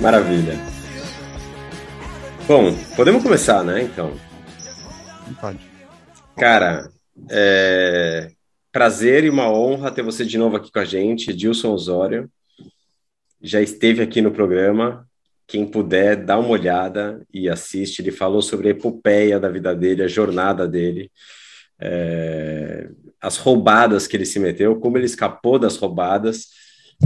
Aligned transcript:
Maravilha. 0.00 0.54
Bom, 2.48 2.74
podemos 2.96 3.22
começar, 3.22 3.62
né? 3.62 3.82
Então. 3.82 4.14
Pode. 5.38 5.58
Cara, 6.38 6.90
é... 7.30 8.30
prazer 8.72 9.24
e 9.24 9.30
uma 9.30 9.52
honra 9.52 9.90
ter 9.90 10.02
você 10.02 10.24
de 10.24 10.38
novo 10.38 10.56
aqui 10.56 10.72
com 10.72 10.78
a 10.78 10.86
gente, 10.86 11.30
Edilson 11.30 11.72
Osório. 11.72 12.30
Já 13.42 13.60
esteve 13.60 14.02
aqui 14.02 14.22
no 14.22 14.30
programa. 14.30 15.06
Quem 15.46 15.66
puder, 15.66 16.16
dá 16.16 16.38
uma 16.38 16.48
olhada 16.48 17.20
e 17.32 17.46
assiste. 17.46 18.00
Ele 18.00 18.10
falou 18.10 18.40
sobre 18.40 18.68
a 18.68 18.70
epopeia 18.70 19.38
da 19.38 19.50
vida 19.50 19.74
dele, 19.76 20.02
a 20.02 20.08
jornada 20.08 20.66
dele, 20.66 21.12
é... 21.78 22.88
as 23.20 23.36
roubadas 23.36 24.06
que 24.06 24.16
ele 24.16 24.24
se 24.24 24.38
meteu, 24.38 24.80
como 24.80 24.96
ele 24.96 25.04
escapou 25.04 25.58
das 25.58 25.76
roubadas 25.76 26.46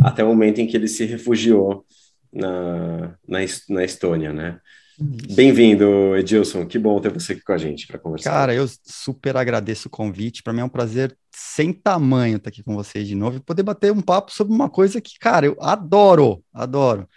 até 0.00 0.22
o 0.22 0.29
momento 0.29 0.61
em 0.61 0.66
que 0.66 0.76
ele 0.76 0.88
se 0.88 1.04
refugiou 1.04 1.85
na, 2.34 3.16
na, 3.26 3.38
na 3.68 3.84
Estônia, 3.84 4.32
né? 4.32 4.58
Bem-vindo, 4.98 6.16
Edilson. 6.16 6.66
Que 6.66 6.79
bom 6.79 7.00
ter 7.00 7.12
você 7.12 7.32
aqui 7.32 7.43
com 7.43 7.52
a 7.52 7.58
gente 7.58 7.86
para 7.86 7.98
conversar. 7.98 8.30
Cara, 8.30 8.54
eu 8.54 8.66
super 8.84 9.36
agradeço 9.36 9.88
o 9.88 9.90
convite. 9.90 10.43
Para 10.43 10.52
mim 10.52 10.60
é 10.60 10.64
um 10.64 10.68
prazer 10.68 11.16
sem 11.34 11.72
tamanho 11.72 12.36
estar 12.36 12.50
aqui 12.50 12.62
com 12.62 12.74
vocês 12.76 13.07
de 13.07 13.14
novo 13.14 13.38
e 13.38 13.40
poder 13.40 13.64
bater 13.64 13.90
um 13.90 14.00
papo 14.00 14.32
sobre 14.32 14.54
uma 14.54 14.70
coisa 14.70 15.00
que, 15.00 15.18
cara, 15.18 15.46
eu 15.46 15.57
adoro, 15.60 16.44
adoro. 16.52 17.08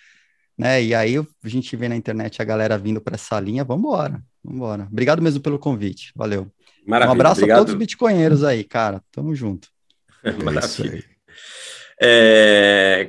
Né? 0.57 0.83
E 0.83 0.95
aí 0.95 1.17
a 1.17 1.47
gente 1.47 1.75
vê 1.75 1.87
na 1.87 1.95
internet 1.95 2.41
a 2.41 2.45
galera 2.45 2.77
vindo 2.79 2.99
para 2.99 3.13
essa 3.13 3.39
linha. 3.39 3.63
Vamos 3.63 3.85
embora, 3.85 4.23
vamos 4.43 4.57
embora. 4.57 4.87
Obrigado 4.91 5.21
mesmo 5.21 5.41
pelo 5.41 5.59
convite. 5.59 6.11
Valeu. 6.15 6.51
Maravilha, 6.85 7.09
um 7.09 7.13
abraço 7.13 7.41
obrigado. 7.41 7.57
a 7.57 7.59
todos 7.59 7.73
os 7.73 7.79
bitcoinheiros 7.79 8.43
aí, 8.43 8.63
cara. 8.63 9.03
Tamo 9.11 9.35
junto. 9.35 9.69
Maravilha. 10.43 10.97
É, 10.97 11.16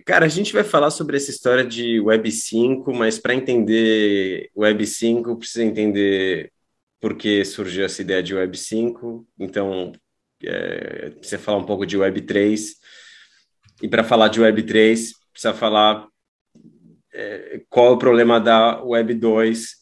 cara, 0.06 0.24
a 0.24 0.28
gente 0.28 0.52
vai 0.52 0.64
falar 0.64 0.90
sobre 0.90 1.16
essa 1.16 1.30
história 1.30 1.64
de 1.64 2.00
Web 2.00 2.30
5, 2.30 2.94
mas 2.94 3.18
para 3.18 3.34
entender 3.34 4.50
Web 4.56 4.86
5, 4.86 5.36
precisa 5.36 5.64
entender 5.64 6.50
por 7.00 7.14
que 7.14 7.44
surgiu 7.44 7.84
essa 7.84 8.00
ideia 8.02 8.22
de 8.22 8.34
Web 8.34 8.56
5. 8.56 9.26
Então, 9.38 9.92
é, 10.42 11.10
precisa 11.10 11.38
falar 11.38 11.58
um 11.58 11.66
pouco 11.66 11.86
de 11.86 11.96
Web 11.96 12.22
3. 12.22 12.76
E 13.82 13.88
para 13.88 14.02
falar 14.02 14.28
de 14.28 14.40
Web 14.40 14.62
3, 14.62 15.12
precisa 15.32 15.54
falar 15.54 16.06
é, 17.12 17.62
qual 17.68 17.88
é 17.88 17.90
o 17.90 17.98
problema 17.98 18.40
da 18.40 18.82
Web 18.82 19.14
2 19.14 19.78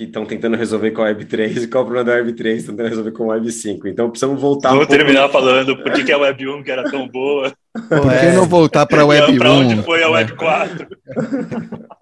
que 0.00 0.04
estão 0.04 0.24
tentando 0.24 0.56
resolver 0.56 0.92
com 0.92 1.02
a 1.02 1.06
Web 1.06 1.26
3 1.26 1.64
e 1.64 1.68
qual 1.68 1.82
é 1.82 1.84
o 1.84 1.86
problema 1.86 2.04
da 2.10 2.16
Web 2.16 2.32
3 2.32 2.64
tentando 2.64 2.88
resolver 2.88 3.12
com 3.12 3.24
a 3.24 3.34
Web 3.34 3.52
5. 3.52 3.86
Então 3.86 4.08
precisamos 4.08 4.40
voltar 4.40 4.70
Vamos 4.70 4.84
um 4.84 4.86
pouco... 4.86 5.04
terminar 5.04 5.28
falando 5.28 5.76
por 5.76 5.92
que, 5.92 6.04
que 6.04 6.12
a 6.12 6.16
Web 6.16 6.48
1 6.48 6.62
que 6.62 6.70
era 6.70 6.90
tão 6.90 7.06
boa. 7.06 7.52
Por 7.72 8.00
que 8.00 8.26
é, 8.26 8.32
não 8.32 8.48
voltar 8.48 8.86
para 8.86 9.02
a 9.02 9.04
Web 9.04 9.32
1? 9.32 9.38
Para 9.38 9.50
onde 9.50 9.82
foi 9.82 10.02
a 10.02 10.10
Web 10.10 10.34
4? 10.34 10.88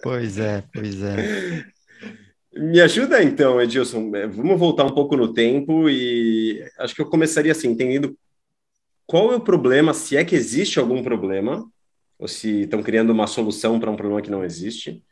Pois 0.00 0.38
é, 0.38 0.62
pois 0.72 1.02
é. 1.02 1.64
Me 2.54 2.80
ajuda 2.80 3.20
então, 3.20 3.60
Edilson. 3.60 4.12
É, 4.14 4.28
Vamos 4.28 4.56
voltar 4.60 4.84
um 4.84 4.94
pouco 4.94 5.16
no 5.16 5.34
tempo 5.34 5.90
e 5.90 6.64
acho 6.78 6.94
que 6.94 7.02
eu 7.02 7.06
começaria 7.06 7.50
assim, 7.50 7.70
entendendo 7.70 8.16
qual 9.04 9.32
é 9.32 9.34
o 9.34 9.40
problema, 9.40 9.92
se 9.92 10.16
é 10.16 10.24
que 10.24 10.36
existe 10.36 10.78
algum 10.78 11.02
problema, 11.02 11.68
ou 12.16 12.28
se 12.28 12.60
estão 12.60 12.80
criando 12.80 13.10
uma 13.10 13.26
solução 13.26 13.80
para 13.80 13.90
um 13.90 13.96
problema 13.96 14.22
que 14.22 14.30
não 14.30 14.44
existe. 14.44 15.02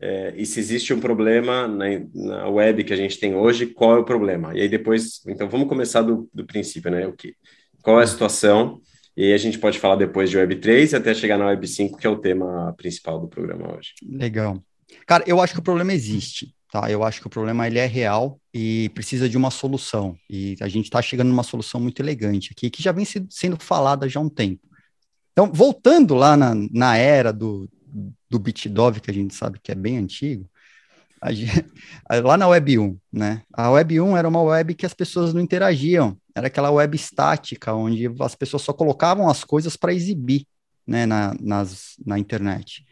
É, 0.00 0.32
e 0.36 0.46
se 0.46 0.60
existe 0.60 0.94
um 0.94 1.00
problema 1.00 1.66
na, 1.66 1.86
na, 2.14 2.48
web 2.48 2.84
que 2.84 2.92
a 2.92 2.96
gente 2.96 3.18
tem 3.18 3.34
hoje, 3.34 3.66
qual 3.66 3.96
é 3.96 3.98
o 3.98 4.04
problema? 4.04 4.56
E 4.56 4.60
aí 4.60 4.68
depois, 4.68 5.20
então 5.26 5.48
vamos 5.48 5.68
começar 5.68 6.02
do, 6.02 6.28
do 6.32 6.46
princípio, 6.46 6.90
né? 6.90 7.06
O 7.06 7.12
que, 7.12 7.34
qual 7.82 8.00
é 8.00 8.04
a 8.04 8.06
situação? 8.06 8.80
E 9.16 9.24
aí 9.24 9.32
a 9.32 9.38
gente 9.38 9.58
pode 9.58 9.80
falar 9.80 9.96
depois 9.96 10.30
de 10.30 10.36
Web 10.36 10.56
3 10.56 10.94
até 10.94 11.12
chegar 11.12 11.36
na 11.36 11.46
Web 11.46 11.66
5, 11.66 11.98
que 11.98 12.06
é 12.06 12.10
o 12.10 12.20
tema 12.20 12.72
principal 12.76 13.18
do 13.18 13.26
programa 13.26 13.76
hoje. 13.76 13.94
Legal. 14.08 14.62
Cara, 15.04 15.24
eu 15.26 15.40
acho 15.40 15.54
que 15.54 15.58
o 15.58 15.64
problema 15.64 15.92
existe, 15.92 16.54
tá? 16.70 16.88
Eu 16.88 17.02
acho 17.02 17.20
que 17.20 17.26
o 17.26 17.30
problema 17.30 17.66
ele 17.66 17.80
é 17.80 17.86
real 17.86 18.40
e 18.54 18.88
precisa 18.90 19.28
de 19.28 19.36
uma 19.36 19.50
solução. 19.50 20.16
E 20.30 20.56
a 20.60 20.68
gente 20.68 20.84
está 20.84 21.02
chegando 21.02 21.28
numa 21.28 21.42
solução 21.42 21.80
muito 21.80 22.00
elegante 22.00 22.50
aqui, 22.52 22.70
que 22.70 22.80
já 22.80 22.92
vem 22.92 23.04
sendo 23.04 23.56
falada 23.58 24.08
já 24.08 24.20
há 24.20 24.22
um 24.22 24.28
tempo. 24.28 24.68
Então, 25.32 25.50
voltando 25.52 26.14
lá 26.14 26.36
na, 26.36 26.54
na 26.72 26.96
era 26.96 27.32
do, 27.32 27.68
do 28.28 28.38
Bitdove, 28.38 29.00
que 29.00 29.10
a 29.10 29.14
gente 29.14 29.34
sabe 29.34 29.58
que 29.58 29.72
é 29.72 29.74
bem 29.74 29.98
antigo, 29.98 30.48
gente, 31.30 31.64
lá 32.22 32.36
na 32.36 32.48
Web 32.48 32.78
1, 32.78 32.98
né? 33.12 33.42
A 33.52 33.70
Web 33.70 34.00
1 34.00 34.16
era 34.16 34.28
uma 34.28 34.42
web 34.42 34.74
que 34.74 34.86
as 34.86 34.94
pessoas 34.94 35.34
não 35.34 35.40
interagiam, 35.40 36.16
era 36.34 36.46
aquela 36.46 36.70
web 36.70 36.94
estática, 36.94 37.74
onde 37.74 38.08
as 38.20 38.34
pessoas 38.34 38.62
só 38.62 38.72
colocavam 38.72 39.28
as 39.28 39.42
coisas 39.42 39.76
para 39.76 39.92
exibir, 39.92 40.46
né, 40.86 41.04
na, 41.04 41.34
nas, 41.40 41.96
na 42.04 42.18
internet. 42.18 42.84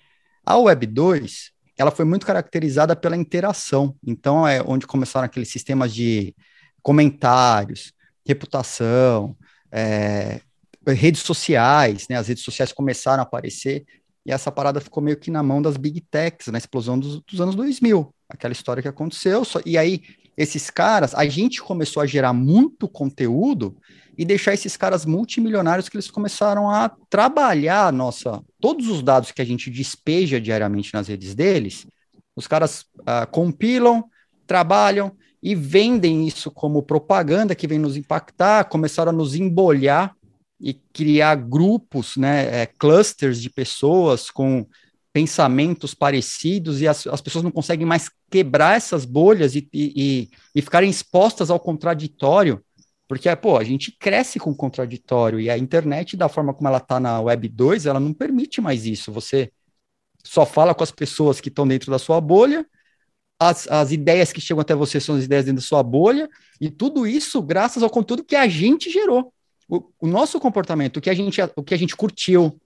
A 0.44 0.58
Web 0.58 0.86
2, 0.86 1.50
ela 1.78 1.90
foi 1.90 2.04
muito 2.04 2.26
caracterizada 2.26 2.94
pela 2.96 3.16
interação, 3.16 3.94
então 4.04 4.46
é 4.46 4.62
onde 4.62 4.86
começaram 4.86 5.26
aqueles 5.26 5.48
sistemas 5.48 5.94
de 5.94 6.34
comentários, 6.82 7.92
reputação, 8.26 9.36
é, 9.70 10.40
redes 10.86 11.22
sociais, 11.22 12.06
né? 12.08 12.16
As 12.16 12.28
redes 12.28 12.44
sociais 12.44 12.72
começaram 12.72 13.20
a 13.20 13.26
aparecer 13.26 13.84
e 14.26 14.32
essa 14.32 14.50
parada 14.50 14.80
ficou 14.80 15.00
meio 15.00 15.16
que 15.16 15.30
na 15.30 15.40
mão 15.40 15.62
das 15.62 15.76
big 15.76 16.00
techs, 16.00 16.48
na 16.48 16.58
explosão 16.58 16.98
dos, 16.98 17.20
dos 17.20 17.40
anos 17.40 17.54
2000, 17.54 18.12
aquela 18.28 18.50
história 18.50 18.82
que 18.82 18.88
aconteceu. 18.88 19.44
Só, 19.44 19.60
e 19.64 19.78
aí, 19.78 20.02
esses 20.36 20.68
caras, 20.68 21.14
a 21.14 21.24
gente 21.26 21.62
começou 21.62 22.02
a 22.02 22.06
gerar 22.06 22.32
muito 22.32 22.88
conteúdo 22.88 23.76
e 24.18 24.24
deixar 24.24 24.52
esses 24.52 24.76
caras 24.76 25.06
multimilionários 25.06 25.88
que 25.88 25.96
eles 25.96 26.10
começaram 26.10 26.68
a 26.68 26.90
trabalhar 27.08 27.92
nossa, 27.92 28.42
todos 28.60 28.88
os 28.88 29.00
dados 29.00 29.30
que 29.30 29.40
a 29.40 29.44
gente 29.44 29.70
despeja 29.70 30.40
diariamente 30.40 30.92
nas 30.92 31.06
redes 31.06 31.32
deles, 31.32 31.86
os 32.34 32.48
caras 32.48 32.80
uh, 33.00 33.30
compilam, 33.30 34.04
trabalham 34.44 35.12
e 35.40 35.54
vendem 35.54 36.26
isso 36.26 36.50
como 36.50 36.82
propaganda 36.82 37.54
que 37.54 37.68
vem 37.68 37.78
nos 37.78 37.96
impactar, 37.96 38.64
começaram 38.64 39.10
a 39.10 39.14
nos 39.14 39.36
embolhar 39.36 40.15
e 40.60 40.74
criar 40.74 41.34
grupos, 41.36 42.16
né, 42.16 42.62
é, 42.62 42.66
clusters 42.66 43.40
de 43.40 43.50
pessoas 43.50 44.30
com 44.30 44.66
pensamentos 45.12 45.94
parecidos 45.94 46.80
e 46.80 46.88
as, 46.88 47.06
as 47.06 47.20
pessoas 47.20 47.42
não 47.42 47.50
conseguem 47.50 47.86
mais 47.86 48.10
quebrar 48.30 48.76
essas 48.76 49.04
bolhas 49.04 49.54
e, 49.54 49.66
e, 49.72 50.28
e 50.54 50.62
ficarem 50.62 50.90
expostas 50.90 51.50
ao 51.50 51.60
contraditório, 51.60 52.62
porque, 53.08 53.34
pô, 53.36 53.56
a 53.56 53.64
gente 53.64 53.92
cresce 53.98 54.38
com 54.38 54.54
contraditório 54.54 55.40
e 55.40 55.48
a 55.48 55.56
internet, 55.56 56.16
da 56.16 56.28
forma 56.28 56.52
como 56.52 56.68
ela 56.68 56.78
está 56.78 56.98
na 57.00 57.20
Web 57.20 57.48
2, 57.48 57.86
ela 57.86 58.00
não 58.00 58.12
permite 58.12 58.60
mais 58.60 58.84
isso. 58.84 59.12
Você 59.12 59.50
só 60.24 60.44
fala 60.44 60.74
com 60.74 60.82
as 60.82 60.90
pessoas 60.90 61.40
que 61.40 61.48
estão 61.48 61.66
dentro 61.66 61.90
da 61.90 61.98
sua 61.98 62.20
bolha, 62.20 62.66
as, 63.38 63.68
as 63.68 63.92
ideias 63.92 64.32
que 64.32 64.40
chegam 64.40 64.60
até 64.60 64.74
você 64.74 64.98
são 65.00 65.14
as 65.16 65.24
ideias 65.24 65.44
dentro 65.44 65.62
da 65.62 65.66
sua 65.66 65.82
bolha, 65.82 66.28
e 66.60 66.70
tudo 66.70 67.06
isso 67.06 67.40
graças 67.40 67.82
ao 67.82 67.90
conteúdo 67.90 68.24
que 68.24 68.36
a 68.36 68.48
gente 68.48 68.90
gerou 68.90 69.32
o, 69.68 69.82
o, 70.00 70.06
nosso 70.06 70.38
comportamento, 70.38 70.98
o 70.98 71.00
que, 71.00 71.10
a 71.10 71.14
gente, 71.14 71.40
o 71.56 71.62
que 71.62 71.74
a 71.74 71.78
gente 71.78 71.96
curtiu, 71.96 72.58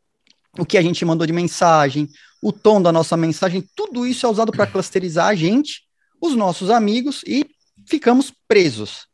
o 0.58 0.66
que 0.66 0.76
a 0.76 0.82
gente 0.82 1.04
mandou 1.04 1.26
de 1.26 1.32
mensagem, 1.32 2.08
o 2.42 2.52
tom 2.52 2.80
da 2.80 2.92
nossa 2.92 3.16
mensagem, 3.16 3.64
tudo 3.74 4.06
isso 4.06 4.26
é 4.26 4.28
usado 4.28 4.52
para 4.52 4.66
clusterizar 4.66 5.28
a 5.28 5.34
gente, 5.34 5.82
os 6.20 6.34
nossos 6.34 6.70
amigos 6.70 7.22
e 7.26 7.46
ficamos 7.86 8.32
presos. 8.46 9.06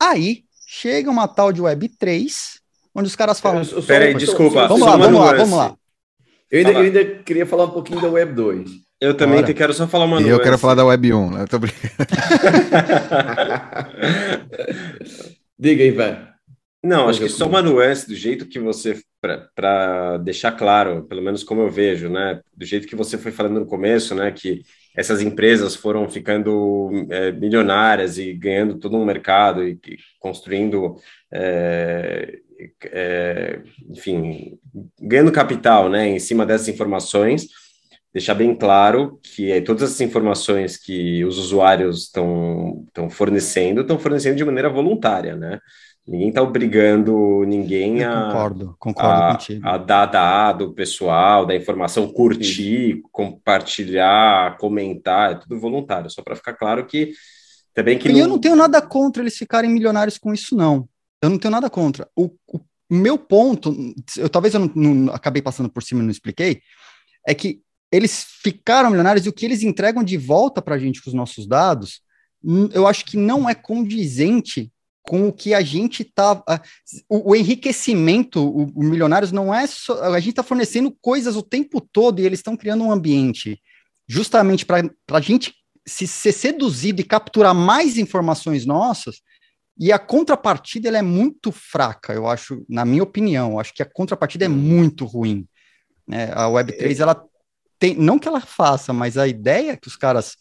Aí 0.00 0.44
chega 0.66 1.10
uma 1.10 1.28
tal 1.28 1.52
de 1.52 1.60
Web 1.60 1.88
3, 1.98 2.60
onde 2.94 3.08
os 3.08 3.16
caras 3.16 3.40
falam. 3.40 3.62
Peraí, 3.86 4.14
desculpa. 4.14 4.66
Vamos 4.68 4.86
lá, 4.86 4.96
vamos 4.96 5.20
lá, 5.20 5.32
vamos 5.34 5.58
lá. 5.58 5.76
Eu 6.50 6.58
ainda, 6.58 6.72
eu 6.72 6.78
ainda, 6.78 7.04
queria 7.22 7.44
falar 7.44 7.64
um 7.64 7.70
pouquinho 7.70 8.00
da 8.00 8.08
Web 8.08 8.32
2. 8.34 8.70
Eu 9.00 9.14
também 9.14 9.42
te 9.42 9.52
quero 9.52 9.74
só 9.74 9.86
falar 9.86 10.06
uma 10.06 10.22
E 10.22 10.28
eu 10.28 10.40
quero 10.40 10.56
falar 10.56 10.74
da 10.74 10.84
Web 10.84 11.12
1. 11.12 11.30
Né? 11.30 11.42
Eu 11.42 11.48
tô 11.48 11.58
brincando. 11.58 11.92
Diga 15.58 15.82
aí, 15.82 15.90
velho. 15.90 16.35
Não, 16.86 17.08
acho 17.08 17.20
que 17.20 17.28
só 17.28 17.48
uma 17.48 17.60
nuance 17.60 18.06
do 18.06 18.14
jeito 18.14 18.46
que 18.46 18.60
você, 18.60 19.00
para 19.56 20.18
deixar 20.18 20.52
claro, 20.52 21.04
pelo 21.08 21.20
menos 21.20 21.42
como 21.42 21.62
eu 21.62 21.68
vejo, 21.68 22.08
né, 22.08 22.40
do 22.56 22.64
jeito 22.64 22.86
que 22.86 22.94
você 22.94 23.18
foi 23.18 23.32
falando 23.32 23.58
no 23.58 23.66
começo, 23.66 24.14
né, 24.14 24.30
que 24.30 24.62
essas 24.96 25.20
empresas 25.20 25.74
foram 25.74 26.08
ficando 26.08 26.90
é, 27.10 27.32
milionárias 27.32 28.18
e 28.18 28.32
ganhando 28.32 28.78
todo 28.78 28.96
um 28.96 29.04
mercado 29.04 29.66
e, 29.66 29.72
e 29.72 29.96
construindo, 30.20 30.94
é, 31.32 32.38
é, 32.84 33.60
enfim, 33.90 34.56
ganhando 35.00 35.32
capital, 35.32 35.88
né, 35.88 36.06
em 36.06 36.20
cima 36.20 36.46
dessas 36.46 36.68
informações, 36.68 37.48
deixar 38.14 38.34
bem 38.34 38.54
claro 38.54 39.18
que 39.24 39.60
todas 39.62 39.82
essas 39.82 40.00
informações 40.00 40.76
que 40.76 41.24
os 41.24 41.36
usuários 41.36 42.04
estão 42.04 42.86
fornecendo, 43.10 43.80
estão 43.80 43.98
fornecendo 43.98 44.36
de 44.36 44.44
maneira 44.44 44.70
voluntária, 44.70 45.34
né, 45.34 45.58
Ninguém 46.06 46.28
está 46.28 46.40
obrigando 46.40 47.44
ninguém 47.44 48.00
Eu 48.00 48.10
a, 48.10 48.26
concordo, 48.26 48.76
concordo 48.78 49.22
a, 49.22 49.32
contigo. 49.32 49.66
a 49.66 49.76
dar 49.76 50.06
dado 50.06 50.72
pessoal, 50.72 51.44
da 51.44 51.56
informação, 51.56 52.08
curtir, 52.08 53.02
compartilhar, 53.10 54.56
comentar, 54.56 55.32
é 55.32 55.34
tudo 55.34 55.58
voluntário, 55.58 56.08
só 56.08 56.22
para 56.22 56.36
ficar 56.36 56.54
claro 56.54 56.86
que 56.86 57.12
também 57.74 57.98
que 57.98 58.08
E 58.08 58.18
eu 58.18 58.28
não 58.28 58.38
tenho 58.38 58.54
nada 58.54 58.80
contra 58.80 59.20
eles 59.22 59.36
ficarem 59.36 59.68
milionários 59.68 60.16
com 60.16 60.32
isso, 60.32 60.54
não. 60.54 60.88
Eu 61.20 61.28
não 61.28 61.38
tenho 61.38 61.50
nada 61.50 61.68
contra. 61.68 62.08
O, 62.14 62.30
o 62.46 62.60
meu 62.88 63.18
ponto, 63.18 63.74
eu 64.16 64.28
talvez 64.28 64.54
eu 64.54 64.60
não, 64.60 64.70
não 64.74 65.12
acabei 65.12 65.42
passando 65.42 65.68
por 65.68 65.82
cima 65.82 66.02
e 66.02 66.04
não 66.04 66.10
expliquei, 66.10 66.60
é 67.26 67.34
que 67.34 67.60
eles 67.90 68.24
ficaram 68.42 68.90
milionários 68.90 69.26
e 69.26 69.28
o 69.28 69.32
que 69.32 69.44
eles 69.44 69.62
entregam 69.62 70.04
de 70.04 70.16
volta 70.16 70.62
para 70.62 70.76
a 70.76 70.78
gente 70.78 71.02
com 71.02 71.10
os 71.10 71.14
nossos 71.14 71.48
dados, 71.48 72.00
eu 72.72 72.86
acho 72.86 73.04
que 73.04 73.16
não 73.16 73.48
é 73.48 73.54
condizente 73.54 74.70
com 75.06 75.28
o 75.28 75.32
que 75.32 75.54
a 75.54 75.62
gente 75.62 76.02
está. 76.02 76.42
O, 77.08 77.30
o, 77.30 77.36
enriquecimento, 77.36 78.40
o, 78.40 78.64
o, 78.74 78.82
Milionários 78.82 79.32
não 79.32 79.54
é 79.54 79.66
só. 79.66 80.02
A 80.02 80.18
gente 80.18 80.30
está 80.30 80.42
fornecendo 80.42 80.94
coisas 81.00 81.36
o 81.36 81.42
tempo 81.42 81.80
todo 81.80 82.20
e 82.20 82.26
eles 82.26 82.40
estão 82.40 82.56
criando 82.56 82.84
um 82.84 82.90
ambiente 82.90 83.60
justamente 84.08 84.66
para 84.66 84.82
a 85.12 85.20
gente 85.20 85.54
se 85.86 86.06
ser 86.06 86.32
seduzido 86.32 87.00
e 87.00 87.04
capturar 87.04 87.54
mais 87.54 87.96
informações 87.96 88.66
nossas. 88.66 89.22
E 89.78 89.92
a 89.92 89.98
contrapartida 89.98 90.88
ela 90.88 90.98
é 90.98 91.02
muito 91.02 91.52
fraca, 91.52 92.12
eu 92.12 92.26
acho, 92.26 92.64
na 92.68 92.84
minha 92.84 93.02
opinião. 93.02 93.52
Eu 93.52 93.60
acho 93.60 93.74
que 93.74 93.82
a 93.82 93.90
contrapartida 93.90 94.46
é 94.46 94.48
muito 94.48 95.04
ruim. 95.04 95.46
É, 96.10 96.24
a 96.32 96.46
Web3, 96.46 97.00
ela 97.00 97.22
tem. 97.78 97.94
Não 97.94 98.18
que 98.18 98.26
ela 98.26 98.40
faça, 98.40 98.92
mas 98.92 99.16
a 99.16 99.28
ideia 99.28 99.76
que 99.76 99.88
os 99.88 99.96
caras. 99.96 100.36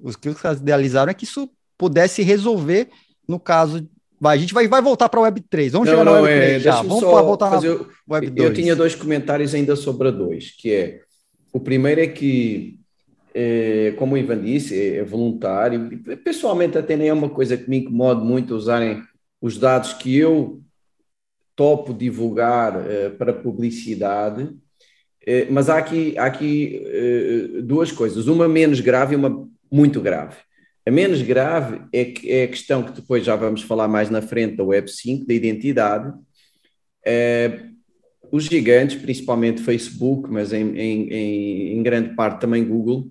Os 0.00 0.16
que 0.16 0.28
os 0.28 0.40
caras 0.40 0.58
idealizaram 0.58 1.10
é 1.10 1.14
que 1.14 1.24
isso 1.24 1.48
pudesse 1.76 2.22
resolver 2.22 2.90
no 3.28 3.38
caso 3.38 3.88
Vai, 4.20 4.36
a 4.36 4.40
gente 4.40 4.52
vai, 4.52 4.66
vai 4.66 4.82
voltar 4.82 5.08
para 5.08 5.20
a 5.20 5.22
Web 5.24 5.40
3. 5.48 5.72
Vamos 5.72 5.88
não, 5.88 5.92
chegar 5.92 6.04
não, 6.04 6.12
na 6.14 6.20
Web 6.20 6.36
3 6.36 6.52
é, 6.52 6.60
já. 6.60 6.82
Vamos 6.82 7.00
voltar 7.00 7.50
na 7.50 7.66
eu, 7.66 7.86
Web 8.08 8.30
2. 8.30 8.48
Eu 8.48 8.54
tinha 8.54 8.74
dois 8.74 8.94
comentários 8.94 9.54
ainda 9.54 9.76
sobre 9.76 10.08
a 10.08 10.10
2, 10.10 10.56
que 10.56 10.72
é 10.72 11.00
o 11.52 11.60
primeiro 11.60 12.00
é 12.00 12.06
que, 12.06 12.78
é, 13.34 13.94
como 13.96 14.14
o 14.14 14.18
Ivan 14.18 14.40
disse, 14.40 14.78
é, 14.78 14.96
é 14.96 15.04
voluntário. 15.04 15.88
Pessoalmente, 16.24 16.76
até 16.76 16.96
nem 16.96 17.08
é 17.08 17.12
uma 17.12 17.28
coisa 17.28 17.56
que 17.56 17.70
me 17.70 17.78
incomoda 17.78 18.20
muito 18.20 18.54
usarem 18.54 19.02
os 19.40 19.56
dados 19.56 19.92
que 19.92 20.16
eu 20.16 20.60
topo 21.54 21.94
divulgar 21.94 22.88
é, 22.88 23.08
para 23.10 23.32
publicidade. 23.32 24.50
É, 25.26 25.46
mas 25.50 25.68
há 25.68 25.78
aqui, 25.78 26.16
há 26.18 26.24
aqui 26.24 26.82
é, 26.86 27.62
duas 27.62 27.92
coisas, 27.92 28.26
uma 28.26 28.48
menos 28.48 28.80
grave 28.80 29.14
e 29.14 29.16
uma 29.16 29.48
muito 29.70 30.00
grave. 30.00 30.36
A 30.88 30.90
menos 30.90 31.20
grave 31.20 31.82
é, 31.92 32.06
que, 32.06 32.32
é 32.32 32.44
a 32.44 32.48
questão 32.48 32.82
que 32.82 32.92
depois 32.92 33.22
já 33.22 33.36
vamos 33.36 33.60
falar 33.60 33.86
mais 33.86 34.08
na 34.08 34.22
frente 34.22 34.56
da 34.56 34.64
Web 34.64 34.90
5, 34.90 35.26
da 35.26 35.34
identidade. 35.34 36.10
É, 37.04 37.66
os 38.32 38.44
gigantes, 38.44 38.96
principalmente 38.96 39.60
Facebook, 39.60 40.30
mas 40.30 40.50
em, 40.50 40.74
em, 40.78 41.76
em 41.76 41.82
grande 41.82 42.14
parte 42.16 42.40
também 42.40 42.64
Google, 42.64 43.06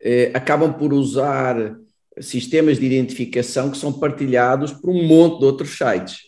é, 0.00 0.30
acabam 0.32 0.72
por 0.72 0.92
usar 0.92 1.76
sistemas 2.20 2.78
de 2.78 2.86
identificação 2.86 3.68
que 3.68 3.76
são 3.76 3.92
partilhados 3.92 4.72
por 4.72 4.90
um 4.90 5.02
monte 5.02 5.40
de 5.40 5.44
outros 5.44 5.76
sites. 5.76 6.20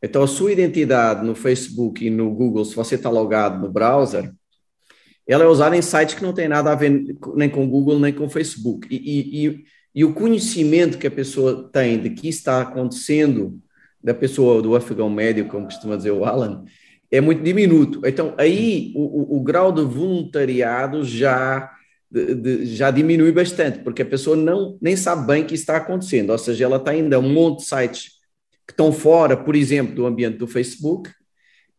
Então, 0.00 0.22
a 0.22 0.28
sua 0.28 0.52
identidade 0.52 1.26
no 1.26 1.34
Facebook 1.34 2.06
e 2.06 2.08
no 2.08 2.30
Google, 2.30 2.64
se 2.64 2.76
você 2.76 2.94
está 2.94 3.10
logado 3.10 3.60
no 3.60 3.68
browser, 3.68 4.32
ela 5.30 5.44
é 5.44 5.46
usada 5.46 5.76
em 5.76 5.82
sites 5.82 6.16
que 6.16 6.22
não 6.22 6.32
têm 6.32 6.48
nada 6.48 6.72
a 6.72 6.74
ver 6.74 7.16
nem 7.34 7.48
com 7.48 7.68
Google 7.68 8.00
nem 8.00 8.12
com 8.12 8.28
Facebook. 8.28 8.88
E, 8.90 8.96
e, 8.96 9.46
e, 9.46 9.64
e 9.94 10.04
o 10.04 10.12
conhecimento 10.12 10.98
que 10.98 11.06
a 11.06 11.10
pessoa 11.10 11.70
tem 11.72 12.00
de 12.00 12.10
que 12.10 12.28
está 12.28 12.60
acontecendo, 12.60 13.60
da 14.02 14.14
pessoa 14.14 14.62
do 14.62 14.74
afegão 14.74 15.10
médio, 15.10 15.46
como 15.46 15.66
costuma 15.66 15.96
dizer 15.96 16.10
o 16.10 16.24
Alan, 16.24 16.64
é 17.10 17.20
muito 17.20 17.42
diminuto. 17.42 18.00
Então, 18.04 18.34
aí 18.38 18.92
o, 18.96 19.36
o, 19.36 19.36
o 19.38 19.40
grau 19.42 19.70
de 19.70 19.82
voluntariado 19.82 21.04
já, 21.04 21.70
de, 22.10 22.34
de, 22.34 22.66
já 22.66 22.90
diminui 22.90 23.30
bastante, 23.30 23.80
porque 23.80 24.02
a 24.02 24.06
pessoa 24.06 24.36
não, 24.36 24.78
nem 24.80 24.96
sabe 24.96 25.26
bem 25.26 25.44
que 25.44 25.54
está 25.54 25.76
acontecendo. 25.76 26.30
Ou 26.30 26.38
seja, 26.38 26.64
ela 26.64 26.76
está 26.76 26.92
ainda 26.92 27.20
um 27.20 27.32
monte 27.32 27.60
de 27.60 27.66
sites 27.66 28.12
que 28.66 28.72
estão 28.72 28.90
fora, 28.90 29.36
por 29.36 29.54
exemplo, 29.54 29.94
do 29.94 30.06
ambiente 30.06 30.38
do 30.38 30.46
Facebook, 30.46 31.10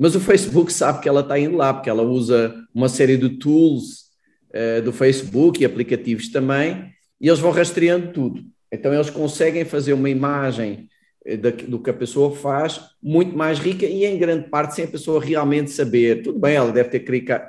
mas 0.02 0.16
o 0.16 0.20
Facebook 0.20 0.74
sabe 0.74 1.00
que 1.00 1.08
ela 1.08 1.22
está 1.22 1.38
indo 1.38 1.56
lá, 1.56 1.72
porque 1.72 1.88
ela 1.88 2.02
usa 2.02 2.56
uma 2.74 2.90
série 2.90 3.18
de 3.18 3.38
tools 3.38 4.06
uh, 4.50 4.82
do 4.82 4.92
Facebook 4.92 5.62
e 5.62 5.66
aplicativos 5.66 6.32
também, 6.32 6.92
e 7.22 7.28
eles 7.28 7.40
vão 7.40 7.52
rastreando 7.52 8.12
tudo. 8.12 8.44
Então, 8.72 8.92
eles 8.92 9.12
conseguem 9.12 9.64
fazer 9.64 9.94
uma 9.94 10.10
imagem 10.10 10.90
eh, 11.24 11.38
do 11.38 11.78
que 11.78 11.92
a 11.92 11.94
pessoa 11.94 12.36
faz 12.36 12.82
muito 13.00 13.38
mais 13.38 13.60
rica 13.60 13.86
e, 13.86 14.04
em 14.04 14.18
grande 14.18 14.50
parte, 14.50 14.74
sem 14.74 14.86
a 14.86 14.88
pessoa 14.88 15.24
realmente 15.24 15.70
saber. 15.70 16.24
Tudo 16.24 16.40
bem, 16.40 16.56
ela 16.56 16.72
deve 16.72 16.90
ter 16.90 17.02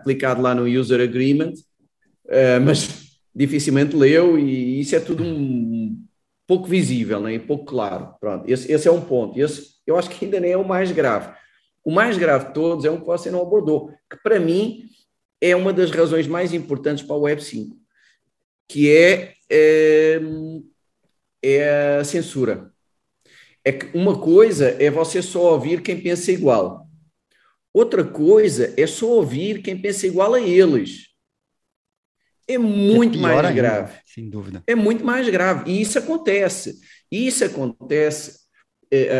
clicado 0.03 0.43
lá 0.43 0.55
no 0.55 0.67
User 0.67 1.01
Agreement, 1.01 1.55
uh, 2.27 2.61
mas 2.63 3.17
dificilmente 3.35 3.97
leu, 3.97 4.39
e 4.39 4.79
isso 4.79 4.95
é 4.95 5.01
tudo 5.01 5.25
um 5.25 5.97
pouco 6.47 6.69
visível 6.69 7.19
né, 7.19 7.33
e 7.33 7.39
pouco 7.39 7.65
claro. 7.65 8.15
Pronto, 8.21 8.45
esse, 8.47 8.71
esse 8.71 8.87
é 8.87 8.93
um 8.93 9.01
ponto. 9.01 9.41
Esse, 9.41 9.69
eu 9.87 9.97
acho 9.97 10.11
que 10.11 10.27
ainda 10.27 10.39
nem 10.39 10.53
é 10.53 10.59
o 10.59 10.69
mais 10.69 10.93
grave. 10.93 11.41
O 11.84 11.90
mais 11.90 12.17
grave 12.17 12.46
de 12.46 12.55
todos 12.55 12.84
é 12.84 12.90
um 12.90 13.00
que 13.00 13.06
você 13.06 13.31
não 13.31 13.43
abordou, 13.43 13.90
que 14.11 14.17
para 14.23 14.38
mim 14.38 14.84
é 15.40 15.56
uma 15.56 15.73
das 15.73 15.90
razões 15.90 16.26
mais 16.26 16.55
importantes 16.55 17.05
para 17.05 17.17
o 17.17 17.23
Web 17.23 17.43
5, 17.43 17.76
que 18.69 18.90
é, 18.90 19.34
é, 19.50 20.20
é 21.43 21.99
a 21.99 22.05
censura. 22.05 22.73
É 23.64 23.73
que 23.73 23.96
uma 23.96 24.20
coisa 24.20 24.76
é 24.82 24.90
você 24.90 25.20
só 25.20 25.52
ouvir 25.52 25.82
quem 25.82 26.00
pensa 26.00 26.31
igual. 26.31 26.87
Outra 27.73 28.05
coisa 28.05 28.73
é 28.76 28.87
só 28.87 29.06
ouvir 29.06 29.62
quem 29.62 29.81
pensa 29.81 30.06
igual 30.06 30.34
a 30.34 30.40
eles. 30.40 31.08
É 32.46 32.58
muito 32.58 33.19
é 33.19 33.20
mais 33.20 33.38
ainda, 33.38 33.52
grave. 33.52 33.99
Sem 34.05 34.29
dúvida. 34.29 34.62
É 34.67 34.75
muito 34.75 35.05
mais 35.05 35.29
grave. 35.29 35.70
E 35.70 35.81
isso 35.81 35.99
acontece. 35.99 36.79
Isso 37.11 37.44
acontece. 37.44 38.43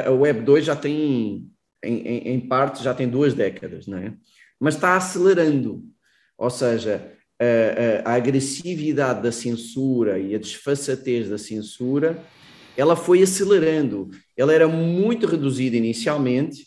A 0.07 0.11
Web 0.11 0.43
2 0.43 0.65
já 0.67 0.77
tem 0.77 1.51
em, 1.83 1.99
em, 1.99 2.29
em 2.35 2.41
parte 2.41 2.83
já 2.83 2.95
tem 2.95 3.09
duas 3.09 3.35
décadas, 3.35 3.87
não 3.87 3.99
é? 3.99 4.15
Mas 4.59 4.75
está 4.75 4.97
acelerando, 4.97 5.85
ou 6.39 6.51
seja, 6.51 7.13
a, 7.39 8.09
a, 8.09 8.13
a 8.13 8.15
agressividade 8.15 9.23
da 9.23 9.33
censura 9.33 10.19
e 10.19 10.35
a 10.35 10.39
desfaçatez 10.39 11.29
da 11.29 11.39
censura, 11.39 12.23
ela 12.77 12.95
foi 12.95 13.23
acelerando. 13.23 14.11
Ela 14.37 14.53
era 14.53 14.69
muito 14.69 15.27
reduzida 15.27 15.77
inicialmente, 15.77 16.67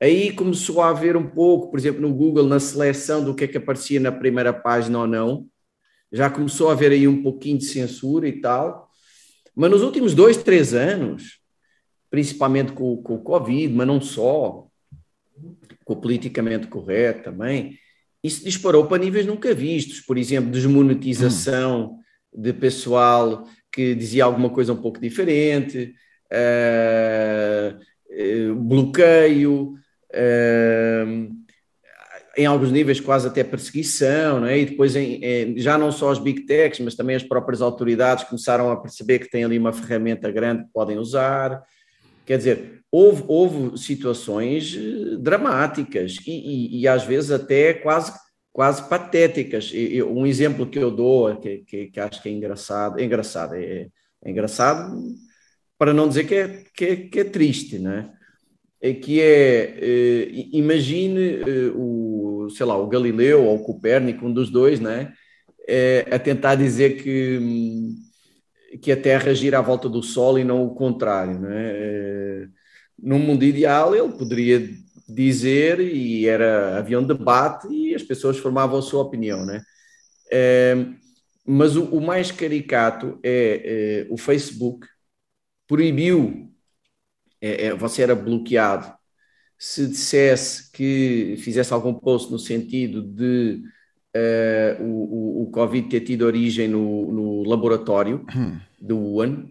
aí 0.00 0.32
começou 0.32 0.82
a 0.82 0.90
haver 0.90 1.16
um 1.16 1.26
pouco, 1.26 1.70
por 1.70 1.78
exemplo, 1.78 2.02
no 2.02 2.12
Google, 2.12 2.46
na 2.46 2.60
seleção 2.60 3.24
do 3.24 3.34
que 3.34 3.44
é 3.44 3.48
que 3.48 3.56
aparecia 3.56 3.98
na 3.98 4.12
primeira 4.12 4.52
página 4.52 5.00
ou 5.00 5.06
não, 5.06 5.46
já 6.12 6.30
começou 6.30 6.68
a 6.68 6.72
haver 6.72 6.92
aí 6.92 7.08
um 7.08 7.22
pouquinho 7.22 7.58
de 7.58 7.64
censura 7.64 8.28
e 8.28 8.40
tal, 8.40 8.88
mas 9.54 9.70
nos 9.70 9.82
últimos 9.82 10.14
dois, 10.14 10.36
três 10.36 10.74
anos, 10.74 11.40
principalmente 12.10 12.72
com, 12.72 12.96
com 12.98 13.14
o 13.14 13.22
Covid, 13.22 13.72
mas 13.72 13.86
não 13.86 14.00
só, 14.00 14.66
com 15.84 15.92
o 15.92 15.96
politicamente 15.96 16.66
correto 16.66 17.24
também, 17.24 17.78
isso 18.22 18.44
disparou 18.44 18.86
para 18.86 19.02
níveis 19.02 19.26
nunca 19.26 19.54
vistos. 19.54 20.00
Por 20.00 20.18
exemplo, 20.18 20.50
desmonetização 20.50 21.92
hum. 21.92 22.42
de 22.42 22.52
pessoal 22.52 23.46
que 23.72 23.94
dizia 23.94 24.24
alguma 24.24 24.50
coisa 24.50 24.72
um 24.72 24.80
pouco 24.80 24.98
diferente, 24.98 25.94
uh, 26.32 27.76
bloqueio, 28.54 29.74
uh, 30.12 31.36
em 32.36 32.46
alguns 32.46 32.70
níveis 32.70 33.00
quase 33.00 33.28
até 33.28 33.42
perseguição, 33.44 34.40
não 34.40 34.46
é? 34.46 34.58
e 34.58 34.66
depois 34.66 34.94
em, 34.94 35.24
em, 35.24 35.58
já 35.58 35.78
não 35.78 35.90
só 35.90 36.10
as 36.10 36.18
big 36.18 36.42
techs, 36.46 36.80
mas 36.80 36.94
também 36.94 37.16
as 37.16 37.22
próprias 37.22 37.62
autoridades 37.62 38.24
começaram 38.24 38.70
a 38.70 38.76
perceber 38.76 39.20
que 39.20 39.30
têm 39.30 39.44
ali 39.44 39.58
uma 39.58 39.72
ferramenta 39.72 40.30
grande 40.30 40.64
que 40.64 40.72
podem 40.72 40.98
usar, 40.98 41.62
Quer 42.26 42.38
dizer, 42.38 42.82
houve, 42.90 43.22
houve 43.28 43.78
situações 43.78 44.76
eh, 44.76 45.16
dramáticas 45.18 46.16
e, 46.26 46.32
e, 46.32 46.80
e, 46.80 46.88
às 46.88 47.04
vezes 47.04 47.30
até 47.30 47.72
quase, 47.72 48.12
quase 48.52 48.88
patéticas. 48.88 49.70
E, 49.72 50.02
um 50.02 50.26
exemplo 50.26 50.66
que 50.66 50.78
eu 50.78 50.90
dou, 50.90 51.36
que, 51.36 51.58
que, 51.58 51.86
que 51.86 52.00
acho 52.00 52.20
que 52.22 52.28
é 52.28 52.32
engraçado, 52.32 52.98
é 52.98 53.04
engraçado, 53.04 53.54
é, 53.54 53.88
é, 54.24 54.30
engraçado 54.30 54.96
para 55.78 55.92
não 55.94 56.08
dizer 56.08 56.24
que 56.24 56.34
é, 56.34 56.64
que 56.74 56.96
que 57.08 57.20
é 57.20 57.24
triste, 57.24 57.78
né? 57.78 58.10
É 58.80 58.92
que 58.94 59.20
é, 59.20 59.78
é 59.80 60.28
imagine 60.52 61.42
o, 61.76 62.48
sei 62.50 62.66
lá, 62.66 62.76
o 62.78 62.88
Galileu 62.88 63.44
ou 63.44 63.56
o 63.56 63.64
Copérnico, 63.64 64.26
um 64.26 64.32
dos 64.32 64.50
dois, 64.50 64.80
né? 64.80 65.12
A 66.10 66.18
tentar 66.18 66.54
dizer 66.54 67.02
que 67.02 67.38
hum, 67.40 68.05
que 68.80 68.92
a 68.92 69.00
Terra 69.00 69.34
gira 69.34 69.58
à 69.58 69.62
volta 69.62 69.88
do 69.88 70.02
Sol 70.02 70.38
e 70.38 70.44
não 70.44 70.64
o 70.64 70.74
contrário. 70.74 71.38
Não 71.38 71.50
é? 71.50 71.72
Eh, 71.74 72.48
num 72.98 73.18
mundo 73.18 73.44
ideal, 73.44 73.94
ele 73.94 74.12
poderia 74.12 74.68
dizer, 75.08 75.80
e 75.80 76.26
era, 76.26 76.78
havia 76.78 76.98
um 76.98 77.06
debate 77.06 77.68
e 77.68 77.94
as 77.94 78.02
pessoas 78.02 78.38
formavam 78.38 78.78
a 78.78 78.82
sua 78.82 79.02
opinião. 79.02 79.44
Né? 79.44 79.62
É, 80.32 80.74
mas 81.46 81.76
o, 81.76 81.84
o, 81.84 82.00
mais 82.00 82.32
caricato 82.32 83.18
é, 83.22 84.04
é 84.04 84.12
o 84.12 84.16
Facebook 84.16 84.86
proibiu, 85.66 86.52
é, 87.40 87.74
você 87.74 88.02
era 88.02 88.14
bloqueado 88.14 88.96
se 89.58 89.86
dissesse 89.86 90.70
que 90.70 91.36
fizesse 91.38 91.72
algum 91.72 91.94
post 91.94 92.30
no 92.30 92.38
sentido 92.38 93.02
de 93.02 93.62
uh, 94.16 94.82
o, 94.82 95.42
o, 95.42 95.50
Covid 95.50 95.88
ter 95.88 96.00
tido 96.00 96.22
origem 96.22 96.68
no, 96.68 97.12
no 97.12 97.48
laboratório 97.48 98.24
hum. 98.34 98.58
do 98.80 98.98
Wuhan, 98.98 99.46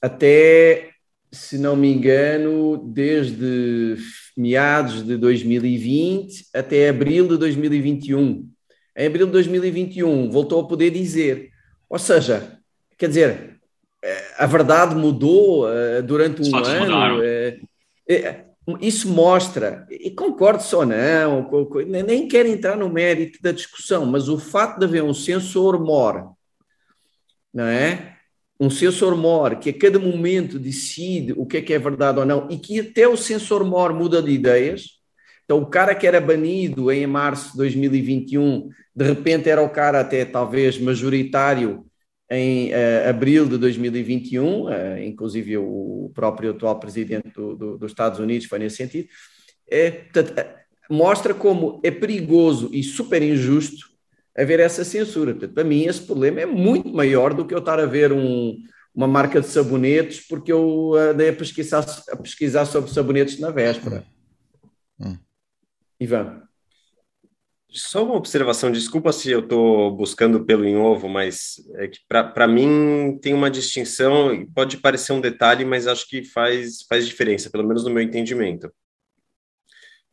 até, 0.00 0.90
se 1.32 1.58
não 1.58 1.76
me 1.76 1.92
engano, 1.92 2.76
desde 2.92 3.96
meados 4.36 5.02
de 5.04 5.16
2020 5.16 6.46
até 6.52 6.88
abril 6.88 7.26
de 7.28 7.38
2021. 7.38 8.48
em 8.96 9.06
abril 9.06 9.26
de 9.26 9.32
2021 9.32 10.30
voltou 10.30 10.60
a 10.60 10.68
poder 10.68 10.90
dizer. 10.90 11.50
Ou 11.88 11.98
seja, 11.98 12.58
quer 12.98 13.08
dizer, 13.08 13.58
eh, 14.02 14.24
a 14.38 14.46
verdade 14.46 14.94
mudou 14.94 15.66
uh, 15.66 16.02
durante 16.02 16.42
um 16.42 16.56
ano. 16.56 17.20
Uh, 17.20 18.53
isso 18.80 19.08
mostra, 19.08 19.86
e 19.90 20.10
concordo 20.10 20.62
só 20.62 20.86
não, 20.86 21.50
nem 21.86 22.26
quero 22.26 22.48
entrar 22.48 22.76
no 22.76 22.88
mérito 22.88 23.42
da 23.42 23.52
discussão, 23.52 24.06
mas 24.06 24.28
o 24.28 24.38
fato 24.38 24.78
de 24.78 24.86
haver 24.86 25.02
um 25.02 25.12
sensor 25.12 25.78
MOR, 25.78 26.34
não 27.52 27.64
é? 27.64 28.16
Um 28.58 28.70
sensor 28.70 29.16
MOR 29.16 29.58
que 29.58 29.68
a 29.70 29.78
cada 29.78 29.98
momento 29.98 30.58
decide 30.58 31.34
o 31.36 31.44
que 31.44 31.58
é 31.58 31.62
que 31.62 31.74
é 31.74 31.78
verdade 31.78 32.20
ou 32.20 32.24
não, 32.24 32.48
e 32.50 32.56
que 32.56 32.80
até 32.80 33.06
o 33.06 33.16
sensor 33.16 33.64
MOR 33.64 33.92
muda 33.92 34.22
de 34.22 34.30
ideias. 34.30 34.98
Então, 35.44 35.58
o 35.58 35.66
cara 35.66 35.94
que 35.94 36.06
era 36.06 36.20
banido 36.20 36.90
em 36.90 37.06
março 37.06 37.52
de 37.52 37.58
2021, 37.58 38.70
de 38.96 39.04
repente 39.04 39.50
era 39.50 39.62
o 39.62 39.68
cara 39.68 40.00
até 40.00 40.24
talvez 40.24 40.78
majoritário 40.78 41.84
em 42.30 42.70
uh, 42.70 43.08
abril 43.08 43.46
de 43.46 43.58
2021, 43.58 44.64
uh, 44.64 44.70
eh, 44.70 45.06
inclusive 45.06 45.58
o 45.58 46.10
próprio 46.14 46.50
atual 46.50 46.78
presidente 46.80 47.28
do, 47.30 47.54
do, 47.54 47.78
dos 47.78 47.92
Estados 47.92 48.18
Unidos 48.18 48.46
foi 48.46 48.58
nesse 48.58 48.76
sentido, 48.76 49.08
é, 49.68 49.90
portanto, 49.90 50.38
eh, 50.38 50.56
mostra 50.88 51.34
como 51.34 51.80
é 51.84 51.90
perigoso 51.90 52.70
e 52.72 52.82
super 52.82 53.22
injusto 53.22 53.88
haver 54.36 54.58
essa 54.60 54.84
censura. 54.84 55.32
Portanto, 55.32 55.54
para 55.54 55.64
mim, 55.64 55.84
esse 55.84 56.00
problema 56.00 56.40
é 56.40 56.46
muito 56.46 56.88
maior 56.88 57.34
do 57.34 57.46
que 57.46 57.54
eu 57.54 57.58
estar 57.58 57.78
a 57.78 57.86
ver 57.86 58.12
um, 58.12 58.56
uma 58.94 59.06
marca 59.06 59.40
de 59.40 59.46
sabonetes, 59.46 60.26
porque 60.26 60.52
eu 60.52 60.94
andei 60.94 61.28
a 61.28 61.32
pesquisar, 61.32 61.84
a 62.10 62.16
pesquisar 62.16 62.64
sobre 62.64 62.90
sabonetes 62.90 63.38
na 63.38 63.50
véspera. 63.50 64.04
Hum. 64.98 65.18
Ivan. 66.00 66.42
Só 67.76 68.04
uma 68.04 68.14
observação, 68.14 68.70
desculpa 68.70 69.12
se 69.12 69.32
eu 69.32 69.40
estou 69.40 69.90
buscando 69.90 70.44
pelo 70.44 70.64
em 70.64 70.76
ovo, 70.76 71.08
mas 71.08 71.56
é 71.74 71.88
que 71.88 71.98
para 72.08 72.46
mim 72.46 73.18
tem 73.20 73.34
uma 73.34 73.50
distinção, 73.50 74.46
pode 74.54 74.76
parecer 74.76 75.12
um 75.12 75.20
detalhe, 75.20 75.64
mas 75.64 75.88
acho 75.88 76.08
que 76.08 76.22
faz, 76.22 76.82
faz 76.88 77.04
diferença, 77.04 77.50
pelo 77.50 77.66
menos 77.66 77.82
no 77.82 77.90
meu 77.90 78.00
entendimento. 78.00 78.72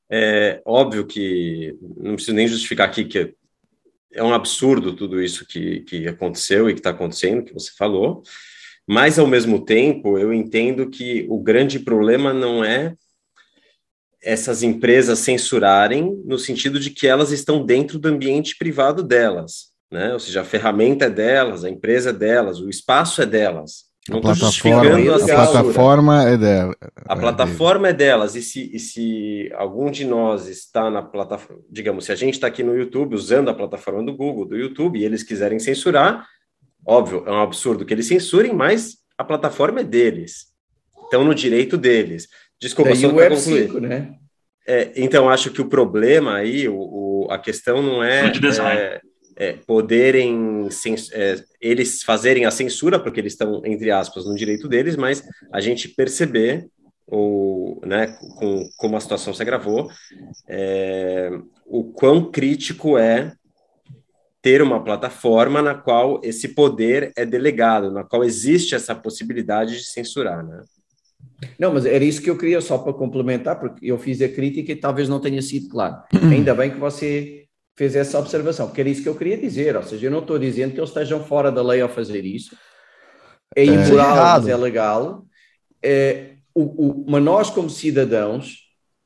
É 0.09 0.59
óbvio 0.65 1.05
que 1.05 1.77
não 1.97 2.15
preciso 2.15 2.35
nem 2.35 2.47
justificar 2.47 2.89
aqui 2.89 3.05
que 3.05 3.35
é 4.11 4.23
um 4.23 4.33
absurdo 4.33 4.95
tudo 4.95 5.21
isso 5.21 5.45
que, 5.45 5.81
que 5.81 6.07
aconteceu 6.07 6.67
e 6.67 6.73
que 6.73 6.79
está 6.79 6.89
acontecendo, 6.89 7.43
que 7.43 7.53
você 7.53 7.71
falou, 7.77 8.23
mas 8.87 9.19
ao 9.19 9.27
mesmo 9.27 9.63
tempo 9.63 10.17
eu 10.17 10.33
entendo 10.33 10.89
que 10.89 11.27
o 11.29 11.39
grande 11.39 11.79
problema 11.79 12.33
não 12.33 12.65
é 12.65 12.95
essas 14.23 14.61
empresas 14.63 15.19
censurarem 15.19 16.21
no 16.25 16.37
sentido 16.37 16.79
de 16.79 16.91
que 16.91 17.07
elas 17.07 17.31
estão 17.31 17.65
dentro 17.65 17.97
do 17.97 18.07
ambiente 18.07 18.55
privado 18.57 19.01
delas, 19.01 19.71
né? 19.91 20.13
Ou 20.13 20.19
seja, 20.19 20.41
a 20.41 20.45
ferramenta 20.45 21.05
é 21.05 21.09
delas, 21.09 21.63
a 21.63 21.69
empresa 21.69 22.11
é 22.11 22.13
delas, 22.13 22.59
o 22.59 22.69
espaço 22.69 23.21
é 23.21 23.25
delas. 23.25 23.91
Não 24.09 24.17
a 24.17 24.21
plataforma, 24.21 24.97
a, 24.97 25.15
a 25.15 25.51
plataforma 25.53 26.23
é 26.23 26.37
dela. 26.37 26.75
A 27.05 27.15
plataforma 27.15 27.87
é 27.89 27.93
delas. 27.93 28.35
E 28.35 28.41
se, 28.41 28.71
e 28.73 28.79
se 28.79 29.51
algum 29.53 29.91
de 29.91 30.05
nós 30.05 30.47
está 30.47 30.89
na 30.89 31.03
plataforma, 31.03 31.61
digamos, 31.69 32.05
se 32.05 32.11
a 32.11 32.15
gente 32.15 32.33
está 32.33 32.47
aqui 32.47 32.63
no 32.63 32.75
YouTube 32.75 33.13
usando 33.13 33.49
a 33.49 33.53
plataforma 33.53 34.03
do 34.03 34.15
Google, 34.15 34.45
do 34.45 34.57
YouTube, 34.57 34.99
e 34.99 35.05
eles 35.05 35.21
quiserem 35.21 35.59
censurar, 35.59 36.25
óbvio, 36.83 37.23
é 37.27 37.31
um 37.31 37.41
absurdo 37.41 37.85
que 37.85 37.93
eles 37.93 38.07
censurem, 38.07 38.53
mas 38.53 38.97
a 39.15 39.23
plataforma 39.23 39.81
é 39.81 39.83
deles. 39.83 40.47
Estão 41.03 41.23
no 41.23 41.35
direito 41.35 41.77
deles. 41.77 42.27
Desculpa, 42.61 42.95
só 42.95 43.11
para 43.11 43.35
concluir. 43.35 43.67
5, 43.67 43.79
né? 43.79 44.15
É, 44.67 44.91
então, 44.95 45.27
acho 45.27 45.49
que 45.49 45.61
o 45.61 45.67
problema 45.67 46.35
aí, 46.35 46.67
o, 46.69 46.75
o 46.75 47.27
a 47.31 47.39
questão 47.39 47.81
não 47.81 48.03
é, 48.03 48.31
é, 48.31 49.01
é 49.35 49.53
poderem 49.53 50.69
é, 51.13 51.43
eles 51.59 52.03
fazerem 52.03 52.45
a 52.45 52.51
censura, 52.51 52.99
porque 52.99 53.19
eles 53.19 53.33
estão, 53.33 53.61
entre 53.65 53.89
aspas, 53.89 54.25
no 54.25 54.35
direito 54.35 54.67
deles, 54.67 54.95
mas 54.95 55.23
a 55.51 55.59
gente 55.59 55.89
perceber 55.89 56.67
o, 57.07 57.81
né, 57.83 58.15
com, 58.37 58.69
como 58.77 58.95
a 58.95 58.99
situação 58.99 59.33
se 59.33 59.41
agravou, 59.41 59.89
é, 60.47 61.31
o 61.65 61.83
quão 61.83 62.31
crítico 62.31 62.97
é 62.97 63.33
ter 64.41 64.61
uma 64.61 64.83
plataforma 64.83 65.61
na 65.61 65.75
qual 65.75 66.19
esse 66.23 66.49
poder 66.49 67.11
é 67.15 67.25
delegado, 67.25 67.91
na 67.91 68.03
qual 68.03 68.23
existe 68.23 68.75
essa 68.75 68.95
possibilidade 68.95 69.77
de 69.77 69.85
censurar, 69.85 70.43
né? 70.45 70.63
Não, 71.57 71.73
mas 71.73 71.85
era 71.85 72.03
isso 72.03 72.21
que 72.21 72.29
eu 72.29 72.37
queria 72.37 72.61
só 72.61 72.77
para 72.77 72.93
complementar, 72.93 73.59
porque 73.59 73.85
eu 73.85 73.97
fiz 73.97 74.21
a 74.21 74.29
crítica 74.29 74.71
e 74.71 74.75
talvez 74.75 75.09
não 75.09 75.19
tenha 75.19 75.41
sido 75.41 75.69
claro. 75.69 76.03
Ainda 76.31 76.53
bem 76.53 76.71
que 76.71 76.79
você 76.79 77.45
fez 77.75 77.95
essa 77.95 78.19
observação, 78.19 78.67
porque 78.67 78.81
era 78.81 78.89
isso 78.89 79.01
que 79.01 79.09
eu 79.09 79.15
queria 79.15 79.37
dizer. 79.37 79.75
Ou 79.75 79.83
seja, 79.83 80.07
eu 80.07 80.11
não 80.11 80.19
estou 80.19 80.37
dizendo 80.37 80.73
que 80.73 80.79
eles 80.79 80.89
estejam 80.89 81.23
fora 81.23 81.51
da 81.51 81.63
lei 81.63 81.81
ao 81.81 81.89
fazer 81.89 82.23
isso. 82.25 82.55
É, 83.55 83.65
imoral, 83.65 84.11
é 84.11 84.19
mas 84.19 84.47
é 84.47 84.55
legal. 84.55 85.25
É, 85.83 86.31
o, 86.53 86.61
o, 86.61 87.05
mas 87.09 87.23
nós, 87.23 87.49
como 87.49 87.69
cidadãos, 87.69 88.59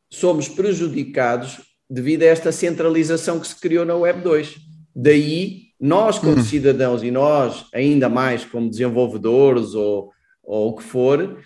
somos 0.09 0.47
prejudicados 0.47 1.61
devido 1.89 2.23
a 2.23 2.27
esta 2.27 2.51
centralização 2.51 3.39
que 3.39 3.47
se 3.47 3.59
criou 3.59 3.85
na 3.85 3.95
Web 3.95 4.21
2. 4.21 4.55
Daí, 4.95 5.65
nós, 5.79 6.19
como 6.19 6.37
hum. 6.37 6.43
cidadãos, 6.43 7.03
e 7.03 7.11
nós, 7.11 7.65
ainda 7.73 8.09
mais 8.09 8.45
como 8.45 8.69
desenvolvedores 8.69 9.73
ou, 9.73 10.11
ou 10.43 10.69
o 10.69 10.75
que 10.75 10.83
for, 10.83 11.37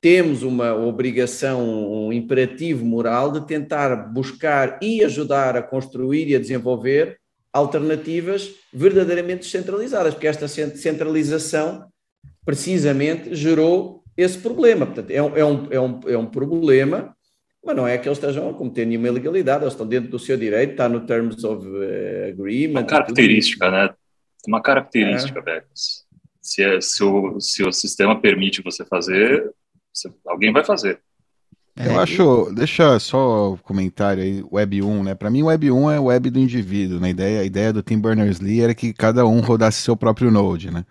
temos 0.00 0.42
uma 0.42 0.74
obrigação, 0.74 2.06
um 2.06 2.12
imperativo 2.12 2.84
moral 2.84 3.32
de 3.32 3.46
tentar 3.46 3.96
buscar 4.12 4.78
e 4.82 5.02
ajudar 5.04 5.56
a 5.56 5.62
construir 5.62 6.28
e 6.28 6.36
a 6.36 6.38
desenvolver 6.38 7.18
alternativas 7.52 8.50
verdadeiramente 8.72 9.40
descentralizadas, 9.40 10.12
porque 10.12 10.26
esta 10.26 10.46
centralização 10.46 11.86
precisamente 12.44 13.34
gerou 13.34 14.04
esse 14.16 14.38
problema. 14.38 14.86
Portanto, 14.86 15.10
é 15.10 15.22
um, 15.22 15.36
é 15.36 15.44
um, 15.44 15.66
é 15.70 15.80
um, 15.80 16.00
é 16.08 16.18
um 16.18 16.26
problema, 16.26 17.16
mas 17.64 17.74
não 17.74 17.88
é 17.88 17.98
que 17.98 18.06
eles 18.06 18.18
estejam 18.18 18.48
a 18.48 18.54
cometer 18.54 18.84
nenhuma 18.84 19.08
ilegalidade, 19.08 19.64
eles 19.64 19.72
estão 19.72 19.86
dentro 19.86 20.10
do 20.10 20.18
seu 20.18 20.36
direito, 20.36 20.72
está 20.72 20.88
no 20.88 21.00
Terms 21.00 21.42
of 21.44 21.66
uh, 21.66 22.28
Agreement. 22.28 22.80
Uma 22.80 22.84
característica, 22.84 23.70
né? 23.70 23.90
Uma 24.46 24.62
característica, 24.62 25.42
é. 25.46 25.64
Se, 26.40 26.62
é, 26.62 26.80
se, 26.80 27.02
o, 27.02 27.40
se 27.40 27.64
o 27.64 27.72
sistema 27.72 28.20
permite 28.20 28.62
você 28.62 28.84
fazer, 28.84 29.52
alguém 30.26 30.52
vai 30.52 30.64
fazer. 30.64 31.00
É, 31.78 31.88
eu 31.88 32.00
acho, 32.00 32.50
deixa 32.54 32.98
só 32.98 33.52
o 33.52 33.58
comentário 33.58 34.22
aí, 34.22 34.42
Web 34.50 34.82
1, 34.82 35.02
né? 35.02 35.14
Para 35.14 35.28
mim, 35.28 35.42
Web 35.42 35.70
1 35.70 35.90
é 35.90 36.00
Web 36.00 36.30
do 36.30 36.38
indivíduo, 36.38 36.98
né? 36.98 37.08
A 37.08 37.10
ideia, 37.10 37.40
a 37.40 37.44
ideia 37.44 37.72
do 37.72 37.82
Tim 37.82 37.98
Berners-Lee 37.98 38.62
era 38.62 38.74
que 38.74 38.94
cada 38.94 39.26
um 39.26 39.40
rodasse 39.40 39.82
seu 39.82 39.94
próprio 39.94 40.30
node, 40.30 40.70
né? 40.70 40.86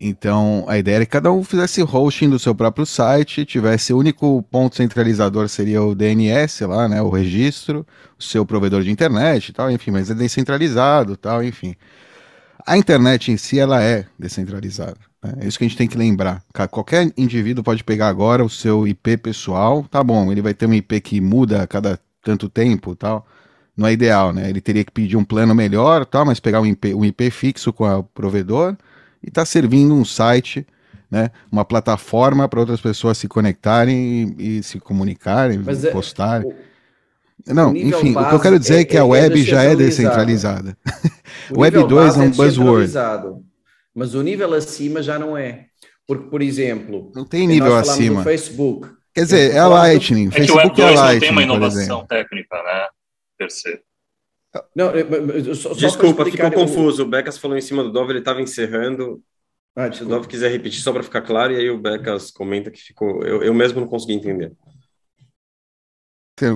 Então, 0.00 0.64
a 0.66 0.78
ideia 0.78 0.96
era 0.96 1.06
que 1.06 1.12
cada 1.12 1.30
um 1.30 1.44
fizesse 1.44 1.82
hosting 1.82 2.28
do 2.28 2.38
seu 2.38 2.54
próprio 2.54 2.84
site, 2.84 3.44
tivesse 3.44 3.92
o 3.92 3.98
único 3.98 4.42
ponto 4.44 4.76
centralizador 4.76 5.48
seria 5.48 5.82
o 5.82 5.94
DNS 5.94 6.62
lá, 6.62 6.88
né, 6.88 7.00
o 7.00 7.10
registro, 7.10 7.86
o 8.18 8.22
seu 8.22 8.44
provedor 8.44 8.82
de 8.82 8.90
internet 8.90 9.48
e 9.48 9.52
tal, 9.52 9.70
enfim, 9.70 9.90
mas 9.90 10.10
é 10.10 10.14
descentralizado, 10.14 11.16
tal, 11.16 11.44
enfim. 11.44 11.76
A 12.66 12.76
internet 12.76 13.30
em 13.30 13.36
si, 13.36 13.58
ela 13.58 13.82
é 13.82 14.06
descentralizada. 14.18 14.96
É 15.40 15.46
isso 15.46 15.58
que 15.58 15.64
a 15.64 15.68
gente 15.68 15.78
tem 15.78 15.88
que 15.88 15.96
lembrar. 15.96 16.42
Qualquer 16.70 17.10
indivíduo 17.16 17.64
pode 17.64 17.82
pegar 17.82 18.08
agora 18.08 18.44
o 18.44 18.50
seu 18.50 18.86
IP 18.86 19.16
pessoal, 19.16 19.84
tá 19.90 20.04
bom, 20.04 20.30
ele 20.30 20.42
vai 20.42 20.52
ter 20.52 20.66
um 20.66 20.74
IP 20.74 21.00
que 21.00 21.20
muda 21.20 21.62
a 21.62 21.66
cada 21.66 21.98
tanto 22.22 22.48
tempo 22.48 22.94
tal. 22.94 23.26
Não 23.76 23.88
é 23.88 23.92
ideal, 23.92 24.32
né? 24.32 24.48
Ele 24.48 24.60
teria 24.60 24.84
que 24.84 24.92
pedir 24.92 25.16
um 25.16 25.24
plano 25.24 25.54
melhor, 25.54 26.04
tal, 26.04 26.26
mas 26.26 26.38
pegar 26.38 26.60
um 26.60 26.66
IP, 26.66 26.94
um 26.94 27.04
IP 27.04 27.30
fixo 27.30 27.72
com 27.72 27.84
o 27.86 28.04
provedor 28.04 28.76
e 29.22 29.30
tá 29.30 29.44
servindo 29.44 29.94
um 29.94 30.04
site, 30.04 30.66
né? 31.10 31.30
Uma 31.50 31.64
plataforma 31.64 32.46
para 32.46 32.60
outras 32.60 32.80
pessoas 32.80 33.16
se 33.16 33.26
conectarem 33.26 34.36
e, 34.38 34.58
e 34.58 34.62
se 34.62 34.78
comunicarem, 34.78 35.58
mas 35.58 35.84
é, 35.84 35.90
postarem. 35.90 36.52
É, 37.46 37.50
o, 37.50 37.54
não, 37.54 37.74
enfim, 37.74 38.14
o 38.14 38.28
que 38.28 38.34
eu 38.34 38.40
quero 38.40 38.58
dizer 38.58 38.76
é, 38.76 38.80
é 38.80 38.84
que 38.84 38.96
a 38.96 39.00
é 39.00 39.04
web 39.04 39.42
já 39.42 39.62
é 39.62 39.74
descentralizada. 39.74 40.76
O 41.50 41.60
web 41.62 41.82
2 41.88 42.16
é 42.16 42.20
um 42.20 42.30
buzzword 42.30 42.92
mas 43.94 44.14
o 44.14 44.22
nível 44.22 44.52
acima 44.52 45.02
já 45.02 45.18
não 45.18 45.36
é. 45.36 45.66
Porque, 46.06 46.28
por 46.28 46.42
exemplo, 46.42 47.12
não 47.14 47.24
tem 47.24 47.46
nível 47.46 47.74
acima. 47.76 48.20
Do 48.20 48.24
Facebook. 48.24 48.88
Quer 49.14 49.24
dizer, 49.24 49.54
é 49.54 49.58
a 49.58 49.68
Lightning. 49.68 50.28
É 50.34 50.44
que 50.44 50.50
o 50.50 50.56
Web 50.56 50.74
2 50.74 50.78
é 50.78 50.94
Lightning, 50.94 51.14
não 51.14 51.20
tem 51.20 51.30
uma 51.30 51.42
inovação 51.42 52.06
técnica, 52.06 52.62
né? 52.62 52.88
Per 53.38 53.50
se. 53.50 53.80
Não, 54.74 54.92
só, 55.54 55.72
Desculpa, 55.74 56.24
ficou 56.24 56.50
confuso. 56.50 57.02
O 57.02 57.06
Becas 57.06 57.38
falou 57.38 57.56
em 57.56 57.60
cima 57.60 57.82
do 57.82 57.90
Dove, 57.90 58.12
ele 58.12 58.18
estava 58.20 58.42
encerrando. 58.42 59.22
Ah, 59.74 59.90
se 59.90 60.02
o 60.02 60.06
Dove 60.06 60.28
quiser 60.28 60.50
repetir 60.50 60.80
só 60.80 60.92
para 60.92 61.02
ficar 61.02 61.22
claro, 61.22 61.52
e 61.52 61.56
aí 61.56 61.70
o 61.70 61.78
Becas 61.78 62.30
comenta 62.30 62.70
que 62.70 62.80
ficou. 62.80 63.22
Eu, 63.22 63.42
eu 63.42 63.54
mesmo 63.54 63.80
não 63.80 63.88
consegui 63.88 64.14
entender. 64.14 64.52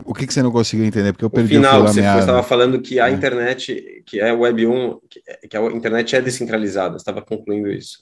O 0.05 0.13
que, 0.13 0.27
que 0.27 0.35
você 0.35 0.43
não 0.43 0.51
conseguiu 0.51 0.85
entender? 0.85 1.13
Porque 1.13 1.25
eu 1.25 1.31
perdi 1.31 1.57
o 1.57 1.61
final. 1.61 1.83
O 1.83 1.87
você 1.87 2.01
estava 2.01 2.43
falando 2.43 2.81
que 2.81 2.99
a 2.99 3.09
é. 3.09 3.13
internet, 3.13 4.03
que 4.05 4.19
é 4.19 4.33
Web 4.33 4.67
1, 4.67 4.99
que 5.49 5.57
a 5.57 5.63
internet 5.67 6.17
é 6.17 6.21
descentralizada. 6.21 6.97
Estava 6.97 7.23
concluindo 7.23 7.71
isso. 7.71 8.01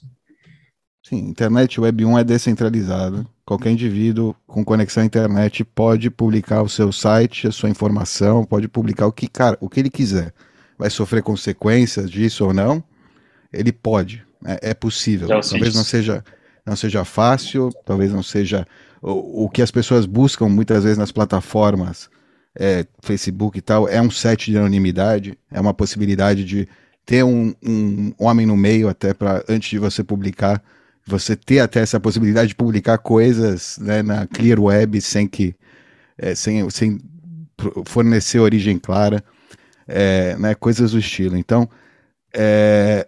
Sim, 1.07 1.19
internet 1.19 1.79
Web 1.79 2.03
1 2.03 2.17
é 2.17 2.23
descentralizada. 2.23 3.25
Qualquer 3.45 3.71
indivíduo 3.71 4.35
com 4.45 4.65
conexão 4.65 5.03
à 5.03 5.05
internet 5.05 5.63
pode 5.63 6.09
publicar 6.09 6.63
o 6.63 6.67
seu 6.67 6.91
site, 6.91 7.47
a 7.47 7.51
sua 7.51 7.69
informação, 7.69 8.43
pode 8.43 8.67
publicar 8.67 9.07
o 9.07 9.11
que, 9.11 9.27
cara, 9.27 9.57
o 9.61 9.69
que 9.69 9.79
ele 9.79 9.89
quiser. 9.89 10.33
vai 10.77 10.89
sofrer 10.89 11.23
consequências 11.23 12.09
disso 12.11 12.43
ou 12.43 12.53
não, 12.53 12.83
ele 13.53 13.71
pode, 13.71 14.25
é, 14.45 14.71
é 14.71 14.73
possível. 14.73 15.27
Talvez 15.27 15.73
não 15.73 15.83
seja, 15.83 16.23
não 16.65 16.75
seja 16.75 17.05
fácil, 17.05 17.69
talvez 17.85 18.11
não 18.11 18.21
seja 18.21 18.67
o, 19.07 19.45
o 19.45 19.49
que 19.49 19.61
as 19.61 19.71
pessoas 19.71 20.05
buscam 20.05 20.49
muitas 20.49 20.83
vezes 20.83 20.97
nas 20.97 21.11
plataformas, 21.11 22.09
é, 22.55 22.85
Facebook 23.01 23.57
e 23.57 23.61
tal, 23.61 23.87
é 23.87 24.01
um 24.01 24.11
set 24.11 24.51
de 24.51 24.57
anonimidade, 24.57 25.37
é 25.51 25.59
uma 25.59 25.73
possibilidade 25.73 26.43
de 26.43 26.67
ter 27.05 27.23
um, 27.23 27.53
um 27.63 28.13
homem 28.17 28.45
no 28.45 28.57
meio 28.57 28.89
até 28.89 29.13
para 29.13 29.43
antes 29.47 29.69
de 29.69 29.79
você 29.79 30.03
publicar, 30.03 30.61
você 31.05 31.35
ter 31.35 31.59
até 31.59 31.79
essa 31.79 31.99
possibilidade 31.99 32.49
de 32.49 32.55
publicar 32.55 32.97
coisas 32.97 33.77
né, 33.79 34.03
na 34.03 34.27
clear 34.27 34.59
web 34.59 34.99
sem 34.99 35.25
que 35.27 35.55
é, 36.17 36.35
sem, 36.35 36.67
sem 36.69 36.99
fornecer 37.85 38.39
origem 38.39 38.77
clara, 38.77 39.23
é, 39.87 40.35
né, 40.37 40.55
coisas 40.55 40.91
do 40.91 40.99
estilo. 40.99 41.37
Então, 41.37 41.69
é, 42.33 43.07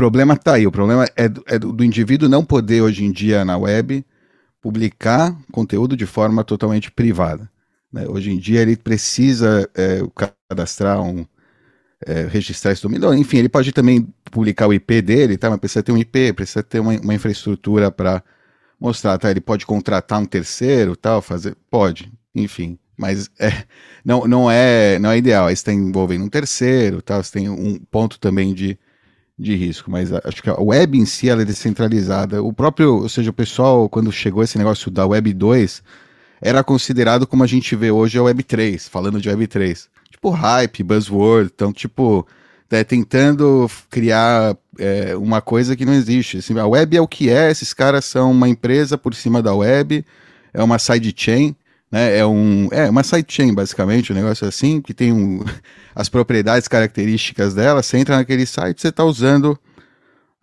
problema 0.00 0.32
está 0.32 0.54
aí. 0.54 0.66
O 0.66 0.72
problema 0.72 1.06
é, 1.14 1.28
do, 1.28 1.44
é 1.46 1.58
do 1.58 1.84
indivíduo 1.84 2.26
não 2.26 2.42
poder 2.42 2.80
hoje 2.80 3.04
em 3.04 3.12
dia 3.12 3.44
na 3.44 3.58
web 3.58 4.02
publicar 4.62 5.36
conteúdo 5.52 5.94
de 5.94 6.06
forma 6.06 6.42
totalmente 6.42 6.90
privada. 6.90 7.50
Né? 7.92 8.06
Hoje 8.08 8.30
em 8.30 8.38
dia 8.38 8.62
ele 8.62 8.76
precisa 8.76 9.68
é, 9.74 10.00
cadastrar 10.48 11.02
um, 11.02 11.26
é, 12.06 12.26
registrar 12.26 12.72
esse 12.72 12.82
domínio. 12.82 13.12
Enfim, 13.12 13.38
ele 13.38 13.48
pode 13.50 13.72
também 13.72 14.08
publicar 14.30 14.68
o 14.68 14.72
IP 14.72 15.02
dele, 15.02 15.36
tá? 15.36 15.50
Mas 15.50 15.58
precisa 15.58 15.82
ter 15.82 15.92
um 15.92 15.98
IP, 15.98 16.32
precisa 16.32 16.62
ter 16.62 16.80
uma, 16.80 16.98
uma 16.98 17.14
infraestrutura 17.14 17.90
para 17.90 18.22
mostrar, 18.80 19.18
tá? 19.18 19.30
Ele 19.30 19.40
pode 19.40 19.66
contratar 19.66 20.18
um 20.18 20.24
terceiro, 20.24 20.96
tal, 20.96 21.20
fazer, 21.20 21.54
pode, 21.70 22.10
enfim. 22.34 22.78
Mas 22.96 23.30
é, 23.38 23.64
não, 24.02 24.26
não 24.26 24.50
é 24.50 24.98
não 24.98 25.10
é 25.10 25.18
ideal. 25.18 25.46
Aí 25.46 25.56
você 25.56 25.60
está 25.60 25.72
envolvendo 25.74 26.24
um 26.24 26.28
terceiro, 26.28 27.02
tal. 27.02 27.22
Você 27.22 27.32
tem 27.32 27.50
um 27.50 27.78
ponto 27.90 28.18
também 28.18 28.54
de, 28.54 28.78
de 29.40 29.54
risco. 29.54 29.90
Mas 29.90 30.12
acho 30.12 30.42
que 30.42 30.50
a 30.50 30.60
web 30.60 30.98
em 30.98 31.06
si 31.06 31.28
ela 31.28 31.42
é 31.42 31.44
descentralizada. 31.44 32.42
O 32.42 32.52
próprio, 32.52 33.02
ou 33.02 33.08
seja, 33.08 33.30
o 33.30 33.34
pessoal 33.34 33.88
quando 33.88 34.12
chegou 34.12 34.42
esse 34.42 34.58
negócio 34.58 34.90
da 34.90 35.06
Web 35.06 35.32
2 35.32 35.82
era 36.40 36.62
considerado 36.62 37.26
como 37.26 37.42
a 37.42 37.46
gente 37.46 37.74
vê 37.76 37.90
hoje 37.90 38.18
a 38.18 38.22
Web 38.22 38.42
3, 38.42 38.88
falando 38.88 39.20
de 39.20 39.28
Web 39.28 39.46
3 39.46 39.88
tipo 40.20 40.30
hype, 40.30 40.82
buzzword, 40.82 41.50
então 41.54 41.72
tipo 41.72 42.26
é, 42.70 42.84
tentando 42.84 43.68
criar 43.88 44.56
é, 44.78 45.16
uma 45.16 45.40
coisa 45.40 45.74
que 45.74 45.84
não 45.84 45.94
existe. 45.94 46.38
Assim, 46.38 46.56
a 46.58 46.66
web 46.66 46.96
é 46.96 47.00
o 47.00 47.08
que 47.08 47.28
é, 47.28 47.50
esses 47.50 47.72
caras 47.72 48.04
são 48.04 48.30
uma 48.30 48.48
empresa 48.48 48.96
por 48.96 49.14
cima 49.14 49.42
da 49.42 49.54
web, 49.54 50.04
é 50.52 50.62
uma 50.62 50.78
sidechain, 50.78 51.56
né? 51.90 52.18
É 52.18 52.26
um 52.26 52.68
é 52.70 52.88
uma 52.88 53.02
sidechain 53.02 53.52
basicamente, 53.54 54.12
um 54.12 54.14
negócio 54.14 54.46
assim 54.46 54.80
que 54.80 54.94
tem 54.94 55.12
um, 55.12 55.44
as 55.94 56.08
propriedades 56.08 56.68
características 56.68 57.54
dela. 57.54 57.82
Você 57.82 57.98
entra 57.98 58.16
naquele 58.16 58.46
site, 58.46 58.80
você 58.80 58.88
está 58.88 59.04
usando 59.04 59.58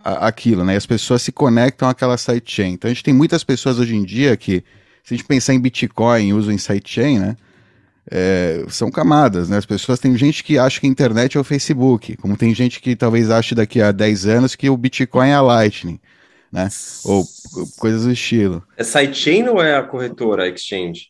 a, 0.04 0.28
aquilo, 0.28 0.64
né? 0.64 0.74
E 0.74 0.78
as 0.78 0.86
pessoas 0.86 1.22
se 1.22 1.32
conectam 1.32 1.90
àquela 1.90 2.18
sidechain. 2.18 2.74
Então 2.74 2.90
a 2.90 2.94
gente 2.94 3.04
tem 3.04 3.14
muitas 3.14 3.44
pessoas 3.44 3.80
hoje 3.80 3.96
em 3.96 4.04
dia 4.04 4.36
que, 4.36 4.64
se 5.04 5.14
a 5.14 5.18
gente 5.18 5.28
pensar 5.28 5.54
em 5.54 5.60
Bitcoin, 5.60 6.34
uso 6.34 6.52
em 6.52 6.58
sidechain, 6.58 7.20
né? 7.20 7.36
é, 8.10 8.64
são 8.70 8.90
camadas, 8.90 9.50
né? 9.50 9.58
As 9.58 9.66
pessoas 9.66 10.00
tem 10.00 10.16
gente 10.18 10.44
que 10.44 10.58
acha 10.58 10.80
que 10.80 10.88
a 10.88 10.90
internet 10.90 11.38
é 11.38 11.40
o 11.40 11.44
Facebook, 11.44 12.16
como 12.18 12.38
tem 12.38 12.54
gente 12.56 12.80
que 12.80 12.96
talvez 12.96 13.30
ache 13.30 13.54
daqui 13.54 13.82
a 13.82 13.92
10 13.92 14.26
anos 14.28 14.56
que 14.56 14.70
o 14.70 14.78
Bitcoin 14.78 15.30
é 15.30 15.34
a 15.34 15.42
Lightning, 15.42 16.00
né? 16.52 16.70
Ou 17.04 17.26
coisas 17.78 18.04
do 18.04 18.12
estilo. 18.12 18.64
É 18.78 18.84
sidechain 18.84 19.48
ou 19.50 19.62
é 19.62 19.76
a 19.76 19.84
corretora, 19.84 20.44
a 20.44 20.48
exchange? 20.48 21.08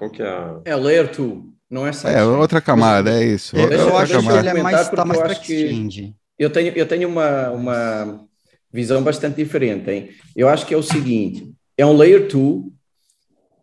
Qual 0.00 0.10
que 0.10 0.22
é 0.22 0.26
a... 0.26 0.60
É 0.64 0.74
Layer 0.74 1.14
2, 1.14 1.42
não 1.68 1.86
é 1.86 1.92
sidechain. 1.92 2.16
É, 2.16 2.24
outra 2.24 2.62
camada, 2.62 3.10
é 3.10 3.22
isso. 3.22 3.54
Eu, 3.54 3.70
eu 3.70 3.98
acho 3.98 4.18
que 4.18 4.28
ele 4.28 4.48
é 4.48 4.62
mais, 4.62 4.88
tá 4.88 5.04
mais 5.04 5.20
para 5.20 5.32
exchange. 5.32 6.14
Eu 6.38 6.48
tenho, 6.48 6.72
eu 6.74 6.86
tenho 6.86 7.06
uma, 7.06 7.50
uma 7.50 8.24
visão 8.72 9.02
bastante 9.02 9.36
diferente, 9.36 9.90
hein? 9.90 10.08
Eu 10.34 10.48
acho 10.48 10.64
que 10.64 10.72
é 10.72 10.76
o 10.76 10.82
seguinte, 10.82 11.52
é 11.76 11.84
um 11.84 11.94
Layer 11.94 12.26
2 12.26 12.62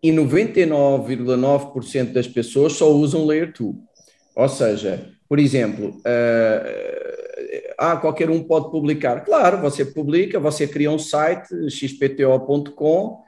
e 0.03 0.11
99,9% 0.11 2.13
das 2.13 2.27
pessoas 2.27 2.73
só 2.73 2.91
usam 2.91 3.25
Layer 3.25 3.51
2. 3.51 3.73
Ou 4.35 4.47
seja, 4.47 5.09
por 5.27 5.39
exemplo, 5.39 5.89
uh, 5.89 6.03
ah, 7.79 7.97
qualquer 7.97 8.29
um 8.29 8.43
pode 8.43 8.69
publicar. 8.69 9.21
Claro, 9.21 9.59
você 9.59 9.83
publica, 9.83 10.39
você 10.39 10.67
cria 10.67 10.91
um 10.91 10.99
site, 10.99 11.47
xpto.com, 11.67 13.23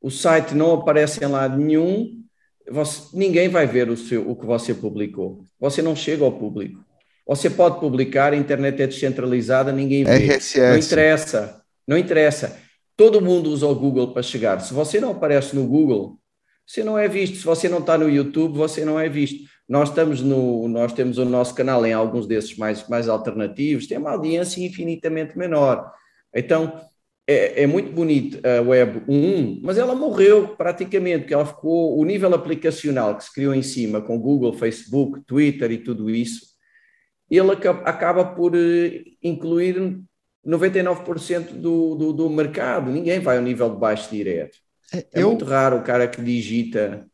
o 0.00 0.10
site 0.12 0.54
não 0.54 0.74
aparece 0.74 1.24
em 1.24 1.26
lado 1.26 1.58
nenhum, 1.58 2.22
você, 2.70 3.16
ninguém 3.16 3.48
vai 3.48 3.66
ver 3.66 3.88
o, 3.88 3.96
seu, 3.96 4.28
o 4.28 4.36
que 4.36 4.46
você 4.46 4.74
publicou. 4.74 5.44
Você 5.60 5.82
não 5.82 5.96
chega 5.96 6.24
ao 6.24 6.32
público. 6.32 6.84
Você 7.26 7.48
pode 7.48 7.78
publicar, 7.80 8.32
a 8.32 8.36
internet 8.36 8.82
é 8.82 8.86
descentralizada, 8.86 9.72
ninguém 9.72 10.04
vê. 10.04 10.34
RSS. 10.34 10.60
Não 10.60 10.76
interessa, 10.78 11.62
não 11.86 11.98
interessa. 11.98 12.58
Todo 12.96 13.20
mundo 13.20 13.50
usa 13.50 13.66
o 13.66 13.74
Google 13.74 14.12
para 14.12 14.22
chegar. 14.22 14.60
Se 14.60 14.74
você 14.74 15.00
não 15.00 15.12
aparece 15.12 15.54
no 15.54 15.66
Google, 15.66 16.18
você 16.66 16.84
não 16.84 16.98
é 16.98 17.08
visto. 17.08 17.36
Se 17.36 17.44
você 17.44 17.68
não 17.68 17.78
está 17.78 17.96
no 17.96 18.08
YouTube, 18.08 18.56
você 18.56 18.84
não 18.84 18.98
é 18.98 19.08
visto. 19.08 19.50
Nós 19.68 19.88
estamos 19.88 20.20
no, 20.20 20.68
nós 20.68 20.92
temos 20.92 21.18
o 21.18 21.24
nosso 21.24 21.54
canal 21.54 21.86
em 21.86 21.92
alguns 21.92 22.26
desses 22.26 22.56
mais, 22.56 22.86
mais 22.88 23.08
alternativos, 23.08 23.86
tem 23.86 23.96
uma 23.96 24.10
audiência 24.10 24.64
infinitamente 24.64 25.38
menor. 25.38 25.90
Então, 26.34 26.80
é, 27.32 27.62
é, 27.62 27.66
muito 27.66 27.92
bonito 27.92 28.40
a 28.46 28.60
Web 28.60 29.02
1, 29.08 29.60
mas 29.62 29.78
ela 29.78 29.94
morreu 29.94 30.48
praticamente, 30.56 31.20
porque 31.20 31.34
ela 31.34 31.46
ficou, 31.46 31.98
o 31.98 32.04
nível 32.04 32.34
aplicacional 32.34 33.16
que 33.16 33.24
se 33.24 33.32
criou 33.32 33.54
em 33.54 33.62
cima 33.62 34.00
com 34.00 34.18
Google, 34.18 34.52
Facebook, 34.52 35.20
Twitter 35.26 35.70
e 35.70 35.78
tudo 35.78 36.10
isso, 36.10 36.52
ele 37.30 37.50
acaba 37.84 38.24
por 38.24 38.54
eh, 38.54 39.02
incluir 39.22 40.02
99% 40.46 41.52
do, 41.52 41.94
do, 41.94 42.12
do 42.12 42.30
mercado. 42.30 42.90
Ninguém 42.90 43.20
vai 43.20 43.38
ao 43.38 43.42
nível 43.42 43.70
de 43.70 43.78
baixo 43.78 44.10
direto. 44.10 44.58
É, 44.92 44.98
é 44.98 45.22
eu... 45.22 45.28
muito 45.28 45.44
raro 45.44 45.78
o 45.78 45.82
cara 45.82 46.06
que 46.06 46.20
digita 46.20 47.06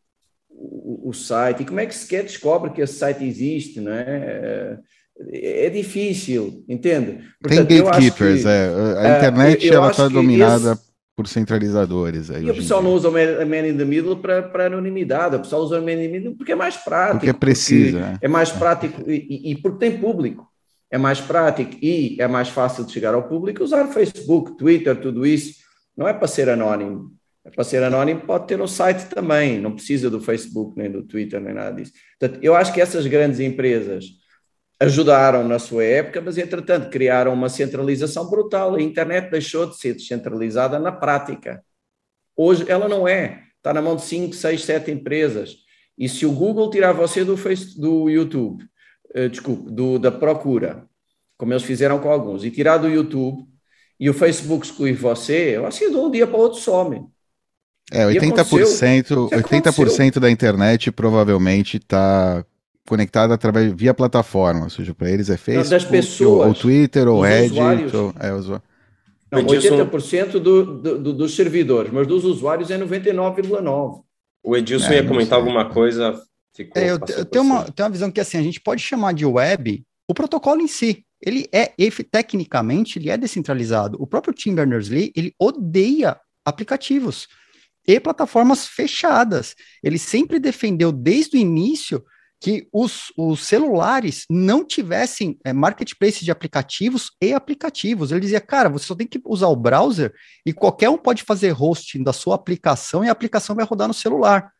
o, 0.49 1.09
o, 1.09 1.13
site. 1.13 1.63
E 1.63 1.65
como 1.65 1.79
é 1.79 1.85
que 1.85 1.95
sequer 1.95 2.23
descobre 2.23 2.71
que 2.71 2.81
esse 2.81 2.95
site 2.95 3.23
existe, 3.23 3.79
não 3.79 3.93
é? 3.93 4.77
É, 5.27 5.65
é 5.65 5.69
difícil, 5.69 6.63
entende? 6.67 7.19
Portanto, 7.41 7.67
Tem 7.67 7.83
gatekeepers, 7.83 8.41
que, 8.43 8.47
é. 8.47 8.69
A 8.97 9.07
é, 9.07 9.17
internet 9.17 9.69
ela 9.69 9.91
está 9.91 10.07
dominada 10.07 10.73
esse... 10.73 10.81
por 11.15 11.27
centralizadores. 11.27 12.31
Aí, 12.31 12.45
e 12.45 12.51
o 12.51 12.55
pessoal 12.55 12.81
não 12.81 12.93
usa 12.93 13.09
o 13.09 13.11
man 13.11 13.67
in 13.67 13.77
the 13.77 13.85
middle 13.85 14.17
para 14.17 14.65
anonimidade, 14.65 15.35
o 15.35 15.39
pessoal 15.39 15.63
usa 15.63 15.79
o 15.79 15.83
man 15.83 15.93
in 15.93 15.97
the 15.97 16.07
middle 16.07 16.35
porque 16.35 16.51
é 16.51 16.55
mais 16.55 16.77
prático. 16.77 17.17
Porque 17.17 17.29
é 17.29 17.33
preciso. 17.33 17.97
Porque 17.97 18.13
é. 18.13 18.17
é 18.21 18.27
mais 18.27 18.51
prático 18.51 19.09
e, 19.09 19.51
e 19.51 19.55
porque 19.61 19.79
tem 19.79 19.97
público 19.97 20.49
é 20.91 20.97
mais 20.97 21.21
prático 21.21 21.77
e 21.81 22.17
é 22.19 22.27
mais 22.27 22.49
fácil 22.49 22.83
de 22.83 22.91
chegar 22.91 23.13
ao 23.13 23.27
público 23.27 23.63
usar 23.63 23.87
Facebook, 23.87 24.57
Twitter, 24.57 24.99
tudo 24.99 25.25
isso. 25.25 25.59
Não 25.95 26.07
é 26.07 26.13
para 26.13 26.27
ser 26.27 26.49
anónimo. 26.49 27.11
É 27.45 27.49
para 27.49 27.63
ser 27.63 27.83
anónimo, 27.83 28.21
pode 28.21 28.47
ter 28.47 28.57
no 28.57 28.67
site 28.67 29.05
também. 29.05 29.61
Não 29.61 29.73
precisa 29.73 30.09
do 30.09 30.19
Facebook, 30.19 30.77
nem 30.77 30.91
do 30.91 31.03
Twitter, 31.03 31.39
nem 31.39 31.53
nada 31.53 31.75
disso. 31.75 31.93
Portanto, 32.19 32.39
eu 32.43 32.55
acho 32.55 32.73
que 32.73 32.81
essas 32.81 33.05
grandes 33.05 33.39
empresas 33.39 34.05
ajudaram 34.79 35.45
na 35.47 35.59
sua 35.59 35.83
época, 35.83 36.21
mas 36.21 36.37
entretanto 36.37 36.89
criaram 36.89 37.33
uma 37.33 37.49
centralização 37.49 38.29
brutal. 38.29 38.75
A 38.75 38.81
internet 38.81 39.29
deixou 39.29 39.65
de 39.65 39.77
ser 39.77 39.93
descentralizada 39.93 40.79
na 40.79 40.91
prática. 40.91 41.63
Hoje 42.35 42.65
ela 42.69 42.87
não 42.87 43.07
é. 43.07 43.43
Está 43.57 43.73
na 43.73 43.81
mão 43.81 43.97
de 43.97 44.03
5, 44.03 44.33
6, 44.33 44.63
7 44.63 44.91
empresas. 44.91 45.57
E 45.97 46.07
se 46.07 46.25
o 46.25 46.31
Google 46.31 46.69
tirar 46.69 46.93
você 46.93 47.25
do, 47.25 47.35
face, 47.35 47.77
do 47.77 48.09
YouTube 48.09 48.63
uh, 49.15 49.29
desculpe, 49.29 49.69
do, 49.69 49.99
da 49.99 50.11
procura, 50.11 50.85
como 51.37 51.51
eles 51.51 51.63
fizeram 51.63 51.99
com 51.99 52.09
alguns, 52.09 52.45
e 52.45 52.51
tirar 52.51 52.77
do 52.77 52.87
YouTube 52.87 53.45
e 53.99 54.09
o 54.09 54.13
Facebook 54.13 54.65
excluir 54.65 54.93
você, 54.93 55.57
que 55.77 55.89
de 55.89 55.95
um 55.95 56.09
dia 56.09 56.25
para 56.25 56.37
o 56.37 56.41
outro 56.41 56.59
some. 56.59 57.05
É, 57.91 58.05
80%, 58.05 59.29
80% 59.29 60.19
da 60.19 60.29
internet 60.29 60.91
provavelmente 60.91 61.77
está 61.77 62.45
conectada 62.89 63.33
através 63.33 63.71
via 63.71 63.93
plataforma, 63.93 64.63
ou 64.63 64.69
seja, 64.69 64.93
para 64.93 65.09
eles 65.09 65.29
é 65.29 65.37
Facebook, 65.37 65.69
das 65.69 65.85
pessoas, 65.85 66.47
ou, 66.47 66.53
Twitter, 66.53 67.07
ou 67.07 67.21
Reddit, 67.21 67.95
ou, 67.95 68.13
é, 68.19 68.33
usuário. 68.33 68.63
Não, 69.31 69.43
80% 69.43 70.31
do, 70.39 70.81
do, 70.81 71.13
dos 71.13 71.35
servidores, 71.35 71.91
mas 71.93 72.07
dos 72.07 72.25
usuários 72.25 72.71
é 72.71 72.77
99,9%. 72.77 74.01
O 74.43 74.57
Edilson 74.57 74.87
é, 74.87 74.95
ia 74.95 75.07
comentar 75.07 75.37
alguma 75.37 75.69
coisa, 75.69 76.19
Ficou, 76.55 76.81
é, 76.81 76.89
eu, 76.89 76.99
eu 77.15 77.25
tenho, 77.25 77.45
uma, 77.45 77.63
tenho 77.71 77.87
uma 77.87 77.91
visão 77.91 78.11
que 78.11 78.19
assim, 78.19 78.37
a 78.37 78.41
gente 78.41 78.59
pode 78.59 78.81
chamar 78.81 79.13
de 79.13 79.25
web 79.25 79.83
o 80.07 80.13
protocolo 80.13 80.61
em 80.61 80.67
si. 80.67 81.05
Ele 81.21 81.47
é, 81.53 81.71
tecnicamente, 82.11 82.97
ele 82.97 83.09
é 83.09 83.17
descentralizado. 83.17 83.97
O 84.01 84.07
próprio 84.07 84.33
Tim 84.33 84.55
Berners-Lee, 84.55 85.11
ele 85.15 85.33
odeia 85.37 86.19
aplicativos 86.45 87.27
e 87.87 87.99
plataformas 87.99 88.67
fechadas. 88.67 89.55
Ele 89.83 89.97
sempre 89.97 90.39
defendeu 90.39 90.91
desde 90.91 91.37
o 91.37 91.39
início 91.39 92.03
que 92.39 92.67
os, 92.71 93.11
os 93.17 93.45
celulares 93.45 94.25
não 94.29 94.63
tivessem 94.63 95.37
é, 95.43 95.51
marketplace 95.51 96.23
de 96.23 96.31
aplicativos 96.31 97.11
e 97.21 97.33
aplicativos. 97.33 98.11
Ele 98.11 98.21
dizia, 98.21 98.39
cara, 98.39 98.69
você 98.69 98.85
só 98.85 98.95
tem 98.95 99.05
que 99.05 99.21
usar 99.25 99.47
o 99.47 99.55
browser 99.55 100.13
e 100.45 100.53
qualquer 100.53 100.89
um 100.89 100.97
pode 100.97 101.23
fazer 101.23 101.51
hosting 101.51 102.01
da 102.01 102.13
sua 102.13 102.35
aplicação 102.35 103.03
e 103.03 103.09
a 103.09 103.11
aplicação 103.11 103.55
vai 103.55 103.65
rodar 103.65 103.89
no 103.89 103.93
celular, 103.93 104.51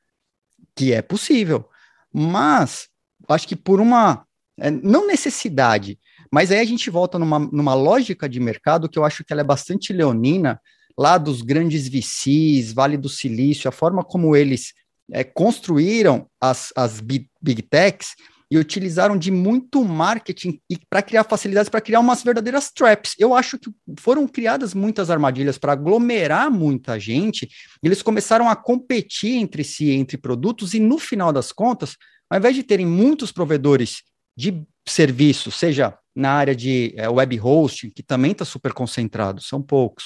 que 0.76 0.92
é 0.92 1.02
possível. 1.02 1.70
Mas 2.14 2.90
acho 3.30 3.48
que 3.48 3.56
por 3.56 3.80
uma, 3.80 4.26
é, 4.60 4.70
não 4.70 5.08
necessidade, 5.08 5.98
mas 6.30 6.52
aí 6.52 6.60
a 6.60 6.66
gente 6.66 6.90
volta 6.90 7.18
numa, 7.18 7.40
numa 7.40 7.74
lógica 7.74 8.28
de 8.28 8.42
mercado 8.42 8.90
que 8.90 9.00
eu 9.00 9.06
acho 9.06 9.24
que 9.24 9.32
ela 9.32 9.42
é 9.42 9.46
bastante 9.46 9.94
leonina, 9.94 10.60
lá 10.98 11.18
dos 11.18 11.42
grandes 11.42 11.88
VCs, 11.88 12.74
Vale 12.74 12.98
do 12.98 13.08
Silício, 13.08 13.70
a 13.70 13.72
forma 13.72 14.04
como 14.04 14.36
eles 14.36 14.74
é, 15.12 15.24
construíram 15.24 16.28
as, 16.40 16.72
as 16.76 17.00
big, 17.00 17.30
big 17.42 17.62
techs 17.62 18.16
e 18.52 18.58
utilizaram 18.58 19.16
de 19.16 19.30
muito 19.30 19.84
marketing 19.86 20.60
para 20.90 21.04
criar 21.04 21.24
facilidades, 21.24 21.70
para 21.70 21.82
criar 21.82 22.00
umas 22.00 22.24
verdadeiras 22.24 22.72
traps. 22.72 23.14
Eu 23.20 23.36
acho 23.36 23.60
que 23.60 23.70
foram 24.00 24.28
criadas 24.28 24.74
muitas 24.74 25.12
armadilhas 25.12 25.58
para 25.58 25.74
aglomerar 25.74 26.50
muita 26.50 27.00
gente, 27.00 27.48
eles 27.84 28.02
começaram 28.02 28.50
a 28.50 28.56
competir 28.56 29.36
entre 29.36 29.64
si, 29.64 29.92
entre 29.92 30.18
produtos, 30.18 30.74
e 30.74 30.80
no 30.80 30.98
final 30.98 31.32
das 31.32 31.52
contas, 31.52 31.96
ao 32.30 32.40
invés 32.40 32.56
de 32.56 32.64
terem 32.64 32.86
muitos 32.86 33.32
provedores 33.32 34.02
de 34.36 34.64
serviços, 34.88 35.56
seja 35.56 35.96
na 36.16 36.32
área 36.32 36.56
de 36.56 36.94
é, 36.98 37.08
web 37.08 37.40
hosting, 37.40 37.92
que 37.92 38.02
também 38.02 38.32
está 38.32 38.44
super 38.44 38.74
concentrado, 38.74 39.42
são 39.42 39.62
poucos, 39.62 40.06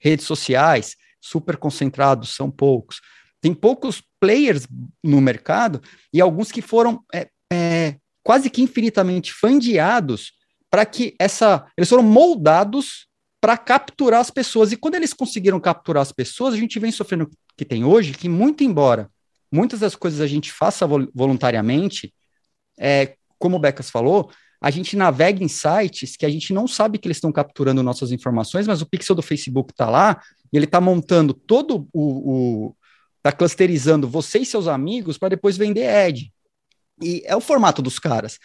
redes 0.00 0.26
sociais, 0.26 0.96
super 1.20 1.56
concentrados, 1.56 2.34
são 2.34 2.50
poucos. 2.50 3.00
Tem 3.40 3.54
poucos 3.54 4.02
players 4.24 4.66
no 5.02 5.20
mercado 5.20 5.82
e 6.10 6.18
alguns 6.18 6.50
que 6.50 6.62
foram 6.62 7.04
é, 7.12 7.28
é, 7.52 7.96
quase 8.22 8.48
que 8.48 8.62
infinitamente 8.62 9.34
fandeados 9.34 10.32
para 10.70 10.86
que 10.86 11.14
essa. 11.18 11.66
Eles 11.76 11.90
foram 11.90 12.02
moldados 12.02 13.06
para 13.38 13.58
capturar 13.58 14.20
as 14.20 14.30
pessoas. 14.30 14.72
E 14.72 14.76
quando 14.78 14.94
eles 14.94 15.12
conseguiram 15.12 15.60
capturar 15.60 16.00
as 16.00 16.10
pessoas, 16.10 16.54
a 16.54 16.56
gente 16.56 16.78
vem 16.78 16.90
sofrendo 16.90 17.24
o 17.24 17.30
que 17.54 17.66
tem 17.66 17.84
hoje, 17.84 18.12
que 18.12 18.28
muito 18.28 18.64
embora 18.64 19.10
muitas 19.52 19.80
das 19.80 19.94
coisas 19.94 20.20
a 20.20 20.26
gente 20.26 20.50
faça 20.50 20.84
voluntariamente, 21.14 22.12
é, 22.76 23.14
como 23.38 23.56
o 23.56 23.58
Becas 23.60 23.88
falou, 23.88 24.30
a 24.60 24.70
gente 24.70 24.96
navega 24.96 25.44
em 25.44 25.48
sites 25.48 26.16
que 26.16 26.26
a 26.26 26.30
gente 26.30 26.52
não 26.52 26.66
sabe 26.66 26.98
que 26.98 27.06
eles 27.06 27.18
estão 27.18 27.30
capturando 27.30 27.82
nossas 27.82 28.10
informações, 28.10 28.66
mas 28.66 28.82
o 28.82 28.86
pixel 28.86 29.14
do 29.14 29.22
Facebook 29.22 29.72
está 29.72 29.88
lá, 29.88 30.20
e 30.52 30.56
ele 30.56 30.64
está 30.64 30.80
montando 30.80 31.34
todo 31.34 31.86
o. 31.92 32.74
está 33.24 33.32
clusterizando 33.32 34.06
você 34.06 34.40
e 34.40 34.46
seus 34.46 34.68
amigos 34.68 35.16
para 35.16 35.30
depois 35.30 35.56
vender 35.56 35.88
ad. 35.88 36.30
E 37.02 37.22
é 37.24 37.34
o 37.34 37.40
formato 37.40 37.80
dos 37.80 37.98
caras. 37.98 38.38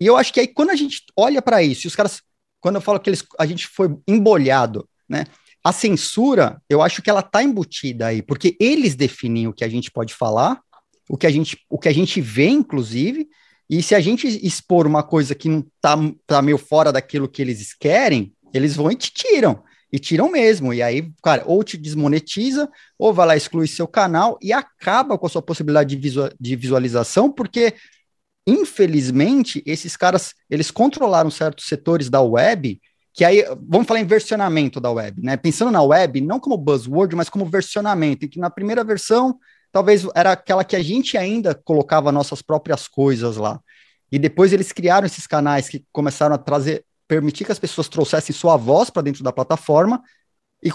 E 0.00 0.06
eu 0.06 0.16
acho 0.16 0.32
que 0.32 0.40
aí, 0.40 0.48
quando 0.48 0.70
a 0.70 0.74
gente 0.74 1.04
olha 1.16 1.40
para 1.40 1.62
isso, 1.62 1.86
e 1.86 1.88
os 1.88 1.94
caras, 1.94 2.20
quando 2.60 2.74
eu 2.74 2.80
falo 2.80 2.98
que 2.98 3.08
eles, 3.08 3.24
a 3.38 3.46
gente 3.46 3.68
foi 3.68 3.96
embolhado, 4.06 4.88
né? 5.08 5.24
A 5.62 5.72
censura, 5.72 6.60
eu 6.68 6.82
acho 6.82 7.02
que 7.02 7.08
ela 7.08 7.22
tá 7.22 7.42
embutida 7.42 8.08
aí, 8.08 8.20
porque 8.20 8.56
eles 8.60 8.94
definem 8.94 9.46
o 9.46 9.52
que 9.52 9.64
a 9.64 9.68
gente 9.68 9.90
pode 9.90 10.12
falar, 10.12 10.60
o 11.08 11.16
que 11.16 11.26
a 11.26 11.30
gente, 11.30 11.58
o 11.70 11.78
que 11.78 11.88
a 11.88 11.94
gente 11.94 12.20
vê, 12.20 12.48
inclusive, 12.48 13.28
e 13.70 13.82
se 13.82 13.94
a 13.94 14.00
gente 14.00 14.26
expor 14.44 14.86
uma 14.86 15.02
coisa 15.02 15.34
que 15.34 15.48
não 15.48 15.64
tá, 15.80 15.96
tá 16.26 16.42
meio 16.42 16.58
fora 16.58 16.92
daquilo 16.92 17.28
que 17.28 17.42
eles 17.42 17.74
querem, 17.74 18.32
eles 18.52 18.76
vão 18.76 18.90
e 18.90 18.96
te 18.96 19.12
tiram. 19.12 19.62
E 19.96 19.98
tiram 19.98 20.30
mesmo. 20.30 20.74
E 20.74 20.82
aí, 20.82 21.10
cara, 21.22 21.42
ou 21.46 21.64
te 21.64 21.78
desmonetiza, 21.78 22.68
ou 22.98 23.14
vai 23.14 23.28
lá 23.28 23.34
excluir 23.34 23.66
seu 23.66 23.88
canal 23.88 24.38
e 24.42 24.52
acaba 24.52 25.16
com 25.16 25.24
a 25.24 25.28
sua 25.30 25.40
possibilidade 25.40 25.88
de, 25.88 25.96
visual, 25.96 26.28
de 26.38 26.54
visualização, 26.54 27.32
porque, 27.32 27.72
infelizmente, 28.46 29.62
esses 29.64 29.96
caras, 29.96 30.34
eles 30.50 30.70
controlaram 30.70 31.30
certos 31.30 31.64
setores 31.64 32.10
da 32.10 32.20
web, 32.20 32.78
que 33.14 33.24
aí, 33.24 33.42
vamos 33.66 33.86
falar 33.86 34.00
em 34.00 34.06
versionamento 34.06 34.78
da 34.82 34.90
web, 34.90 35.22
né? 35.22 35.34
Pensando 35.38 35.70
na 35.70 35.82
web, 35.82 36.20
não 36.20 36.38
como 36.38 36.58
buzzword, 36.58 37.16
mas 37.16 37.30
como 37.30 37.46
versionamento, 37.46 38.26
em 38.26 38.28
que 38.28 38.38
na 38.38 38.50
primeira 38.50 38.84
versão, 38.84 39.38
talvez 39.72 40.06
era 40.14 40.32
aquela 40.32 40.62
que 40.62 40.76
a 40.76 40.82
gente 40.82 41.16
ainda 41.16 41.54
colocava 41.54 42.12
nossas 42.12 42.42
próprias 42.42 42.86
coisas 42.86 43.38
lá. 43.38 43.58
E 44.12 44.18
depois 44.18 44.52
eles 44.52 44.72
criaram 44.72 45.06
esses 45.06 45.26
canais 45.26 45.70
que 45.70 45.86
começaram 45.90 46.34
a 46.34 46.38
trazer 46.38 46.84
permitir 47.08 47.44
que 47.44 47.52
as 47.52 47.58
pessoas 47.58 47.88
trouxessem 47.88 48.34
sua 48.34 48.56
voz 48.56 48.90
para 48.90 49.02
dentro 49.02 49.22
da 49.22 49.32
plataforma 49.32 50.02
e 50.62 50.70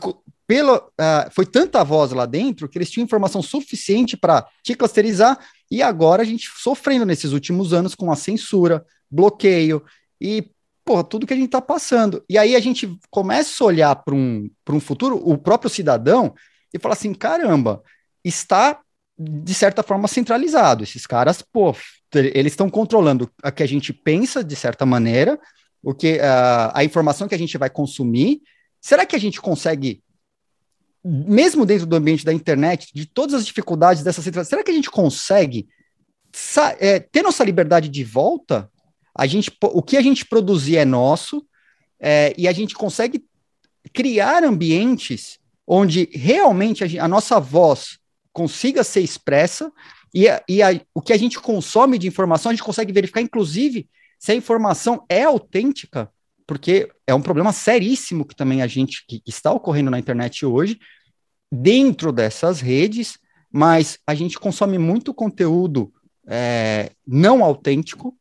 pelo, 0.47 0.75
uh, 0.75 1.31
foi 1.31 1.45
tanta 1.45 1.83
voz 1.83 2.11
lá 2.11 2.25
dentro 2.25 2.67
que 2.67 2.77
eles 2.77 2.89
tinham 2.89 3.05
informação 3.05 3.41
suficiente 3.41 4.17
para 4.17 4.45
te 4.63 4.75
clusterizar 4.75 5.39
e 5.69 5.81
agora 5.81 6.21
a 6.21 6.25
gente 6.25 6.49
sofrendo 6.57 7.05
nesses 7.05 7.31
últimos 7.31 7.73
anos 7.73 7.95
com 7.95 8.11
a 8.11 8.15
censura, 8.15 8.85
bloqueio 9.09 9.83
e 10.19 10.51
porra, 10.83 11.03
tudo 11.03 11.25
que 11.25 11.33
a 11.33 11.37
gente 11.37 11.45
está 11.45 11.61
passando. 11.61 12.23
E 12.29 12.37
aí 12.37 12.55
a 12.55 12.59
gente 12.59 12.97
começa 13.09 13.63
a 13.63 13.67
olhar 13.67 13.95
para 13.95 14.13
um, 14.13 14.49
um 14.69 14.79
futuro, 14.79 15.21
o 15.23 15.37
próprio 15.37 15.69
cidadão, 15.69 16.33
e 16.73 16.79
fala 16.79 16.93
assim: 16.93 17.13
caramba, 17.13 17.81
está 18.23 18.79
de 19.17 19.53
certa 19.53 19.83
forma 19.83 20.07
centralizado. 20.07 20.83
Esses 20.83 21.05
caras, 21.05 21.41
pô, 21.41 21.75
eles 22.13 22.53
estão 22.53 22.69
controlando 22.69 23.31
a 23.41 23.51
que 23.51 23.63
a 23.63 23.67
gente 23.67 23.93
pensa 23.93 24.43
de 24.43 24.55
certa 24.55 24.85
maneira, 24.85 25.39
o 25.83 25.93
que 25.93 26.17
uh, 26.17 26.71
a 26.73 26.83
informação 26.83 27.27
que 27.27 27.35
a 27.35 27.37
gente 27.37 27.57
vai 27.57 27.69
consumir. 27.69 28.41
Será 28.79 29.05
que 29.05 29.15
a 29.15 29.19
gente 29.19 29.41
consegue, 29.41 30.03
mesmo 31.03 31.65
dentro 31.65 31.85
do 31.85 31.95
ambiente 31.95 32.25
da 32.25 32.33
internet, 32.33 32.91
de 32.93 33.05
todas 33.05 33.35
as 33.35 33.45
dificuldades 33.45 34.03
dessa 34.03 34.21
situação, 34.21 34.49
será 34.49 34.63
que 34.63 34.71
a 34.71 34.73
gente 34.73 34.89
consegue 34.89 35.67
é, 36.79 36.99
ter 36.99 37.21
nossa 37.21 37.43
liberdade 37.43 37.89
de 37.89 38.03
volta? 38.03 38.69
A 39.15 39.27
gente, 39.27 39.51
o 39.61 39.81
que 39.81 39.97
a 39.97 40.01
gente 40.01 40.25
produzir 40.25 40.77
é 40.77 40.85
nosso 40.85 41.45
é, 41.99 42.33
e 42.37 42.47
a 42.47 42.51
gente 42.51 42.73
consegue 42.75 43.25
criar 43.93 44.43
ambientes 44.43 45.39
onde 45.67 46.09
realmente 46.13 46.83
a, 46.83 47.05
a 47.05 47.07
nossa 47.07 47.39
voz 47.39 47.99
consiga 48.33 48.83
ser 48.83 49.01
expressa 49.01 49.71
e, 50.13 50.27
a, 50.27 50.43
e 50.47 50.61
a, 50.61 50.79
o 50.93 51.01
que 51.01 51.13
a 51.13 51.17
gente 51.17 51.39
consome 51.39 51.97
de 51.97 52.07
informação 52.07 52.49
a 52.49 52.53
gente 52.53 52.63
consegue 52.63 52.91
verificar, 52.91 53.21
inclusive, 53.21 53.89
se 54.21 54.31
a 54.31 54.35
informação 54.35 55.03
é 55.09 55.23
autêntica, 55.23 56.07
porque 56.45 56.87
é 57.07 57.13
um 57.13 57.23
problema 57.23 57.51
seríssimo 57.51 58.23
que 58.23 58.35
também 58.35 58.61
a 58.61 58.67
gente 58.67 59.03
que 59.07 59.19
está 59.25 59.51
ocorrendo 59.51 59.89
na 59.89 59.97
internet 59.97 60.45
hoje, 60.45 60.79
dentro 61.51 62.11
dessas 62.11 62.61
redes, 62.61 63.17
mas 63.51 63.97
a 64.05 64.13
gente 64.13 64.39
consome 64.39 64.77
muito 64.77 65.11
conteúdo 65.11 65.91
é, 66.27 66.91
não 67.05 67.43
autêntico, 67.43 68.15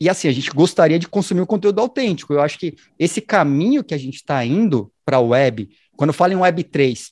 e 0.00 0.08
assim, 0.08 0.28
a 0.28 0.32
gente 0.32 0.50
gostaria 0.50 0.98
de 0.98 1.08
consumir 1.08 1.40
o 1.40 1.46
conteúdo 1.46 1.80
autêntico. 1.80 2.32
Eu 2.32 2.40
acho 2.40 2.56
que 2.56 2.76
esse 2.96 3.20
caminho 3.20 3.82
que 3.82 3.94
a 3.94 3.98
gente 3.98 4.16
está 4.16 4.44
indo 4.44 4.92
para 5.04 5.16
a 5.16 5.20
web, 5.20 5.68
quando 5.96 6.10
eu 6.10 6.14
falo 6.14 6.34
em 6.34 6.36
Web 6.36 6.62
3, 6.64 7.10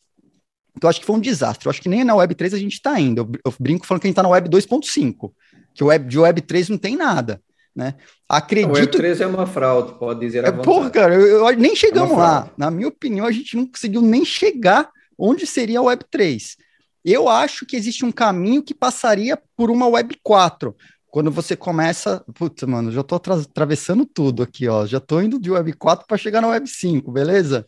eu 0.80 0.88
acho 0.88 1.00
que 1.00 1.06
foi 1.06 1.16
um 1.16 1.20
desastre. 1.20 1.66
Eu 1.66 1.70
acho 1.70 1.82
que 1.82 1.88
nem 1.88 2.04
na 2.04 2.14
Web 2.14 2.32
3 2.34 2.54
a 2.54 2.58
gente 2.58 2.74
está 2.74 3.00
indo. 3.00 3.22
Eu, 3.22 3.32
eu, 3.46 3.54
brinco 3.58 3.86
falando 3.86 4.02
que 4.02 4.06
a 4.06 4.08
gente 4.08 4.12
está 4.12 4.22
na 4.22 4.28
Web 4.28 4.50
2.5, 4.50 5.32
que 5.74 5.82
web, 5.82 6.06
de 6.06 6.18
Web 6.18 6.42
3 6.42 6.68
não 6.68 6.78
tem 6.78 6.94
nada. 6.94 7.42
Né? 7.74 7.94
Acredito. 8.28 8.70
O 8.70 9.02
Web3 9.02 9.20
é 9.20 9.26
uma 9.26 9.46
fraude, 9.46 9.98
pode 9.98 10.20
dizer. 10.20 10.44
É, 10.44 10.52
porra, 10.52 10.90
cara, 10.90 11.14
eu, 11.14 11.44
eu, 11.44 11.56
nem 11.56 11.74
chegamos 11.74 12.12
é 12.12 12.16
lá. 12.16 12.50
Na 12.56 12.70
minha 12.70 12.88
opinião, 12.88 13.26
a 13.26 13.32
gente 13.32 13.56
não 13.56 13.66
conseguiu 13.66 14.00
nem 14.00 14.24
chegar 14.24 14.90
onde 15.18 15.46
seria 15.46 15.80
a 15.80 15.82
Web3. 15.82 16.56
Eu 17.04 17.28
acho 17.28 17.66
que 17.66 17.76
existe 17.76 18.04
um 18.04 18.12
caminho 18.12 18.62
que 18.62 18.72
passaria 18.72 19.38
por 19.56 19.70
uma 19.70 19.88
Web 19.88 20.16
4. 20.22 20.74
Quando 21.08 21.30
você 21.30 21.56
começa. 21.56 22.24
Putz, 22.34 22.62
mano, 22.62 22.92
já 22.92 23.02
tô 23.02 23.16
atravessando 23.16 24.06
tudo 24.06 24.42
aqui, 24.42 24.68
ó. 24.68 24.86
Já 24.86 25.00
tô 25.00 25.20
indo 25.20 25.40
de 25.40 25.50
Web 25.50 25.72
4 25.74 26.06
para 26.06 26.16
chegar 26.16 26.40
na 26.40 26.48
Web 26.48 26.68
5, 26.68 27.10
beleza? 27.10 27.66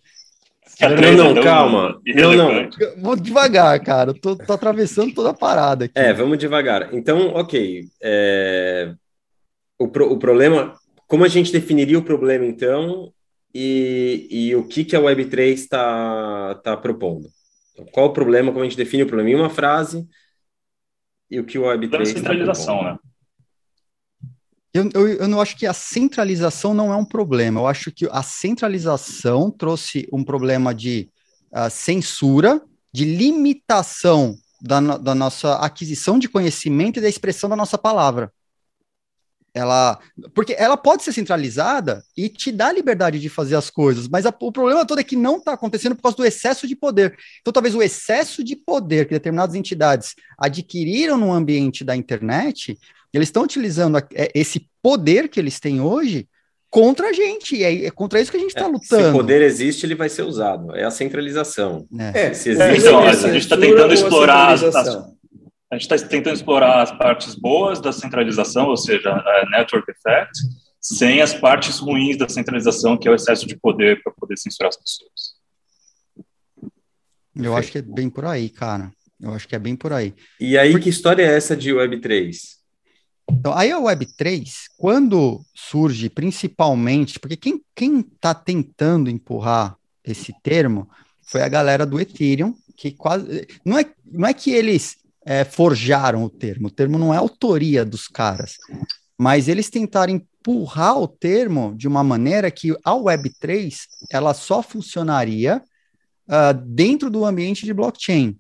Não, 0.81 1.35
não, 1.35 1.43
calma. 1.43 2.01
Não, 2.07 2.35
não. 2.35 2.69
Vou 2.99 3.17
devagar, 3.17 3.79
cara. 3.81 4.13
Tô, 4.15 4.37
tô 4.37 4.53
atravessando 4.53 5.15
toda 5.15 5.31
a 5.31 5.35
parada 5.35 5.85
aqui. 5.87 5.95
É, 5.97 6.13
vamos 6.13 6.39
devagar. 6.39 6.93
Então, 6.93 7.29
ok. 7.35 7.85
É 8.01 8.95
o, 9.79 9.89
pro, 9.89 10.11
o 10.11 10.19
problema, 10.19 10.75
como 11.07 11.25
a 11.25 11.29
gente 11.29 11.53
definiria 11.53 11.99
o 11.99 12.05
problema, 12.05 12.45
então, 12.45 13.13
e, 13.55 14.27
e 14.31 14.57
o 14.57 14.67
que, 14.67 14.85
que 14.85 14.97
a 14.97 15.01
Web3 15.01 15.53
está 15.53 16.55
tá 16.57 16.77
propondo? 16.77 17.29
Então, 17.73 17.87
qual 17.93 18.07
o 18.07 18.13
problema, 18.13 18.53
como 18.53 18.63
a 18.63 18.69
gente 18.69 18.77
define 18.77 19.03
o 19.03 19.07
problema 19.07 19.31
em 19.31 19.35
uma 19.35 19.51
frase, 19.51 20.07
e 21.31 21.41
o 21.41 21.45
que 21.45 21.59
o 21.59 21.63
Web3 21.63 22.03
está 22.03 22.05
centralização, 22.05 22.83
né? 22.83 22.99
Eu, 24.73 24.91
eu, 24.93 25.09
eu, 25.09 25.29
não 25.29 25.41
acho 25.41 25.57
que 25.57 25.67
a 25.67 25.73
centralização 25.73 26.75
não 26.75 26.93
é 26.93 26.97
um 26.97 27.05
problema. 27.05 27.61
Eu 27.61 27.67
acho 27.67 27.91
que 27.91 28.07
a 28.11 28.23
centralização 28.23 29.51
trouxe 29.51 30.07
um 30.13 30.23
problema 30.23 30.75
de 30.75 31.09
uh, 31.51 31.71
censura, 31.71 32.61
de 32.93 33.07
limitação 33.07 34.37
da, 34.61 34.79
da 34.99 35.15
nossa 35.15 35.55
aquisição 35.55 36.19
de 36.19 36.29
conhecimento 36.29 36.99
e 36.99 37.03
da 37.03 37.09
expressão 37.09 37.49
da 37.49 37.57
nossa 37.57 37.79
palavra 37.79 38.31
ela 39.57 39.99
porque 40.35 40.55
ela 40.59 40.77
pode 40.77 41.03
ser 41.03 41.13
centralizada 41.13 42.05
e 42.15 42.29
te 42.29 42.53
dá 42.53 42.71
liberdade 42.71 43.19
de 43.19 43.29
fazer 43.31 43.57
as 43.57 43.71
coisas, 43.71 44.07
mas 44.07 44.27
a, 44.27 44.35
o 44.41 44.53
problema 44.53 44.85
todo 44.85 45.01
é 45.01 45.05
que 45.05 45.17
não 45.17 45.39
está 45.39 45.55
acontecendo 45.55 45.97
por 45.97 46.03
causa 46.03 46.17
do 46.19 46.27
excesso 46.27 46.69
de 46.69 46.77
poder. 46.77 47.17
Então, 47.41 47.53
talvez 47.53 47.75
o 47.75 47.83
excesso 47.83 48.45
de 48.45 48.55
poder 48.55 49.07
que 49.07 49.15
determinadas 49.15 49.55
entidades 49.55 50.15
adquiriram 50.39 51.17
no 51.17 51.33
ambiente 51.33 51.83
da 51.83 51.97
internet, 51.97 52.79
eles 53.13 53.29
estão 53.29 53.45
utilizando 53.45 53.97
a, 53.97 54.07
é, 54.15 54.31
esse 54.35 54.69
poder 54.83 55.29
que 55.29 55.41
eles 55.41 55.59
têm 55.59 55.81
hoje 55.81 56.29
contra 56.69 57.09
a 57.09 57.13
gente, 57.15 57.57
e 57.57 57.65
é, 57.65 57.87
é 57.87 57.91
contra 57.91 58.21
isso 58.21 58.31
que 58.31 58.37
a 58.37 58.41
gente 58.41 58.51
está 58.51 58.67
é, 58.67 58.69
lutando. 58.69 59.05
Se 59.05 59.09
o 59.09 59.13
poder 59.13 59.41
existe, 59.41 59.87
ele 59.87 59.95
vai 59.95 60.11
ser 60.11 60.23
usado. 60.23 60.77
É 60.77 60.85
a 60.85 60.91
centralização. 60.91 61.87
É, 62.13 62.35
se 62.35 62.51
existe, 62.51 62.87
então, 62.87 63.01
a 63.01 63.13
gente 63.15 63.37
está 63.39 63.57
tentando 63.57 63.95
explorar. 63.95 64.55
A 65.71 65.77
gente 65.77 65.93
está 65.93 66.09
tentando 66.09 66.37
explorar 66.37 66.83
as 66.83 66.93
partes 66.93 67.35
boas 67.35 67.81
da 67.81 67.93
centralização, 67.93 68.69
ou 68.69 68.77
seja, 68.77 69.11
a 69.11 69.49
network 69.51 69.91
effect, 69.91 70.39
sem 70.81 71.21
as 71.21 71.35
partes 71.35 71.79
ruins 71.79 72.17
da 72.17 72.29
centralização, 72.29 72.97
que 72.97 73.09
é 73.09 73.11
o 73.11 73.15
excesso 73.15 73.47
de 73.47 73.57
poder 73.57 74.01
para 74.03 74.13
poder 74.13 74.39
censurar 74.39 74.69
as 74.69 74.77
pessoas. 74.77 75.37
Eu 77.35 77.57
acho 77.57 77.73
que 77.73 77.79
é 77.79 77.83
bem 77.83 78.09
por 78.09 78.25
aí, 78.25 78.49
cara. 78.49 78.93
Eu 79.21 79.33
acho 79.33 79.49
que 79.49 79.57
é 79.57 79.59
bem 79.59 79.75
por 79.75 79.93
aí. 79.93 80.15
E 80.39 80.57
aí, 80.57 80.71
Porque... 80.71 80.85
que 80.85 80.91
história 80.91 81.23
é 81.23 81.37
essa 81.37 81.57
de 81.57 81.71
Web3? 81.71 82.57
Então, 83.29 83.53
aí 83.53 83.73
a 83.73 83.81
Web3, 83.81 84.45
quando 84.77 85.45
surge 85.53 86.09
principalmente, 86.09 87.19
porque 87.19 87.37
quem 87.75 88.01
está 88.01 88.33
tentando 88.33 89.11
empurrar 89.11 89.77
esse 90.05 90.33
termo 90.43 90.89
foi 91.23 91.43
a 91.43 91.49
galera 91.49 91.85
do 91.85 92.01
Ethereum, 92.01 92.55
que 92.77 92.93
quase. 92.93 93.49
Não 93.65 93.77
é, 93.77 93.85
não 94.05 94.29
é 94.29 94.33
que 94.33 94.53
eles 94.53 94.97
é, 95.27 95.45
forjaram 95.45 96.23
o 96.23 96.31
termo, 96.31 96.69
o 96.69 96.71
termo 96.71 96.97
não 96.97 97.13
é 97.13 97.17
autoria 97.17 97.85
dos 97.85 98.07
caras, 98.07 98.57
mas 99.19 99.49
eles 99.49 99.69
tentaram 99.69 100.13
empurrar 100.13 100.97
o 100.99 101.09
termo 101.09 101.75
de 101.77 101.89
uma 101.89 102.05
maneira 102.05 102.49
que 102.49 102.71
a 102.85 102.93
Web3 102.93 103.75
ela 104.09 104.33
só 104.33 104.63
funcionaria 104.63 105.61
uh, 106.29 106.55
dentro 106.65 107.11
do 107.11 107.25
ambiente 107.25 107.65
de 107.65 107.75
blockchain. 107.75 108.39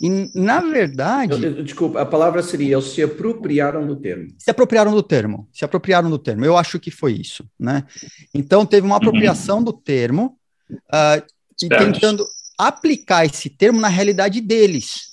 E, 0.00 0.08
na 0.34 0.60
verdade. 0.60 1.62
Desculpa, 1.62 2.00
a 2.00 2.06
palavra 2.06 2.42
seria: 2.42 2.74
eles 2.74 2.86
se 2.86 3.02
apropriaram 3.02 3.86
do 3.86 3.94
termo. 3.94 4.28
Se 4.38 4.50
apropriaram 4.50 4.92
do 4.92 5.02
termo. 5.02 5.48
Se 5.52 5.64
apropriaram 5.64 6.10
do 6.10 6.18
termo. 6.18 6.44
Eu 6.44 6.56
acho 6.56 6.80
que 6.80 6.90
foi 6.90 7.12
isso. 7.12 7.44
Né? 7.58 7.84
Então, 8.34 8.66
teve 8.66 8.84
uma 8.84 8.96
apropriação 8.96 9.58
uhum. 9.58 9.64
do 9.64 9.72
termo 9.72 10.36
uh, 10.72 11.22
e 11.62 11.68
tentando 11.68 12.26
aplicar 12.58 13.26
esse 13.26 13.48
termo 13.48 13.80
na 13.80 13.88
realidade 13.88 14.40
deles? 14.40 15.11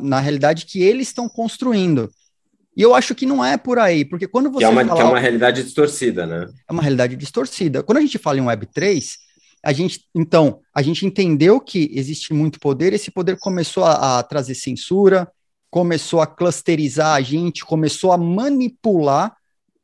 Na 0.00 0.20
realidade 0.20 0.66
que 0.66 0.82
eles 0.82 1.08
estão 1.08 1.28
construindo. 1.28 2.10
E 2.76 2.82
eu 2.82 2.94
acho 2.94 3.14
que 3.14 3.26
não 3.26 3.44
é 3.44 3.56
por 3.56 3.78
aí, 3.78 4.04
porque 4.04 4.26
quando 4.26 4.50
você. 4.50 4.60
Que 4.60 4.64
é 4.64 4.68
uma, 4.68 4.84
fala, 4.84 4.96
que 4.96 5.02
é 5.02 5.04
uma 5.04 5.18
realidade 5.18 5.62
distorcida, 5.62 6.26
né? 6.26 6.46
É 6.68 6.72
uma 6.72 6.82
realidade 6.82 7.16
distorcida. 7.16 7.82
Quando 7.82 7.98
a 7.98 8.00
gente 8.00 8.18
fala 8.18 8.38
em 8.38 8.44
Web3, 8.44 9.12
a 9.64 9.72
gente, 9.72 10.04
então, 10.14 10.60
a 10.74 10.82
gente 10.82 11.06
entendeu 11.06 11.60
que 11.60 11.90
existe 11.92 12.32
muito 12.32 12.58
poder, 12.58 12.92
esse 12.92 13.10
poder 13.10 13.38
começou 13.38 13.84
a, 13.84 14.18
a 14.18 14.22
trazer 14.22 14.54
censura, 14.54 15.30
começou 15.70 16.20
a 16.20 16.26
clusterizar 16.26 17.14
a 17.14 17.20
gente, 17.20 17.64
começou 17.64 18.12
a 18.12 18.18
manipular 18.18 19.36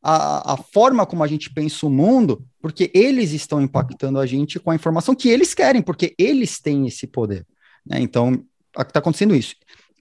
a, 0.03 0.55
a, 0.55 0.57
forma 0.57 1.07
como 1.07 1.23
a 1.23 1.27
gente 1.27 1.53
pensa 1.53 1.87
o 1.87 1.91
mundo, 1.91 2.45
porque 2.61 2.91
eles 2.95 3.33
estão 3.33 3.61
impactando 3.61 4.19
a 4.19 4.27
gente 4.27 4.59
com 4.59 4.71
a 4.71 4.75
informação 4.75 5.15
que 5.15 5.29
eles 5.29 5.55
querem, 5.55 5.83
porque 5.83 6.15
eles 6.19 6.61
têm 6.61 6.87
esse 6.87 7.07
poder. 7.07 7.47
Né? 7.87 8.01
Então, 8.01 8.45
está 8.77 8.99
acontecendo 8.99 9.35
isso. 9.35 9.55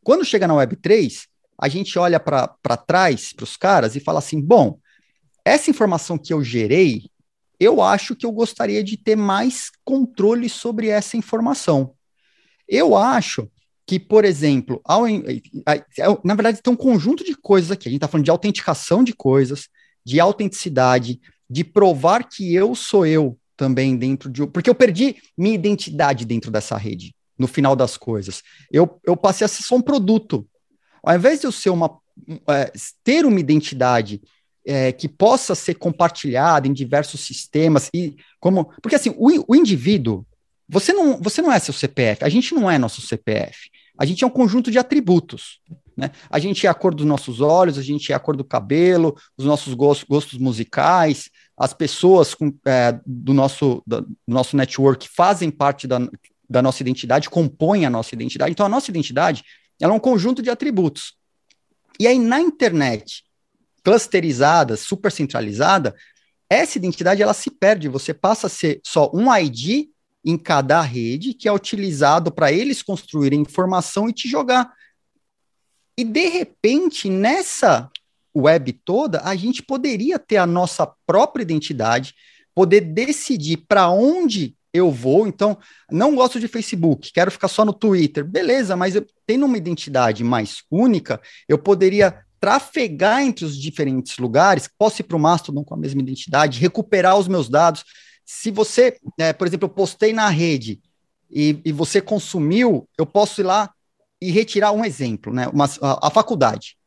Quando 0.03 0.25
chega 0.25 0.47
na 0.47 0.53
Web3, 0.53 1.25
a 1.59 1.67
gente 1.67 1.97
olha 1.97 2.19
para 2.19 2.77
trás, 2.77 3.33
para 3.33 3.43
os 3.43 3.57
caras, 3.57 3.95
e 3.95 3.99
fala 3.99 4.19
assim: 4.19 4.41
bom, 4.41 4.79
essa 5.43 5.69
informação 5.69 6.17
que 6.17 6.33
eu 6.33 6.43
gerei, 6.43 7.09
eu 7.59 7.81
acho 7.81 8.15
que 8.15 8.25
eu 8.25 8.31
gostaria 8.31 8.83
de 8.83 8.97
ter 8.97 9.15
mais 9.15 9.71
controle 9.83 10.49
sobre 10.49 10.89
essa 10.89 11.17
informação. 11.17 11.93
Eu 12.67 12.95
acho 12.95 13.49
que, 13.85 13.99
por 13.99 14.25
exemplo, 14.25 14.81
ao, 14.83 15.03
na 16.23 16.35
verdade, 16.35 16.61
tem 16.61 16.73
um 16.73 16.77
conjunto 16.77 17.23
de 17.23 17.33
coisas 17.35 17.71
aqui. 17.71 17.87
A 17.87 17.91
gente 17.91 17.97
está 17.97 18.07
falando 18.07 18.25
de 18.25 18.31
autenticação 18.31 19.03
de 19.03 19.13
coisas, 19.13 19.69
de 20.05 20.19
autenticidade, 20.19 21.19
de 21.49 21.63
provar 21.63 22.27
que 22.27 22.53
eu 22.53 22.75
sou 22.75 23.05
eu 23.05 23.39
também 23.55 23.95
dentro 23.95 24.29
de. 24.29 24.45
Porque 24.45 24.69
eu 24.69 24.75
perdi 24.75 25.15
minha 25.37 25.55
identidade 25.55 26.25
dentro 26.25 26.51
dessa 26.51 26.77
rede, 26.77 27.15
no 27.37 27.47
final 27.47 27.75
das 27.75 27.97
coisas. 27.97 28.43
Eu, 28.71 28.99
eu 29.05 29.15
passei 29.15 29.45
a 29.45 29.47
ser 29.47 29.63
só 29.63 29.75
um 29.75 29.81
produto. 29.81 30.47
Ao 31.03 31.15
invés 31.15 31.39
de 31.39 31.47
eu 31.47 31.51
ser 31.51 31.69
uma. 31.69 31.97
É, 32.49 32.71
ter 33.03 33.25
uma 33.25 33.39
identidade 33.39 34.21
é, 34.65 34.91
que 34.91 35.07
possa 35.07 35.53
ser 35.53 35.75
compartilhada 35.75 36.67
em 36.67 36.73
diversos 36.73 37.21
sistemas 37.21 37.89
e 37.93 38.15
como 38.39 38.71
porque 38.81 38.95
assim 38.95 39.13
o, 39.15 39.29
o 39.47 39.55
indivíduo 39.55 40.25
você 40.67 40.91
não 40.91 41.21
você 41.21 41.43
não 41.43 41.51
é 41.51 41.59
seu 41.59 41.75
CPF 41.75 42.25
a 42.25 42.29
gente 42.29 42.55
não 42.55 42.69
é 42.69 42.79
nosso 42.79 43.01
CPF 43.01 43.69
a 43.99 44.03
gente 44.03 44.23
é 44.23 44.27
um 44.27 44.31
conjunto 44.31 44.71
de 44.71 44.79
atributos 44.79 45.61
né? 45.97 46.11
A 46.29 46.37
gente 46.37 46.67
é 46.67 46.69
a 46.69 46.75
cor 46.75 46.93
dos 46.93 47.07
nossos 47.07 47.41
olhos, 47.41 47.79
a 47.79 47.81
gente 47.81 48.13
é 48.13 48.15
a 48.15 48.19
cor 48.19 48.37
do 48.37 48.43
cabelo, 48.43 49.17
os 49.35 49.45
nossos 49.45 49.73
gostos, 49.73 50.07
gostos 50.07 50.37
musicais, 50.37 51.31
as 51.57 51.73
pessoas 51.73 52.35
com, 52.35 52.53
é, 52.67 52.99
do, 53.03 53.33
nosso, 53.33 53.81
do 53.85 54.07
nosso 54.27 54.55
network 54.55 55.09
fazem 55.09 55.49
parte 55.49 55.87
da, 55.87 55.99
da 56.49 56.61
nossa 56.61 56.81
identidade, 56.81 57.29
compõem 57.29 57.85
a 57.85 57.89
nossa 57.89 58.15
identidade. 58.15 58.51
Então, 58.51 58.65
a 58.65 58.69
nossa 58.69 58.89
identidade 58.89 59.43
ela 59.79 59.93
é 59.93 59.95
um 59.95 59.99
conjunto 59.99 60.41
de 60.41 60.49
atributos. 60.49 61.13
E 61.99 62.07
aí, 62.07 62.17
na 62.17 62.39
internet, 62.39 63.23
clusterizada, 63.83 64.75
super 64.75 65.11
centralizada, 65.11 65.95
essa 66.49 66.77
identidade 66.77 67.21
ela 67.21 67.33
se 67.33 67.51
perde, 67.51 67.87
você 67.87 68.13
passa 68.13 68.47
a 68.47 68.49
ser 68.49 68.81
só 68.83 69.11
um 69.13 69.33
ID 69.35 69.89
em 70.25 70.37
cada 70.37 70.81
rede 70.81 71.33
que 71.33 71.47
é 71.47 71.51
utilizado 71.51 72.31
para 72.31 72.51
eles 72.51 72.81
construírem 72.81 73.41
informação 73.41 74.09
e 74.09 74.13
te 74.13 74.27
jogar. 74.27 74.73
E 75.97 76.03
de 76.03 76.27
repente, 76.27 77.09
nessa 77.09 77.89
web 78.35 78.73
toda, 78.73 79.21
a 79.23 79.35
gente 79.35 79.63
poderia 79.63 80.19
ter 80.19 80.37
a 80.37 80.45
nossa 80.45 80.91
própria 81.05 81.43
identidade, 81.43 82.13
poder 82.53 82.81
decidir 82.81 83.65
para 83.67 83.89
onde 83.89 84.56
eu 84.77 84.91
vou. 84.91 85.27
Então, 85.27 85.57
não 85.91 86.15
gosto 86.15 86.39
de 86.39 86.47
Facebook, 86.47 87.11
quero 87.11 87.31
ficar 87.31 87.47
só 87.47 87.65
no 87.65 87.73
Twitter. 87.73 88.23
Beleza, 88.23 88.75
mas 88.75 88.95
eu 88.95 89.05
tendo 89.25 89.45
uma 89.45 89.57
identidade 89.57 90.23
mais 90.23 90.63
única, 90.71 91.21
eu 91.47 91.57
poderia 91.57 92.23
trafegar 92.39 93.21
entre 93.21 93.45
os 93.45 93.57
diferentes 93.57 94.17
lugares, 94.17 94.69
posso 94.77 95.01
ir 95.01 95.05
para 95.05 95.17
o 95.17 95.19
Mastodon 95.19 95.63
com 95.63 95.73
a 95.73 95.77
mesma 95.77 96.01
identidade, 96.01 96.59
recuperar 96.59 97.17
os 97.17 97.27
meus 97.27 97.49
dados. 97.49 97.83
Se 98.25 98.51
você, 98.51 98.97
é, 99.17 99.33
por 99.33 99.47
exemplo, 99.47 99.65
eu 99.65 99.73
postei 99.73 100.13
na 100.13 100.29
rede 100.29 100.79
e, 101.29 101.59
e, 101.65 101.71
você 101.71 101.99
consumiu, 101.99 102.87
eu 102.97 103.05
posso 103.05 103.41
ir 103.41 103.43
lá 103.43 103.71
e 104.21 104.31
retirar 104.31 104.71
um 104.71 104.85
exemplo, 104.85 105.33
né? 105.33 105.47
Uma, 105.47 105.65
a, 105.81 106.07
a 106.07 106.09
faculdade. 106.09 106.77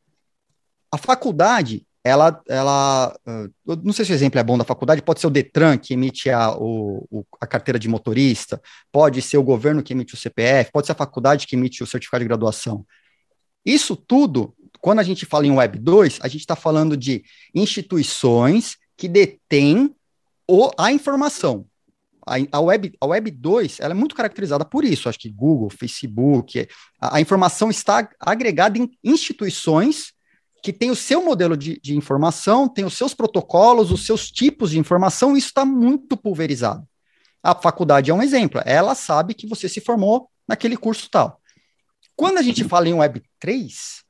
A 0.93 0.97
faculdade, 0.97 1.87
ela, 2.03 2.41
ela, 2.49 3.15
uh, 3.27 3.77
não 3.83 3.93
sei 3.93 4.05
se 4.05 4.13
o 4.13 4.15
exemplo 4.15 4.41
é 4.41 4.43
bom 4.43 4.57
da 4.57 4.65
faculdade, 4.65 5.03
pode 5.03 5.21
ser 5.21 5.27
o 5.27 5.31
Detran 5.31 5.77
que 5.77 5.95
emite 5.95 6.31
a, 6.31 6.53
o, 6.57 7.07
o, 7.11 7.25
a 7.41 7.47
carteira 7.47 7.79
de 7.79 7.89
motorista, 7.89 8.61
pode 8.91 9.21
ser 9.21 9.37
o 9.37 9.43
governo 9.43 9.83
que 9.83 9.93
emite 9.93 10.15
o 10.15 10.17
CPF, 10.17 10.73
pode 10.73 10.87
ser 10.87 10.93
a 10.93 10.97
faculdade 10.97 11.47
que 11.47 11.57
emite 11.57 11.83
o 11.83 11.87
certificado 11.87 12.25
de 12.25 12.29
graduação. 12.29 12.87
Isso 13.65 13.95
tudo, 13.95 14.55
quando 14.81 15.01
a 15.01 15.03
gente 15.03 15.27
fala 15.27 15.47
em 15.47 15.53
Web 15.53 15.79
2, 15.79 16.21
a 16.23 16.29
gente 16.29 16.41
está 16.41 16.57
falando 16.57 16.97
de 16.97 17.23
instituições 17.55 18.77
que 18.97 19.09
detêm 19.09 19.95
o, 20.49 20.71
a 20.79 20.91
informação 20.91 21.67
a, 22.27 22.59
a, 22.59 22.61
web, 22.61 22.93
a 23.01 23.07
Web 23.07 23.31
2 23.31 23.81
ela 23.81 23.93
é 23.93 23.97
muito 23.97 24.15
caracterizada 24.15 24.65
por 24.65 24.85
isso. 24.85 25.09
Acho 25.09 25.19
que 25.19 25.31
Google, 25.31 25.71
Facebook, 25.71 26.69
a, 27.01 27.17
a 27.17 27.21
informação 27.21 27.71
está 27.71 28.09
agregada 28.21 28.79
em 28.79 28.91
instituições 29.03 30.13
que 30.63 30.73
têm 30.73 30.91
o 30.91 30.97
seu 30.97 31.25
modelo 31.25 31.57
de, 31.57 31.81
de 31.81 31.97
informação, 31.97 32.69
tem 32.69 32.85
os 32.85 32.95
seus 32.95 33.15
protocolos, 33.15 33.91
os 33.91 34.05
seus 34.05 34.31
tipos 34.31 34.71
de 34.71 34.79
informação, 34.79 35.37
isso 35.37 35.49
está 35.49 35.65
muito 35.65 36.17
pulverizado. 36.17 36.87
A 37.43 37.55
faculdade 37.55 38.11
é 38.11 38.15
um 38.15 38.23
exemplo, 38.23 38.61
ela 38.65 38.95
sabe 38.95 39.35
que 39.35 39.47
você 39.47 39.69
se 39.69 39.81
formou 39.81 40.29
naquele 40.47 40.77
curso 40.77 41.09
tal. 41.11 41.41
Quando 42.15 42.39
a 42.39 42.43
gente 42.43 42.65
fala 42.65 42.89
em 42.89 42.93
Web 42.93 43.23
3, 43.39 44.03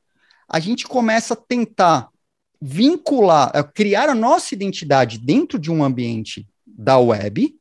a 0.49 0.59
gente 0.59 0.87
começa 0.87 1.35
a 1.35 1.37
tentar 1.37 2.09
vincular, 2.61 3.53
criar 3.73 4.09
a 4.09 4.15
nossa 4.15 4.55
identidade 4.55 5.19
dentro 5.19 5.59
de 5.59 5.71
um 5.71 5.83
ambiente 5.83 6.47
da 6.67 6.99
web, 6.99 7.55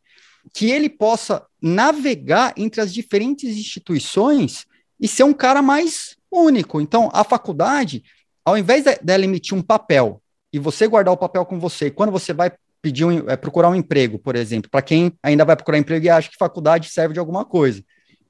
que 0.53 0.71
ele 0.71 0.89
possa 0.89 1.45
navegar 1.61 2.53
entre 2.57 2.81
as 2.81 2.93
diferentes 2.93 3.57
instituições 3.57 4.65
e 4.99 5.07
ser 5.07 5.23
um 5.23 5.33
cara 5.33 5.61
mais 5.61 6.15
único. 6.31 6.81
Então, 6.81 7.09
a 7.13 7.23
faculdade, 7.23 8.03
ao 8.49 8.57
invés 8.57 8.83
dela 9.01 9.23
emitir 9.23 9.57
um 9.57 9.61
papel 9.61 10.21
e 10.51 10.59
você 10.59 10.87
guardar 10.87 11.13
o 11.13 11.17
papel 11.17 11.45
com 11.45 11.59
você, 11.59 11.89
quando 11.89 12.11
você 12.11 12.33
vai 12.33 12.51
pedir 12.81 13.05
um, 13.05 13.29
é, 13.29 13.35
procurar 13.35 13.69
um 13.69 13.75
emprego, 13.75 14.17
por 14.17 14.35
exemplo, 14.35 14.69
para 14.69 14.81
quem 14.81 15.11
ainda 15.21 15.45
vai 15.45 15.55
procurar 15.55 15.77
emprego 15.77 16.05
e 16.05 16.09
acha 16.09 16.29
que 16.29 16.37
faculdade 16.37 16.89
serve 16.89 17.13
de 17.13 17.19
alguma 17.19 17.45
coisa. 17.45 17.83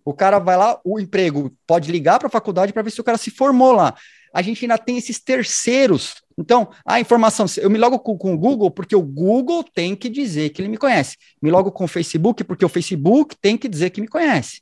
O 0.03 0.13
cara 0.13 0.39
vai 0.39 0.57
lá, 0.57 0.79
o 0.83 0.99
emprego 0.99 1.51
pode 1.67 1.91
ligar 1.91 2.17
para 2.17 2.27
a 2.27 2.31
faculdade 2.31 2.73
para 2.73 2.81
ver 2.81 2.91
se 2.91 3.01
o 3.01 3.03
cara 3.03 3.17
se 3.17 3.29
formou 3.29 3.71
lá. 3.71 3.95
A 4.33 4.41
gente 4.41 4.63
ainda 4.63 4.77
tem 4.77 4.97
esses 4.97 5.19
terceiros 5.19 6.15
então, 6.39 6.69
a 6.85 7.01
informação, 7.01 7.45
eu 7.57 7.69
me 7.69 7.77
logo 7.77 7.99
com, 7.99 8.17
com, 8.17 8.33
o 8.33 8.37
Google 8.37 8.71
porque 8.71 8.95
o 8.95 9.01
Google 9.01 9.61
tem 9.61 9.93
que 9.93 10.07
dizer 10.07 10.51
que 10.51 10.61
ele 10.61 10.69
me 10.69 10.77
conhece. 10.77 11.17
Me 11.41 11.51
logo 11.51 11.69
com 11.69 11.83
o 11.83 11.87
Facebook 11.87 12.45
porque 12.45 12.63
o 12.63 12.69
Facebook 12.69 13.35
tem 13.41 13.57
que 13.57 13.67
dizer 13.67 13.89
que 13.89 13.99
me 13.99 14.07
conhece. 14.07 14.61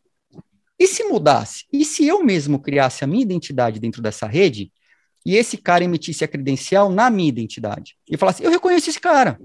E 0.79 0.87
se 0.87 1.03
mudasse? 1.03 1.65
E 1.71 1.85
se 1.85 2.07
eu 2.07 2.23
mesmo 2.23 2.59
criasse 2.59 3.03
a 3.03 3.07
minha 3.07 3.21
identidade 3.21 3.79
dentro 3.79 4.01
dessa 4.01 4.25
rede 4.25 4.71
e 5.27 5.35
esse 5.35 5.57
cara 5.57 5.83
emitisse 5.83 6.23
a 6.23 6.27
credencial 6.27 6.89
na 6.89 7.09
minha 7.09 7.27
identidade 7.27 7.97
e 8.09 8.15
falasse: 8.15 8.41
Eu 8.41 8.49
reconheço 8.49 8.89
esse 8.89 8.99
cara. 8.99 9.37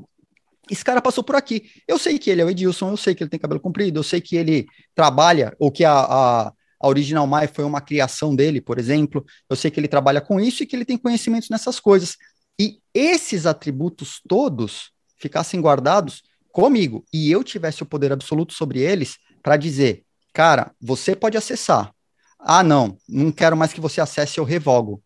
Esse 0.70 0.84
cara 0.84 1.02
passou 1.02 1.24
por 1.24 1.34
aqui. 1.34 1.64
Eu 1.88 1.98
sei 1.98 2.20
que 2.20 2.30
ele 2.30 2.40
é 2.40 2.44
o 2.44 2.48
Edilson, 2.48 2.90
eu 2.90 2.96
sei 2.96 3.16
que 3.16 3.24
ele 3.24 3.28
tem 3.28 3.40
cabelo 3.40 3.58
comprido, 3.58 3.98
eu 3.98 4.04
sei 4.04 4.20
que 4.20 4.36
ele 4.36 4.64
trabalha, 4.94 5.52
ou 5.58 5.72
que 5.72 5.84
a, 5.84 5.92
a 5.92 6.52
a 6.82 6.88
Original 6.88 7.26
My 7.28 7.46
foi 7.46 7.64
uma 7.64 7.80
criação 7.80 8.34
dele, 8.34 8.60
por 8.60 8.76
exemplo. 8.76 9.24
Eu 9.48 9.54
sei 9.54 9.70
que 9.70 9.78
ele 9.78 9.86
trabalha 9.86 10.20
com 10.20 10.40
isso 10.40 10.62
e 10.62 10.66
que 10.66 10.74
ele 10.74 10.84
tem 10.84 10.98
conhecimentos 10.98 11.48
nessas 11.48 11.78
coisas. 11.78 12.16
E 12.60 12.80
esses 12.92 13.46
atributos 13.46 14.20
todos 14.28 14.90
ficassem 15.16 15.60
guardados 15.60 16.22
comigo 16.50 17.04
e 17.12 17.30
eu 17.30 17.44
tivesse 17.44 17.84
o 17.84 17.86
poder 17.86 18.12
absoluto 18.12 18.52
sobre 18.52 18.80
eles 18.80 19.16
para 19.40 19.56
dizer, 19.56 20.04
cara, 20.32 20.72
você 20.80 21.14
pode 21.14 21.36
acessar. 21.36 21.94
Ah, 22.38 22.64
não, 22.64 22.98
não 23.08 23.30
quero 23.30 23.56
mais 23.56 23.72
que 23.72 23.80
você 23.80 24.00
acesse, 24.00 24.38
eu 24.38 24.44
revogo. 24.44 25.00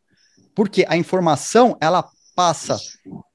Porque 0.56 0.86
a 0.88 0.96
informação, 0.96 1.76
ela 1.80 2.08
passa 2.34 2.78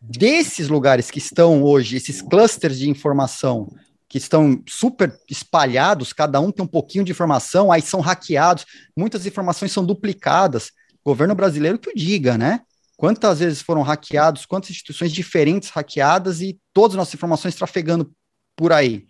desses 0.01 0.67
lugares 0.67 1.11
que 1.11 1.19
estão 1.19 1.63
hoje, 1.63 1.95
esses 1.95 2.19
clusters 2.19 2.79
de 2.79 2.89
informação 2.89 3.71
que 4.09 4.17
estão 4.17 4.61
super 4.67 5.15
espalhados, 5.29 6.11
cada 6.11 6.39
um 6.41 6.51
tem 6.51 6.65
um 6.65 6.67
pouquinho 6.67 7.05
de 7.05 7.11
informação, 7.11 7.71
aí 7.71 7.81
são 7.81 8.01
hackeados, 8.01 8.65
muitas 8.97 9.25
informações 9.25 9.71
são 9.71 9.85
duplicadas. 9.85 10.71
Governo 11.05 11.33
brasileiro 11.35 11.79
que 11.79 11.89
o 11.89 11.95
diga, 11.95 12.37
né? 12.37 12.61
Quantas 12.97 13.39
vezes 13.39 13.61
foram 13.61 13.83
hackeados, 13.83 14.45
quantas 14.45 14.71
instituições 14.71 15.11
diferentes 15.11 15.69
hackeadas 15.69 16.41
e 16.41 16.59
todas 16.73 16.95
as 16.95 16.97
nossas 16.97 17.13
informações 17.13 17.55
trafegando 17.55 18.11
por 18.55 18.73
aí. 18.73 19.07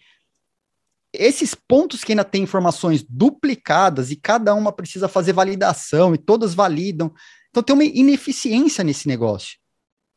Esses 1.14 1.56
pontos 1.56 2.04
que 2.04 2.12
ainda 2.12 2.24
têm 2.24 2.44
informações 2.44 3.04
duplicadas 3.08 4.12
e 4.12 4.16
cada 4.16 4.54
uma 4.54 4.72
precisa 4.72 5.08
fazer 5.08 5.34
validação 5.34 6.14
e 6.14 6.18
todas 6.18 6.54
validam. 6.54 7.14
Então 7.52 7.62
tem 7.62 7.74
uma 7.74 7.84
ineficiência 7.84 8.84
nesse 8.84 9.08
negócio. 9.08 9.60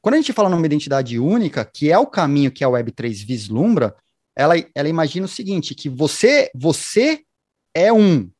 Quando 0.00 0.14
a 0.14 0.18
gente 0.18 0.32
fala 0.32 0.48
numa 0.48 0.64
identidade 0.64 1.18
única, 1.18 1.64
que 1.64 1.90
é 1.90 1.98
o 1.98 2.06
caminho 2.06 2.52
que 2.52 2.62
a 2.62 2.68
Web3 2.68 3.26
vislumbra, 3.26 3.94
ela, 4.36 4.54
ela 4.74 4.88
imagina 4.88 5.26
o 5.26 5.28
seguinte, 5.28 5.74
que 5.74 5.88
você, 5.88 6.50
você 6.54 7.22
é 7.74 7.92
um, 7.92 8.30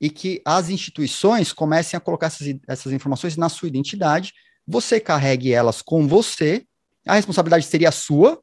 e 0.00 0.10
que 0.10 0.42
as 0.44 0.68
instituições 0.68 1.52
comecem 1.52 1.96
a 1.96 2.00
colocar 2.00 2.26
essas, 2.26 2.54
essas 2.68 2.92
informações 2.92 3.36
na 3.36 3.48
sua 3.48 3.68
identidade, 3.68 4.32
você 4.66 5.00
carregue 5.00 5.52
elas 5.52 5.82
com 5.82 6.06
você, 6.06 6.64
a 7.06 7.14
responsabilidade 7.14 7.64
seria 7.64 7.90
sua, 7.90 8.40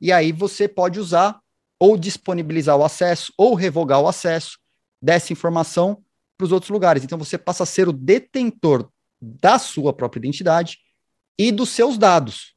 e 0.00 0.12
aí 0.12 0.30
você 0.30 0.68
pode 0.68 1.00
usar 1.00 1.40
ou 1.78 1.96
disponibilizar 1.96 2.76
o 2.76 2.84
acesso 2.84 3.32
ou 3.36 3.54
revogar 3.54 4.00
o 4.00 4.08
acesso 4.08 4.58
dessa 5.02 5.32
informação 5.32 6.02
para 6.36 6.44
os 6.44 6.52
outros 6.52 6.70
lugares. 6.70 7.02
Então 7.02 7.18
você 7.18 7.36
passa 7.36 7.64
a 7.64 7.66
ser 7.66 7.88
o 7.88 7.92
detentor 7.92 8.88
da 9.20 9.58
sua 9.58 9.92
própria 9.92 10.20
identidade 10.20 10.78
e 11.38 11.50
dos 11.50 11.70
seus 11.70 11.98
dados. 11.98 12.54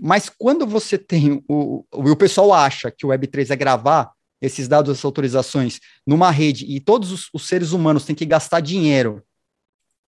Mas 0.00 0.28
quando 0.28 0.66
você 0.66 0.96
tem 0.96 1.42
o, 1.48 1.84
o, 1.92 2.10
o 2.10 2.16
pessoal 2.16 2.52
acha 2.52 2.90
que 2.90 3.04
o 3.04 3.08
Web3 3.08 3.50
é 3.50 3.56
gravar 3.56 4.12
esses 4.40 4.68
dados, 4.68 4.92
essas 4.92 5.04
autorizações 5.04 5.80
numa 6.06 6.30
rede 6.30 6.64
e 6.66 6.78
todos 6.78 7.10
os, 7.10 7.28
os 7.32 7.48
seres 7.48 7.72
humanos 7.72 8.04
têm 8.04 8.14
que 8.14 8.24
gastar 8.24 8.60
dinheiro, 8.60 9.22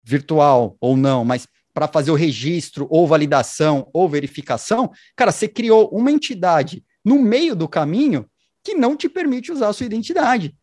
virtual 0.02 0.76
ou 0.80 0.96
não, 0.96 1.24
mas 1.24 1.46
para 1.74 1.88
fazer 1.88 2.10
o 2.10 2.16
registro 2.16 2.86
ou 2.90 3.06
validação 3.06 3.88
ou 3.92 4.08
verificação, 4.08 4.90
cara, 5.16 5.32
você 5.32 5.48
criou 5.48 5.88
uma 5.88 6.10
entidade 6.10 6.84
no 7.04 7.20
meio 7.20 7.54
do 7.56 7.68
caminho 7.68 8.26
que 8.62 8.74
não 8.74 8.96
te 8.96 9.08
permite 9.08 9.52
usar 9.52 9.68
a 9.68 9.72
sua 9.72 9.86
identidade. 9.86 10.54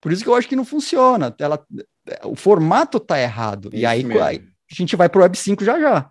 Por 0.00 0.12
isso 0.12 0.22
que 0.22 0.28
eu 0.28 0.34
acho 0.34 0.48
que 0.48 0.56
não 0.56 0.64
funciona. 0.64 1.34
Ela, 1.38 1.64
o 2.24 2.36
formato 2.36 3.00
tá 3.00 3.20
errado. 3.20 3.68
Isso 3.68 3.78
e 3.78 3.86
aí, 3.86 4.04
aí, 4.20 4.44
a 4.70 4.74
gente 4.74 4.96
vai 4.96 5.08
para 5.08 5.20
o 5.20 5.22
Web 5.22 5.36
5 5.36 5.64
já 5.64 5.78
já. 5.80 6.10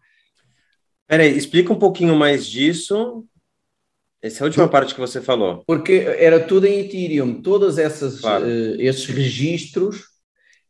Peraí, 1.07 1.37
explica 1.37 1.71
um 1.71 1.79
pouquinho 1.79 2.15
mais 2.15 2.47
disso. 2.47 3.25
Essa 4.21 4.39
é 4.39 4.43
a 4.43 4.47
última 4.47 4.67
parte 4.67 4.93
que 4.93 4.99
você 4.99 5.21
falou. 5.21 5.63
Porque 5.67 5.93
era 6.17 6.39
tudo 6.39 6.65
em 6.65 6.79
Ethereum. 6.79 7.41
Todos 7.41 7.77
essas, 7.77 8.21
claro. 8.21 8.43
uh, 8.43 8.81
esses 8.81 9.05
registros 9.05 10.05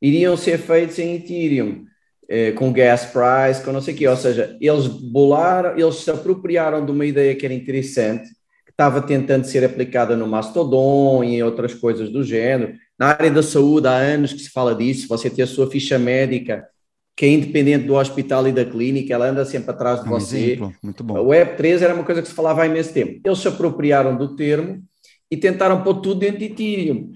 iriam 0.01 0.35
ser 0.35 0.57
feitos 0.57 0.99
em 0.99 1.15
Ethereum. 1.15 1.85
Uh, 2.25 2.53
com 2.55 2.73
gas 2.73 3.05
price, 3.05 3.63
com 3.63 3.71
não 3.71 3.81
sei 3.81 3.93
o 3.93 3.97
quê. 3.97 4.07
Ou 4.07 4.17
seja, 4.17 4.57
eles 4.59 4.87
bolaram, 4.87 5.77
eles 5.77 5.95
se 5.95 6.11
apropriaram 6.11 6.85
de 6.85 6.91
uma 6.91 7.05
ideia 7.05 7.33
que 7.33 7.45
era 7.45 7.53
interessante, 7.53 8.27
que 8.65 8.71
estava 8.71 9.01
tentando 9.01 9.45
ser 9.45 9.63
aplicada 9.63 10.17
no 10.17 10.27
Mastodon 10.27 11.23
e 11.23 11.35
em 11.35 11.43
outras 11.43 11.73
coisas 11.73 12.09
do 12.09 12.23
género. 12.23 12.73
Na 12.99 13.07
área 13.07 13.31
da 13.31 13.43
saúde, 13.43 13.87
há 13.87 13.95
anos 13.95 14.33
que 14.33 14.39
se 14.39 14.49
fala 14.49 14.75
disso. 14.75 15.07
Você 15.07 15.29
ter 15.29 15.43
a 15.43 15.47
sua 15.47 15.71
ficha 15.71 15.97
médica 15.97 16.67
que 17.15 17.25
é 17.25 17.30
independente 17.30 17.86
do 17.86 17.95
hospital 17.95 18.47
e 18.47 18.51
da 18.51 18.65
clínica, 18.65 19.13
ela 19.13 19.30
anda 19.30 19.45
sempre 19.45 19.71
atrás 19.71 20.01
de 20.01 20.08
um 20.08 20.10
você. 20.10 20.38
Exemplo. 20.54 20.75
Muito 20.84 21.04
bom. 21.04 21.17
O 21.17 21.30
Web3 21.30 21.82
era 21.82 21.93
uma 21.93 22.04
coisa 22.04 22.21
que 22.21 22.28
se 22.28 22.34
falava 22.34 22.63
há 22.63 22.65
imenso 22.65 22.93
tempo. 22.93 23.21
Eles 23.23 23.39
se 23.39 23.47
apropriaram 23.47 24.17
do 24.17 24.36
termo 24.36 24.84
e 25.32 25.38
tentaram 25.38 25.82
pôr 25.82 26.01
tudo 26.01 26.19
dentro 26.19 26.39
de 26.39 26.45
Ethereum. 26.45 27.12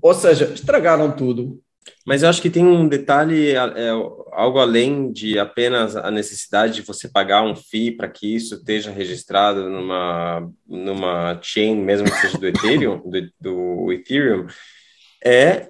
Ou 0.00 0.14
seja, 0.14 0.46
estragaram 0.54 1.12
tudo. 1.12 1.60
Mas 2.06 2.22
eu 2.22 2.28
acho 2.28 2.40
que 2.40 2.50
tem 2.50 2.64
um 2.64 2.88
detalhe, 2.88 3.50
é, 3.50 3.90
algo 4.32 4.58
além 4.58 5.12
de 5.12 5.38
apenas 5.38 5.96
a 5.96 6.10
necessidade 6.10 6.74
de 6.74 6.82
você 6.82 7.08
pagar 7.08 7.42
um 7.42 7.54
FII 7.54 7.92
para 7.92 8.08
que 8.08 8.34
isso 8.34 8.54
esteja 8.54 8.90
registrado 8.90 9.68
numa, 9.68 10.48
numa 10.66 11.38
chain, 11.42 11.76
mesmo 11.76 12.10
que 12.10 12.16
seja 12.16 12.38
do 12.38 12.46
Ethereum, 12.46 13.02
do, 13.08 13.30
do 13.40 13.92
Ethereum, 13.92 14.46
é 15.24 15.68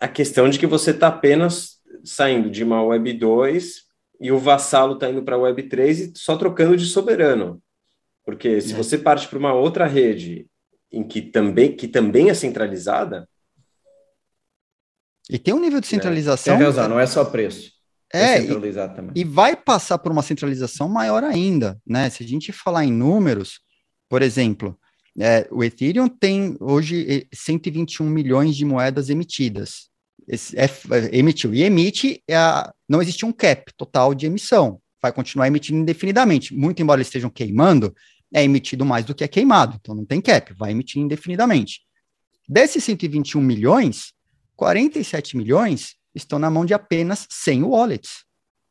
a 0.00 0.08
questão 0.08 0.48
de 0.48 0.58
que 0.58 0.66
você 0.66 0.90
está 0.90 1.08
apenas 1.08 1.75
saindo 2.06 2.50
de 2.50 2.62
uma 2.62 2.82
Web 2.82 3.12
2 3.14 3.84
e 4.20 4.32
o 4.32 4.38
vassalo 4.38 4.94
está 4.94 5.10
indo 5.10 5.22
para 5.22 5.36
a 5.36 5.38
Web 5.38 5.64
3 5.64 6.00
e 6.00 6.12
só 6.16 6.36
trocando 6.36 6.76
de 6.76 6.86
soberano. 6.86 7.60
Porque 8.24 8.60
se 8.60 8.72
é. 8.72 8.76
você 8.76 8.96
parte 8.96 9.28
para 9.28 9.38
uma 9.38 9.52
outra 9.52 9.86
rede 9.86 10.46
em 10.90 11.06
que 11.06 11.20
também, 11.20 11.76
que 11.76 11.88
também 11.88 12.30
é 12.30 12.34
centralizada. 12.34 13.28
E 15.28 15.38
tem 15.38 15.52
um 15.52 15.60
nível 15.60 15.80
de 15.80 15.86
né? 15.86 15.90
centralização. 15.90 16.54
É. 16.54 16.56
Tem 16.56 16.66
razão, 16.66 16.88
não 16.88 17.00
é 17.00 17.06
só 17.06 17.24
preço. 17.24 17.72
É, 18.12 18.38
é 18.38 18.42
e, 18.44 19.20
e, 19.20 19.24
vai 19.24 19.56
passar 19.56 19.98
por 19.98 20.12
uma 20.12 20.22
centralização 20.22 20.88
maior 20.88 21.24
ainda, 21.24 21.80
né? 21.84 22.08
Se 22.08 22.22
a 22.22 22.26
gente 22.26 22.52
falar 22.52 22.84
em 22.84 22.92
números, 22.92 23.60
por 24.08 24.22
exemplo, 24.22 24.78
é, 25.18 25.48
o 25.50 25.64
Ethereum 25.64 26.08
tem 26.08 26.56
hoje 26.60 27.28
121 27.34 28.08
milhões 28.08 28.56
de 28.56 28.64
moedas 28.64 29.10
emitidas 29.10 29.90
é, 30.28 31.16
emitiu. 31.16 31.54
E 31.54 31.62
emite, 31.62 32.22
é 32.26 32.36
a, 32.36 32.72
não 32.88 33.00
existe 33.00 33.24
um 33.24 33.32
cap 33.32 33.72
total 33.76 34.14
de 34.14 34.26
emissão. 34.26 34.80
Vai 35.00 35.12
continuar 35.12 35.46
emitindo 35.46 35.78
indefinidamente. 35.78 36.54
Muito 36.54 36.82
embora 36.82 36.98
eles 36.98 37.08
estejam 37.08 37.30
queimando, 37.30 37.94
é 38.32 38.42
emitido 38.42 38.84
mais 38.84 39.04
do 39.04 39.14
que 39.14 39.24
é 39.24 39.28
queimado. 39.28 39.76
Então 39.80 39.94
não 39.94 40.04
tem 40.04 40.20
cap, 40.20 40.52
vai 40.54 40.72
emitir 40.72 41.00
indefinidamente. 41.00 41.80
Desses 42.48 42.82
121 42.84 43.40
milhões, 43.40 44.12
47 44.56 45.36
milhões 45.36 45.94
estão 46.14 46.38
na 46.38 46.50
mão 46.50 46.64
de 46.64 46.74
apenas 46.74 47.26
100 47.30 47.62
wallets, 47.64 48.24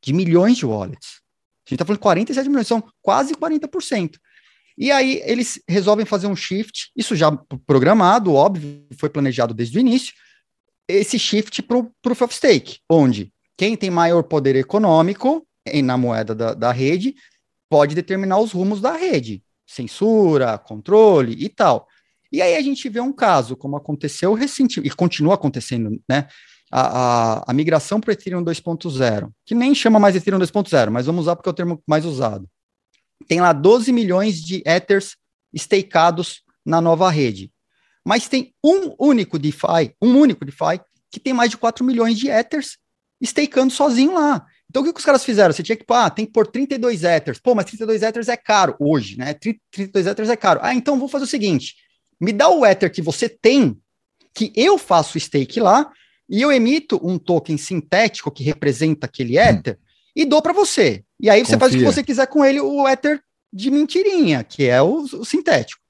de 0.03 0.13
milhões 0.13 0.57
de 0.57 0.65
wallets. 0.65 1.21
A 1.65 1.69
gente 1.69 1.75
está 1.75 1.85
falando 1.85 1.97
de 1.97 2.03
47 2.03 2.49
milhões, 2.49 2.67
são 2.67 2.83
quase 3.01 3.33
40%. 3.33 4.15
E 4.77 4.91
aí 4.91 5.21
eles 5.25 5.61
resolvem 5.67 6.05
fazer 6.05 6.27
um 6.27 6.35
shift, 6.35 6.91
isso 6.95 7.15
já 7.15 7.31
programado, 7.65 8.33
óbvio, 8.33 8.85
foi 8.97 9.09
planejado 9.09 9.53
desde 9.53 9.77
o 9.77 9.81
início, 9.81 10.13
esse 10.87 11.17
shift 11.17 11.61
para 11.63 11.77
o 11.77 11.91
Proof 12.01 12.21
of 12.21 12.33
Stake, 12.33 12.79
onde 12.89 13.31
quem 13.57 13.75
tem 13.75 13.89
maior 13.89 14.23
poder 14.23 14.55
econômico 14.55 15.45
na 15.83 15.97
moeda 15.97 16.35
da, 16.35 16.53
da 16.53 16.71
rede 16.71 17.15
pode 17.69 17.95
determinar 17.95 18.39
os 18.39 18.51
rumos 18.51 18.79
da 18.79 18.95
rede, 18.95 19.43
censura, 19.65 20.57
controle 20.57 21.35
e 21.39 21.49
tal. 21.49 21.87
E 22.31 22.41
aí 22.41 22.55
a 22.55 22.61
gente 22.61 22.87
vê 22.89 22.99
um 22.99 23.13
caso, 23.13 23.55
como 23.55 23.75
aconteceu 23.75 24.33
recentemente, 24.33 24.91
e 24.91 24.95
continua 24.95 25.35
acontecendo, 25.35 26.01
né? 26.07 26.27
A, 26.71 26.81
a, 26.81 27.43
a 27.47 27.53
migração 27.53 28.01
para 28.01 28.09
o 28.09 28.11
Ethereum 28.11 28.43
2.0, 28.43 29.29
que 29.45 29.55
nem 29.55 29.73
chama 29.73 29.99
mais 29.99 30.15
Ethereum 30.15 30.39
2.0, 30.39 30.89
mas 30.89 31.05
vamos 31.05 31.21
usar 31.21 31.35
porque 31.35 31.47
é 31.47 31.51
o 31.51 31.55
termo 31.55 31.81
mais 31.87 32.03
usado. 32.05 32.49
Tem 33.27 33.39
lá 33.39 33.53
12 33.53 33.93
milhões 33.93 34.41
de 34.41 34.61
Ethers 34.65 35.15
stakeados 35.55 36.41
na 36.65 36.81
nova 36.81 37.09
rede. 37.09 37.51
Mas 38.05 38.27
tem 38.27 38.53
um 38.63 38.95
único 38.99 39.39
DeFi, 39.39 39.95
um 40.01 40.17
único 40.17 40.45
DeFi, 40.45 40.79
que 41.11 41.19
tem 41.19 41.33
mais 41.33 41.49
de 41.49 41.57
4 41.57 41.83
milhões 41.83 42.17
de 42.17 42.29
Ethers 42.29 42.77
stakeando 43.23 43.73
sozinho 43.73 44.13
lá. 44.13 44.45
Então, 44.69 44.81
o 44.81 44.85
que, 44.85 44.93
que 44.93 44.99
os 44.99 45.05
caras 45.05 45.23
fizeram? 45.23 45.53
Você 45.53 45.63
tinha 45.63 45.75
que, 45.75 45.85
ah, 45.89 46.09
tem 46.09 46.25
que 46.25 46.31
pôr 46.31 46.45
32 46.45 47.03
Ethers. 47.03 47.39
Pô, 47.39 47.55
mas 47.55 47.65
32 47.65 48.03
Ethers 48.03 48.27
é 48.27 48.37
caro 48.37 48.75
hoje, 48.79 49.17
né? 49.17 49.33
32 49.33 50.07
Ethers 50.07 50.29
é 50.29 50.35
caro. 50.35 50.59
Ah, 50.61 50.73
então 50.73 50.99
vou 50.99 51.07
fazer 51.07 51.23
o 51.23 51.27
seguinte: 51.27 51.75
me 52.19 52.31
dá 52.31 52.49
o 52.49 52.65
Ether 52.65 52.91
que 52.91 53.01
você 53.01 53.29
tem, 53.29 53.77
que 54.33 54.51
eu 54.55 54.77
faço 54.77 55.19
stake 55.19 55.59
lá, 55.59 55.91
e 56.29 56.41
eu 56.41 56.51
emito 56.51 56.99
um 57.03 57.17
token 57.17 57.57
sintético 57.57 58.31
que 58.31 58.43
representa 58.43 59.05
aquele 59.05 59.37
hum. 59.39 59.41
Ether, 59.41 59.75
hum. 59.75 59.85
e 60.15 60.25
dou 60.25 60.41
para 60.41 60.53
você. 60.53 61.03
E 61.19 61.29
aí 61.29 61.39
você 61.39 61.53
Confia. 61.53 61.59
faz 61.59 61.73
o 61.73 61.77
que 61.77 61.83
você 61.85 62.03
quiser 62.03 62.27
com 62.27 62.43
ele, 62.43 62.59
o 62.59 62.87
Ether 62.87 63.21
de 63.53 63.71
mentirinha, 63.71 64.43
que 64.43 64.65
é 64.65 64.81
o, 64.81 65.03
o 65.03 65.25
sintético. 65.25 65.81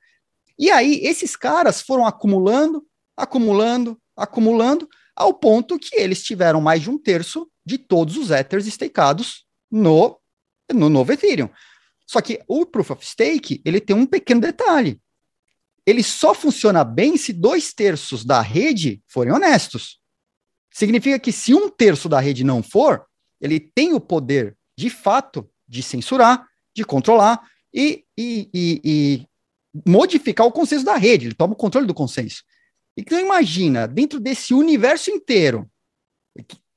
E 0.58 0.72
aí, 0.72 0.99
esses 1.03 1.36
caras 1.36 1.82
foram 1.82 2.06
acumulando, 2.06 2.86
acumulando, 3.16 3.99
acumulando, 4.16 4.88
ao 5.16 5.34
ponto 5.34 5.80
que 5.80 5.95
eles 5.95 6.24
tiveram 6.24 6.62
mais 6.62 6.82
de 6.82 6.89
um 6.89 6.97
terço 6.97 7.49
de 7.66 7.78
todos 7.78 8.18
os 8.18 8.32
Ethers 8.32 8.66
stakeados 8.66 9.45
no, 9.72 10.20
no 10.74 10.89
novo 10.89 11.12
Ethereum. 11.12 11.49
Só 12.06 12.22
que 12.22 12.41
o 12.47 12.66
Proof 12.66 12.91
of 12.91 13.06
Stake, 13.06 13.62
ele 13.66 13.82
tem 13.82 13.95
um 13.95 14.06
pequeno 14.06 14.41
detalhe. 14.41 14.99
Ele 15.86 16.03
só 16.03 16.34
funciona 16.34 16.84
bem 16.84 17.18
se 17.18 17.32
dois 17.32 17.74
terços 17.74 18.24
da 18.26 18.41
rede 18.41 19.01
forem 19.08 19.34
honestos. 19.34 19.99
Significa 20.72 21.18
que 21.20 21.32
se 21.32 21.53
um 21.53 21.70
terço 21.70 22.10
da 22.10 22.20
rede 22.20 22.43
não 22.43 22.62
for, 22.62 23.06
ele 23.39 23.60
tem 23.60 23.93
o 23.93 23.99
poder, 23.99 24.58
de 24.78 24.89
fato, 24.89 25.49
de 25.68 25.82
censurar, 25.82 26.47
de 26.76 26.84
controlar 26.84 27.41
e, 27.74 28.03
e, 28.18 28.49
e, 28.53 28.82
e 28.84 29.28
modificar 29.86 30.45
o 30.45 30.51
consenso 30.51 30.86
da 30.86 30.95
rede. 30.95 31.28
Ele 31.28 31.36
toma 31.36 31.53
o 31.53 31.57
controle 31.57 31.88
do 31.88 31.93
consenso. 31.93 32.43
Então 32.97 33.19
imagina, 33.19 33.88
dentro 33.88 34.19
desse 34.19 34.53
universo 34.53 35.11
inteiro, 35.11 35.69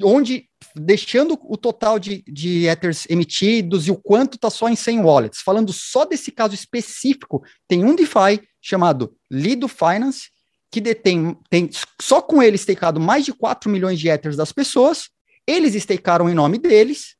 onde 0.02 0.48
deixando 0.74 1.38
o 1.42 1.56
total 1.56 1.98
de, 1.98 2.22
de 2.26 2.66
Ethers 2.66 3.06
emitidos 3.08 3.86
e 3.86 3.90
o 3.90 3.96
quanto 3.96 4.34
está 4.34 4.50
só 4.50 4.68
em 4.68 4.76
100 4.76 5.00
wallets, 5.00 5.40
falando 5.40 5.72
só 5.72 6.04
desse 6.04 6.30
caso 6.30 6.54
específico, 6.54 7.42
tem 7.66 7.84
um 7.84 7.94
DeFi 7.94 8.40
chamado 8.60 9.14
Lido 9.30 9.68
Finance, 9.68 10.30
que 10.70 10.80
detém, 10.80 11.36
tem 11.48 11.70
só 12.00 12.20
com 12.20 12.42
ele 12.42 12.58
stakeado 12.58 13.00
mais 13.00 13.24
de 13.24 13.32
4 13.32 13.70
milhões 13.70 13.98
de 13.98 14.08
Ethers 14.08 14.36
das 14.36 14.52
pessoas, 14.52 15.08
eles 15.46 15.74
stakearam 15.74 16.28
em 16.28 16.34
nome 16.34 16.58
deles, 16.58 17.16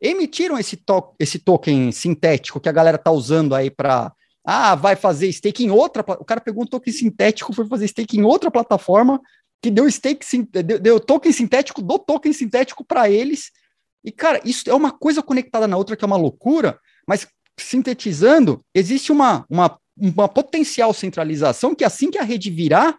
emitiram 0.00 0.58
esse, 0.58 0.76
to 0.76 1.14
esse 1.18 1.38
token 1.38 1.90
sintético 1.90 2.60
que 2.60 2.68
a 2.68 2.72
galera 2.72 2.98
tá 2.98 3.10
usando 3.10 3.54
aí 3.54 3.70
para 3.70 4.12
ah, 4.48 4.76
vai 4.76 4.94
fazer 4.94 5.32
stake 5.32 5.64
em 5.64 5.70
outra. 5.70 6.04
O 6.20 6.24
cara 6.24 6.40
pegou 6.40 6.62
um 6.62 6.66
token 6.66 6.92
sintético, 6.92 7.52
foi 7.52 7.66
fazer 7.66 7.88
stake 7.88 8.16
em 8.16 8.22
outra 8.22 8.48
plataforma, 8.48 9.20
que 9.60 9.72
deu 9.72 9.90
stake, 9.90 10.24
deu, 10.62 10.78
deu 10.78 11.00
token 11.00 11.32
sintético 11.32 11.82
do 11.82 11.98
token 11.98 12.32
sintético 12.32 12.84
para 12.84 13.10
eles. 13.10 13.50
E, 14.04 14.12
cara, 14.12 14.40
isso 14.44 14.70
é 14.70 14.74
uma 14.74 14.92
coisa 14.92 15.20
conectada 15.20 15.66
na 15.66 15.76
outra 15.76 15.96
que 15.96 16.04
é 16.04 16.06
uma 16.06 16.16
loucura, 16.16 16.78
mas 17.08 17.26
sintetizando, 17.58 18.64
existe 18.72 19.10
uma, 19.10 19.44
uma, 19.50 19.76
uma 19.96 20.28
potencial 20.28 20.94
centralização 20.94 21.74
que 21.74 21.84
assim 21.84 22.08
que 22.08 22.18
a 22.18 22.22
rede 22.22 22.48
virar, 22.48 22.96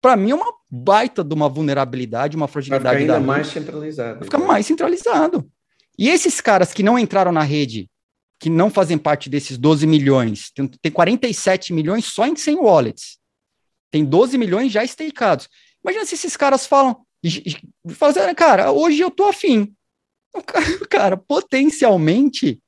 para 0.00 0.16
mim 0.16 0.30
é 0.30 0.34
uma 0.34 0.54
baita 0.70 1.22
de 1.22 1.34
uma 1.34 1.50
vulnerabilidade, 1.50 2.34
uma 2.34 2.48
fragilidade. 2.48 2.82
Vai 2.82 3.02
ficar 3.02 3.14
ainda 3.14 3.26
mais 3.26 3.48
centralizado. 3.48 4.14
Vai 4.20 4.24
ficar 4.24 4.38
mais 4.38 4.66
centralizado. 4.66 5.50
E 5.98 6.08
esses 6.08 6.40
caras 6.40 6.72
que 6.72 6.82
não 6.82 6.98
entraram 6.98 7.30
na 7.30 7.42
rede, 7.42 7.90
que 8.42 8.50
não 8.50 8.68
fazem 8.68 8.98
parte 8.98 9.30
desses 9.30 9.56
12 9.56 9.86
milhões, 9.86 10.50
tem, 10.52 10.66
tem 10.66 10.90
47 10.90 11.72
milhões 11.72 12.06
só 12.06 12.26
em 12.26 12.34
100 12.34 12.56
wallets. 12.56 13.16
Tem 13.88 14.04
12 14.04 14.36
milhões 14.36 14.72
já 14.72 14.84
stakeados. 14.84 15.48
Imagina 15.80 16.04
se 16.04 16.16
esses 16.16 16.36
caras 16.36 16.66
falam, 16.66 17.06
fazendo, 17.90 18.34
cara, 18.34 18.72
hoje 18.72 19.00
eu 19.00 19.12
tô 19.12 19.26
afim. 19.26 19.72
Cara, 20.90 21.16
potencialmente 21.16 22.60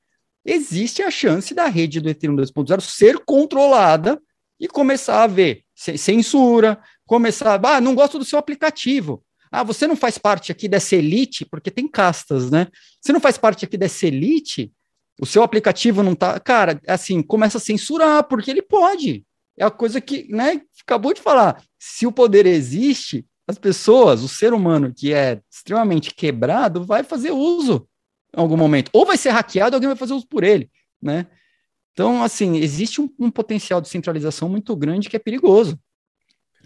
existe 0.45 1.03
a 1.03 1.11
chance 1.11 1.53
da 1.53 1.67
rede 1.67 2.01
do 2.01 2.09
Ethereum 2.09 2.37
2.0 2.37 2.81
ser 2.81 3.19
controlada 3.25 4.23
e 4.61 4.69
começar 4.69 5.25
a 5.25 5.27
ver 5.27 5.65
censura, 5.75 6.81
começar, 7.05 7.61
ah, 7.65 7.81
não 7.81 7.97
gosto 7.97 8.17
do 8.17 8.25
seu 8.25 8.39
aplicativo. 8.39 9.25
Ah, 9.51 9.65
você 9.65 9.89
não 9.89 9.97
faz 9.97 10.19
parte 10.19 10.53
aqui 10.53 10.69
dessa 10.69 10.95
elite, 10.95 11.45
porque 11.45 11.71
tem 11.71 11.89
castas, 11.89 12.49
né? 12.49 12.69
Você 13.01 13.13
não 13.13 13.21
faz 13.21 13.37
parte 13.37 13.65
aqui 13.65 13.77
dessa 13.77 14.07
elite, 14.07 14.71
o 15.21 15.27
seu 15.27 15.43
aplicativo 15.43 16.03
não 16.03 16.15
tá. 16.15 16.39
Cara, 16.41 16.81
assim, 16.87 17.23
começa 17.23 17.59
a 17.59 17.61
censurar, 17.61 18.25
porque 18.25 18.51
ele 18.51 18.63
pode. 18.63 19.25
É 19.57 19.65
a 19.65 19.71
coisa 19.71 20.01
que, 20.01 20.27
né, 20.29 20.61
acabou 20.83 21.15
de 21.15 21.21
falar. 21.21 21.63
Se 21.79 22.07
o 22.07 22.13
poder 22.13 22.47
existe, 22.47 23.25
as 23.47 23.59
pessoas, 23.59 24.23
o 24.23 24.29
ser 24.29 24.53
humano 24.53 24.93
que 24.95 25.13
é 25.13 25.41
extremamente 25.51 26.15
quebrado, 26.15 26.85
vai 26.85 27.05
fazer 27.05 27.31
uso 27.31 27.87
em 28.37 28.41
algum 28.41 28.57
momento. 28.57 28.91
Ou 28.93 29.07
vai 29.07 29.17
ser 29.17 29.31
hackeado, 29.31 29.77
alguém 29.77 29.89
vai 29.89 29.97
fazer 29.97 30.15
uso 30.15 30.27
por 30.27 30.43
ele, 30.43 30.71
né? 31.01 31.27
Então, 31.93 32.25
assim, 32.25 32.57
existe 32.57 33.01
um, 33.01 33.09
um 33.19 33.31
potencial 33.31 33.81
de 33.81 33.89
centralização 33.89 34.49
muito 34.49 34.75
grande 34.75 35.09
que 35.09 35.15
é 35.15 35.21
perigoso, 35.21 35.79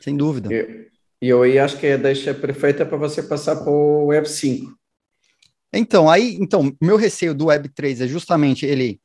sem 0.00 0.16
dúvida. 0.16 0.48
E 1.20 1.28
eu 1.28 1.42
aí 1.42 1.58
acho 1.58 1.76
que 1.76 1.86
é 1.86 1.98
deixa 1.98 2.32
perfeita 2.32 2.86
para 2.86 2.96
você 2.96 3.22
passar 3.22 3.56
para 3.56 3.70
o 3.70 4.06
Web 4.06 4.26
5. 4.26 4.72
Então, 5.72 6.08
aí, 6.10 6.36
então, 6.40 6.74
meu 6.80 6.96
receio 6.96 7.34
do 7.34 7.46
Web 7.46 7.68
3 7.70 8.02
é 8.02 8.06
justamente 8.06 8.64
ele. 8.64 9.00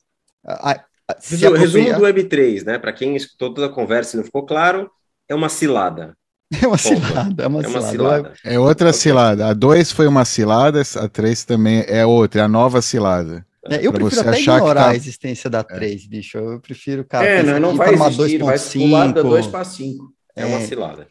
A, 0.45 0.71
a, 0.71 0.83
Resumo, 1.29 1.57
resumo 1.57 1.93
do 1.95 2.03
Web 2.03 2.23
3, 2.25 2.63
né? 2.63 2.79
Para 2.79 2.93
quem 2.93 3.15
escutou 3.15 3.53
toda 3.53 3.67
a 3.67 3.69
conversa 3.69 4.15
e 4.15 4.17
não 4.17 4.23
ficou 4.23 4.45
claro, 4.45 4.89
é 5.27 5.35
uma 5.35 5.49
cilada. 5.49 6.15
É 6.61 6.67
uma 6.67 6.77
cilada, 6.77 7.43
é 7.43 7.47
uma, 7.47 7.63
é 7.63 7.67
uma 7.67 7.81
cilada. 7.81 7.89
cilada. 7.89 8.33
É 8.45 8.59
outra 8.59 8.93
cilada. 8.93 9.47
A 9.47 9.53
2 9.53 9.91
foi 9.91 10.05
uma 10.05 10.23
cilada, 10.23 10.83
a 10.97 11.09
3 11.09 11.45
também 11.45 11.83
é 11.87 12.05
outra, 12.05 12.41
é 12.41 12.43
a 12.43 12.47
nova 12.47 12.79
cilada. 12.79 13.43
É, 13.67 13.85
eu 13.85 13.91
prefiro 13.91 14.21
até 14.21 14.39
ignorar 14.39 14.83
tá... 14.83 14.89
a 14.89 14.95
existência 14.95 15.49
da 15.49 15.63
3, 15.63 16.03
é. 16.03 16.07
bicho. 16.07 16.37
Eu 16.37 16.59
prefiro, 16.59 17.03
cara. 17.05 17.25
É, 17.25 17.41
não, 17.41 17.59
não 17.59 17.75
vai 17.75 17.95
existir, 17.95 18.37
2. 18.37 18.41
vai 18.43 18.59
pular 18.59 19.07
da 19.13 19.21
2 19.23 19.47
para 19.47 19.63
5. 19.63 20.13
É, 20.35 20.43
é 20.43 20.45
uma 20.45 20.59
cilada. 20.61 21.07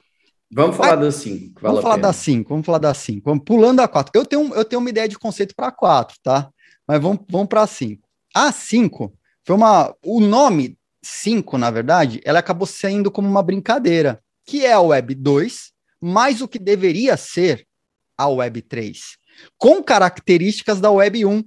Vamos 0.54 0.76
falar 0.76 0.96
da 0.96 1.10
5. 1.10 1.60
Vale 1.60 1.74
vamos 1.74 1.82
falar 1.82 1.96
da 1.96 2.12
5, 2.12 2.48
vamos 2.48 2.66
falar 2.66 2.78
da 2.78 2.92
5. 2.92 3.22
Vamos 3.24 3.44
pulando 3.44 3.80
a 3.80 3.88
4. 3.88 4.12
Eu 4.14 4.26
tenho, 4.26 4.54
eu 4.54 4.64
tenho 4.64 4.80
uma 4.80 4.90
ideia 4.90 5.08
de 5.08 5.18
conceito 5.18 5.54
para 5.56 5.72
4, 5.72 6.16
tá? 6.22 6.50
Mas 6.86 7.00
vamos, 7.00 7.20
vamos 7.30 7.48
para 7.48 7.62
a 7.62 7.66
5. 7.66 8.06
A 8.34 8.52
5 8.52 9.14
foi 9.46 9.56
uma. 9.56 9.94
O 10.04 10.20
nome 10.20 10.76
5, 11.02 11.56
na 11.56 11.70
verdade, 11.70 12.20
ela 12.22 12.38
acabou 12.38 12.66
saindo 12.66 13.10
como 13.10 13.26
uma 13.26 13.42
brincadeira, 13.42 14.22
que 14.44 14.64
é 14.64 14.72
a 14.72 14.80
Web 14.80 15.14
2, 15.14 15.72
mais 16.00 16.42
o 16.42 16.48
que 16.48 16.58
deveria 16.58 17.16
ser 17.16 17.66
a 18.16 18.28
Web 18.28 18.62
3, 18.62 19.00
com 19.56 19.82
características 19.82 20.80
da 20.80 20.90
Web 20.90 21.24
1, 21.24 21.42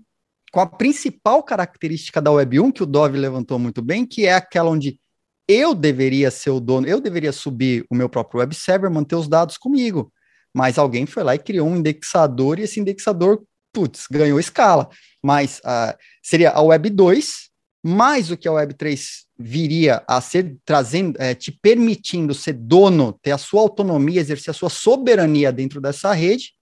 com 0.51 0.59
a 0.59 0.65
principal 0.65 1.43
característica 1.43 2.21
da 2.21 2.31
Web 2.31 2.59
1, 2.59 2.71
que 2.71 2.83
o 2.83 2.85
Dove 2.87 3.17
levantou 3.17 3.59
muito 3.59 3.81
bem, 3.81 4.05
que 4.05 4.25
é 4.25 4.33
aquela 4.33 4.71
onde 4.71 4.99
eu 5.47 5.75
deveria 5.75 6.31
ser 6.31 6.49
o 6.49 6.59
dono, 6.59 6.87
eu 6.87 6.99
deveria 6.99 7.31
subir 7.31 7.85
o 7.89 7.95
meu 7.95 8.09
próprio 8.09 8.39
web 8.39 8.55
server, 8.55 8.89
manter 8.89 9.15
os 9.15 9.27
dados 9.27 9.57
comigo. 9.57 10.11
Mas 10.53 10.77
alguém 10.77 11.05
foi 11.05 11.23
lá 11.23 11.35
e 11.35 11.39
criou 11.39 11.67
um 11.67 11.77
indexador 11.77 12.59
e 12.59 12.63
esse 12.63 12.79
indexador, 12.79 13.43
putz, 13.73 14.07
ganhou 14.09 14.39
escala. 14.39 14.89
Mas 15.23 15.59
uh, 15.59 15.95
seria 16.23 16.51
a 16.51 16.61
Web 16.61 16.89
2, 16.89 17.49
mais 17.83 18.31
o 18.31 18.37
que 18.37 18.47
a 18.47 18.53
Web 18.53 18.73
3 18.73 19.25
viria 19.37 20.01
a 20.07 20.21
ser 20.21 20.55
trazendo, 20.63 21.21
é, 21.21 21.35
te 21.35 21.51
permitindo 21.51 22.33
ser 22.33 22.53
dono, 22.53 23.13
ter 23.21 23.31
a 23.31 23.37
sua 23.37 23.61
autonomia, 23.61 24.21
exercer 24.21 24.51
a 24.51 24.53
sua 24.53 24.69
soberania 24.69 25.51
dentro 25.51 25.81
dessa 25.81 26.13
rede. 26.13 26.53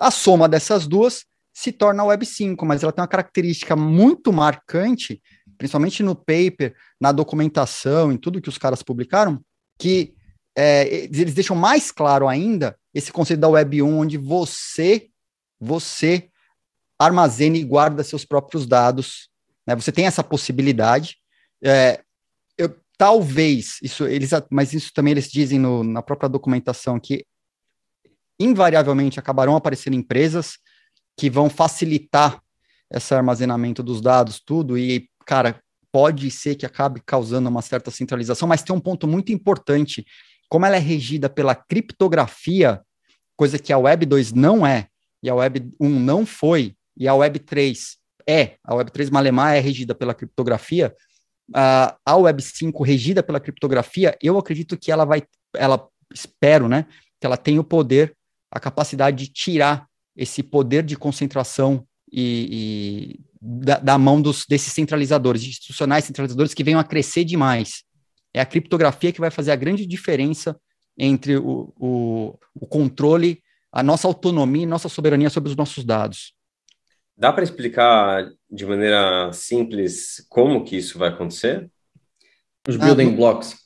A 0.00 0.10
soma 0.10 0.48
dessas 0.48 0.86
duas 0.86 1.24
se 1.54 1.70
torna 1.70 2.02
a 2.02 2.06
Web 2.06 2.26
5, 2.26 2.66
mas 2.66 2.82
ela 2.82 2.92
tem 2.92 3.00
uma 3.00 3.08
característica 3.08 3.76
muito 3.76 4.32
marcante 4.32 5.22
principalmente 5.56 6.02
no 6.02 6.14
paper, 6.14 6.74
na 7.00 7.12
documentação, 7.12 8.10
em 8.10 8.16
tudo 8.16 8.40
que 8.40 8.48
os 8.48 8.58
caras 8.58 8.82
publicaram, 8.82 9.40
que 9.78 10.14
é, 10.56 10.86
eles 11.04 11.34
deixam 11.34 11.54
mais 11.54 11.92
claro 11.92 12.26
ainda 12.26 12.78
esse 12.94 13.12
conceito 13.12 13.40
da 13.40 13.48
Web 13.48 13.82
1, 13.82 13.98
onde 13.98 14.16
você, 14.16 15.08
você 15.60 16.30
armazena 16.98 17.58
e 17.58 17.64
guarda 17.64 18.02
seus 18.02 18.24
próprios 18.24 18.66
dados. 18.66 19.28
Né? 19.66 19.74
Você 19.74 19.92
tem 19.92 20.06
essa 20.06 20.24
possibilidade. 20.24 21.18
É, 21.62 22.02
eu, 22.56 22.74
talvez, 22.96 23.78
isso 23.82 24.06
eles, 24.06 24.30
mas 24.50 24.72
isso 24.72 24.92
também 24.94 25.10
eles 25.10 25.30
dizem 25.30 25.58
no, 25.58 25.84
na 25.84 26.00
própria 26.00 26.28
documentação 26.28 26.98
que 26.98 27.26
invariavelmente 28.40 29.18
acabarão 29.18 29.56
aparecendo 29.56 29.94
empresas 29.94 30.58
que 31.16 31.28
vão 31.28 31.48
facilitar 31.50 32.40
esse 32.90 33.14
armazenamento 33.14 33.82
dos 33.82 34.00
dados, 34.00 34.40
tudo, 34.40 34.78
e 34.78 35.08
cara, 35.24 35.60
pode 35.96 36.30
ser 36.30 36.56
que 36.56 36.66
acabe 36.66 37.00
causando 37.06 37.48
uma 37.48 37.62
certa 37.62 37.90
centralização, 37.90 38.46
mas 38.46 38.62
tem 38.62 38.76
um 38.76 38.80
ponto 38.80 39.08
muito 39.08 39.32
importante. 39.32 40.04
Como 40.46 40.66
ela 40.66 40.76
é 40.76 40.78
regida 40.78 41.26
pela 41.26 41.54
criptografia, 41.54 42.82
coisa 43.34 43.58
que 43.58 43.72
a 43.72 43.78
Web 43.78 44.04
2 44.04 44.34
não 44.34 44.66
é, 44.66 44.88
e 45.22 45.30
a 45.30 45.34
Web 45.34 45.72
1 45.80 45.88
não 45.88 46.26
foi, 46.26 46.76
e 46.94 47.08
a 47.08 47.14
Web 47.14 47.38
3 47.38 47.96
é, 48.28 48.56
a 48.62 48.74
Web 48.74 48.90
3 48.90 49.08
Malemar 49.08 49.56
é 49.56 49.58
regida 49.58 49.94
pela 49.94 50.12
criptografia, 50.12 50.94
uh, 51.52 51.96
a 52.04 52.14
Web 52.14 52.42
5 52.42 52.84
regida 52.84 53.22
pela 53.22 53.40
criptografia, 53.40 54.18
eu 54.20 54.36
acredito 54.36 54.76
que 54.76 54.92
ela 54.92 55.06
vai, 55.06 55.22
ela 55.54 55.88
espero, 56.12 56.68
né, 56.68 56.84
que 57.18 57.26
ela 57.26 57.38
tenha 57.38 57.58
o 57.62 57.64
poder, 57.64 58.14
a 58.50 58.60
capacidade 58.60 59.16
de 59.16 59.32
tirar 59.32 59.86
esse 60.14 60.42
poder 60.42 60.82
de 60.82 60.94
concentração 60.94 61.86
e, 62.12 63.16
e 63.22 63.26
da, 63.46 63.78
da, 63.78 63.98
mão 63.98 64.20
dos, 64.20 64.44
desses 64.48 64.72
centralizadores, 64.72 65.44
institucionais 65.44 66.04
centralizadores 66.04 66.52
que 66.52 66.64
venham 66.64 66.80
a 66.80 66.84
crescer 66.84 67.24
demais. 67.24 67.84
É 68.34 68.40
a 68.40 68.46
criptografia 68.46 69.12
que 69.12 69.20
vai 69.20 69.30
fazer 69.30 69.52
a 69.52 69.56
grande 69.56 69.86
diferença 69.86 70.58
entre 70.98 71.36
o, 71.36 71.72
o, 71.78 72.38
o 72.54 72.66
controle, 72.66 73.40
a 73.70 73.82
nossa 73.82 74.08
autonomia 74.08 74.64
e 74.64 74.66
nossa 74.66 74.88
soberania 74.88 75.30
sobre 75.30 75.50
os 75.50 75.56
nossos 75.56 75.84
dados. 75.84 76.34
Dá 77.16 77.32
para 77.32 77.44
explicar 77.44 78.28
de 78.50 78.66
maneira 78.66 79.32
simples 79.32 80.26
como 80.28 80.64
que 80.64 80.76
isso 80.76 80.98
vai 80.98 81.10
acontecer? 81.10 81.70
Os 82.68 82.76
building 82.76 83.06
ah, 83.06 83.10
no, 83.10 83.16
blocks. 83.16 83.56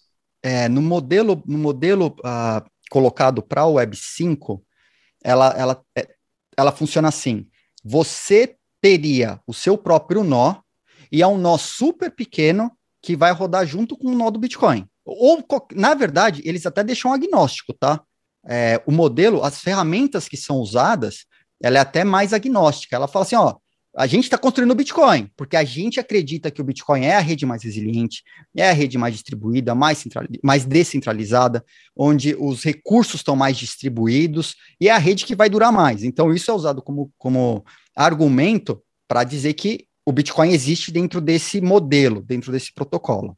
É, 0.42 0.68
no 0.68 0.82
modelo, 0.82 1.42
no 1.46 1.58
modelo 1.58 2.14
uh, 2.18 2.70
colocado 2.90 3.42
para 3.42 3.64
o 3.64 3.74
Web 3.74 3.96
5, 3.96 4.62
ela, 5.24 5.54
ela, 5.56 5.82
é, 5.96 6.06
ela 6.56 6.70
funciona 6.70 7.08
assim. 7.08 7.48
Você 7.82 8.56
teria 8.80 9.40
o 9.46 9.54
seu 9.54 9.76
próprio 9.76 10.24
nó 10.24 10.56
e 11.10 11.22
é 11.22 11.26
um 11.26 11.38
nó 11.38 11.58
super 11.58 12.10
pequeno 12.10 12.70
que 13.02 13.16
vai 13.16 13.32
rodar 13.32 13.66
junto 13.66 13.96
com 13.96 14.08
o 14.08 14.14
nó 14.14 14.30
do 14.30 14.38
Bitcoin. 14.38 14.86
Ou, 15.04 15.44
na 15.74 15.94
verdade, 15.94 16.42
eles 16.44 16.66
até 16.66 16.84
deixam 16.84 17.12
agnóstico, 17.12 17.72
tá? 17.72 18.04
é, 18.46 18.82
o 18.86 18.92
modelo, 18.92 19.42
as 19.42 19.60
ferramentas 19.60 20.28
que 20.28 20.36
são 20.36 20.56
usadas, 20.56 21.26
ela 21.62 21.78
é 21.78 21.80
até 21.80 22.04
mais 22.04 22.32
agnóstica. 22.32 22.96
Ela 22.96 23.08
fala 23.08 23.24
assim, 23.24 23.36
ó, 23.36 23.56
a 23.96 24.06
gente 24.06 24.24
está 24.24 24.38
construindo 24.38 24.70
o 24.70 24.74
Bitcoin, 24.74 25.28
porque 25.36 25.56
a 25.56 25.64
gente 25.64 25.98
acredita 25.98 26.50
que 26.50 26.60
o 26.60 26.64
Bitcoin 26.64 27.04
é 27.04 27.16
a 27.16 27.20
rede 27.20 27.44
mais 27.44 27.64
resiliente, 27.64 28.22
é 28.56 28.70
a 28.70 28.72
rede 28.72 28.96
mais 28.96 29.14
distribuída, 29.14 29.74
mais, 29.74 30.04
mais 30.42 30.64
descentralizada, 30.64 31.64
onde 31.96 32.36
os 32.38 32.62
recursos 32.62 33.16
estão 33.16 33.34
mais 33.34 33.56
distribuídos 33.56 34.54
e 34.80 34.88
é 34.88 34.92
a 34.92 34.98
rede 34.98 35.26
que 35.26 35.34
vai 35.34 35.50
durar 35.50 35.72
mais. 35.72 36.04
Então, 36.04 36.32
isso 36.32 36.50
é 36.50 36.54
usado 36.54 36.80
como, 36.80 37.12
como 37.18 37.64
argumento 37.96 38.80
para 39.08 39.24
dizer 39.24 39.54
que 39.54 39.86
o 40.06 40.12
Bitcoin 40.12 40.50
existe 40.50 40.92
dentro 40.92 41.20
desse 41.20 41.60
modelo, 41.60 42.22
dentro 42.22 42.52
desse 42.52 42.72
protocolo. 42.72 43.36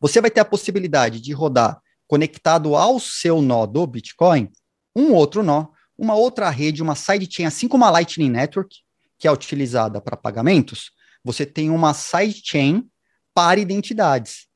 Você 0.00 0.20
vai 0.20 0.30
ter 0.30 0.40
a 0.40 0.44
possibilidade 0.44 1.20
de 1.20 1.32
rodar 1.32 1.80
conectado 2.08 2.74
ao 2.74 2.98
seu 2.98 3.40
nó 3.40 3.66
do 3.66 3.86
Bitcoin 3.86 4.50
um 4.96 5.12
outro 5.12 5.44
nó, 5.44 5.66
uma 5.96 6.14
outra 6.14 6.50
rede, 6.50 6.82
uma 6.82 6.96
sidechain, 6.96 7.46
assim 7.46 7.68
como 7.68 7.84
a 7.84 7.90
Lightning 7.90 8.30
Network, 8.30 8.78
que 9.18 9.26
é 9.26 9.32
utilizada 9.32 10.00
para 10.00 10.16
pagamentos, 10.16 10.90
você 11.24 11.44
tem 11.44 11.70
uma 11.70 11.92
sidechain 11.92 12.88
para 13.34 13.60
identidades 13.60 14.46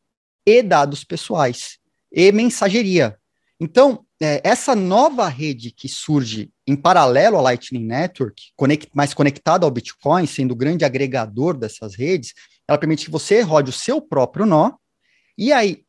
e 0.47 0.63
dados 0.63 1.05
pessoais 1.05 1.79
e 2.11 2.31
mensageria. 2.33 3.19
Então, 3.59 4.05
é, 4.21 4.41
essa 4.45 4.75
nova 4.75 5.29
rede 5.29 5.71
que 5.71 5.89
surge 5.89 6.51
em 6.67 6.77
paralelo 6.77 7.37
à 7.37 7.41
Lightning 7.41 7.85
Network, 7.85 8.53
conect, 8.57 8.91
mais 8.95 9.13
conectada 9.15 9.67
ao 9.67 9.71
Bitcoin, 9.71 10.27
sendo 10.27 10.53
o 10.53 10.57
grande 10.57 10.85
agregador 10.85 11.57
dessas 11.57 11.95
redes, 11.95 12.33
ela 12.69 12.79
permite 12.79 13.05
que 13.05 13.11
você 13.11 13.41
rode 13.41 13.71
o 13.71 13.73
seu 13.73 14.01
próprio 14.01 14.47
nó, 14.47 14.73
e 15.37 15.53
aí 15.53 15.85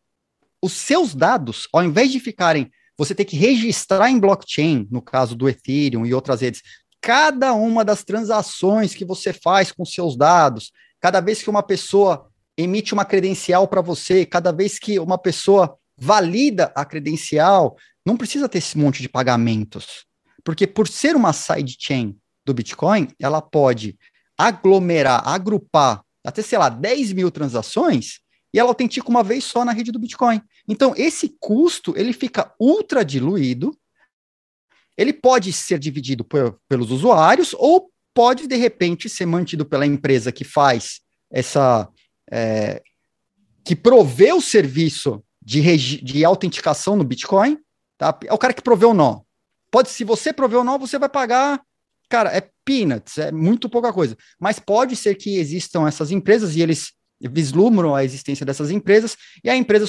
os 0.62 0.74
seus 0.74 1.14
dados, 1.14 1.68
ao 1.74 1.84
invés 1.84 2.12
de 2.12 2.20
ficarem, 2.20 2.72
você 2.98 3.14
ter 3.14 3.26
que 3.26 3.36
registrar 3.36 4.10
em 4.10 4.20
blockchain, 4.20 4.88
no 4.90 5.02
caso 5.02 5.36
do 5.36 5.50
Ethereum 5.50 6.06
e 6.06 6.14
outras 6.14 6.42
redes, 6.42 6.62
cada 7.04 7.54
uma 7.54 7.84
das 7.84 8.02
transações 8.06 8.96
que 8.96 9.04
você 9.04 9.34
faz 9.34 9.74
com 9.74 9.84
seus 9.84 10.16
dados, 10.16 10.72
cada 11.02 11.20
vez 11.20 11.44
que 11.44 11.50
uma 11.50 11.62
pessoa 11.62 12.30
emite 12.58 12.94
uma 12.94 13.04
credencial 13.04 13.68
para 13.68 13.82
você, 13.82 14.26
cada 14.26 14.54
vez 14.54 14.80
que 14.80 14.98
uma 15.00 15.18
pessoa 15.18 15.78
valida 15.98 16.72
a 16.74 16.86
credencial, 16.86 17.76
não 18.06 18.16
precisa 18.16 18.48
ter 18.48 18.60
esse 18.60 18.78
monte 18.78 19.02
de 19.02 19.10
pagamentos. 19.10 20.06
Porque 20.46 20.66
por 20.66 20.88
ser 20.88 21.14
uma 21.14 21.34
sidechain 21.34 22.16
do 22.46 22.54
Bitcoin, 22.54 23.10
ela 23.20 23.42
pode 23.42 23.98
aglomerar, 24.38 25.28
agrupar 25.28 26.04
até, 26.24 26.42
sei 26.42 26.58
lá, 26.58 26.70
10 26.70 27.12
mil 27.12 27.30
transações 27.30 28.20
e 28.54 28.60
ela 28.60 28.70
autentica 28.70 29.10
uma 29.10 29.24
vez 29.24 29.44
só 29.44 29.66
na 29.66 29.74
rede 29.74 29.92
do 29.92 30.00
Bitcoin. 30.00 30.42
Então, 30.70 30.94
esse 30.96 31.36
custo, 31.38 31.94
ele 31.98 32.14
fica 32.14 32.54
ultra 32.58 33.04
diluído 33.04 33.78
ele 34.98 35.14
pode 35.14 35.52
ser 35.52 35.80
dividido 35.80 36.26
pelos 36.68 36.92
usuários 36.92 37.54
ou 37.58 37.90
pode, 38.14 38.48
de 38.48 38.56
repente, 38.56 39.10
ser 39.10 39.26
mantido 39.26 39.66
pela 39.66 39.86
empresa 39.86 40.32
que 40.32 40.44
faz 40.44 41.02
essa. 41.32 41.90
É, 42.32 42.82
que 43.66 43.76
provê 43.76 44.34
o 44.34 44.42
serviço 44.42 45.24
de, 45.42 45.62
de 46.02 46.26
autenticação 46.26 46.96
no 46.96 47.04
Bitcoin, 47.04 47.58
tá? 47.98 48.18
É 48.26 48.34
o 48.34 48.38
cara 48.38 48.54
que 48.54 48.62
provê 48.62 48.86
o 48.86 48.94
nó. 48.94 49.22
Pode, 49.72 49.90
se 49.90 50.04
você 50.04 50.34
provê 50.34 50.58
o 50.58 50.64
nó, 50.64 50.78
você 50.78 51.00
vai 51.00 51.10
pagar. 51.10 51.62
Cara, 52.10 52.30
é 52.36 52.50
peanuts, 52.66 53.18
é 53.18 53.32
muito 53.32 53.70
pouca 53.70 53.92
coisa. 53.92 54.18
Mas 54.40 54.60
pode 54.60 54.96
ser 54.96 55.16
que 55.16 55.38
existam 55.38 55.88
essas 55.88 56.12
empresas 56.12 56.56
e 56.56 56.62
eles 56.62 56.92
vislumbram 57.20 57.96
a 57.96 58.04
existência 58.04 58.46
dessas 58.46 58.70
empresas 58.70 59.16
e 59.44 59.50
a 59.50 59.56
empresa 59.56 59.88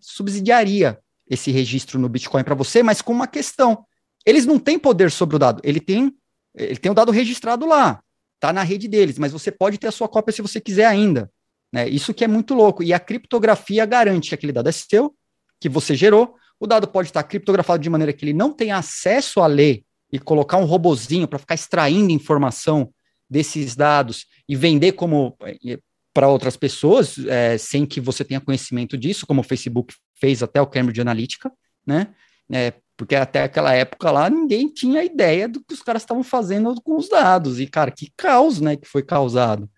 subsidiaria 0.00 0.98
esse 1.28 1.50
registro 1.50 1.98
no 1.98 2.08
Bitcoin 2.08 2.42
para 2.42 2.54
você, 2.54 2.82
mas 2.82 3.00
com 3.00 3.12
uma 3.12 3.26
questão 3.26 3.86
eles 4.24 4.46
não 4.46 4.58
têm 4.58 4.78
poder 4.78 5.10
sobre 5.10 5.36
o 5.36 5.38
dado, 5.38 5.60
ele 5.64 5.80
tem, 5.80 6.14
ele 6.54 6.76
tem 6.76 6.90
o 6.90 6.94
dado 6.94 7.12
registrado 7.12 7.66
lá, 7.66 8.02
tá 8.40 8.52
na 8.52 8.62
rede 8.62 8.88
deles, 8.88 9.18
mas 9.18 9.32
você 9.32 9.50
pode 9.50 9.78
ter 9.78 9.88
a 9.88 9.92
sua 9.92 10.08
cópia 10.08 10.32
se 10.32 10.42
você 10.42 10.60
quiser 10.60 10.86
ainda. 10.86 11.30
Né? 11.72 11.88
Isso 11.88 12.12
que 12.12 12.24
é 12.24 12.28
muito 12.28 12.54
louco. 12.54 12.82
E 12.82 12.92
a 12.92 13.00
criptografia 13.00 13.86
garante 13.86 14.28
que 14.28 14.34
aquele 14.34 14.52
dado 14.52 14.68
é 14.68 14.72
seu, 14.72 15.14
que 15.60 15.68
você 15.68 15.94
gerou. 15.94 16.34
O 16.60 16.66
dado 16.66 16.86
pode 16.86 17.08
estar 17.08 17.22
criptografado 17.22 17.82
de 17.82 17.88
maneira 17.88 18.12
que 18.12 18.24
ele 18.24 18.32
não 18.32 18.52
tenha 18.52 18.76
acesso 18.76 19.40
a 19.40 19.46
ler 19.46 19.82
e 20.12 20.18
colocar 20.18 20.58
um 20.58 20.64
robozinho 20.64 21.26
para 21.26 21.38
ficar 21.38 21.54
extraindo 21.54 22.12
informação 22.12 22.92
desses 23.28 23.74
dados 23.74 24.26
e 24.46 24.54
vender 24.54 24.92
como 24.92 25.36
eh, 25.42 25.78
para 26.12 26.28
outras 26.28 26.56
pessoas, 26.56 27.16
é, 27.26 27.56
sem 27.56 27.86
que 27.86 27.98
você 27.98 28.22
tenha 28.22 28.40
conhecimento 28.40 28.98
disso, 28.98 29.26
como 29.26 29.40
o 29.40 29.44
Facebook 29.44 29.94
fez 30.20 30.42
até 30.42 30.60
o 30.60 30.66
Cambridge 30.66 31.00
Analytica, 31.00 31.50
né? 31.86 32.08
É, 32.52 32.74
porque 33.02 33.16
até 33.16 33.42
aquela 33.42 33.74
época 33.74 34.12
lá 34.12 34.30
ninguém 34.30 34.68
tinha 34.68 35.02
ideia 35.02 35.48
do 35.48 35.60
que 35.60 35.74
os 35.74 35.82
caras 35.82 36.02
estavam 36.02 36.22
fazendo 36.22 36.72
com 36.82 36.96
os 36.96 37.08
dados. 37.08 37.58
E, 37.58 37.66
cara, 37.66 37.90
que 37.90 38.12
caos, 38.16 38.60
né, 38.60 38.76
que 38.76 38.86
foi 38.86 39.02
causado. 39.02 39.68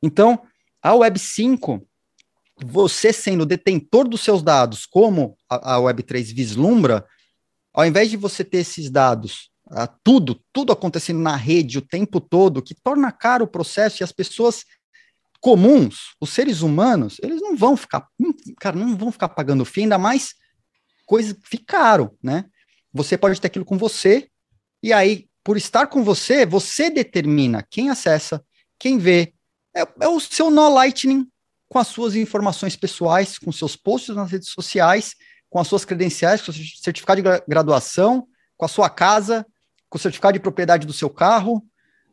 Então, 0.00 0.40
a 0.80 0.94
Web 0.94 1.18
5, 1.18 1.84
você 2.62 3.12
sendo 3.12 3.44
detentor 3.44 4.06
dos 4.06 4.20
seus 4.20 4.40
dados, 4.40 4.86
como 4.86 5.36
a, 5.50 5.74
a 5.74 5.80
Web 5.80 6.04
3 6.04 6.30
vislumbra, 6.30 7.04
ao 7.74 7.84
invés 7.84 8.08
de 8.08 8.16
você 8.16 8.44
ter 8.44 8.58
esses 8.58 8.88
dados, 8.88 9.50
uh, 9.66 9.92
tudo, 10.04 10.40
tudo 10.52 10.72
acontecendo 10.72 11.18
na 11.18 11.34
rede 11.34 11.78
o 11.78 11.82
tempo 11.82 12.20
todo, 12.20 12.62
que 12.62 12.76
torna 12.76 13.10
caro 13.10 13.46
o 13.46 13.50
processo 13.50 14.00
e 14.00 14.04
as 14.04 14.12
pessoas 14.12 14.64
comuns, 15.40 16.14
os 16.20 16.30
seres 16.30 16.60
humanos, 16.60 17.16
eles 17.20 17.42
não 17.42 17.56
vão 17.56 17.76
ficar, 17.76 18.06
cara, 18.60 18.76
não 18.76 18.96
vão 18.96 19.10
ficar 19.10 19.30
pagando 19.30 19.64
fim, 19.64 19.82
ainda 19.82 19.98
mais 19.98 20.38
coisas 21.04 21.36
ficaram, 21.42 22.16
né? 22.22 22.44
Você 22.92 23.16
pode 23.16 23.40
ter 23.40 23.46
aquilo 23.46 23.64
com 23.64 23.78
você, 23.78 24.28
e 24.82 24.92
aí, 24.92 25.26
por 25.44 25.56
estar 25.56 25.86
com 25.86 26.02
você, 26.02 26.44
você 26.44 26.90
determina 26.90 27.66
quem 27.70 27.90
acessa, 27.90 28.44
quem 28.78 28.98
vê. 28.98 29.32
É, 29.74 29.86
é 30.00 30.08
o 30.08 30.18
seu 30.18 30.50
nó 30.50 30.68
Lightning 30.68 31.26
com 31.68 31.78
as 31.78 31.86
suas 31.86 32.16
informações 32.16 32.74
pessoais, 32.74 33.38
com 33.38 33.52
seus 33.52 33.76
posts 33.76 34.14
nas 34.16 34.30
redes 34.30 34.48
sociais, 34.48 35.14
com 35.48 35.60
as 35.60 35.68
suas 35.68 35.84
credenciais, 35.84 36.42
com 36.42 36.50
o 36.50 36.54
seu 36.54 36.64
certificado 36.82 37.22
de 37.22 37.42
graduação, 37.46 38.26
com 38.56 38.64
a 38.64 38.68
sua 38.68 38.90
casa, 38.90 39.46
com 39.88 39.96
o 39.96 40.00
certificado 40.00 40.32
de 40.32 40.40
propriedade 40.40 40.86
do 40.86 40.92
seu 40.92 41.08
carro, 41.08 41.64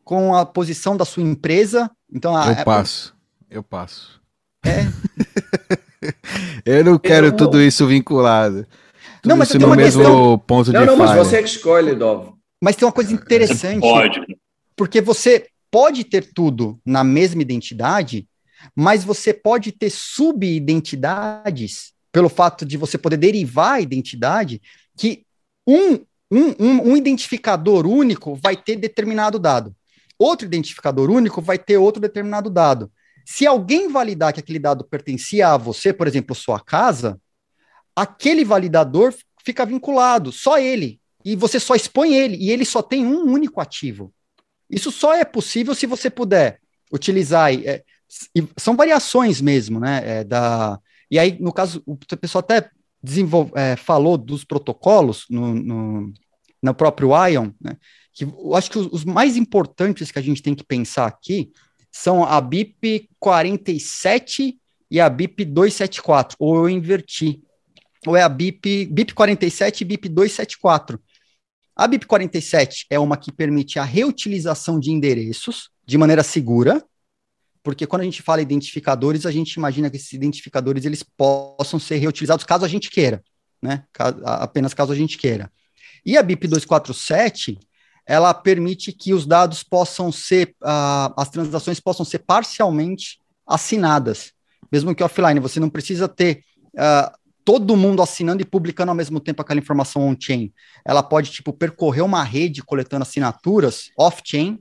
com 0.04 0.36
a 0.36 0.46
posição 0.46 0.96
da 0.96 1.06
sua 1.06 1.24
empresa. 1.24 1.90
Então, 2.14 2.38
a, 2.38 2.52
eu 2.52 2.64
passo, 2.64 3.16
eu 3.50 3.64
passo. 3.64 4.22
É. 4.64 4.86
eu 6.64 6.84
não 6.84 7.00
quero 7.00 7.28
eu, 7.28 7.36
tudo 7.36 7.60
isso 7.60 7.88
vinculado 7.88 8.68
não, 9.26 9.38
mas 9.38 9.50
isso 9.50 9.60
no 9.60 9.76
mesmo 9.76 10.02
questão... 10.02 10.40
ponto 10.40 10.72
não, 10.72 10.82
de 10.82 10.88
Não, 10.88 10.98
mas 10.98 11.16
você 11.16 11.42
que 11.42 11.50
escolhe, 11.50 11.96
Dov. 11.96 12.34
Mas 12.62 12.76
tem 12.76 12.86
uma 12.86 12.92
coisa 12.92 13.14
interessante. 13.14 13.82
pode. 13.82 14.22
Porque 14.76 15.02
você 15.02 15.48
pode 15.72 16.04
ter 16.04 16.32
tudo 16.34 16.80
na 16.86 17.04
mesma 17.04 17.42
identidade, 17.42 18.28
mas 18.76 19.04
você 19.04 19.34
pode 19.34 19.72
ter 19.72 19.90
subidentidades 19.90 21.94
pelo 22.12 22.30
fato 22.30 22.66
de 22.66 22.78
você 22.78 22.98
poder 22.98 23.18
derivar 23.18 23.74
a 23.74 23.82
identidade 23.82 24.62
que 24.98 25.24
um, 25.68 25.96
um, 26.32 26.56
um, 26.60 26.92
um 26.92 26.98
identificador 26.98 27.86
único 27.86 28.36
vai 28.36 28.56
ter 28.56 28.76
determinado 28.76 29.38
dado. 29.38 29.76
Outro 30.18 30.48
identificador 30.48 31.12
único 31.12 31.42
vai 31.42 31.60
ter 31.60 31.78
outro 31.78 32.02
determinado 32.02 32.50
dado. 32.50 32.92
Se 33.26 33.46
alguém 33.46 33.90
validar 33.90 34.34
que 34.34 34.40
aquele 34.40 34.58
dado 34.58 34.86
pertencia 34.86 35.50
a 35.50 35.58
você, 35.58 35.94
por 35.94 36.08
exemplo, 36.08 36.34
sua 36.34 36.60
casa, 36.60 37.20
aquele 37.98 38.46
validador 38.46 39.12
fica 39.44 39.66
vinculado, 39.66 40.32
só 40.32 40.60
ele. 40.60 41.02
E 41.26 41.36
você 41.36 41.60
só 41.60 41.74
expõe 41.74 42.14
ele, 42.14 42.38
e 42.38 42.52
ele 42.52 42.64
só 42.64 42.82
tem 42.82 43.04
um 43.04 43.24
único 43.24 43.60
ativo. 43.60 44.14
Isso 44.70 44.92
só 44.92 45.16
é 45.16 45.26
possível 45.26 45.74
se 45.74 45.88
você 45.88 46.08
puder 46.08 46.60
utilizar. 46.94 47.52
É, 47.52 47.84
são 48.56 48.76
variações 48.76 49.42
mesmo, 49.42 49.80
né? 49.80 50.02
É, 50.06 50.24
da, 50.24 50.80
e 51.10 51.18
aí, 51.18 51.38
no 51.40 51.52
caso, 51.52 51.82
o 51.88 51.98
pessoal 51.98 52.42
até 52.42 52.70
desenvolve, 53.02 53.52
é, 53.56 53.76
falou 53.76 54.16
dos 54.16 54.44
protocolos 54.44 55.26
no, 55.28 55.56
no, 55.56 56.14
no 56.62 56.74
próprio 56.76 57.10
Ion, 57.28 57.50
né? 57.60 57.78
Que 58.14 58.26
eu 58.26 58.56
acho 58.56 58.70
que 58.70 58.78
os, 58.78 58.88
os 58.92 59.04
mais 59.04 59.36
importantes 59.36 60.12
que 60.12 60.20
a 60.20 60.22
gente 60.22 60.44
tem 60.44 60.54
que 60.54 60.64
pensar 60.64 61.08
aqui 61.08 61.52
são 61.92 62.24
a 62.24 62.40
BIP 62.40 63.10
47 63.20 64.56
e 64.90 65.00
a 65.00 65.10
BIP 65.10 65.44
274, 65.46 66.38
ou 66.40 66.58
eu 66.58 66.70
inverti 66.70 67.42
ou 68.06 68.16
é 68.16 68.22
a 68.22 68.30
BIP, 68.30 68.86
BIP 68.86 69.14
47 69.14 69.82
e 69.82 69.86
BIP 69.86 70.10
274. 70.10 71.00
A 71.76 71.88
BIP 71.88 72.06
47 72.06 72.88
é 72.90 73.00
uma 73.00 73.18
que 73.18 73.32
permite 73.32 73.78
a 73.80 73.84
reutilização 73.84 74.80
de 74.80 74.92
endereços 74.92 75.70
de 75.86 75.98
maneira 75.98 76.24
segura, 76.24 76.84
porque 77.64 77.86
quando 77.86 78.02
a 78.02 78.06
gente 78.06 78.22
fala 78.22 78.42
identificadores, 78.42 79.26
a 79.26 79.32
gente 79.32 79.54
imagina 79.54 79.90
que 79.90 79.98
esses 79.98 80.14
identificadores 80.14 80.86
eles 80.86 81.04
possam 81.04 81.80
ser 81.80 81.98
reutilizados 81.98 82.46
caso 82.46 82.66
a 82.66 82.68
gente 82.68 82.90
queira, 82.90 83.24
né? 83.62 83.84
Apenas 84.24 84.74
caso 84.74 84.92
a 84.92 84.96
gente 84.96 85.18
queira. 85.18 85.52
E 86.06 86.18
a 86.18 86.24
BIP 86.24 86.48
247, 86.48 87.60
ela 88.06 88.34
permite 88.34 88.94
que 88.94 89.14
os 89.14 89.26
dados 89.26 89.64
possam 89.64 90.12
ser, 90.12 90.56
uh, 90.64 91.14
as 91.18 91.30
transações 91.30 91.80
possam 91.80 92.06
ser 92.06 92.20
parcialmente 92.20 93.20
assinadas, 93.46 94.32
mesmo 94.72 94.96
que 94.96 95.04
offline. 95.04 95.40
Você 95.42 95.60
não 95.60 95.70
precisa 95.70 96.08
ter 96.08 96.44
uh, 96.74 97.12
todo 97.48 97.78
mundo 97.78 98.02
assinando 98.02 98.42
e 98.42 98.46
publicando 98.46 98.92
ao 98.92 98.96
mesmo 98.96 99.22
tempo 99.22 99.42
aquela 99.42 99.58
informação 99.58 100.06
on-chain. 100.06 100.52
Ela 100.86 101.02
pode, 101.02 101.32
tipo, 101.32 101.54
percorrer 101.54 102.02
uma 102.04 102.22
rede 102.22 102.62
coletando 102.62 103.04
assinaturas 103.04 103.90
off-chain 103.98 104.60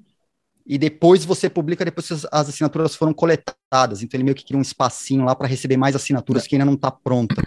e 0.65 0.79
depois 0.79 1.25
você 1.25 1.51
publica 1.51 1.85
depois 1.85 2.07
que 2.07 2.15
as 2.15 2.49
assinaturas 2.49 2.95
foram 2.95 3.13
coletadas. 3.13 4.05
Então 4.05 4.17
ele 4.17 4.23
meio 4.23 4.37
que 4.37 4.45
cria 4.45 4.57
um 4.57 4.63
espacinho 4.63 5.25
lá 5.25 5.35
para 5.35 5.49
receber 5.49 5.77
mais 5.77 5.97
assinaturas 5.97 6.47
que 6.47 6.55
ainda 6.55 6.65
não 6.65 6.75
está 6.75 6.89
pronta. 6.89 7.43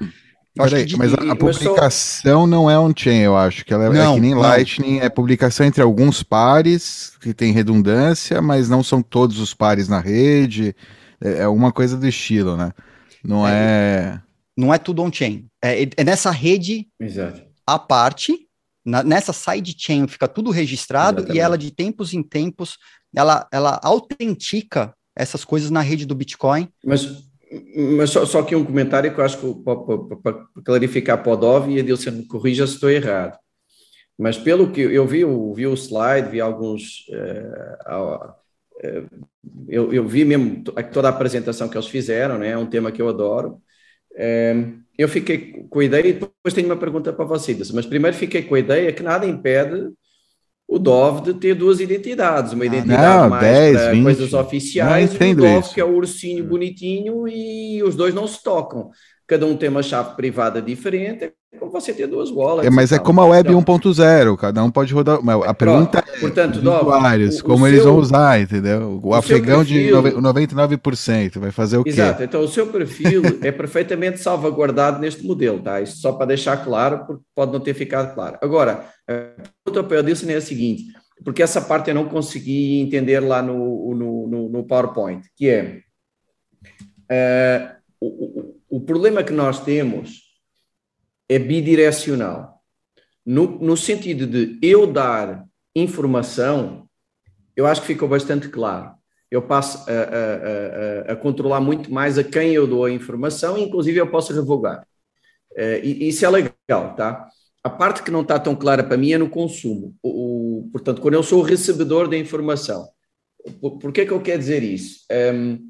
Peraí, 0.53 0.83
de... 0.83 0.97
mas 0.97 1.13
a, 1.13 1.31
a 1.31 1.35
publicação 1.37 2.45
não 2.45 2.69
é 2.69 2.77
on-chain, 2.77 3.19
eu 3.19 3.37
acho, 3.37 3.63
que 3.63 3.73
ela 3.73 3.85
é, 3.85 3.89
não, 3.91 4.11
é 4.11 4.15
que 4.15 4.19
nem 4.19 4.31
não. 4.31 4.41
Lightning, 4.41 4.99
é 4.99 5.07
publicação 5.07 5.65
entre 5.65 5.81
alguns 5.81 6.21
pares, 6.21 7.13
que 7.21 7.33
tem 7.33 7.53
redundância, 7.53 8.41
mas 8.41 8.67
não 8.67 8.83
são 8.83 9.01
todos 9.01 9.39
os 9.39 9.53
pares 9.53 9.87
na 9.87 10.01
rede, 10.01 10.75
é, 11.21 11.43
é 11.43 11.47
uma 11.47 11.71
coisa 11.71 11.95
do 11.95 12.05
estilo, 12.05 12.57
né? 12.57 12.73
Não 13.23 13.47
é... 13.47 14.19
é 14.25 14.28
não 14.59 14.73
é 14.73 14.77
tudo 14.77 15.01
on-chain. 15.01 15.47
É, 15.63 15.83
é, 15.83 16.03
nessa 16.03 16.29
rede 16.31 16.85
Exato. 16.99 17.41
à 17.65 17.79
parte, 17.79 18.47
na, 18.85 19.01
nessa 19.01 19.31
sidechain 19.31 20.05
fica 20.05 20.27
tudo 20.27 20.51
registrado 20.51 21.19
Exatamente. 21.19 21.37
e 21.37 21.39
ela, 21.39 21.57
de 21.57 21.71
tempos 21.71 22.13
em 22.13 22.21
tempos, 22.21 22.77
ela, 23.15 23.47
ela 23.53 23.79
autentica 23.81 24.93
essas 25.15 25.45
coisas 25.45 25.69
na 25.71 25.79
rede 25.79 26.05
do 26.05 26.13
Bitcoin. 26.13 26.67
Mas, 26.83 27.23
mas 27.97 28.09
só, 28.09 28.25
só 28.25 28.39
aqui 28.39 28.53
um 28.53 28.65
comentário 28.65 29.13
que 29.13 29.19
eu 29.19 29.23
acho 29.23 29.37
que 29.37 29.63
para 30.21 30.45
clarificar 30.65 31.23
para 31.23 31.31
o 31.31 31.37
Dov 31.37 31.69
e 31.69 31.79
a 31.79 31.83
Dilson 31.83 32.11
me 32.11 32.25
corrija 32.25 32.67
se 32.67 32.73
estou 32.73 32.89
errado. 32.89 33.37
Mas 34.17 34.37
pelo 34.37 34.71
que 34.71 34.81
eu 34.81 35.07
vi, 35.07 35.21
eu 35.21 35.53
vi 35.53 35.67
o 35.67 35.73
slide, 35.73 36.29
vi 36.29 36.41
alguns. 36.41 37.05
Uh, 37.07 37.95
uh, 37.95 38.33
eu, 39.69 39.93
eu 39.93 40.05
vi 40.05 40.25
mesmo 40.25 40.61
toda 40.91 41.07
a 41.07 41.11
apresentação 41.11 41.69
que 41.69 41.77
eles 41.77 41.87
fizeram, 41.87 42.37
né? 42.37 42.49
é 42.49 42.57
um 42.57 42.65
tema 42.65 42.91
que 42.91 43.01
eu 43.01 43.07
adoro 43.07 43.61
eu 44.97 45.07
fiquei 45.07 45.65
com 45.69 45.79
a 45.79 45.85
ideia, 45.85 46.07
e 46.07 46.13
depois 46.13 46.53
tenho 46.53 46.67
uma 46.67 46.77
pergunta 46.77 47.13
para 47.13 47.25
vocês, 47.25 47.71
mas 47.71 47.85
primeiro 47.85 48.15
fiquei 48.17 48.43
com 48.43 48.55
a 48.55 48.59
ideia 48.59 48.91
que 48.91 49.03
nada 49.03 49.25
impede 49.25 49.89
o 50.67 50.77
Dove 50.77 51.33
de 51.33 51.39
ter 51.39 51.55
duas 51.55 51.79
identidades, 51.79 52.53
uma 52.53 52.65
identidade 52.65 53.21
não, 53.23 53.29
mais 53.29 53.41
10, 53.41 53.75
para 53.75 53.91
20. 53.91 54.03
coisas 54.03 54.33
oficiais 54.33 55.13
e 55.13 55.15
o 55.15 55.35
Dove 55.35 55.59
isso. 55.59 55.73
que 55.73 55.81
é 55.81 55.85
o 55.85 55.95
ursinho 55.95 56.43
bonitinho 56.43 57.27
e 57.27 57.81
os 57.81 57.95
dois 57.95 58.13
não 58.13 58.27
se 58.27 58.43
tocam 58.43 58.91
cada 59.29 59.45
um 59.45 59.55
tem 59.55 59.69
uma 59.69 59.83
chave 59.83 60.15
privada 60.15 60.59
diferente, 60.59 61.31
como 61.57 61.71
você 61.71 61.93
ter 61.93 62.05
duas 62.05 62.29
wallets. 62.29 62.67
É, 62.67 62.69
mas 62.69 62.91
é 62.91 62.99
como 62.99 63.21
a 63.21 63.25
Web 63.25 63.49
então, 63.49 63.79
1.0, 63.79 64.37
cada 64.37 64.63
um 64.63 64.69
pode 64.69 64.93
rodar. 64.93 65.19
A 65.47 65.53
pergunta 65.53 66.03
é 66.07 66.19
portanto, 66.19 66.57
usuários, 66.57 67.39
o, 67.39 67.43
como 67.43 67.63
o 67.63 67.67
eles 67.67 67.81
seu, 67.81 67.91
vão 67.91 67.99
usar, 67.99 68.39
entendeu? 68.39 68.99
O, 69.03 69.09
o 69.09 69.13
afegão 69.15 69.65
perfil, 69.65 70.01
de 70.01 70.11
99% 70.11 71.39
vai 71.39 71.51
fazer 71.51 71.77
o 71.77 71.83
quê? 71.83 71.89
Exato, 71.89 72.21
então 72.21 72.41
o 72.41 72.47
seu 72.47 72.67
perfil 72.67 73.23
é 73.41 73.51
perfeitamente 73.51 74.19
salvaguardado 74.19 74.99
neste 74.99 75.25
modelo, 75.25 75.59
tá? 75.59 75.81
Isso 75.81 75.97
só 75.97 76.11
para 76.11 76.27
deixar 76.27 76.63
claro, 76.63 77.05
porque 77.07 77.23
pode 77.33 77.51
não 77.51 77.59
ter 77.59 77.73
ficado 77.73 78.13
claro. 78.13 78.37
Agora, 78.41 78.85
a 79.07 79.13
pergunta 79.65 79.87
para 79.87 79.97
o 79.97 79.99
Edilson 80.01 80.29
é 80.29 80.35
a 80.35 80.41
seguinte, 80.41 80.83
porque 81.23 81.41
essa 81.41 81.61
parte 81.61 81.89
eu 81.89 81.95
não 81.95 82.05
consegui 82.05 82.79
entender 82.79 83.19
lá 83.21 83.41
no, 83.41 83.95
no, 83.95 84.27
no, 84.27 84.49
no 84.49 84.63
PowerPoint, 84.63 85.23
que 85.35 85.49
é. 85.49 85.79
Uh, 87.11 87.79
o, 87.99 88.55
o 88.69 88.81
problema 88.81 89.23
que 89.23 89.33
nós 89.33 89.59
temos 89.59 90.28
é 91.29 91.37
bidirecional. 91.37 92.59
No, 93.25 93.59
no 93.59 93.77
sentido 93.77 94.25
de 94.25 94.57
eu 94.61 94.91
dar 94.91 95.45
informação, 95.75 96.89
eu 97.55 97.67
acho 97.67 97.81
que 97.81 97.87
ficou 97.87 98.09
bastante 98.09 98.49
claro. 98.49 98.91
Eu 99.29 99.43
passo 99.43 99.87
a, 99.87 99.93
a, 99.93 101.11
a, 101.11 101.13
a 101.13 101.15
controlar 101.15 101.61
muito 101.61 101.93
mais 101.93 102.17
a 102.17 102.23
quem 102.23 102.51
eu 102.51 102.65
dou 102.65 102.85
a 102.85 102.91
informação, 102.91 103.57
inclusive 103.57 103.99
eu 103.99 104.09
posso 104.09 104.33
revogar. 104.33 104.87
Uh, 105.51 105.79
isso 105.83 106.25
é 106.25 106.29
legal, 106.29 106.95
tá? 106.95 107.27
A 107.63 107.69
parte 107.69 108.01
que 108.01 108.09
não 108.09 108.21
está 108.21 108.39
tão 108.39 108.55
clara 108.55 108.83
para 108.83 108.97
mim 108.97 109.11
é 109.11 109.17
no 109.17 109.29
consumo. 109.29 109.95
O, 110.01 110.61
o, 110.61 110.69
portanto, 110.71 111.01
quando 111.01 111.13
eu 111.13 111.21
sou 111.21 111.39
o 111.41 111.43
recebedor 111.43 112.07
da 112.07 112.17
informação. 112.17 112.89
Por, 113.61 113.77
por 113.77 113.91
que 113.91 114.01
é 114.01 114.05
que 114.05 114.11
eu 114.11 114.21
quero 114.21 114.39
dizer 114.39 114.63
isso? 114.63 115.05
Um, 115.11 115.69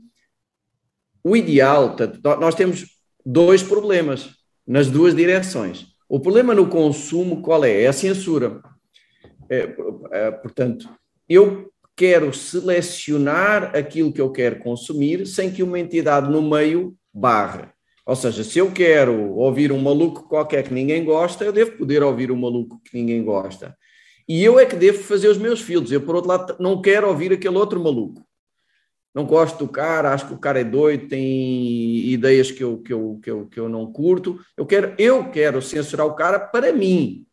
o 1.24 1.36
ideal, 1.36 1.96
nós 2.40 2.56
temos 2.56 2.86
dois 3.26 3.62
problemas 3.62 4.39
nas 4.70 4.88
duas 4.88 5.16
direções. 5.16 5.88
O 6.08 6.20
problema 6.20 6.54
no 6.54 6.68
consumo 6.68 7.42
qual 7.42 7.66
é? 7.66 7.82
É 7.82 7.88
a 7.88 7.94
censura. 7.94 8.62
É, 9.50 9.76
é, 10.12 10.32
portanto, 10.32 10.88
eu 11.28 11.72
quero 11.96 12.32
selecionar 12.32 13.76
aquilo 13.76 14.14
que 14.14 14.22
eu 14.22 14.32
quero 14.32 14.60
consumir 14.60 15.26
sem 15.26 15.52
que 15.52 15.64
uma 15.64 15.80
entidade 15.80 16.30
no 16.30 16.40
meio 16.40 16.96
barre. 17.12 17.68
Ou 18.06 18.16
seja, 18.16 18.44
se 18.44 18.60
eu 18.60 18.72
quero 18.72 19.34
ouvir 19.34 19.72
um 19.72 19.82
maluco 19.82 20.30
qualquer 20.30 20.64
que 20.64 20.74
ninguém 20.74 21.04
gosta, 21.04 21.44
eu 21.44 21.52
devo 21.52 21.72
poder 21.72 22.04
ouvir 22.04 22.32
um 22.32 22.40
maluco 22.40 22.80
que 22.86 22.96
ninguém 22.96 23.24
gosta. 23.24 23.76
E 24.28 24.44
eu 24.44 24.60
é 24.60 24.68
que 24.68 24.76
devo 24.76 25.00
fazer 25.00 25.30
os 25.30 25.38
meus 25.40 25.62
filtros. 25.62 25.92
Eu, 25.92 26.02
por 26.02 26.14
outro 26.14 26.30
lado, 26.30 26.56
não 26.60 26.80
quero 26.80 27.08
ouvir 27.08 27.34
aquele 27.34 27.58
outro 27.58 27.80
maluco 27.80 28.24
não 29.14 29.26
gosto 29.26 29.66
do 29.66 29.68
cara, 29.68 30.14
acho 30.14 30.28
que 30.28 30.34
o 30.34 30.40
cara 30.40 30.60
é 30.60 30.64
doido, 30.64 31.08
tem 31.08 32.06
ideias 32.08 32.52
que 32.52 32.64
eu, 32.64 32.78
que 32.78 32.94
eu, 32.94 33.20
que 33.22 33.32
eu, 33.32 33.48
que 33.48 33.60
eu 33.60 33.68
não 33.68 33.92
curto. 33.92 34.40
Eu 34.56 34.66
quero, 34.66 34.94
eu 34.98 35.30
quero 35.32 35.62
censurar 35.62 36.06
o 36.06 36.16
cara 36.16 36.40
para 36.40 36.72
mim. 36.72 37.26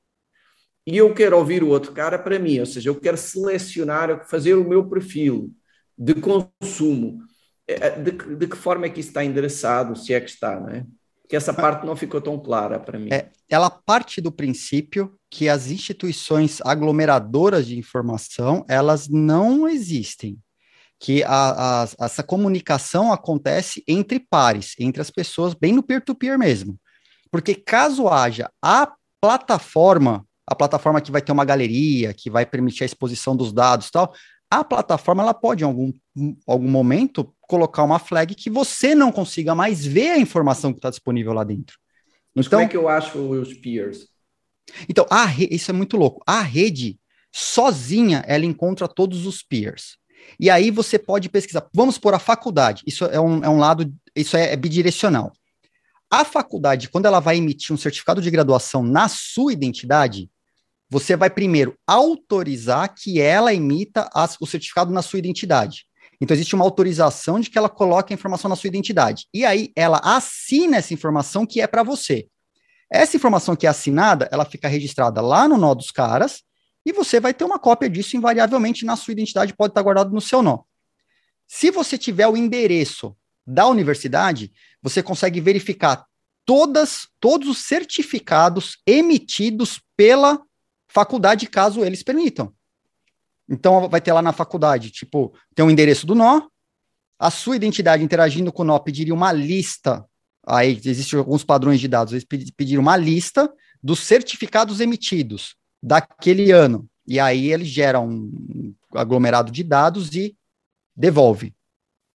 E 0.86 0.96
eu 0.96 1.12
quero 1.12 1.36
ouvir 1.36 1.62
o 1.62 1.68
outro 1.68 1.92
cara 1.92 2.18
para 2.18 2.38
mim, 2.38 2.60
ou 2.60 2.66
seja, 2.66 2.88
eu 2.88 2.94
quero 2.94 3.16
selecionar, 3.16 4.26
fazer 4.28 4.54
o 4.54 4.66
meu 4.66 4.88
perfil 4.88 5.52
de 5.98 6.14
consumo. 6.14 7.18
É, 7.68 7.88
é, 7.88 7.90
de, 7.90 8.12
de 8.12 8.46
que 8.46 8.56
forma 8.56 8.86
é 8.86 8.88
que 8.88 9.00
isso 9.00 9.10
está 9.10 9.24
endereçado, 9.24 9.96
se 9.96 10.14
é 10.14 10.20
que 10.20 10.30
está, 10.30 10.60
não 10.60 10.68
é? 10.68 10.86
Porque 11.20 11.34
essa 11.34 11.52
parte 11.52 11.84
não 11.84 11.96
ficou 11.96 12.20
tão 12.20 12.38
clara 12.38 12.78
para 12.78 13.00
mim. 13.00 13.08
É, 13.12 13.30
ela 13.48 13.68
parte 13.68 14.20
do 14.20 14.30
princípio 14.30 15.18
que 15.28 15.48
as 15.48 15.68
instituições 15.68 16.60
aglomeradoras 16.60 17.66
de 17.66 17.76
informação, 17.76 18.64
elas 18.68 19.08
não 19.08 19.68
existem 19.68 20.38
que 20.98 21.22
a, 21.24 21.82
a, 21.82 21.88
essa 22.04 22.22
comunicação 22.22 23.12
acontece 23.12 23.82
entre 23.86 24.18
pares, 24.18 24.74
entre 24.78 25.00
as 25.00 25.10
pessoas, 25.10 25.54
bem 25.54 25.72
no 25.72 25.82
peer-to-peer 25.82 26.34
-peer 26.34 26.38
mesmo. 26.38 26.78
Porque 27.30 27.54
caso 27.54 28.08
haja 28.08 28.50
a 28.62 28.92
plataforma, 29.20 30.26
a 30.46 30.54
plataforma 30.54 31.00
que 31.00 31.10
vai 31.10 31.20
ter 31.20 31.32
uma 31.32 31.44
galeria, 31.44 32.14
que 32.14 32.30
vai 32.30 32.46
permitir 32.46 32.84
a 32.84 32.86
exposição 32.86 33.36
dos 33.36 33.52
dados 33.52 33.88
e 33.88 33.90
tal, 33.90 34.14
a 34.50 34.62
plataforma 34.62 35.22
ela 35.22 35.34
pode, 35.34 35.64
em 35.64 35.66
algum, 35.66 35.92
algum 36.46 36.68
momento, 36.68 37.34
colocar 37.42 37.82
uma 37.82 37.98
flag 37.98 38.34
que 38.34 38.48
você 38.48 38.94
não 38.94 39.10
consiga 39.10 39.54
mais 39.54 39.84
ver 39.84 40.10
a 40.10 40.18
informação 40.18 40.72
que 40.72 40.78
está 40.78 40.88
disponível 40.88 41.32
lá 41.32 41.44
dentro. 41.44 41.76
Mas 42.34 42.46
então, 42.46 42.58
como 42.58 42.66
é 42.66 42.70
que 42.70 42.76
eu 42.76 42.88
acho 42.88 43.18
os 43.18 43.54
peers? 43.54 44.08
Então, 44.88 45.06
a 45.10 45.26
isso 45.50 45.70
é 45.70 45.74
muito 45.74 45.96
louco. 45.96 46.22
A 46.26 46.40
rede, 46.40 46.98
sozinha, 47.32 48.24
ela 48.26 48.44
encontra 48.44 48.86
todos 48.86 49.26
os 49.26 49.42
peers. 49.42 49.96
E 50.38 50.50
aí 50.50 50.70
você 50.70 50.98
pode 50.98 51.28
pesquisar. 51.28 51.66
Vamos 51.72 51.98
por 51.98 52.14
a 52.14 52.18
faculdade. 52.18 52.82
Isso 52.86 53.04
é 53.04 53.20
um, 53.20 53.44
é 53.44 53.48
um 53.48 53.58
lado, 53.58 53.92
isso 54.14 54.36
é, 54.36 54.52
é 54.52 54.56
bidirecional. 54.56 55.32
A 56.10 56.24
faculdade, 56.24 56.88
quando 56.88 57.06
ela 57.06 57.20
vai 57.20 57.36
emitir 57.36 57.74
um 57.74 57.78
certificado 57.78 58.22
de 58.22 58.30
graduação 58.30 58.82
na 58.82 59.08
sua 59.08 59.52
identidade, 59.52 60.30
você 60.88 61.16
vai 61.16 61.28
primeiro 61.28 61.76
autorizar 61.86 62.94
que 62.94 63.20
ela 63.20 63.52
emita 63.52 64.08
as, 64.14 64.36
o 64.40 64.46
certificado 64.46 64.92
na 64.92 65.02
sua 65.02 65.18
identidade. 65.18 65.84
Então, 66.20 66.34
existe 66.34 66.54
uma 66.54 66.64
autorização 66.64 67.40
de 67.40 67.50
que 67.50 67.58
ela 67.58 67.68
coloque 67.68 68.12
a 68.12 68.14
informação 68.14 68.48
na 68.48 68.56
sua 68.56 68.68
identidade. 68.68 69.26
E 69.34 69.44
aí, 69.44 69.72
ela 69.74 70.00
assina 70.02 70.76
essa 70.76 70.94
informação 70.94 71.44
que 71.44 71.60
é 71.60 71.66
para 71.66 71.82
você. 71.82 72.28
Essa 72.90 73.16
informação 73.16 73.56
que 73.56 73.66
é 73.66 73.70
assinada, 73.70 74.28
ela 74.30 74.44
fica 74.44 74.68
registrada 74.68 75.20
lá 75.20 75.48
no 75.48 75.58
nó 75.58 75.74
dos 75.74 75.90
caras, 75.90 76.42
e 76.86 76.92
você 76.92 77.18
vai 77.18 77.34
ter 77.34 77.42
uma 77.42 77.58
cópia 77.58 77.90
disso 77.90 78.16
invariavelmente 78.16 78.84
na 78.84 78.94
sua 78.94 79.10
identidade, 79.10 79.52
pode 79.52 79.72
estar 79.72 79.82
guardado 79.82 80.14
no 80.14 80.20
seu 80.20 80.40
nó. 80.40 80.60
Se 81.44 81.68
você 81.72 81.98
tiver 81.98 82.28
o 82.28 82.36
endereço 82.36 83.16
da 83.44 83.66
universidade, 83.66 84.52
você 84.80 85.02
consegue 85.02 85.40
verificar 85.40 86.06
todas, 86.44 87.08
todos 87.18 87.48
os 87.48 87.58
certificados 87.58 88.78
emitidos 88.86 89.80
pela 89.96 90.40
faculdade, 90.86 91.48
caso 91.48 91.84
eles 91.84 92.04
permitam. 92.04 92.54
Então, 93.48 93.88
vai 93.88 94.00
ter 94.00 94.12
lá 94.12 94.22
na 94.22 94.32
faculdade, 94.32 94.92
tipo, 94.92 95.36
tem 95.56 95.64
o 95.64 95.68
um 95.68 95.70
endereço 95.70 96.06
do 96.06 96.14
nó, 96.14 96.42
a 97.18 97.32
sua 97.32 97.56
identidade 97.56 98.04
interagindo 98.04 98.52
com 98.52 98.62
o 98.62 98.64
nó 98.64 98.78
pediria 98.78 99.14
uma 99.14 99.32
lista, 99.32 100.04
aí 100.46 100.80
existem 100.84 101.18
alguns 101.18 101.42
padrões 101.42 101.80
de 101.80 101.88
dados, 101.88 102.12
eles 102.12 102.50
pediram 102.56 102.82
uma 102.82 102.96
lista 102.96 103.52
dos 103.82 104.00
certificados 104.00 104.80
emitidos 104.80 105.56
daquele 105.82 106.50
ano. 106.50 106.88
E 107.06 107.20
aí 107.20 107.52
ele 107.52 107.64
gera 107.64 108.00
um 108.00 108.74
aglomerado 108.92 109.52
de 109.52 109.62
dados 109.62 110.14
e 110.14 110.36
devolve, 110.96 111.54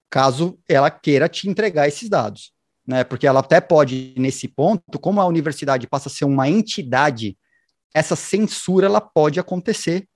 caso 0.09 0.59
ela 0.67 0.89
queira 0.89 1.29
te 1.29 1.47
entregar 1.47 1.87
esses 1.87 2.09
dados. 2.09 2.51
Né? 2.85 3.03
Porque 3.03 3.27
ela 3.27 3.39
até 3.39 3.61
pode, 3.61 4.13
nesse 4.17 4.47
ponto, 4.47 4.99
como 4.99 5.21
a 5.21 5.25
universidade 5.25 5.87
passa 5.87 6.09
a 6.09 6.11
ser 6.11 6.25
uma 6.25 6.49
entidade, 6.49 7.37
essa 7.93 8.15
censura 8.15 8.87
ela 8.87 8.99
pode 8.99 9.39
acontecer 9.39 10.07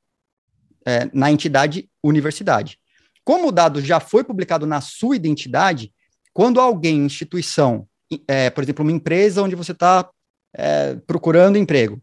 é, 0.86 1.10
na 1.14 1.32
entidade 1.32 1.89
universidade. 2.04 2.80
Como 3.24 3.48
o 3.48 3.52
dado 3.52 3.82
já 3.82 4.00
foi 4.00 4.24
publicado 4.24 4.66
na 4.66 4.82
sua 4.82 5.16
identidade, 5.16 5.91
quando 6.34 6.60
alguém, 6.60 7.06
instituição, 7.06 7.88
é, 8.28 8.50
por 8.50 8.64
exemplo, 8.64 8.84
uma 8.84 8.91
empresa 8.91 9.41
onde 9.41 9.56
você 9.56 9.72
está 9.72 10.10
é, 10.54 10.96
procurando 11.08 11.58
emprego. 11.58 12.02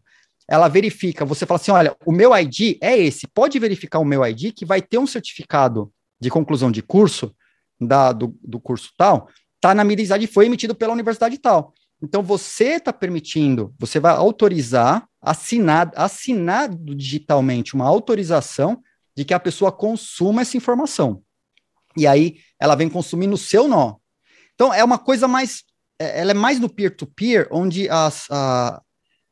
Ela 0.49 0.67
verifica, 0.67 1.25
você 1.25 1.45
fala 1.45 1.59
assim: 1.59 1.71
olha, 1.71 1.95
o 2.05 2.11
meu 2.11 2.35
ID 2.35 2.77
é 2.81 2.97
esse, 2.97 3.27
pode 3.27 3.57
verificar 3.59 3.99
o 3.99 4.05
meu 4.05 4.25
ID, 4.25 4.53
que 4.53 4.65
vai 4.65 4.81
ter 4.81 4.97
um 4.97 5.07
certificado 5.07 5.91
de 6.19 6.29
conclusão 6.29 6.71
de 6.71 6.81
curso, 6.81 7.33
da, 7.79 8.11
do, 8.11 8.35
do 8.41 8.59
curso 8.59 8.91
tal, 8.97 9.27
está 9.55 9.73
na 9.73 9.83
minha 9.83 10.01
idade 10.01 10.27
foi 10.27 10.45
emitido 10.45 10.75
pela 10.75 10.93
universidade 10.93 11.37
tal. 11.37 11.73
Então 12.01 12.21
você 12.21 12.75
está 12.75 12.91
permitindo, 12.91 13.73
você 13.79 13.99
vai 13.99 14.13
autorizar, 14.13 15.07
assinar, 15.21 15.89
assinado 15.95 16.93
digitalmente 16.93 17.73
uma 17.73 17.87
autorização 17.87 18.81
de 19.15 19.23
que 19.23 19.33
a 19.33 19.39
pessoa 19.39 19.71
consuma 19.71 20.41
essa 20.41 20.57
informação. 20.57 21.23
E 21.95 22.05
aí 22.05 22.39
ela 22.59 22.75
vem 22.75 22.89
consumir 22.89 23.27
no 23.27 23.37
seu 23.37 23.69
nó. 23.69 23.95
Então 24.53 24.73
é 24.73 24.83
uma 24.83 24.97
coisa 24.97 25.29
mais, 25.29 25.63
é, 25.97 26.19
ela 26.19 26.31
é 26.31 26.33
mais 26.33 26.59
no 26.59 26.67
peer-to-peer, 26.67 27.45
-peer, 27.45 27.47
onde 27.51 27.87
as, 27.89 28.27
a, 28.29 28.81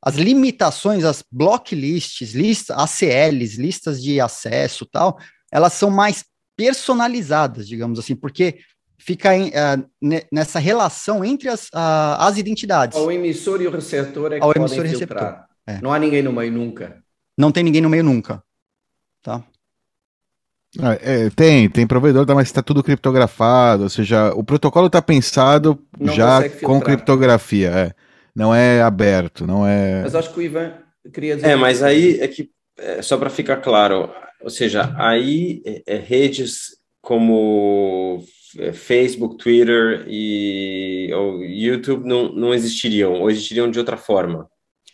as 0.04 0.16
limitações, 0.16 1.04
as 1.04 1.24
block 1.32 1.76
lists, 1.76 2.34
listas, 2.34 2.76
ACLs, 2.78 3.62
listas 3.62 4.02
de 4.02 4.20
acesso 4.20 4.86
tal, 4.86 5.20
elas 5.52 5.74
são 5.74 5.92
mais 5.92 6.26
personalizadas, 6.58 7.68
digamos 7.68 8.00
assim, 8.00 8.16
porque 8.16 8.60
fica 8.98 9.36
em, 9.36 9.50
uh, 9.50 10.24
nessa 10.32 10.60
relação 10.60 11.24
entre 11.24 11.50
as, 11.50 11.66
uh, 11.68 12.18
as 12.20 12.38
identidades. 12.38 12.98
O 12.98 13.12
emissor 13.12 13.62
e 13.62 13.68
o 13.68 13.72
receptor 13.72 14.34
é 14.34 14.38
que 14.38 14.44
Ao 14.44 14.54
podem 14.54 14.90
filtrar. 14.90 15.48
É. 15.68 15.80
Não 15.82 15.94
há 15.94 16.00
ninguém 16.00 16.24
no 16.24 16.34
meio 16.34 16.52
nunca. 16.52 17.04
Não 17.38 17.52
tem 17.52 17.64
ninguém 17.64 17.82
no 17.82 17.90
meio 17.90 18.04
nunca. 18.04 18.44
Tá? 19.22 19.44
Ah, 20.80 20.98
é, 21.02 21.30
tem, 21.32 21.70
tem 21.70 21.86
provedor, 21.86 22.26
tá, 22.26 22.34
mas 22.34 22.48
está 22.48 22.62
tudo 22.62 22.82
criptografado, 22.82 23.84
ou 23.84 23.90
seja, 23.90 24.34
o 24.34 24.44
protocolo 24.44 24.88
está 24.88 25.02
pensado 25.02 25.78
não 26.00 26.14
já 26.14 26.50
com 26.62 26.80
criptografia, 26.80 27.70
é. 27.70 27.94
Não 28.36 28.54
é 28.54 28.82
aberto, 28.82 29.46
não 29.46 29.66
é. 29.66 30.02
Mas 30.02 30.16
acho 30.16 30.34
que 30.34 30.40
o 30.40 30.42
Ivan 30.42 30.74
queria 31.14 31.36
dizer. 31.36 31.50
É, 31.50 31.56
mas 31.56 31.84
aí 31.84 32.20
é 32.20 32.28
que, 32.28 32.50
é, 32.78 33.02
só 33.02 33.18
para 33.18 33.30
ficar 33.30 33.58
claro, 33.58 34.10
ou 34.42 34.50
seja, 34.50 34.94
aí 34.98 35.62
é, 35.66 35.84
é 35.86 35.98
redes 35.98 36.78
como 37.02 38.24
é, 38.58 38.72
Facebook, 38.72 39.38
Twitter 39.38 40.06
e 40.08 41.10
ou 41.14 41.44
YouTube 41.44 42.08
não, 42.08 42.32
não 42.32 42.54
existiriam, 42.54 43.14
ou 43.14 43.30
existiriam 43.30 43.70
de 43.70 43.80
outra 43.80 43.98
forma. 43.98 44.48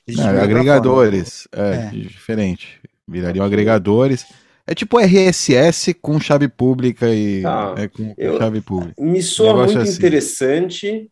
É, 0.08 0.42
agregadores, 0.42 1.48
forma. 1.54 1.76
É, 1.76 1.88
é, 1.88 1.90
diferente. 1.90 2.80
Virariam 3.08 3.46
agregadores. 3.46 4.26
É 4.66 4.76
tipo 4.76 5.00
RSS 5.00 5.94
com 5.94 6.20
chave 6.20 6.48
pública 6.50 7.14
e 7.14 7.42
tá. 7.42 7.76
é, 7.78 7.88
com, 7.88 8.14
Eu, 8.18 8.38
chave 8.38 8.62
pública. 8.62 9.02
Me 9.02 9.22
soa 9.22 9.66
muito 9.66 9.80
assim. 9.80 9.98
interessante 9.98 11.10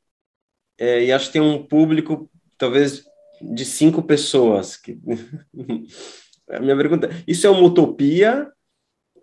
é, 0.77 1.05
e 1.05 1.11
acho 1.11 1.27
que 1.27 1.33
tem 1.33 1.41
um 1.41 1.65
público 1.65 2.29
talvez 2.57 3.03
de 3.41 3.65
cinco 3.65 4.01
pessoas. 4.01 4.77
Que... 4.77 4.97
A 6.49 6.59
minha 6.59 6.75
pergunta: 6.75 7.09
isso 7.27 7.47
é 7.47 7.49
uma 7.49 7.63
utopia 7.63 8.51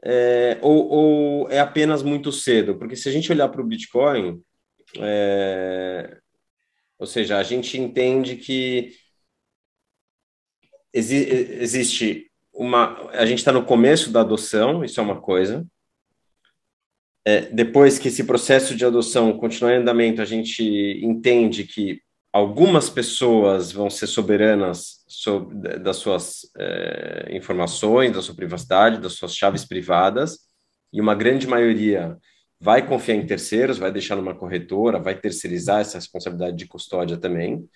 é, 0.05 0.59
ou, 0.61 0.89
ou, 0.89 1.51
é 1.51 1.61
apenas 1.61 2.03
muito 2.03 2.33
cedo? 2.33 2.77
Porque 2.77 2.97
se 2.97 3.09
a 3.09 3.13
gente 3.13 3.31
olhar 3.31 3.49
para 3.49 3.61
o 3.61 3.67
Bitcoin, 3.67 4.43
é, 4.99 6.19
ou 6.99 7.07
seja, 7.07 7.39
a 7.39 7.43
gente 7.43 7.79
entende 7.79 8.37
que 8.37 8.93
exi 10.93 11.17
existe 11.61 12.31
uma. 12.53 13.11
A 13.11 13.25
gente 13.25 13.39
está 13.39 13.53
no 13.53 13.65
começo 13.65 14.11
da 14.11 14.21
adoção, 14.21 14.85
isso 14.85 14.99
é 14.99 15.03
uma 15.03 15.21
coisa. 15.21 15.65
É, 17.25 17.43
depois 17.53 17.99
que 17.99 18.09
esse 18.09 18.25
processo 18.25 18.75
de 18.75 18.85
adoção 18.85 19.37
continuar 19.39 19.75
em 19.75 19.79
andamento, 19.79 20.21
a 20.21 20.25
gente 20.25 20.63
entende 21.05 21.65
que 21.65 22.01
algumas 22.33 22.91
pessoas 22.91 23.71
vão 23.71 23.89
ser 23.91 24.07
soberanas 24.07 25.05
sobre, 25.07 25.79
das 25.79 25.99
suas 25.99 26.41
é, 26.59 27.29
informações, 27.37 28.13
da 28.13 28.23
sua 28.23 28.35
privacidade, 28.35 29.01
das 29.01 29.13
suas 29.15 29.37
chaves 29.37 29.65
privadas, 29.65 30.39
e 30.93 31.01
uma 31.01 31.15
grande 31.15 31.47
maioria 31.47 32.19
vai 32.61 32.87
confiar 32.87 33.17
em 33.17 33.27
terceiros, 33.27 33.79
vai 33.79 33.93
deixar 33.93 34.17
numa 34.17 34.35
corretora, 34.35 34.99
vai 35.01 35.19
terceirizar 35.19 35.81
essa 35.81 35.99
responsabilidade 35.99 36.57
de 36.57 36.67
custódia 36.67 37.17
também. 37.19 37.69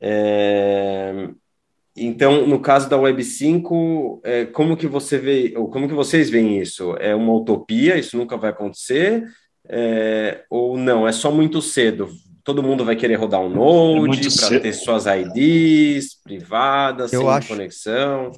É, 0.00 1.28
então, 1.96 2.46
no 2.46 2.58
caso 2.60 2.88
da 2.88 2.96
Web 2.96 3.22
5, 3.22 4.20
é, 4.24 4.44
como 4.46 4.76
que 4.76 4.86
você 4.86 5.18
vê, 5.18 5.54
ou 5.56 5.68
como 5.68 5.88
que 5.88 5.94
vocês 5.94 6.28
veem 6.28 6.60
isso? 6.60 6.96
É 6.98 7.14
uma 7.14 7.32
utopia, 7.34 7.96
isso 7.96 8.16
nunca 8.16 8.36
vai 8.36 8.50
acontecer? 8.50 9.24
É, 9.68 10.44
ou 10.50 10.76
não, 10.76 11.06
é 11.06 11.12
só 11.12 11.30
muito 11.30 11.62
cedo? 11.62 12.08
todo 12.44 12.62
mundo 12.62 12.84
vai 12.84 12.94
querer 12.94 13.14
rodar 13.14 13.40
um 13.40 13.48
Node 13.48 14.28
é 14.28 14.48
para 14.48 14.60
ter 14.60 14.72
suas 14.74 15.06
IDs 15.06 16.20
privadas, 16.22 17.12
eu 17.12 17.22
sem 17.22 17.30
acho, 17.30 17.48
conexão. 17.48 18.32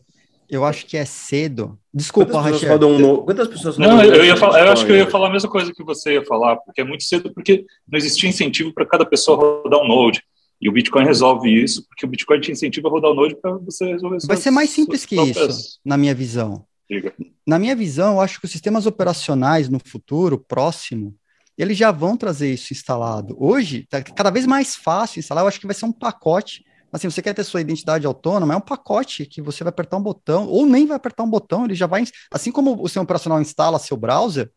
Eu 0.49 0.65
acho 0.65 0.87
que 0.87 0.97
é 0.97 1.05
cedo. 1.05 1.77
Desculpa, 1.93 2.31
Quantas 2.31 2.53
pessoas 2.53 2.71
rodam 2.71 2.93
um 2.93 3.17
Quantas 3.25 3.49
pessoas 3.49 3.77
Não, 3.77 4.01
eu, 4.01 4.25
ia 4.25 4.37
falar, 4.37 4.61
eu 4.61 4.73
acho 4.73 4.87
que 4.87 4.93
eu 4.93 4.97
ia 4.97 5.11
falar 5.11 5.29
a 5.29 5.33
mesma 5.33 5.51
coisa 5.51 5.73
que 5.75 5.83
você 5.83 6.15
ia 6.15 6.25
falar, 6.25 6.57
porque 6.59 6.81
é 6.81 6.85
muito 6.85 7.03
cedo, 7.03 7.35
porque 7.35 7.67
não 7.91 7.99
existia 7.99 8.29
incentivo 8.29 8.73
para 8.73 8.87
cada 8.87 9.05
pessoa 9.05 9.61
rodar 9.65 9.81
um 9.81 9.89
Node. 9.89 10.23
E 10.61 10.69
o 10.69 10.73
Bitcoin 10.73 11.05
resolve 11.05 11.51
isso, 11.51 11.87
porque 11.87 12.07
o 12.07 12.09
Bitcoin 12.09 12.41
te 12.41 12.53
incentiva 12.53 12.89
a 12.89 12.91
rodar 12.91 13.11
o 13.11 13.15
Node 13.15 13.37
para 13.37 13.53
você 13.59 13.85
resolver 13.93 14.19
Vai 14.27 14.37
ser 14.37 14.51
mais 14.51 14.71
simples 14.71 15.05
que 15.05 15.17
próprias... 15.17 15.59
isso, 15.59 15.81
na 15.85 15.97
minha 15.97 16.15
visão. 16.15 16.65
Diga. 16.89 17.13
Na 17.47 17.59
minha 17.59 17.77
visão, 17.77 18.15
eu 18.15 18.21
acho 18.21 18.39
que 18.39 18.47
os 18.47 18.53
sistemas 18.53 18.87
operacionais 18.87 19.69
no 19.69 19.79
futuro 19.79 20.39
próximo 20.39 21.15
eles 21.57 21.77
já 21.77 21.91
vão 21.91 22.17
trazer 22.17 22.53
isso 22.53 22.73
instalado. 22.73 23.35
Hoje, 23.39 23.81
está 23.81 24.03
cada 24.03 24.31
vez 24.31 24.47
mais 24.47 24.77
fácil 24.77 25.21
instalar, 25.21 25.43
eu 25.43 25.49
acho 25.49 25.59
que 25.59 25.67
vai 25.67 25.75
ser 25.75 25.87
um 25.87 25.93
pacote. 25.93 26.65
Assim, 26.93 27.11
você 27.11 27.23
quer 27.23 27.35
ter 27.35 27.45
sua 27.45 27.61
identidade 27.61 28.07
autônoma, 28.07 28.55
é 28.55 28.57
um 28.57 28.61
pacote 28.61 29.27
que 29.27 29.41
você 29.41 29.65
vai 29.65 29.71
apertar 29.71 29.97
um 29.97 30.03
botão, 30.03 30.47
ou 30.47 30.67
nem 30.67 30.87
vai 30.87 30.97
apertar 30.97 31.25
um 31.25 31.31
botão, 31.31 31.65
ele 31.65 31.75
já 31.75 31.87
vai. 31.87 32.05
Assim 32.31 32.53
como 32.53 32.81
o 32.81 32.89
seu 32.89 33.03
operacional 33.03 33.41
instala 33.41 33.79
seu 33.79 33.97
browser, 33.97 34.51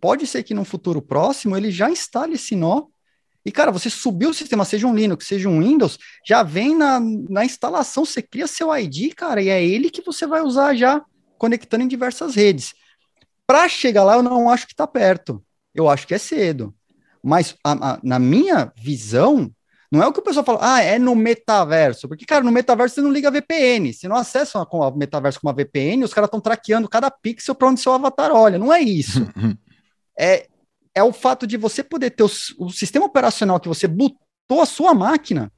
pode 0.00 0.26
ser 0.26 0.42
que 0.42 0.54
no 0.54 0.64
futuro 0.64 1.02
próximo 1.02 1.56
ele 1.56 1.70
já 1.70 1.90
instale 1.90 2.34
esse 2.34 2.54
nó. 2.54 2.84
E, 3.46 3.52
cara, 3.52 3.70
você 3.70 3.88
subiu 3.88 4.30
o 4.30 4.34
sistema, 4.34 4.64
seja 4.64 4.86
um 4.86 4.94
Linux, 4.94 5.26
seja 5.26 5.48
um 5.48 5.60
Windows, 5.60 5.98
já 6.26 6.42
vem 6.42 6.76
na, 6.76 7.00
na 7.00 7.44
instalação, 7.44 8.04
você 8.04 8.20
cria 8.20 8.46
seu 8.46 8.76
ID, 8.76 9.14
cara, 9.14 9.40
e 9.40 9.48
é 9.48 9.64
ele 9.64 9.88
que 9.88 10.02
você 10.02 10.26
vai 10.26 10.42
usar 10.42 10.74
já 10.74 11.00
conectando 11.38 11.84
em 11.84 11.88
diversas 11.88 12.34
redes. 12.34 12.74
Para 13.46 13.68
chegar 13.68 14.04
lá, 14.04 14.16
eu 14.16 14.22
não 14.22 14.50
acho 14.50 14.66
que 14.66 14.72
está 14.72 14.86
perto 14.86 15.42
eu 15.76 15.88
acho 15.88 16.06
que 16.06 16.14
é 16.14 16.18
cedo. 16.18 16.74
Mas 17.22 17.54
a, 17.62 17.92
a, 17.92 18.00
na 18.02 18.18
minha 18.18 18.72
visão, 18.76 19.50
não 19.92 20.02
é 20.02 20.06
o 20.06 20.12
que 20.12 20.20
o 20.20 20.22
pessoal 20.22 20.44
fala, 20.44 20.58
ah, 20.62 20.80
é 20.80 20.98
no 20.98 21.14
metaverso. 21.14 22.08
Porque, 22.08 22.24
cara, 22.24 22.42
no 22.42 22.50
metaverso 22.50 22.94
você 22.94 23.00
não 23.02 23.12
liga 23.12 23.30
VPN. 23.30 23.92
Você 23.92 24.08
não 24.08 24.16
acessa 24.16 24.58
o 24.58 24.96
metaverso 24.96 25.40
com 25.40 25.46
uma 25.46 25.54
VPN, 25.54 26.04
os 26.04 26.14
caras 26.14 26.28
estão 26.28 26.40
traqueando 26.40 26.88
cada 26.88 27.10
pixel 27.10 27.54
para 27.54 27.68
onde 27.68 27.80
seu 27.80 27.92
avatar 27.92 28.32
olha. 28.32 28.58
Não 28.58 28.72
é 28.72 28.80
isso. 28.80 29.20
é, 30.18 30.48
é 30.96 31.02
o 31.02 31.12
fato 31.12 31.46
de 31.46 31.58
você 31.58 31.84
poder 31.84 32.10
ter 32.10 32.22
o, 32.22 32.30
o 32.58 32.70
sistema 32.70 33.04
operacional 33.04 33.60
que 33.60 33.68
você 33.68 33.86
botou 33.86 34.62
a 34.62 34.66
sua 34.66 34.94
máquina. 34.94 35.52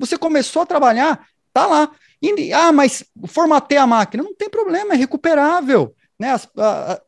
Você 0.00 0.18
começou 0.18 0.62
a 0.62 0.66
trabalhar, 0.66 1.24
tá 1.52 1.64
lá. 1.64 1.92
E, 2.20 2.52
ah, 2.52 2.72
mas 2.72 3.04
formatei 3.28 3.78
a 3.78 3.86
máquina. 3.86 4.24
Não 4.24 4.34
tem 4.34 4.50
problema, 4.50 4.92
é 4.92 4.96
recuperável. 4.96 5.94
Né? 6.18 6.32
As, 6.32 6.48
a, 6.58 6.94
a, 6.94 7.00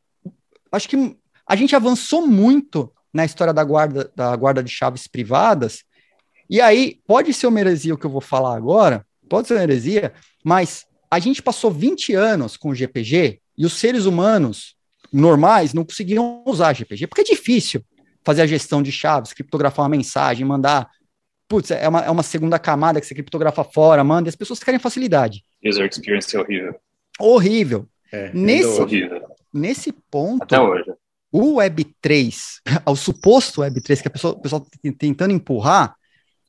acho 0.71 0.89
que 0.89 1.19
a 1.45 1.57
gente 1.57 1.75
avançou 1.75 2.25
muito 2.25 2.93
na 3.13 3.25
história 3.25 3.53
da 3.53 3.65
guarda, 3.65 4.11
da 4.15 4.35
guarda 4.37 4.63
de 4.63 4.71
chaves 4.71 5.09
privadas, 5.09 5.83
e 6.49 6.61
aí 6.61 7.01
pode 7.05 7.35
ser 7.35 7.49
uma 7.49 7.61
heresia 7.61 7.95
o 7.95 7.99
que 7.99 8.07
eu 8.07 8.11
vou 8.11 8.21
falar 8.21 8.57
agora, 8.57 9.05
pode 9.29 9.49
ser 9.49 9.55
uma 9.55 9.63
heresia, 9.63 10.15
mas 10.45 10.87
a 11.11 11.19
gente 11.19 11.43
passou 11.43 11.71
20 11.71 12.15
anos 12.15 12.57
com 12.57 12.71
o 12.71 12.75
GPG 12.75 13.41
e 13.59 13.67
os 13.67 13.75
seres 13.75 14.07
humanos 14.07 14.77
normais 15.13 15.75
não 15.75 15.85
conseguiam 15.85 16.43
usar 16.47 16.73
GPG, 16.73 17.07
porque 17.07 17.23
é 17.23 17.25
difícil 17.25 17.85
fazer 18.25 18.43
a 18.43 18.47
gestão 18.47 18.83
de 18.83 18.93
chaves, 18.93 19.33
criptografar 19.33 19.85
uma 19.85 19.91
mensagem, 19.91 20.47
mandar. 20.47 20.89
Putz, 21.49 21.71
é 21.71 21.87
uma, 21.89 22.01
é 22.01 22.11
uma 22.11 22.23
segunda 22.23 22.59
camada 22.59 23.01
que 23.01 23.07
você 23.07 23.15
criptografa 23.15 23.63
fora, 23.63 24.03
manda, 24.03 24.29
e 24.29 24.31
as 24.31 24.37
pessoas 24.37 24.63
querem 24.63 24.81
facilidade. 24.81 25.45
User 25.63 25.87
experience 25.87 26.35
é 26.35 26.41
horrível. 26.41 26.75
Horrível. 27.21 27.89
É, 28.11 28.33
nesse, 28.33 28.81
horrível. 28.81 29.23
nesse 29.53 29.93
ponto. 29.93 30.43
Até 30.43 30.59
hoje 30.59 30.93
o 31.33 31.57
Web3, 31.57 32.61
o 32.87 32.95
suposto 32.95 33.63
Web3 33.63 34.03
que 34.03 34.09
a 34.09 34.11
pessoa, 34.11 34.35
o 34.35 34.41
pessoal 34.41 34.61
tá 34.61 34.69
tentando 34.99 35.33
empurrar, 35.33 35.97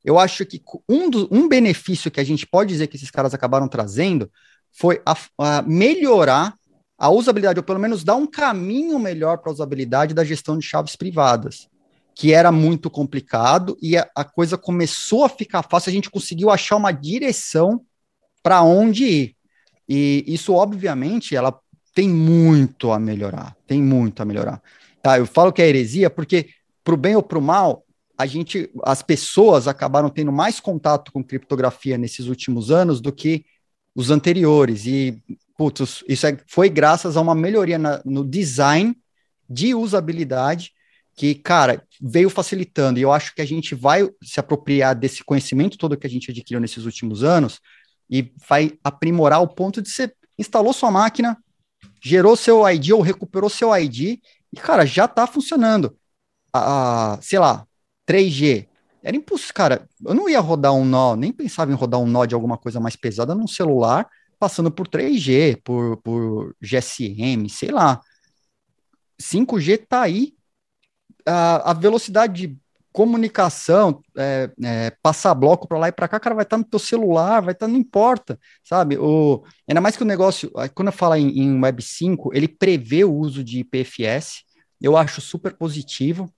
eu 0.03 0.19
acho 0.19 0.45
que 0.45 0.61
um, 0.87 1.09
do, 1.09 1.29
um 1.31 1.47
benefício 1.47 2.11
que 2.11 2.19
a 2.19 2.23
gente 2.23 2.45
pode 2.45 2.73
dizer 2.73 2.87
que 2.87 2.97
esses 2.97 3.09
caras 3.09 3.33
acabaram 3.33 3.69
trazendo 3.69 4.29
foi 4.69 5.01
a, 5.05 5.15
a 5.37 5.61
melhorar 5.61 6.55
a 7.03 7.09
usabilidade, 7.09 7.59
ou 7.59 7.65
pelo 7.65 7.81
menos 7.81 8.01
dar 8.01 8.15
um 8.15 8.25
caminho 8.25 8.97
melhor 8.97 9.37
para 9.39 9.51
a 9.51 9.53
usabilidade 9.53 10.13
da 10.13 10.23
gestão 10.23 10.57
de 10.57 10.65
chaves 10.65 10.95
privadas, 10.95 11.67
que 12.15 12.31
era 12.31 12.49
muito 12.49 12.89
complicado 12.89 13.77
e 13.81 13.97
a, 13.97 14.09
a 14.15 14.23
coisa 14.23 14.57
começou 14.57 15.25
a 15.25 15.29
ficar 15.29 15.63
fácil, 15.63 15.89
a 15.89 15.93
gente 15.93 16.09
conseguiu 16.09 16.49
achar 16.49 16.77
uma 16.77 16.93
direção 16.93 17.81
para 18.41 18.63
onde 18.63 19.03
ir. 19.03 19.35
E 19.87 20.23
isso, 20.25 20.53
obviamente, 20.53 21.35
ela 21.35 21.59
tem 21.93 22.07
muito 22.07 22.89
a 22.89 22.97
melhorar, 22.97 23.53
tem 23.67 23.81
muito 23.81 24.21
a 24.21 24.25
melhorar. 24.25 24.63
Tá, 25.01 25.17
eu 25.17 25.25
falo 25.25 25.51
que 25.51 25.61
é 25.61 25.67
heresia 25.67 26.09
porque, 26.09 26.51
para 26.85 26.93
o 26.93 26.97
bem 26.97 27.17
ou 27.17 27.21
para 27.21 27.37
o 27.37 27.41
mal, 27.41 27.83
a 28.17 28.25
gente, 28.25 28.71
as 28.81 29.01
pessoas 29.01 29.67
acabaram 29.67 30.09
tendo 30.09 30.31
mais 30.31 30.61
contato 30.61 31.11
com 31.11 31.21
criptografia 31.21 31.97
nesses 31.97 32.27
últimos 32.27 32.71
anos 32.71 33.01
do 33.01 33.11
que 33.11 33.43
os 33.93 34.09
anteriores. 34.09 34.85
E, 34.85 35.21
putz, 35.57 36.03
isso 36.07 36.27
é, 36.27 36.37
foi 36.47 36.69
graças 36.69 37.17
a 37.17 37.21
uma 37.21 37.35
melhoria 37.35 37.77
na, 37.77 38.01
no 38.05 38.23
design 38.23 38.95
de 39.49 39.75
usabilidade 39.75 40.71
que, 41.15 41.35
cara, 41.35 41.85
veio 42.01 42.29
facilitando. 42.29 42.99
E 42.99 43.03
eu 43.03 43.11
acho 43.11 43.35
que 43.35 43.41
a 43.41 43.45
gente 43.45 43.75
vai 43.75 44.09
se 44.23 44.39
apropriar 44.39 44.95
desse 44.95 45.23
conhecimento 45.23 45.77
todo 45.77 45.97
que 45.97 46.07
a 46.07 46.09
gente 46.09 46.31
adquiriu 46.31 46.59
nesses 46.59 46.85
últimos 46.85 47.23
anos 47.23 47.59
e 48.09 48.33
vai 48.47 48.77
aprimorar 48.83 49.41
o 49.41 49.47
ponto 49.47 49.81
de 49.81 49.89
você 49.89 50.11
instalou 50.37 50.73
sua 50.73 50.89
máquina, 50.89 51.37
gerou 52.03 52.35
seu 52.35 52.67
ID 52.67 52.91
ou 52.91 53.01
recuperou 53.01 53.49
seu 53.49 53.75
ID 53.75 54.19
e, 54.51 54.55
cara, 54.57 54.85
já 54.85 55.07
tá 55.07 55.27
funcionando. 55.27 55.97
Ah, 56.51 57.17
sei 57.21 57.39
lá, 57.39 57.65
3G. 58.07 58.67
Era 59.03 59.17
impossível, 59.17 59.53
cara. 59.53 59.89
Eu 60.05 60.13
não 60.13 60.29
ia 60.29 60.39
rodar 60.39 60.73
um 60.73 60.85
nó, 60.85 61.15
nem 61.15 61.31
pensava 61.31 61.71
em 61.71 61.75
rodar 61.75 61.99
um 61.99 62.07
nó 62.07 62.25
de 62.25 62.33
alguma 62.33 62.57
coisa 62.57 62.79
mais 62.79 62.95
pesada 62.95 63.35
num 63.35 63.47
celular, 63.47 64.07
passando 64.43 64.69
por 64.69 64.89
3G, 64.89 65.61
por, 65.63 65.95
por 66.01 66.53
GSM, 66.61 67.47
sei 67.47 67.71
lá. 67.71 68.01
5G 69.17 69.87
tá 69.87 70.01
aí. 70.01 70.33
A, 71.25 71.71
a 71.71 71.73
velocidade 71.73 72.47
de 72.47 72.57
comunicação, 72.91 74.03
é, 74.17 74.51
é, 74.61 74.91
passar 75.01 75.33
bloco 75.33 75.65
para 75.65 75.79
lá 75.79 75.87
e 75.87 75.93
para 75.93 76.09
cá, 76.09 76.19
cara, 76.19 76.35
vai 76.35 76.43
estar 76.43 76.57
tá 76.57 76.61
no 76.61 76.65
teu 76.65 76.77
celular, 76.77 77.41
vai 77.41 77.53
estar, 77.53 77.67
tá, 77.67 77.71
não 77.71 77.79
importa, 77.79 78.37
sabe? 78.65 78.97
O, 78.97 79.45
ainda 79.65 79.79
mais 79.79 79.95
que 79.95 80.03
o 80.03 80.05
negócio, 80.05 80.51
quando 80.75 80.89
eu 80.89 80.93
falo 80.93 81.15
em, 81.15 81.39
em 81.39 81.61
Web 81.61 81.81
5, 81.81 82.31
ele 82.33 82.49
prevê 82.49 83.05
o 83.05 83.15
uso 83.15 83.45
de 83.45 83.59
IPFS, 83.59 84.43
eu 84.81 84.97
acho 84.97 85.21
super 85.21 85.53
positivo. 85.53 86.29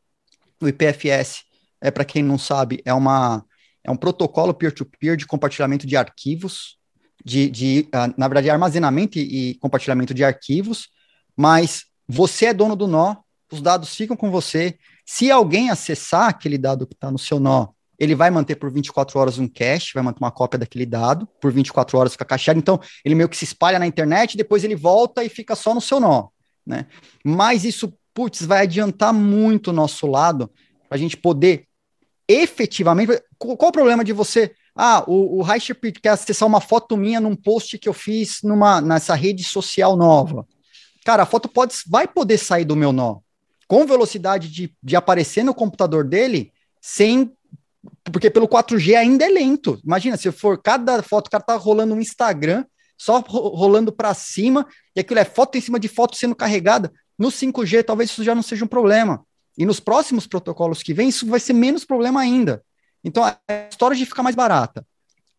O 0.61 0.67
IPFS, 0.67 1.43
é 1.81 1.89
para 1.89 2.05
quem 2.05 2.21
não 2.21 2.37
sabe, 2.37 2.83
é, 2.85 2.93
uma, 2.93 3.43
é 3.83 3.89
um 3.89 3.97
protocolo 3.97 4.53
peer-to-peer 4.53 5.13
-peer 5.13 5.17
de 5.17 5.25
compartilhamento 5.25 5.87
de 5.87 5.97
arquivos, 5.97 6.77
de, 7.23 7.49
de 7.49 7.87
uh, 7.87 8.13
na 8.17 8.27
verdade, 8.27 8.49
armazenamento 8.49 9.17
e, 9.17 9.51
e 9.51 9.55
compartilhamento 9.55 10.13
de 10.13 10.23
arquivos, 10.23 10.89
mas 11.35 11.85
você 12.07 12.47
é 12.47 12.53
dono 12.53 12.75
do 12.75 12.87
nó, 12.87 13.15
os 13.51 13.61
dados 13.61 13.95
ficam 13.95 14.17
com 14.17 14.31
você, 14.31 14.77
se 15.05 15.29
alguém 15.29 15.69
acessar 15.69 16.29
aquele 16.29 16.57
dado 16.57 16.87
que 16.87 16.93
está 16.93 17.11
no 17.11 17.19
seu 17.19 17.39
nó, 17.39 17.67
ele 17.97 18.15
vai 18.15 18.29
manter 18.29 18.55
por 18.55 18.71
24 18.71 19.19
horas 19.19 19.37
um 19.37 19.47
cache, 19.47 19.93
vai 19.93 20.03
manter 20.03 20.19
uma 20.19 20.31
cópia 20.31 20.59
daquele 20.59 20.85
dado, 20.85 21.27
por 21.39 21.51
24 21.51 21.97
horas 21.97 22.11
fica 22.11 22.25
cacheado, 22.25 22.59
então 22.59 22.79
ele 23.03 23.15
meio 23.15 23.29
que 23.29 23.37
se 23.37 23.45
espalha 23.45 23.79
na 23.79 23.87
internet, 23.87 24.35
depois 24.35 24.63
ele 24.63 24.75
volta 24.75 25.23
e 25.23 25.29
fica 25.29 25.55
só 25.55 25.73
no 25.73 25.81
seu 25.81 25.99
nó, 25.99 26.27
né? 26.65 26.87
Mas 27.23 27.63
isso, 27.63 27.93
putz, 28.13 28.45
vai 28.45 28.63
adiantar 28.63 29.13
muito 29.13 29.69
o 29.69 29.73
nosso 29.73 30.07
lado, 30.07 30.51
para 30.89 30.97
a 30.97 30.99
gente 30.99 31.15
poder 31.15 31.67
efetivamente... 32.27 33.21
Qual, 33.37 33.55
o 33.57 33.71
problema 33.71 34.03
de 34.03 34.13
você... 34.13 34.53
Ah, 34.75 35.03
o, 35.07 35.41
o 35.41 35.45
quer 36.01 36.09
acessar 36.09 36.47
uma 36.47 36.59
foto 36.59 36.97
minha 36.97 37.21
num 37.21 37.35
post 37.35 37.77
que 37.77 37.87
eu 37.87 37.93
fiz 37.93 38.41
numa, 38.43 38.81
nessa 38.81 39.15
rede 39.15 39.43
social 39.43 39.95
nova. 39.95 40.45
Cara, 41.05 41.23
a 41.23 41.25
foto 41.25 41.47
pode, 41.47 41.75
vai 41.87 42.07
poder 42.07 42.37
sair 42.37 42.65
do 42.65 42.75
meu 42.75 42.91
nó, 42.91 43.19
com 43.67 43.85
velocidade 43.85 44.49
de, 44.49 44.75
de 44.83 44.95
aparecer 44.95 45.43
no 45.43 45.53
computador 45.53 46.03
dele 46.03 46.51
sem. 46.81 47.31
Porque 48.11 48.29
pelo 48.29 48.47
4G 48.47 48.95
ainda 48.95 49.25
é 49.25 49.29
lento. 49.29 49.79
Imagina, 49.85 50.17
se 50.17 50.31
for 50.31 50.61
cada 50.61 51.01
foto, 51.03 51.27
o 51.27 51.29
cara 51.29 51.43
tá 51.43 51.55
rolando 51.55 51.95
no 51.95 52.01
Instagram, 52.01 52.65
só 52.97 53.19
rolando 53.19 53.91
para 53.91 54.13
cima, 54.13 54.67
e 54.95 54.99
aquilo 54.99 55.19
é 55.19 55.25
foto 55.25 55.57
em 55.57 55.61
cima 55.61 55.79
de 55.79 55.87
foto 55.87 56.17
sendo 56.17 56.35
carregada. 56.35 56.91
No 57.17 57.29
5G, 57.29 57.83
talvez 57.83 58.09
isso 58.09 58.23
já 58.23 58.35
não 58.35 58.41
seja 58.41 58.65
um 58.65 58.67
problema. 58.67 59.23
E 59.57 59.65
nos 59.65 59.79
próximos 59.79 60.27
protocolos 60.27 60.83
que 60.83 60.93
vem, 60.93 61.09
isso 61.09 61.27
vai 61.27 61.39
ser 61.39 61.53
menos 61.53 61.85
problema 61.85 62.19
ainda. 62.19 62.63
Então, 63.05 63.23
a 63.23 63.37
história 63.69 63.95
de 63.95 64.05
ficar 64.05 64.23
mais 64.23 64.35
barata. 64.35 64.85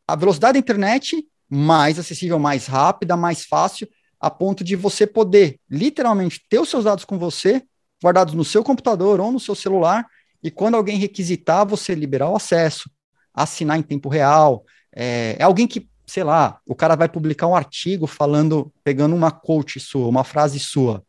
A 0.06 0.14
velocidade 0.14 0.54
da 0.54 0.60
internet 0.60 1.26
mais 1.48 1.98
acessível, 1.98 2.38
mais 2.38 2.66
rápida, 2.66 3.16
mais 3.16 3.44
fácil, 3.44 3.88
a 4.20 4.30
ponto 4.30 4.64
de 4.64 4.76
você 4.76 5.06
poder 5.06 5.60
literalmente 5.68 6.40
ter 6.48 6.60
os 6.60 6.68
seus 6.68 6.84
dados 6.84 7.04
com 7.04 7.18
você 7.18 7.62
guardados 8.02 8.34
no 8.34 8.44
seu 8.44 8.62
computador 8.62 9.20
ou 9.20 9.32
no 9.32 9.40
seu 9.40 9.54
celular, 9.54 10.06
e 10.42 10.50
quando 10.50 10.76
alguém 10.76 10.98
requisitar, 10.98 11.66
você 11.66 11.94
liberar 11.94 12.30
o 12.30 12.36
acesso, 12.36 12.90
assinar 13.34 13.78
em 13.78 13.82
tempo 13.82 14.08
real. 14.08 14.64
É, 14.94 15.36
é 15.38 15.42
alguém 15.42 15.66
que, 15.66 15.88
sei 16.06 16.22
lá, 16.22 16.60
o 16.66 16.74
cara 16.74 16.94
vai 16.94 17.08
publicar 17.08 17.46
um 17.46 17.56
artigo 17.56 18.06
falando, 18.06 18.72
pegando 18.84 19.14
uma 19.14 19.30
quote 19.30 19.80
sua, 19.80 20.06
uma 20.06 20.24
frase 20.24 20.60
sua. 20.60 21.02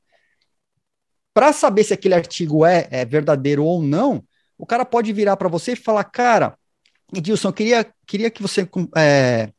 Para 1.34 1.54
saber 1.54 1.84
se 1.84 1.94
aquele 1.94 2.16
artigo 2.16 2.66
é, 2.66 2.88
é 2.90 3.06
verdadeiro 3.06 3.64
ou 3.64 3.84
não, 3.84 4.24
o 4.58 4.66
cara 4.66 4.86
pode 4.86 5.14
virar 5.14 5.38
para 5.38 5.48
você 5.48 5.74
e 5.74 5.76
falar, 5.76 6.04
cara, 6.06 6.58
Edilson, 7.14 7.50
eu 7.50 7.54
queria, 7.54 7.88
queria 8.06 8.30
que 8.30 8.42
você 8.42 8.68
é, 8.96 9.50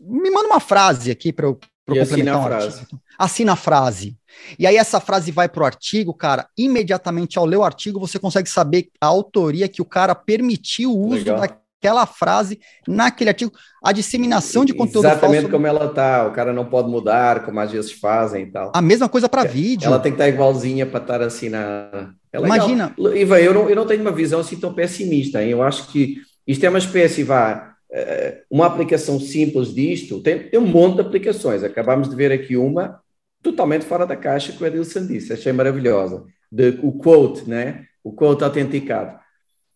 me 0.00 0.30
manda 0.30 0.48
uma 0.48 0.60
frase 0.60 1.10
aqui 1.10 1.32
para 1.32 1.46
eu, 1.46 1.58
pra 1.84 1.96
eu 1.96 2.02
complementar 2.02 2.38
um 2.38 2.44
frase. 2.44 2.80
artigo. 2.80 3.00
Assina 3.18 3.52
a 3.52 3.56
frase. 3.56 4.16
E 4.58 4.66
aí 4.66 4.76
essa 4.76 5.00
frase 5.00 5.30
vai 5.30 5.48
para 5.48 5.62
o 5.62 5.66
artigo, 5.66 6.14
cara, 6.14 6.48
imediatamente 6.56 7.38
ao 7.38 7.44
ler 7.44 7.56
o 7.56 7.64
artigo 7.64 8.00
você 8.00 8.18
consegue 8.18 8.48
saber 8.48 8.88
a 9.00 9.06
autoria 9.06 9.68
que 9.68 9.82
o 9.82 9.84
cara 9.84 10.14
permitiu 10.14 10.92
o 10.92 11.08
uso 11.08 11.16
Legal. 11.16 11.59
Daquela 11.80 12.04
frase 12.04 12.60
naquele 12.86 13.30
artigo, 13.30 13.52
a 13.82 13.90
disseminação 13.90 14.64
de 14.64 14.74
conteúdo 14.74 15.06
Exatamente 15.06 15.42
falso. 15.42 15.50
como 15.50 15.66
ela 15.66 15.88
tá, 15.88 16.26
o 16.26 16.32
cara 16.32 16.52
não 16.52 16.66
pode 16.66 16.90
mudar, 16.90 17.44
como 17.44 17.58
às 17.58 17.72
vezes 17.72 17.92
fazem 17.92 18.44
e 18.44 18.46
tal. 18.46 18.70
A 18.74 18.82
mesma 18.82 19.08
coisa 19.08 19.28
para 19.28 19.44
vídeo. 19.44 19.86
Ela 19.86 19.98
tem 19.98 20.12
que 20.12 20.16
estar 20.16 20.28
igualzinha 20.28 20.84
para 20.84 21.00
estar 21.00 21.22
assim 21.22 21.48
na... 21.48 22.12
É 22.32 22.38
Imagina. 22.38 22.94
Ivan, 23.16 23.38
eu 23.38 23.54
não, 23.54 23.68
eu 23.68 23.74
não 23.74 23.86
tenho 23.86 24.02
uma 24.02 24.12
visão 24.12 24.40
assim 24.40 24.56
tão 24.56 24.72
pessimista, 24.72 25.42
hein? 25.42 25.50
eu 25.50 25.62
acho 25.62 25.88
que 25.88 26.18
isto 26.46 26.64
é 26.64 26.68
uma 26.68 26.78
espécie, 26.78 27.24
vá, 27.24 27.74
eh, 27.90 28.42
uma 28.48 28.66
aplicação 28.66 29.18
simples 29.18 29.74
disto, 29.74 30.22
tem, 30.22 30.38
tem 30.38 30.60
um 30.60 30.66
monte 30.66 30.96
de 30.96 31.00
aplicações, 31.00 31.64
acabamos 31.64 32.08
de 32.08 32.14
ver 32.14 32.30
aqui 32.30 32.56
uma, 32.56 33.00
totalmente 33.42 33.84
fora 33.84 34.06
da 34.06 34.14
caixa 34.16 34.52
que 34.52 34.62
o 34.62 34.66
Edilson 34.66 35.06
disse, 35.06 35.32
achei 35.32 35.52
maravilhosa. 35.52 36.24
De, 36.52 36.78
o 36.82 36.92
quote, 36.92 37.48
né? 37.48 37.86
O 38.04 38.12
quote 38.12 38.44
autenticado. 38.44 39.18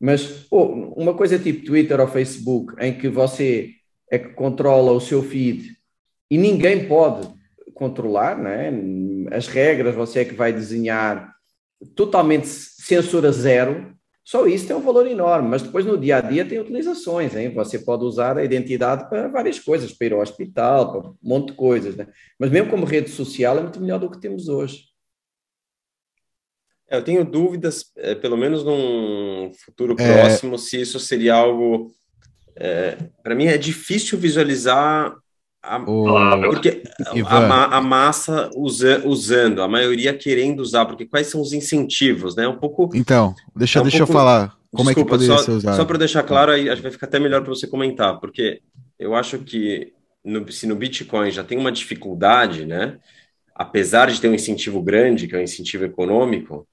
Mas 0.01 0.26
pô, 0.26 0.64
uma 0.97 1.14
coisa 1.14 1.38
tipo 1.38 1.64
Twitter 1.64 2.01
ou 2.01 2.09
Facebook, 2.09 2.74
em 2.78 2.97
que 2.97 3.09
você 3.09 3.70
é 4.11 4.18
que 4.18 4.30
controla 4.30 4.92
o 4.92 5.01
seu 5.01 5.22
feed 5.22 5.76
e 6.30 6.38
ninguém 6.38 6.86
pode 6.86 7.28
controlar, 7.74 8.36
né? 8.38 8.72
As 9.32 9.47
regras 9.47 9.95
você 9.95 10.20
é 10.20 10.24
que 10.24 10.34
vai 10.34 10.53
desenhar 10.53 11.34
totalmente 11.95 12.47
censura 12.47 13.32
zero, 13.32 13.95
só 14.24 14.47
isso 14.47 14.66
tem 14.66 14.74
um 14.74 14.80
valor 14.80 15.07
enorme, 15.07 15.49
mas 15.49 15.62
depois 15.62 15.84
no 15.84 15.99
dia 15.99 16.16
a 16.16 16.20
dia 16.22 16.47
tem 16.47 16.59
utilizações, 16.59 17.36
hein? 17.36 17.53
Você 17.53 17.78
pode 17.78 18.05
usar 18.05 18.38
a 18.38 18.45
identidade 18.45 19.09
para 19.09 19.28
várias 19.28 19.59
coisas, 19.59 19.92
para 19.92 20.07
ir 20.07 20.12
ao 20.14 20.20
hospital, 20.20 20.92
para 20.92 21.11
um 21.11 21.16
monte 21.22 21.49
de 21.49 21.53
coisas, 21.55 21.95
né? 21.95 22.07
Mas 22.38 22.51
mesmo 22.51 22.70
como 22.70 22.86
rede 22.86 23.11
social 23.11 23.59
é 23.59 23.62
muito 23.62 23.80
melhor 23.80 24.01
do 24.01 24.11
que 24.11 24.18
temos 24.18 24.49
hoje. 24.49 24.93
É, 26.95 26.97
eu 26.97 27.03
tenho 27.03 27.24
dúvidas, 27.24 27.86
é, 27.97 28.14
pelo 28.14 28.36
menos 28.36 28.64
num 28.64 29.51
futuro 29.64 29.97
é. 29.99 30.12
próximo, 30.12 30.57
se 30.59 30.80
isso 30.80 31.01
seria 31.01 31.34
algo. 31.34 31.90
É, 32.57 32.97
para 33.22 33.34
mim 33.34 33.47
é 33.47 33.59
difícil 33.59 34.16
visualizar 34.16 35.12
a, 35.61 35.78
o... 35.78 36.40
Porque 36.42 36.82
a, 37.26 37.78
a, 37.78 37.80
massa 37.80 38.49
usa, 38.55 39.03
usando, 39.05 39.62
a 39.62 39.66
maioria 39.66 40.16
querendo 40.16 40.61
usar, 40.61 40.84
porque 40.84 41.07
quais 41.07 41.26
são 41.26 41.40
os 41.40 41.53
incentivos, 41.53 42.36
né? 42.36 42.47
Um 42.47 42.59
pouco. 42.59 42.90
Então, 42.95 43.34
deixa, 43.57 43.78
é 43.78 43.82
um 43.82 43.84
deixa 43.84 43.99
pouco... 43.99 44.12
eu 44.12 44.16
falar. 44.16 44.57
Como 44.70 44.88
Desculpa, 44.88 45.01
é 45.01 45.05
que 45.05 45.11
poderia 45.11 45.36
só, 45.36 45.42
ser 45.42 45.51
usado? 45.53 45.76
Só 45.76 45.84
para 45.84 45.99
deixar 45.99 46.22
claro, 46.22 46.53
aí 46.53 46.68
acho 46.68 46.76
que 46.76 46.82
vai 46.82 46.92
ficar 46.92 47.07
até 47.07 47.18
melhor 47.18 47.42
para 47.42 47.51
você 47.51 47.66
comentar, 47.66 48.18
porque 48.18 48.61
eu 48.99 49.14
acho 49.14 49.38
que 49.38 49.92
no, 50.24 50.51
se 50.51 50.66
no 50.66 50.74
Bitcoin 50.74 51.30
já 51.30 51.45
tem 51.45 51.57
uma 51.57 51.70
dificuldade, 51.72 52.66
né? 52.66 52.99
Apesar 53.55 54.11
de 54.11 54.20
ter 54.20 54.28
um 54.28 54.34
incentivo 54.34 54.82
grande, 54.82 55.28
que 55.28 55.34
é 55.34 55.38
um 55.38 55.42
incentivo 55.42 55.84
econômico, 55.84 56.66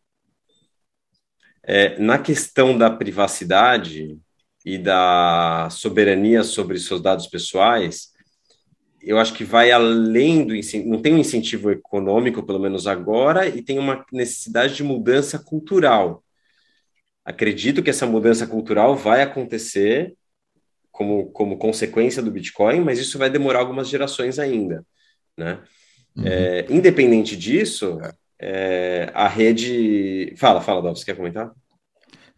é, 1.64 2.00
na 2.00 2.18
questão 2.18 2.78
da 2.78 2.90
privacidade 2.90 4.18
e 4.66 4.78
da 4.78 5.68
soberania 5.72 6.44
sobre 6.44 6.80
seus 6.80 7.02
dados 7.02 7.28
pessoais, 7.28 8.12
eu 9.02 9.18
acho 9.18 9.34
que 9.34 9.44
vai 9.44 9.72
além 9.72 10.46
do 10.46 10.54
não 10.86 11.02
tem 11.02 11.16
um 11.16 11.18
incentivo 11.18 11.72
econômico, 11.72 12.44
pelo 12.44 12.60
menos 12.60 12.86
agora, 12.86 13.48
e 13.48 13.62
tem 13.62 13.80
uma 13.80 14.06
necessidade 14.12 14.76
de 14.76 14.84
mudança 14.84 15.40
cultural. 15.40 16.24
Acredito 17.26 17.82
que 17.82 17.90
essa 17.90 18.06
mudança 18.06 18.46
cultural 18.46 18.96
vai 18.96 19.22
acontecer 19.22 20.16
como, 20.92 21.32
como 21.32 21.58
consequência 21.58 22.22
do 22.22 22.32
Bitcoin, 22.32 22.82
mas 22.82 23.00
isso 23.00 23.18
vai 23.18 23.30
demorar 23.30 23.60
algumas 23.60 23.90
gerações 23.90 24.38
ainda, 24.38 24.86
né? 25.38 25.60
Uhum. 26.16 26.28
É, 26.28 26.66
independente 26.70 27.38
disso, 27.38 28.00
é, 28.42 29.12
a 29.14 29.28
rede... 29.28 30.34
Fala, 30.38 30.62
fala, 30.62 30.82
Dal, 30.82 30.96
você 30.96 31.06
quer 31.06 31.16
comentar? 31.16 31.52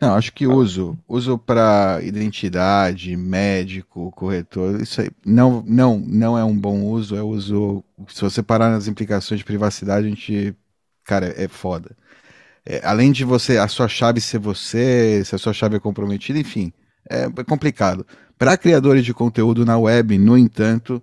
Não, 0.02 0.16
acho 0.16 0.34
que 0.34 0.46
uso, 0.46 0.98
uso 1.08 1.38
para 1.38 2.00
identidade, 2.04 3.16
médico, 3.16 4.12
corretor, 4.12 4.82
isso 4.82 5.00
aí 5.02 5.10
não, 5.26 5.64
não, 5.66 5.98
não 6.00 6.38
é 6.38 6.44
um 6.44 6.58
bom 6.58 6.82
uso, 6.84 7.16
é 7.16 7.24
uso, 7.24 7.84
se 8.10 8.22
você 8.22 8.44
parar 8.44 8.70
nas 8.70 8.88
implicações 8.88 9.40
de 9.40 9.46
privacidade, 9.46 10.06
a 10.06 10.10
gente, 10.10 10.56
cara, 11.06 11.34
é 11.38 11.48
foda. 11.48 11.96
é, 12.66 12.82
além 12.86 13.12
de 13.12 13.24
você, 13.26 13.58
a 13.58 13.68
sua 13.68 13.88
chave 13.88 14.22
ser 14.22 14.40
você, 14.40 15.24
se 15.26 15.36
a 15.36 15.38
sua 15.38 15.54
chave 15.54 15.76
é 15.78 15.80
comprometida, 15.80 16.40
enfim, 16.40 16.72
é, 17.10 17.26
é 17.26 17.44
complicado. 17.44 18.06
Para 18.38 18.58
criadores 18.58 19.06
de 19.06 19.14
conteúdo 19.14 19.66
na 19.66 19.78
web, 19.78 20.18
no 20.18 20.38
entanto, 20.38 21.02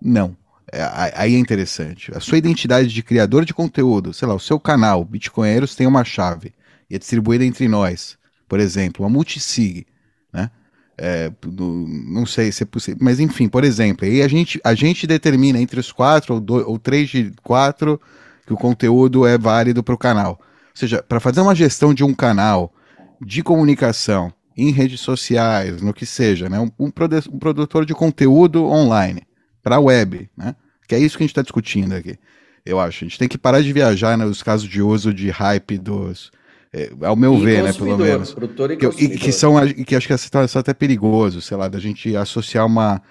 não. 0.00 0.36
É, 0.70 1.12
aí 1.14 1.34
é 1.34 1.38
interessante. 1.38 2.12
A 2.14 2.20
sua 2.20 2.38
identidade 2.38 2.88
de 2.88 3.02
criador 3.02 3.44
de 3.44 3.54
conteúdo, 3.54 4.12
sei 4.12 4.28
lá, 4.28 4.34
o 4.34 4.40
seu 4.40 4.60
canal, 4.60 5.04
Bitcoinheiros, 5.04 5.74
tem 5.74 5.86
uma 5.86 6.04
chave 6.04 6.52
e 6.88 6.94
é 6.94 6.98
distribuída 6.98 7.44
entre 7.44 7.66
nós. 7.68 8.16
Por 8.48 8.60
exemplo, 8.60 9.04
uma 9.04 9.10
multisig, 9.10 9.86
né? 10.32 10.50
É, 10.98 11.32
do, 11.40 11.86
não 11.88 12.26
sei 12.26 12.52
se 12.52 12.62
é 12.62 12.66
possível, 12.66 12.98
mas 13.02 13.18
enfim, 13.18 13.48
por 13.48 13.64
exemplo, 13.64 14.06
aí 14.06 14.22
a 14.22 14.28
gente, 14.28 14.60
a 14.62 14.74
gente 14.74 15.06
determina 15.06 15.58
entre 15.58 15.80
os 15.80 15.90
quatro 15.90 16.34
ou, 16.34 16.40
dois, 16.40 16.66
ou 16.66 16.78
três 16.78 17.08
de 17.08 17.32
quatro 17.42 17.98
que 18.46 18.52
o 18.52 18.56
conteúdo 18.56 19.26
é 19.26 19.38
válido 19.38 19.82
para 19.82 19.94
o 19.94 19.98
canal. 19.98 20.38
Ou 20.40 20.76
seja, 20.76 21.02
para 21.02 21.18
fazer 21.18 21.40
uma 21.40 21.54
gestão 21.54 21.94
de 21.94 22.04
um 22.04 22.12
canal 22.12 22.72
de 23.20 23.42
comunicação 23.42 24.32
em 24.54 24.70
redes 24.70 25.00
sociais, 25.00 25.80
no 25.80 25.94
que 25.94 26.04
seja, 26.04 26.48
né? 26.48 26.60
um, 26.60 26.70
um, 26.78 26.90
produ 26.90 27.16
um 27.32 27.38
produtor 27.38 27.86
de 27.86 27.94
conteúdo 27.94 28.64
online 28.66 29.22
para 29.62 29.76
a 29.76 29.80
web, 29.80 30.28
né? 30.36 30.54
que 30.88 30.94
é 30.94 30.98
isso 30.98 31.16
que 31.16 31.22
a 31.22 31.26
gente 31.26 31.32
está 31.32 31.42
discutindo 31.42 31.94
aqui, 31.94 32.18
eu 32.64 32.78
acho. 32.78 33.04
A 33.04 33.08
gente 33.08 33.18
tem 33.18 33.28
que 33.28 33.38
parar 33.38 33.62
de 33.62 33.72
viajar 33.72 34.16
nos 34.16 34.38
né, 34.38 34.44
casos 34.44 34.68
de 34.68 34.82
uso 34.82 35.12
de 35.12 35.30
hype 35.30 35.78
dos. 35.78 36.30
É, 36.72 36.90
ao 37.02 37.16
meu 37.16 37.34
e 37.34 37.44
ver, 37.44 37.62
né, 37.62 37.72
pelo 37.72 37.98
menos. 37.98 38.34
E, 38.70 38.76
que, 38.76 39.04
e 39.04 39.18
que 39.18 39.32
são 39.32 39.54
que 39.84 39.94
acho 39.94 40.06
que 40.06 40.16
situação 40.16 40.60
até 40.60 40.72
perigoso, 40.72 41.40
sei 41.40 41.56
lá, 41.56 41.68
da 41.68 41.78
gente 41.78 42.16
associar 42.16 42.66
uma 42.66 43.02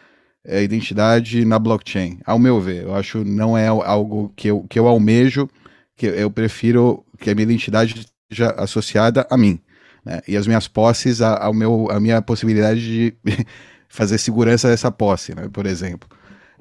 é, 0.43 0.63
identidade 0.63 1.45
na 1.45 1.59
blockchain. 1.59 2.19
Ao 2.25 2.39
meu 2.39 2.59
ver, 2.59 2.83
eu 2.83 2.95
acho 2.95 3.23
não 3.23 3.57
é 3.57 3.67
algo 3.67 4.33
que 4.35 4.47
eu, 4.47 4.65
que 4.69 4.79
eu 4.79 4.87
almejo, 4.87 5.47
que 5.95 6.07
eu 6.07 6.31
prefiro 6.31 7.05
que 7.19 7.29
a 7.29 7.35
minha 7.35 7.43
identidade 7.43 8.07
seja 8.31 8.51
associada 8.57 9.27
a 9.29 9.37
mim. 9.37 9.59
Né? 10.03 10.21
E 10.27 10.35
as 10.35 10.47
minhas 10.47 10.67
posses, 10.67 11.21
a, 11.21 11.43
ao 11.43 11.53
meu, 11.53 11.87
a 11.91 11.99
minha 11.99 12.21
possibilidade 12.21 12.81
de 12.81 13.13
fazer 13.87 14.17
segurança 14.17 14.67
dessa 14.67 14.91
posse, 14.91 15.35
né? 15.35 15.47
por 15.51 15.65
exemplo. 15.65 16.09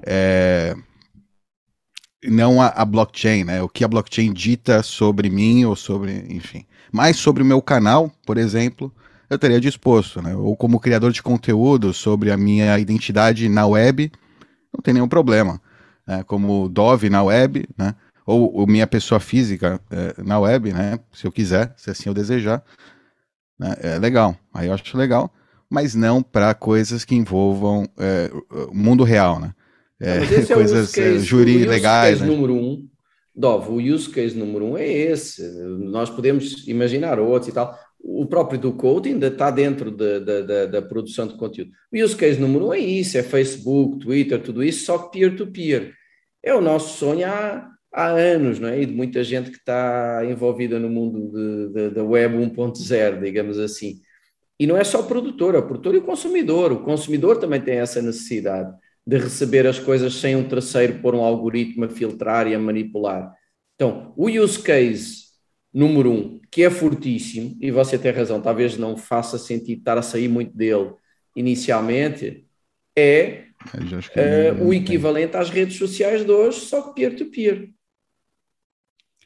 É... 0.03 0.75
Não 2.23 2.61
a, 2.61 2.67
a, 2.67 2.85
blockchain, 2.85 3.43
né? 3.43 3.61
O 3.63 3.69
que 3.69 3.83
a 3.83 3.87
blockchain 3.87 4.31
dita 4.31 4.83
sobre 4.83 5.29
mim 5.29 5.65
ou 5.65 5.75
sobre, 5.75 6.25
enfim. 6.29 6.65
Mas 6.91 7.17
sobre 7.17 7.41
o 7.41 7.45
meu 7.45 7.61
canal, 7.61 8.11
por 8.25 8.37
exemplo, 8.37 8.93
eu 9.29 9.39
teria 9.39 9.59
disposto, 9.59 10.21
né? 10.21 10.35
Ou 10.35 10.55
como 10.55 10.79
criador 10.79 11.11
de 11.11 11.23
conteúdo 11.23 11.93
sobre 11.93 12.31
a 12.31 12.37
minha 12.37 12.77
identidade 12.77 13.47
na 13.49 13.65
web, 13.65 14.11
não 14.73 14.81
tem 14.81 14.93
nenhum 14.93 15.07
problema. 15.07 15.59
Né? 16.05 16.23
Como 16.23 16.69
Dove 16.69 17.09
na 17.09 17.23
web, 17.23 17.65
né? 17.77 17.95
Ou, 18.25 18.53
ou 18.53 18.67
minha 18.67 18.85
pessoa 18.85 19.19
física 19.19 19.79
é, 19.89 20.21
na 20.21 20.39
web, 20.39 20.71
né? 20.73 20.99
Se 21.13 21.25
eu 21.25 21.31
quiser, 21.31 21.73
se 21.77 21.89
assim 21.89 22.09
eu 22.09 22.13
desejar. 22.13 22.63
Né? 23.57 23.75
É 23.79 23.99
legal. 23.99 24.35
Aí 24.53 24.67
eu 24.67 24.73
acho 24.73 24.97
legal. 24.97 25.33
Mas 25.69 25.95
não 25.95 26.21
para 26.21 26.53
coisas 26.53 27.05
que 27.05 27.15
envolvam 27.15 27.87
é, 27.97 28.29
o 28.69 28.75
mundo 28.75 29.03
real, 29.03 29.39
né? 29.39 29.53
É, 30.01 30.17
é 30.17 30.45
coisas 30.53 30.97
é, 30.97 31.19
jurídicas 31.19 31.67
legais. 31.67 32.19
Né? 32.19 32.27
número 32.27 32.55
um, 32.55 32.87
Dove, 33.33 33.69
o 33.69 33.93
use 33.93 34.09
case 34.09 34.37
número 34.37 34.65
um 34.65 34.77
é 34.77 34.87
esse. 34.87 35.41
Nós 35.65 36.09
podemos 36.09 36.67
imaginar 36.67 37.19
outros 37.19 37.49
e 37.49 37.53
tal. 37.53 37.77
O 38.03 38.25
próprio 38.25 38.59
do 38.59 38.73
code 38.73 39.09
ainda 39.09 39.27
está 39.27 39.51
dentro 39.51 39.91
da, 39.91 40.19
da, 40.19 40.65
da, 40.65 40.81
produção 40.81 41.27
de 41.27 41.37
conteúdo. 41.37 41.71
O 41.93 42.03
use 42.03 42.15
case 42.15 42.39
número 42.39 42.67
um 42.67 42.73
é 42.73 42.79
isso: 42.79 43.17
é 43.17 43.23
Facebook, 43.23 43.99
Twitter, 43.99 44.41
tudo 44.41 44.63
isso, 44.63 44.85
só 44.85 44.97
que 44.97 45.19
peer-to-peer. 45.19 45.81
-peer. 45.81 45.93
É 46.43 46.53
o 46.53 46.59
nosso 46.59 46.97
sonho 46.97 47.27
há, 47.27 47.69
há 47.93 48.07
anos, 48.07 48.59
não 48.59 48.67
é? 48.67 48.81
E 48.81 48.85
de 48.85 48.93
muita 48.93 49.23
gente 49.23 49.51
que 49.51 49.57
está 49.57 50.23
envolvida 50.25 50.79
no 50.79 50.89
mundo 50.89 51.31
da 51.93 52.03
web 52.03 52.35
1.0, 52.35 53.21
digamos 53.21 53.59
assim. 53.59 54.01
E 54.59 54.67
não 54.67 54.75
é 54.75 54.83
só 54.83 55.01
o 55.01 55.07
produtor, 55.07 55.55
é 55.55 55.59
o 55.59 55.65
produtor 55.65 55.95
e 55.95 55.99
o 55.99 56.03
consumidor. 56.03 56.71
O 56.71 56.83
consumidor 56.83 57.37
também 57.37 57.61
tem 57.61 57.77
essa 57.77 58.01
necessidade 58.01 58.71
de 59.05 59.17
receber 59.17 59.65
as 59.67 59.79
coisas 59.79 60.15
sem 60.15 60.35
um 60.35 60.47
terceiro 60.47 60.99
pôr 61.01 61.15
um 61.15 61.23
algoritmo 61.23 61.85
a 61.85 61.89
filtrar 61.89 62.47
e 62.47 62.55
a 62.55 62.59
manipular. 62.59 63.33
Então, 63.75 64.13
o 64.15 64.27
use 64.29 64.61
case 64.61 65.31
número 65.73 66.11
um, 66.11 66.41
que 66.51 66.63
é 66.63 66.69
fortíssimo, 66.69 67.57
e 67.59 67.71
você 67.71 67.97
tem 67.97 68.11
razão, 68.11 68.41
talvez 68.41 68.77
não 68.77 68.97
faça 68.97 69.37
sentido 69.37 69.79
estar 69.79 69.97
a 69.97 70.01
sair 70.01 70.27
muito 70.27 70.55
dele 70.55 70.93
inicialmente, 71.35 72.45
é, 72.95 73.45
é 74.15 74.51
uh, 74.51 74.67
o 74.67 74.73
equivalente 74.73 75.37
às 75.37 75.49
redes 75.49 75.77
sociais 75.77 76.25
de 76.25 76.31
hoje, 76.31 76.59
só 76.59 76.81
que 76.81 76.95
peer-to-peer. 76.95 77.55
-peer. 77.55 77.73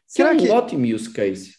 Será 0.06 0.30
é 0.30 0.34
um 0.34 0.38
que... 0.38 0.50
ótimo 0.50 0.86
use 0.86 1.12
case. 1.12 1.56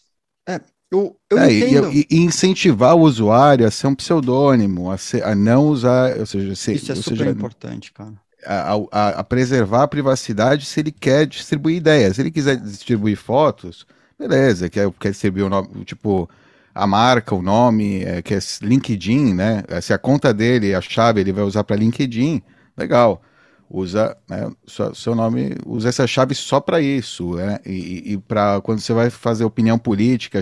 É, 0.47 0.61
eu, 0.89 1.17
eu 1.29 1.37
é, 1.37 1.51
e, 1.51 2.07
e, 2.09 2.17
incentivar 2.19 2.95
o 2.95 3.01
usuário 3.01 3.67
a 3.67 3.71
ser 3.71 3.87
um 3.87 3.95
pseudônimo, 3.95 4.89
a, 4.89 4.97
ser, 4.97 5.23
a 5.23 5.35
não 5.35 5.67
usar. 5.67 6.17
Ou 6.17 6.25
seja, 6.25 6.55
ser, 6.55 6.75
Isso 6.75 6.91
é 6.91 6.95
super 6.95 7.17
seja, 7.17 7.29
importante, 7.29 7.91
cara. 7.91 8.13
A, 8.45 8.75
a, 8.91 9.09
a, 9.19 9.23
preservar 9.23 9.83
a 9.83 9.87
privacidade 9.87 10.65
se 10.65 10.79
ele 10.79 10.91
quer 10.91 11.27
distribuir 11.27 11.77
ideias. 11.77 12.15
Se 12.15 12.21
ele 12.21 12.31
quiser 12.31 12.55
distribuir 12.55 13.17
fotos, 13.17 13.85
beleza, 14.17 14.69
quer, 14.69 14.89
quer 14.97 15.11
distribuir 15.11 15.45
o 15.45 15.49
nome, 15.49 15.83
tipo, 15.83 16.29
a 16.73 16.87
marca, 16.87 17.35
o 17.35 17.41
nome, 17.41 18.03
é, 18.03 18.21
quer 18.21 18.39
LinkedIn, 18.61 19.33
né? 19.33 19.63
Se 19.81 19.91
a 19.91 19.97
conta 19.97 20.33
dele, 20.33 20.73
a 20.73 20.79
chave, 20.79 21.19
ele 21.19 21.33
vai 21.33 21.43
usar 21.43 21.65
para 21.65 21.75
LinkedIn, 21.75 22.41
legal 22.77 23.21
usa 23.69 24.17
né, 24.29 24.49
seu, 24.65 24.95
seu, 24.95 25.13
nome, 25.13 25.55
usa 25.65 25.89
essa 25.89 26.07
chave 26.07 26.33
só 26.33 26.61
para 26.61 26.79
isso, 26.79 27.35
né? 27.35 27.59
E, 27.65 28.13
e 28.13 28.17
para 28.17 28.61
quando 28.61 28.79
você 28.79 28.93
vai 28.93 29.09
fazer 29.09 29.43
opinião 29.43 29.77
política, 29.77 30.39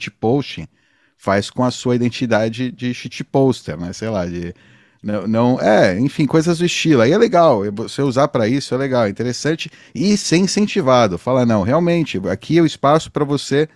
shitposting, 0.00 0.66
faz 1.16 1.50
com 1.50 1.64
a 1.64 1.70
sua 1.70 1.96
identidade 1.96 2.70
de 2.70 2.92
shitposter, 2.94 3.78
né? 3.78 3.92
Sei 3.92 4.08
lá, 4.08 4.26
de 4.26 4.54
não, 5.02 5.26
não 5.26 5.60
é, 5.60 5.98
enfim, 5.98 6.26
coisas 6.26 6.58
do 6.58 6.64
estilo. 6.64 7.02
Aí 7.02 7.12
é 7.12 7.18
legal, 7.18 7.62
você 7.72 8.02
usar 8.02 8.28
para 8.28 8.48
isso 8.48 8.74
é 8.74 8.76
legal, 8.76 9.08
interessante 9.08 9.70
e 9.94 10.16
ser 10.16 10.38
incentivado. 10.38 11.16
Fala 11.16 11.46
não, 11.46 11.62
realmente, 11.62 12.20
aqui 12.28 12.58
é 12.58 12.62
o 12.62 12.66
espaço 12.66 13.10
para 13.10 13.24
você 13.24 13.68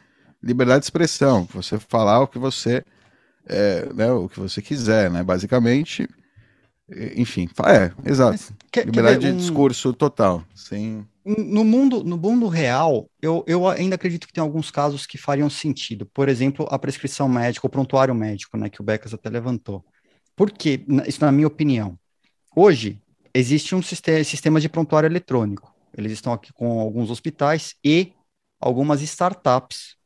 liberdade 0.42 0.80
de 0.80 0.86
expressão, 0.86 1.46
você 1.52 1.78
falar 1.78 2.20
o 2.20 2.26
que 2.26 2.38
você 2.38 2.82
é, 3.46 3.88
né, 3.94 4.10
o 4.12 4.28
que 4.28 4.40
você 4.40 4.62
quiser, 4.62 5.10
né? 5.10 5.22
Basicamente, 5.22 6.08
enfim, 7.16 7.48
é, 7.66 7.90
exato. 8.08 8.54
Quer, 8.70 8.86
Liberdade 8.86 9.26
um... 9.26 9.32
de 9.32 9.38
discurso 9.38 9.92
total, 9.92 10.44
sem... 10.54 11.06
No 11.24 11.64
mundo, 11.64 12.02
no 12.02 12.16
mundo 12.16 12.48
real, 12.48 13.10
eu, 13.20 13.44
eu 13.46 13.68
ainda 13.68 13.94
acredito 13.94 14.26
que 14.26 14.32
tem 14.32 14.42
alguns 14.42 14.70
casos 14.70 15.06
que 15.06 15.18
fariam 15.18 15.50
sentido. 15.50 16.06
Por 16.06 16.28
exemplo, 16.28 16.66
a 16.70 16.78
prescrição 16.78 17.28
médica, 17.28 17.66
o 17.66 17.70
prontuário 17.70 18.14
médico, 18.14 18.56
né, 18.56 18.70
que 18.70 18.80
o 18.80 18.84
Becas 18.84 19.12
até 19.12 19.28
levantou. 19.28 19.84
Por 20.34 20.50
quê? 20.50 20.84
Isso 21.06 21.22
na 21.22 21.30
minha 21.30 21.46
opinião. 21.46 21.98
Hoje, 22.56 23.00
existe 23.34 23.74
um 23.74 23.82
sistema, 23.82 24.24
sistema 24.24 24.60
de 24.60 24.68
prontuário 24.68 25.06
eletrônico. 25.06 25.74
Eles 25.96 26.12
estão 26.12 26.32
aqui 26.32 26.52
com 26.52 26.80
alguns 26.80 27.10
hospitais 27.10 27.74
e 27.84 28.12
algumas 28.58 29.02
startups 29.02 29.96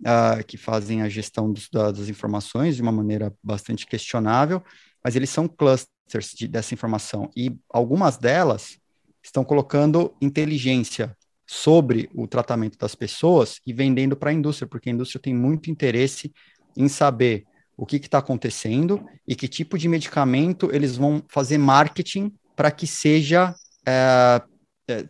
uh, 0.00 0.44
que 0.44 0.56
fazem 0.56 1.02
a 1.02 1.08
gestão 1.08 1.52
dos, 1.52 1.68
das 1.70 2.08
informações 2.08 2.76
de 2.76 2.82
uma 2.82 2.92
maneira 2.92 3.32
bastante 3.42 3.86
questionável, 3.86 4.62
mas 5.02 5.14
eles 5.16 5.30
são 5.30 5.46
clusters 5.46 6.32
de, 6.34 6.48
dessa 6.48 6.74
informação. 6.74 7.30
E 7.36 7.56
algumas 7.68 8.16
delas 8.16 8.78
estão 9.24 9.42
colocando 9.42 10.14
inteligência 10.20 11.16
sobre 11.46 12.08
o 12.14 12.26
tratamento 12.26 12.78
das 12.78 12.94
pessoas 12.94 13.60
e 13.66 13.72
vendendo 13.72 14.16
para 14.16 14.30
a 14.30 14.32
indústria, 14.32 14.68
porque 14.68 14.88
a 14.90 14.92
indústria 14.92 15.20
tem 15.20 15.34
muito 15.34 15.70
interesse 15.70 16.32
em 16.76 16.88
saber 16.88 17.44
o 17.76 17.84
que 17.84 17.96
está 17.96 18.18
acontecendo 18.18 19.04
e 19.26 19.34
que 19.34 19.48
tipo 19.48 19.76
de 19.76 19.88
medicamento 19.88 20.70
eles 20.72 20.96
vão 20.96 21.22
fazer 21.28 21.58
marketing 21.58 22.32
para 22.54 22.70
que 22.70 22.86
seja 22.86 23.54
é, 23.86 24.42
é, 24.88 25.04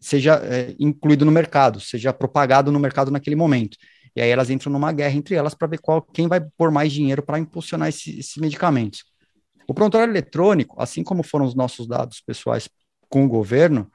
seja 0.00 0.40
é, 0.44 0.74
incluído 0.78 1.24
no 1.24 1.32
mercado, 1.32 1.80
seja 1.80 2.12
propagado 2.12 2.72
no 2.72 2.80
mercado 2.80 3.10
naquele 3.10 3.36
momento. 3.36 3.76
E 4.14 4.20
aí 4.20 4.30
elas 4.30 4.48
entram 4.48 4.72
numa 4.72 4.92
guerra 4.92 5.14
entre 5.14 5.34
elas 5.34 5.54
para 5.54 5.68
ver 5.68 5.78
qual 5.78 6.00
quem 6.00 6.26
vai 6.26 6.40
pôr 6.56 6.70
mais 6.70 6.92
dinheiro 6.92 7.22
para 7.22 7.38
impulsionar 7.38 7.88
esses 7.88 8.18
esse 8.18 8.40
medicamentos. 8.40 9.04
O 9.68 9.74
prontuário 9.74 10.10
eletrônico, 10.10 10.80
assim 10.80 11.02
como 11.02 11.22
foram 11.22 11.44
os 11.44 11.54
nossos 11.54 11.86
dados 11.86 12.20
pessoais 12.20 12.68
com 13.08 13.24
o 13.24 13.28
governo, 13.28 13.90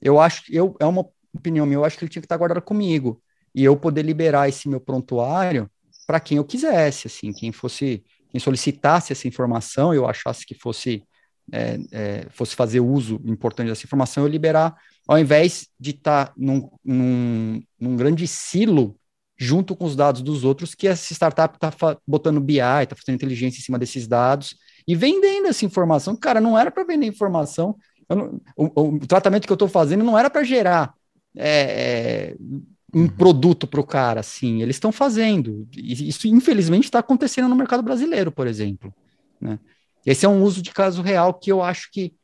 eu 0.00 0.20
acho, 0.20 0.42
eu, 0.50 0.76
é 0.80 0.86
uma 0.86 1.06
opinião 1.34 1.66
minha, 1.66 1.76
eu 1.76 1.84
acho 1.84 1.98
que 1.98 2.04
ele 2.04 2.10
tinha 2.10 2.22
que 2.22 2.26
estar 2.26 2.36
guardado 2.36 2.62
comigo 2.62 3.22
e 3.54 3.64
eu 3.64 3.76
poder 3.76 4.02
liberar 4.02 4.48
esse 4.48 4.68
meu 4.68 4.80
prontuário 4.80 5.70
para 6.06 6.20
quem 6.20 6.38
eu 6.38 6.44
quisesse, 6.44 7.06
assim, 7.06 7.32
quem 7.32 7.52
fosse, 7.52 8.04
quem 8.30 8.40
solicitasse 8.40 9.12
essa 9.12 9.28
informação, 9.28 9.92
eu 9.92 10.08
achasse 10.08 10.46
que 10.46 10.54
fosse 10.54 11.04
é, 11.52 11.78
é, 11.92 12.26
fosse 12.30 12.54
fazer 12.54 12.80
uso 12.80 13.20
importante 13.24 13.68
dessa 13.68 13.84
informação, 13.84 14.22
eu 14.22 14.28
liberar, 14.28 14.76
ao 15.06 15.18
invés 15.18 15.68
de 15.80 15.90
estar 15.90 16.32
num, 16.36 16.68
num, 16.84 17.62
num 17.80 17.96
grande 17.96 18.26
silo 18.26 18.98
junto 19.38 19.76
com 19.76 19.84
os 19.84 19.94
dados 19.94 20.20
dos 20.20 20.44
outros, 20.44 20.74
que 20.74 20.88
essa 20.88 21.12
startup 21.14 21.56
está 21.56 21.72
botando 22.06 22.40
BI, 22.40 22.58
está 22.58 22.96
fazendo 22.96 23.14
inteligência 23.14 23.60
em 23.60 23.62
cima 23.62 23.78
desses 23.78 24.06
dados, 24.06 24.56
e 24.86 24.96
vendendo 24.96 25.46
essa 25.46 25.64
informação. 25.64 26.16
Cara, 26.16 26.40
não 26.40 26.58
era 26.58 26.70
para 26.70 26.82
vender 26.82 27.06
informação. 27.06 27.76
Não, 28.08 28.40
o, 28.56 28.94
o, 28.94 29.06
tratamento 29.06 29.46
que 29.46 29.52
eu 29.52 29.56
estou 29.56 29.68
fazendo 29.68 30.02
não 30.04 30.18
era 30.18 30.30
para 30.30 30.42
gerar 30.42 30.94
é, 31.36 32.32
é, 32.32 32.36
um 32.94 33.02
uhum. 33.02 33.08
produto 33.08 33.66
para 33.66 33.80
o 33.80 33.86
cara, 33.86 34.20
assim. 34.20 34.62
Eles 34.62 34.76
estão 34.76 34.90
fazendo. 34.90 35.68
Isso, 35.76 36.26
infelizmente, 36.26 36.84
está 36.84 37.00
acontecendo 37.00 37.48
no 37.48 37.56
mercado 37.56 37.82
brasileiro, 37.82 38.32
por 38.32 38.46
exemplo. 38.46 38.92
Né? 39.40 39.58
Esse 40.06 40.24
é 40.24 40.28
um 40.28 40.42
uso 40.42 40.62
de 40.62 40.70
caso 40.70 41.02
real 41.02 41.34
que 41.34 41.52
eu 41.52 41.62
acho 41.62 41.90
que, 41.92 42.14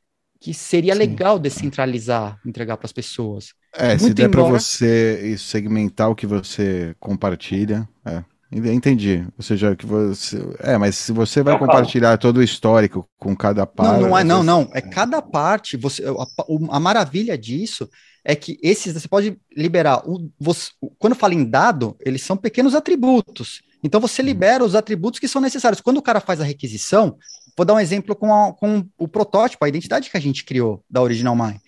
que 0.40 0.54
seria 0.54 0.94
Sim. 0.94 0.98
legal 1.00 1.38
descentralizar, 1.38 2.40
entregar 2.46 2.76
para 2.76 2.86
as 2.86 2.92
pessoas. 2.92 3.52
É, 3.74 3.88
Muito 3.88 4.04
se 4.04 4.14
der 4.14 4.28
embora... 4.28 4.50
para 4.50 4.58
você 4.58 5.36
segmentar 5.36 6.08
o 6.08 6.14
que 6.14 6.26
você 6.26 6.94
compartilha, 6.98 7.86
é. 8.04 8.24
Entendi. 8.54 9.26
Ou 9.36 9.42
seja, 9.42 9.74
que 9.74 9.84
você. 9.84 10.38
É, 10.60 10.78
mas 10.78 10.94
se 10.94 11.10
você 11.10 11.42
vai 11.42 11.58
compartilhar 11.58 12.16
todo 12.18 12.36
o 12.36 12.42
histórico 12.42 13.08
com 13.18 13.34
cada 13.34 13.66
parte. 13.66 14.00
Não, 14.00 14.08
não 14.10 14.18
é, 14.18 14.22
não, 14.22 14.42
não. 14.44 14.70
É 14.72 14.80
cada 14.80 15.20
parte. 15.20 15.76
Você, 15.76 16.04
a, 16.04 16.76
a 16.76 16.80
maravilha 16.80 17.36
disso 17.36 17.88
é 18.24 18.36
que 18.36 18.58
esses 18.62 18.94
você 18.94 19.08
pode 19.08 19.36
liberar. 19.56 20.08
O, 20.08 20.30
você, 20.38 20.70
quando 20.98 21.16
fala 21.16 21.34
em 21.34 21.44
dado, 21.44 21.96
eles 22.00 22.22
são 22.22 22.36
pequenos 22.36 22.74
atributos. 22.76 23.60
Então 23.82 24.00
você 24.00 24.22
uhum. 24.22 24.26
libera 24.26 24.64
os 24.64 24.76
atributos 24.76 25.18
que 25.18 25.28
são 25.28 25.42
necessários. 25.42 25.80
Quando 25.80 25.98
o 25.98 26.02
cara 26.02 26.20
faz 26.20 26.40
a 26.40 26.44
requisição, 26.44 27.18
vou 27.56 27.66
dar 27.66 27.74
um 27.74 27.80
exemplo 27.80 28.14
com, 28.14 28.32
a, 28.32 28.52
com 28.54 28.86
o 28.96 29.08
protótipo, 29.08 29.64
a 29.64 29.68
identidade 29.68 30.10
que 30.10 30.16
a 30.16 30.20
gente 30.20 30.44
criou 30.44 30.82
da 30.88 31.02
Original 31.02 31.34
Mine. 31.34 31.60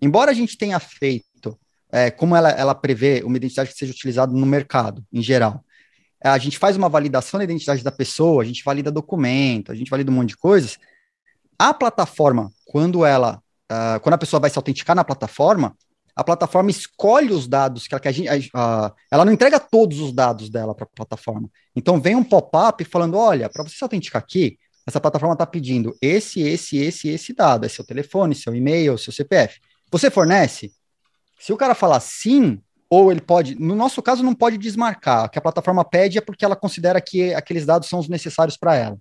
Embora 0.00 0.30
a 0.30 0.34
gente 0.34 0.56
tenha 0.56 0.78
feito, 0.78 1.58
é, 1.90 2.10
como 2.10 2.36
ela, 2.36 2.50
ela 2.50 2.74
prevê 2.74 3.22
uma 3.24 3.36
identidade 3.36 3.70
que 3.70 3.76
seja 3.76 3.92
utilizada 3.92 4.32
no 4.32 4.46
mercado 4.46 5.04
em 5.12 5.20
geral, 5.20 5.64
a 6.20 6.38
gente 6.38 6.58
faz 6.58 6.76
uma 6.76 6.88
validação 6.88 7.38
da 7.38 7.44
identidade 7.44 7.82
da 7.82 7.92
pessoa, 7.92 8.42
a 8.42 8.46
gente 8.46 8.64
valida 8.64 8.90
documento, 8.90 9.70
a 9.70 9.74
gente 9.74 9.90
valida 9.90 10.10
um 10.10 10.14
monte 10.14 10.30
de 10.30 10.36
coisas. 10.36 10.78
A 11.58 11.72
plataforma, 11.72 12.50
quando 12.66 13.04
ela, 13.04 13.40
uh, 13.70 14.00
quando 14.00 14.14
a 14.14 14.18
pessoa 14.18 14.40
vai 14.40 14.50
se 14.50 14.58
autenticar 14.58 14.96
na 14.96 15.04
plataforma, 15.04 15.76
a 16.14 16.24
plataforma 16.24 16.70
escolhe 16.70 17.32
os 17.32 17.46
dados 17.46 17.86
que, 17.86 17.94
ela, 17.94 18.00
que 18.00 18.08
a 18.08 18.12
gente, 18.12 18.48
uh, 18.48 18.92
ela 19.10 19.24
não 19.24 19.32
entrega 19.32 19.60
todos 19.60 20.00
os 20.00 20.12
dados 20.12 20.50
dela 20.50 20.74
para 20.74 20.84
a 20.84 20.88
plataforma. 20.94 21.48
Então 21.76 22.00
vem 22.00 22.16
um 22.16 22.24
pop-up 22.24 22.84
falando, 22.84 23.16
olha, 23.16 23.48
para 23.48 23.62
você 23.62 23.76
se 23.76 23.84
autenticar 23.84 24.20
aqui, 24.20 24.58
essa 24.84 25.00
plataforma 25.00 25.34
está 25.34 25.46
pedindo 25.46 25.96
esse, 26.00 26.40
esse, 26.40 26.78
esse, 26.78 27.08
esse 27.08 27.32
dado, 27.34 27.66
é 27.66 27.68
seu 27.68 27.84
telefone, 27.84 28.34
seu 28.34 28.54
e-mail, 28.54 28.98
seu 28.98 29.12
CPF. 29.12 29.60
Você 29.92 30.10
fornece? 30.10 30.72
Se 31.38 31.52
o 31.52 31.56
cara 31.56 31.74
falar 31.74 32.00
sim, 32.00 32.60
ou 32.90 33.12
ele 33.12 33.20
pode, 33.20 33.54
no 33.54 33.74
nosso 33.74 34.00
caso, 34.02 34.22
não 34.22 34.34
pode 34.34 34.56
desmarcar. 34.56 35.26
O 35.26 35.28
que 35.28 35.38
a 35.38 35.42
plataforma 35.42 35.84
pede 35.84 36.18
é 36.18 36.20
porque 36.20 36.44
ela 36.44 36.56
considera 36.56 37.00
que 37.00 37.34
aqueles 37.34 37.66
dados 37.66 37.88
são 37.88 37.98
os 37.98 38.08
necessários 38.08 38.56
para 38.56 38.74
ela. 38.74 38.98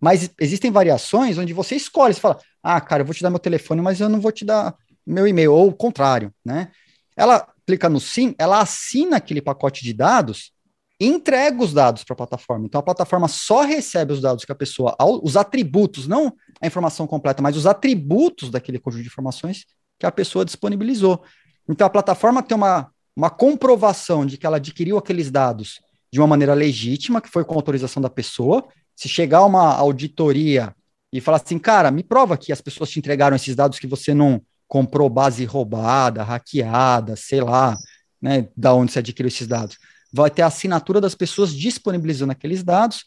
Mas 0.00 0.30
existem 0.40 0.70
variações 0.70 1.38
onde 1.38 1.52
você 1.52 1.76
escolhe, 1.76 2.12
você 2.12 2.20
fala, 2.20 2.38
ah, 2.62 2.80
cara, 2.80 3.02
eu 3.02 3.06
vou 3.06 3.14
te 3.14 3.22
dar 3.22 3.30
meu 3.30 3.38
telefone, 3.38 3.80
mas 3.80 4.00
eu 4.00 4.08
não 4.08 4.20
vou 4.20 4.32
te 4.32 4.44
dar 4.44 4.74
meu 5.06 5.26
e-mail, 5.26 5.52
ou 5.52 5.68
o 5.68 5.74
contrário, 5.74 6.32
né? 6.44 6.70
Ela 7.16 7.46
clica 7.66 7.88
no 7.88 8.00
sim, 8.00 8.34
ela 8.38 8.60
assina 8.60 9.16
aquele 9.16 9.40
pacote 9.40 9.82
de 9.82 9.92
dados 9.92 10.52
e 11.00 11.06
entrega 11.06 11.62
os 11.62 11.72
dados 11.72 12.04
para 12.04 12.14
a 12.14 12.16
plataforma. 12.16 12.66
Então 12.66 12.80
a 12.80 12.82
plataforma 12.82 13.28
só 13.28 13.62
recebe 13.62 14.12
os 14.12 14.20
dados 14.20 14.44
que 14.44 14.52
a 14.52 14.54
pessoa, 14.54 14.96
os 15.22 15.36
atributos, 15.36 16.06
não 16.06 16.32
a 16.60 16.66
informação 16.66 17.06
completa, 17.06 17.42
mas 17.42 17.56
os 17.56 17.66
atributos 17.66 18.50
daquele 18.50 18.78
conjunto 18.78 19.02
de 19.02 19.08
informações 19.08 19.64
que 19.98 20.06
a 20.06 20.12
pessoa 20.12 20.44
disponibilizou. 20.44 21.22
Então 21.68 21.86
a 21.86 21.90
plataforma 21.90 22.42
tem 22.42 22.56
uma 22.56 22.91
uma 23.16 23.30
comprovação 23.30 24.24
de 24.24 24.36
que 24.36 24.46
ela 24.46 24.56
adquiriu 24.56 24.96
aqueles 24.96 25.30
dados 25.30 25.80
de 26.12 26.20
uma 26.20 26.26
maneira 26.26 26.54
legítima, 26.54 27.20
que 27.20 27.28
foi 27.28 27.44
com 27.44 27.54
autorização 27.54 28.02
da 28.02 28.10
pessoa. 28.10 28.66
Se 28.94 29.08
chegar 29.08 29.44
uma 29.44 29.74
auditoria 29.74 30.74
e 31.12 31.20
falar 31.20 31.38
assim, 31.38 31.58
cara, 31.58 31.90
me 31.90 32.02
prova 32.02 32.36
que 32.36 32.52
as 32.52 32.60
pessoas 32.60 32.90
te 32.90 32.98
entregaram 32.98 33.36
esses 33.36 33.54
dados 33.54 33.78
que 33.78 33.86
você 33.86 34.14
não 34.14 34.42
comprou 34.66 35.08
base 35.08 35.44
roubada, 35.44 36.22
hackeada, 36.22 37.14
sei 37.16 37.40
lá, 37.40 37.76
né, 38.20 38.48
da 38.56 38.72
onde 38.74 38.92
você 38.92 39.00
adquiriu 39.00 39.28
esses 39.28 39.46
dados. 39.46 39.78
Vai 40.12 40.30
ter 40.30 40.42
a 40.42 40.46
assinatura 40.46 41.00
das 41.00 41.14
pessoas 41.14 41.54
disponibilizando 41.54 42.32
aqueles 42.32 42.62
dados 42.62 43.04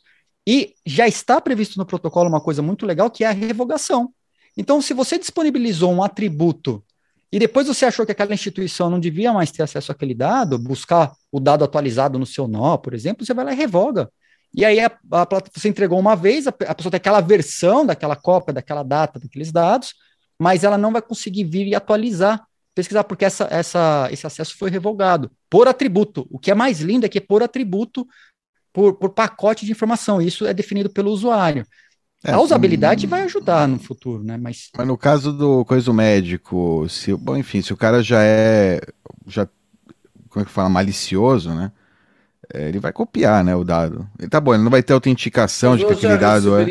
e 0.47 0.76
já 0.86 1.08
está 1.08 1.41
previsto 1.41 1.78
no 1.78 1.86
protocolo 1.86 2.30
uma 2.30 2.41
coisa 2.41 2.62
muito 2.62 2.86
legal 2.86 3.10
que 3.10 3.24
é 3.24 3.28
a 3.28 3.32
revogação. 3.32 4.14
Então, 4.56 4.82
se 4.82 4.93
você 4.93 5.18
disponibilizou 5.18 5.91
um 5.91 6.03
atributo 6.03 6.84
e 7.36 7.40
depois 7.40 7.68
você 7.68 7.84
achou 7.84 8.06
que 8.06 8.14
aquela 8.14 8.34
instituição 8.34 8.90
não 8.90 8.98
devia 8.98 9.34
mais 9.34 9.52
ter 9.52 9.62
acesso 9.62 9.92
àquele 9.92 10.16
dado, 10.16 10.58
buscar 10.58 11.12
o 11.30 11.38
dado 11.38 11.66
atualizado 11.66 12.18
no 12.18 12.26
seu 12.26 12.48
nó, 12.48 12.78
por 12.78 12.94
exemplo, 12.94 13.26
você 13.26 13.34
vai 13.34 13.44
lá 13.44 13.52
e 13.52 13.58
revoga. 13.58 14.10
E 14.54 14.64
aí 14.64 14.80
a, 14.80 14.86
a, 15.12 15.28
você 15.54 15.68
entregou 15.68 16.00
uma 16.00 16.16
vez, 16.16 16.48
a, 16.48 16.52
a 16.52 16.74
pessoa 16.74 16.90
tem 16.90 16.96
aquela 16.96 17.20
versão 17.20 17.86
daquela 17.86 18.16
cópia, 18.16 18.54
daquela 18.54 18.84
data, 18.84 19.20
daqueles 19.20 19.52
dados, 19.52 19.96
mas 20.40 20.64
ela 20.64 20.78
não 20.78 20.94
vai 20.94 21.02
conseguir 21.02 21.44
vir 21.44 21.68
e 21.68 21.76
atualizar, 21.76 22.42
pesquisar, 22.74 23.04
porque 23.04 23.26
essa, 23.26 23.50
essa, 23.52 24.08
esse 24.14 24.26
acesso 24.26 24.58
foi 24.58 24.70
revogado 24.70 25.30
por 25.50 25.68
atributo. 25.68 26.26
O 26.32 26.40
que 26.40 26.52
é 26.52 26.56
mais 26.56 26.80
lindo 26.80 27.06
é 27.06 27.10
que 27.10 27.18
é 27.18 27.22
por 27.22 27.44
atributo, 27.44 28.08
por, 28.72 28.94
por 28.94 29.10
pacote 29.10 29.66
de 29.66 29.74
informação. 29.74 30.22
Isso 30.22 30.46
é 30.46 30.54
definido 30.54 30.90
pelo 30.90 31.12
usuário. 31.12 31.66
É, 32.26 32.32
a 32.32 32.39
usabilidade 32.39 33.05
vai 33.05 33.21
ajudar 33.23 33.67
no 33.67 33.78
futuro, 33.78 34.23
né? 34.23 34.38
Mas... 34.38 34.69
Mas 34.76 34.88
no 34.88 34.97
caso 34.97 35.32
do 35.32 35.63
coisa 35.63 35.86
do 35.86 35.93
médico, 35.93 36.86
se, 36.89 37.13
bom, 37.13 37.38
enfim, 37.38 37.61
se 37.61 37.71
o 37.71 37.78
cara 37.78 38.01
já 38.01 38.21
é, 38.23 38.82
já, 39.28 39.47
como 40.30 40.43
é 40.43 40.45
que 40.45 40.51
fala, 40.51 40.67
malicioso, 40.67 41.53
né? 41.53 41.71
É, 42.53 42.67
ele 42.67 42.80
vai 42.80 42.91
copiar, 42.91 43.43
né, 43.43 43.55
o 43.55 43.63
dado. 43.63 44.07
Tá 44.30 44.39
bom, 44.39 44.53
ele 44.53 44.63
não 44.63 44.69
vai 44.69 44.84
ter 44.84 44.93
autenticação 44.93 45.71
Mas 45.71 45.80
de 45.80 45.86
que 45.88 45.93
aquele 45.93 46.17
dado 46.17 46.55
é. 46.57 46.65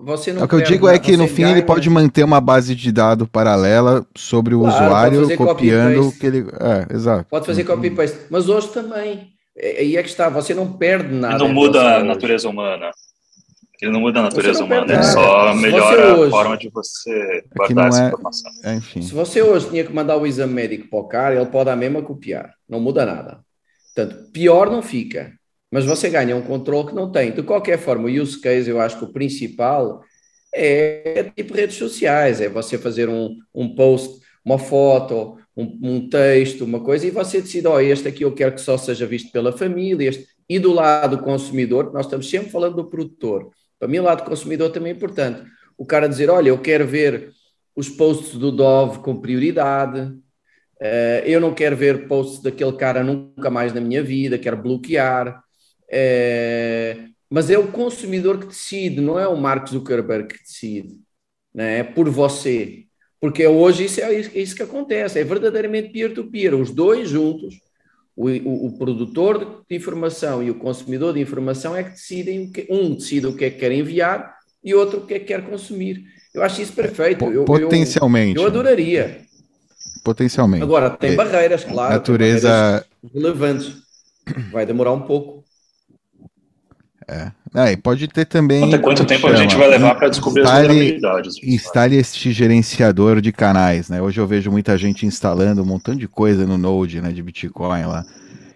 Você 0.00 0.32
não 0.32 0.44
o 0.44 0.48
que 0.48 0.54
eu 0.54 0.62
digo 0.62 0.88
é 0.88 0.98
que 0.98 1.16
no 1.16 1.26
fim 1.26 1.42
ganha... 1.42 1.56
ele 1.56 1.62
pode 1.62 1.90
manter 1.90 2.22
uma 2.24 2.40
base 2.40 2.74
de 2.74 2.92
dado 2.92 3.26
paralela 3.26 4.06
sobre 4.16 4.54
o 4.54 4.60
claro, 4.60 4.84
usuário 4.84 5.36
copiando 5.36 6.08
o 6.08 6.12
que 6.12 6.26
ele. 6.26 6.46
É, 6.60 6.94
exato. 6.94 7.26
Pode 7.28 7.46
fazer 7.46 7.64
copy 7.64 7.90
paste, 7.90 8.16
mas 8.30 8.48
hoje 8.48 8.68
também. 8.68 9.32
Aí 9.58 9.96
é 9.96 10.02
que 10.02 10.08
está, 10.08 10.28
você 10.28 10.54
não 10.54 10.72
perde 10.72 11.12
nada. 11.12 11.38
não 11.38 11.52
muda 11.52 11.98
a 11.98 12.04
natureza 12.04 12.48
humana. 12.48 12.90
Ele 13.82 13.90
não 13.90 14.00
muda 14.00 14.20
a 14.20 14.22
natureza 14.22 14.62
humana, 14.62 14.94
ele 14.94 15.02
só 15.02 15.52
melhora 15.56 16.16
hoje, 16.16 16.28
a 16.28 16.30
forma 16.30 16.56
de 16.56 16.68
você 16.68 17.44
guardar 17.52 17.88
essa 17.88 18.04
é, 18.04 18.06
informação. 18.06 18.52
É, 18.62 18.80
Se 18.80 19.12
você 19.12 19.42
hoje 19.42 19.70
tinha 19.70 19.84
que 19.84 19.92
mandar 19.92 20.16
o 20.16 20.24
exame 20.24 20.54
médico 20.54 20.88
para 20.88 20.98
o 21.00 21.08
cara, 21.08 21.34
ele 21.34 21.46
pode 21.46 21.68
a 21.68 21.74
mesma 21.74 22.00
copiar, 22.00 22.54
não 22.68 22.78
muda 22.78 23.04
nada. 23.04 23.40
Portanto, 23.92 24.30
pior 24.30 24.70
não 24.70 24.82
fica, 24.82 25.32
mas 25.68 25.84
você 25.84 26.08
ganha 26.08 26.36
um 26.36 26.42
controle 26.42 26.90
que 26.90 26.94
não 26.94 27.10
tem. 27.10 27.32
De 27.32 27.42
qualquer 27.42 27.76
forma, 27.76 28.04
o 28.04 28.22
use 28.22 28.40
case, 28.40 28.70
eu 28.70 28.80
acho 28.80 28.98
que 28.98 29.04
o 29.04 29.12
principal 29.12 30.00
é 30.54 31.32
tipo 31.36 31.52
redes 31.52 31.74
sociais, 31.74 32.40
é 32.40 32.48
você 32.48 32.78
fazer 32.78 33.08
um, 33.08 33.36
um 33.52 33.74
post, 33.74 34.20
uma 34.44 34.60
foto, 34.60 35.38
um, 35.56 35.78
um 35.82 36.08
texto, 36.08 36.64
uma 36.64 36.78
coisa, 36.78 37.04
e 37.04 37.10
você 37.10 37.40
decide, 37.40 37.66
ó, 37.66 37.74
oh, 37.74 37.80
este 37.80 38.06
aqui 38.06 38.22
eu 38.22 38.32
quero 38.32 38.54
que 38.54 38.60
só 38.60 38.78
seja 38.78 39.06
visto 39.06 39.32
pela 39.32 39.50
família, 39.50 40.08
este, 40.08 40.24
e 40.48 40.60
do 40.60 40.72
lado 40.72 41.16
do 41.16 41.22
consumidor, 41.24 41.92
nós 41.92 42.06
estamos 42.06 42.30
sempre 42.30 42.48
falando 42.48 42.76
do 42.76 42.88
produtor, 42.88 43.50
para 43.82 43.88
mim, 43.88 43.98
o 43.98 44.04
lado 44.04 44.22
consumidor 44.22 44.70
também 44.70 44.92
é 44.92 44.94
importante. 44.94 45.42
O 45.76 45.84
cara 45.84 46.08
dizer: 46.08 46.30
olha, 46.30 46.50
eu 46.50 46.58
quero 46.62 46.86
ver 46.86 47.32
os 47.74 47.88
posts 47.88 48.38
do 48.38 48.52
Dove 48.52 49.00
com 49.00 49.20
prioridade, 49.20 50.02
uh, 50.02 51.24
eu 51.24 51.40
não 51.40 51.52
quero 51.52 51.76
ver 51.76 52.06
posts 52.06 52.40
daquele 52.40 52.74
cara 52.74 53.02
nunca 53.02 53.50
mais 53.50 53.72
na 53.72 53.80
minha 53.80 54.00
vida, 54.00 54.38
quero 54.38 54.56
bloquear. 54.56 55.42
Uh, 55.88 57.10
mas 57.28 57.50
é 57.50 57.58
o 57.58 57.72
consumidor 57.72 58.38
que 58.38 58.46
decide, 58.46 59.00
não 59.00 59.18
é 59.18 59.26
o 59.26 59.36
Mark 59.36 59.66
Zuckerberg 59.68 60.28
que 60.28 60.40
decide, 60.44 61.00
né? 61.52 61.80
é 61.80 61.82
por 61.82 62.08
você. 62.08 62.84
Porque 63.20 63.44
hoje 63.44 63.86
isso 63.86 64.00
é 64.00 64.12
isso 64.14 64.54
que 64.54 64.62
acontece, 64.62 65.18
é 65.18 65.24
verdadeiramente 65.24 65.88
peer-to-peer, 65.88 66.52
-peer. 66.52 66.62
os 66.62 66.70
dois 66.70 67.08
juntos 67.08 67.56
o, 68.16 68.28
o, 68.28 68.66
o, 68.66 68.78
produtor 68.78 69.64
de 69.68 69.76
informação 69.76 70.42
e 70.42 70.50
o 70.50 70.54
consumidor 70.54 71.14
de 71.14 71.20
informação 71.20 71.74
é 71.74 71.82
que 71.82 71.90
decidem, 71.90 72.50
que, 72.50 72.66
um 72.70 72.94
decide 72.94 73.26
o 73.26 73.34
que 73.34 73.46
é 73.46 73.50
que 73.50 73.58
quer 73.58 73.72
enviar 73.72 74.34
e 74.62 74.74
outro 74.74 75.00
o 75.00 75.06
que 75.06 75.14
é 75.14 75.18
que 75.18 75.26
quer 75.26 75.44
consumir. 75.48 76.04
Eu 76.34 76.42
acho 76.42 76.62
isso 76.62 76.72
perfeito. 76.72 77.24
Eu, 77.24 77.44
Potencialmente. 77.44 78.36
Eu, 78.36 78.42
eu 78.42 78.48
adoraria. 78.48 79.22
Potencialmente. 80.04 80.62
Agora, 80.62 80.90
tem 80.90 81.12
é, 81.12 81.14
barreiras, 81.14 81.64
claro. 81.64 81.94
Natureza. 81.94 82.48
Barreiras 82.48 82.86
relevantes. 83.14 83.82
Vai 84.50 84.66
demorar 84.66 84.92
um 84.92 85.02
pouco. 85.02 85.44
É. 87.08 87.32
é 87.54 87.76
pode 87.76 88.08
ter 88.08 88.24
também. 88.24 88.64
Até 88.64 88.78
quanto 88.78 89.04
tempo 89.04 89.22
chama, 89.22 89.34
a 89.34 89.36
gente 89.36 89.56
vai 89.56 89.68
levar 89.68 89.94
para 89.94 90.08
descobrir 90.08 90.42
instale, 90.42 90.60
as 90.60 90.68
vulnerabilidades? 90.68 91.34
Instale 91.42 91.96
este 91.96 92.32
gerenciador 92.32 93.20
de 93.20 93.32
canais, 93.32 93.88
né? 93.88 94.00
Hoje 94.00 94.20
eu 94.20 94.26
vejo 94.26 94.50
muita 94.50 94.76
gente 94.78 95.04
instalando 95.04 95.62
um 95.62 95.66
montão 95.66 95.94
de 95.94 96.08
coisa 96.08 96.46
no 96.46 96.56
Node, 96.56 97.00
né, 97.00 97.12
de 97.12 97.22
Bitcoin 97.22 97.84
lá. 97.84 98.04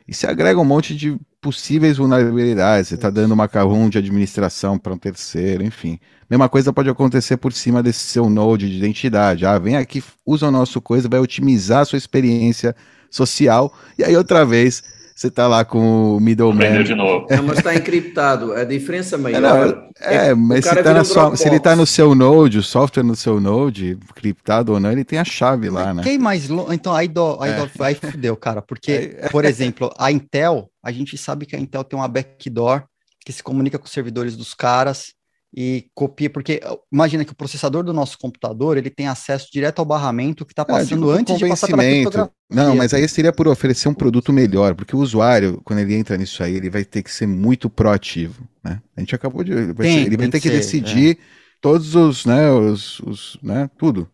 E 0.09 0.15
se 0.15 0.27
agrega 0.27 0.61
um 0.61 0.65
monte 0.65 0.95
de 0.95 1.19
possíveis 1.41 1.97
vulnerabilidades. 1.99 2.89
Você 2.89 2.95
está 2.95 3.11
dando 3.11 3.33
uma 3.33 3.49
carrum 3.49 3.89
de 3.89 3.99
administração 3.99 4.79
para 4.79 4.93
um 4.93 4.99
terceiro, 4.99 5.63
enfim. 5.63 5.99
Mesma 6.29 6.49
coisa 6.49 6.73
pode 6.73 6.89
acontecer 6.89 7.37
por 7.37 7.53
cima 7.53 7.83
desse 7.83 8.01
seu 8.01 8.29
Node 8.31 8.69
de 8.69 8.77
identidade. 8.77 9.45
Ah, 9.45 9.59
vem 9.59 9.77
aqui, 9.77 10.03
usa 10.25 10.49
o 10.49 10.51
nosso 10.51 10.81
coisa, 10.81 11.09
vai 11.09 11.21
otimizar 11.21 11.81
a 11.81 11.85
sua 11.85 11.99
experiência 11.99 12.75
social. 13.11 13.73
E 13.99 14.05
aí, 14.05 14.17
outra 14.17 14.45
vez, 14.45 14.83
você 15.17 15.31
tá 15.31 15.49
lá 15.49 15.65
com 15.65 16.15
o 16.15 16.21
middleman. 16.21 16.85
de 16.85 16.95
novo. 16.95 17.27
Não, 17.31 17.43
mas 17.43 17.57
está 17.57 17.75
encriptado. 17.75 18.53
A 18.53 18.65
diferença 18.65 19.17
maior. 19.17 19.89
É, 19.99 20.15
é, 20.15 20.27
é 20.27 20.35
mas 20.35 20.67
se, 20.67 20.83
tá 20.83 21.05
sua, 21.05 21.35
se, 21.35 21.49
ele 21.49 21.57
está 21.57 21.75
no 21.75 21.87
seu 21.87 22.15
Node, 22.15 22.59
o 22.59 22.63
software 22.63 23.03
no 23.03 23.17
seu 23.17 23.41
Node, 23.41 23.99
criptado 24.15 24.75
ou 24.75 24.79
não, 24.79 24.93
ele 24.93 25.05
tem 25.05 25.19
a 25.19 25.25
chave 25.25 25.71
lá, 25.71 25.95
né? 25.95 26.03
Quem 26.03 26.19
mais 26.19 26.51
longe? 26.51 26.75
Então, 26.75 26.95
aí, 26.95 27.09
do, 27.09 27.39
aí, 27.41 27.51
é. 27.51 27.57
do, 27.57 27.83
aí 27.83 27.95
fudeu, 27.95 28.37
cara. 28.37 28.61
Porque, 28.61 29.17
por 29.31 29.47
exemplo, 29.47 29.91
a 29.99 30.13
Intel, 30.13 30.71
a 30.85 30.93
gente 30.93 31.17
sabe 31.17 31.47
que 31.47 31.57
a 31.57 31.59
Intel 31.59 31.83
tem 31.83 31.99
uma 31.99 32.09
backdoor 32.09 32.85
que 33.25 33.33
se 33.33 33.43
comunica 33.43 33.79
com 33.79 33.87
os 33.87 33.93
servidores 33.93 34.37
dos 34.37 34.53
caras 34.53 35.16
e 35.57 35.87
copia, 35.95 36.29
porque 36.29 36.61
imagina 36.93 37.25
que 37.25 37.33
o 37.33 37.35
processador 37.35 37.83
do 37.83 37.95
nosso 37.95 38.19
computador 38.19 38.77
ele 38.77 38.91
tem 38.91 39.09
acesso 39.09 39.49
direto 39.51 39.79
ao 39.79 39.87
barramento 39.87 40.45
que 40.45 40.53
está 40.53 40.63
é, 40.63 40.67
passando 40.67 41.11
é, 41.11 41.19
antes 41.19 41.39
de 41.39 41.49
passar 41.49 41.69
pela 41.69 41.83
criptografia. 41.83 42.33
Não, 42.51 42.77
mas 42.77 42.93
aí 42.93 43.09
seria 43.09 43.33
por 43.33 43.49
oferecer 43.49 43.89
um 43.89 43.95
produto 43.95 44.35
melhor, 44.35 44.75
porque 44.75 44.95
o 44.95 44.99
usuário, 44.99 45.59
quando 45.65 45.79
ele 45.79 45.95
entra 45.95 46.19
nisso 46.19 46.43
aí, 46.43 46.57
ele 46.57 46.69
vai 46.69 46.85
ter 46.85 47.03
que 47.03 47.11
ser 47.11 47.27
muito 47.27 47.71
proativo, 47.71 48.47
né? 48.63 48.83
A 48.95 49.01
gente 49.01 49.15
acabou 49.15 49.43
de... 49.43 49.73
Tem, 49.73 50.01
ser, 50.01 50.07
ele 50.07 50.17
vai 50.19 50.29
ter 50.29 50.41
que, 50.41 50.49
que 50.49 50.55
ser, 50.55 50.57
decidir 50.57 51.19
é. 51.19 51.23
todos 51.59 51.95
os, 51.95 52.27
né, 52.27 52.53
os, 52.53 53.01
os, 53.01 53.39
né, 53.43 53.71
tudo. 53.79 54.07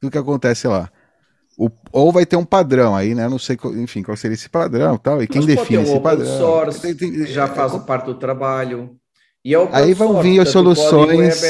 Tudo 0.00 0.12
que 0.12 0.18
acontece 0.18 0.68
lá. 0.68 0.88
O, 1.58 1.68
ou 1.90 2.12
vai 2.12 2.24
ter 2.24 2.36
um 2.36 2.44
padrão 2.44 2.94
aí, 2.94 3.16
né? 3.16 3.28
Não 3.28 3.36
sei, 3.36 3.58
enfim, 3.82 4.00
qual 4.04 4.16
seria 4.16 4.36
esse 4.36 4.48
padrão 4.48 4.96
tal, 4.96 5.20
e 5.20 5.26
quem 5.26 5.44
define 5.44 5.82
esse 5.82 5.98
padrão. 5.98 6.38
Source, 6.38 6.80
tem, 6.80 6.94
tem, 6.94 7.26
já 7.26 7.46
é, 7.46 7.48
faz 7.48 7.74
é, 7.74 7.80
parte 7.80 8.06
do 8.06 8.14
trabalho. 8.14 8.96
E 9.44 9.54
é 9.54 9.68
aí 9.72 9.94
vão 9.94 10.20
vir 10.20 10.40
as 10.40 10.48
soluções, 10.48 11.42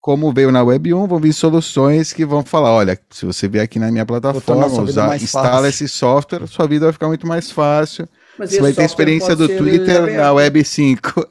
como 0.00 0.32
veio 0.32 0.50
na 0.50 0.62
Web 0.62 0.94
1, 0.94 1.06
vão 1.06 1.18
vir 1.18 1.32
soluções 1.32 2.12
que 2.12 2.24
vão 2.24 2.42
falar, 2.42 2.72
olha, 2.72 2.98
se 3.10 3.26
você 3.26 3.46
vier 3.46 3.64
aqui 3.64 3.78
na 3.78 3.90
minha 3.90 4.06
plataforma, 4.06 4.66
usar, 4.66 5.16
instala 5.16 5.68
esse 5.68 5.86
software, 5.86 6.46
sua 6.46 6.66
vida 6.66 6.86
vai 6.86 6.92
ficar 6.92 7.08
muito 7.08 7.26
mais 7.26 7.50
fácil. 7.50 8.08
Mas 8.38 8.50
você 8.50 8.60
vai 8.60 8.72
ter 8.72 8.84
experiência 8.84 9.36
do 9.36 9.46
Twitter 9.46 10.16
na 10.16 10.32
Web 10.32 10.64
5. 10.64 11.28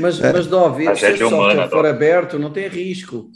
Mas, 0.00 0.20
é. 0.20 0.32
mas 0.32 0.46
Dove, 0.46 0.84
se 0.96 1.22
o 1.22 1.28
software 1.28 1.68
for 1.68 1.86
aberto, 1.86 2.38
não 2.38 2.50
tem 2.50 2.66
risco. 2.66 3.28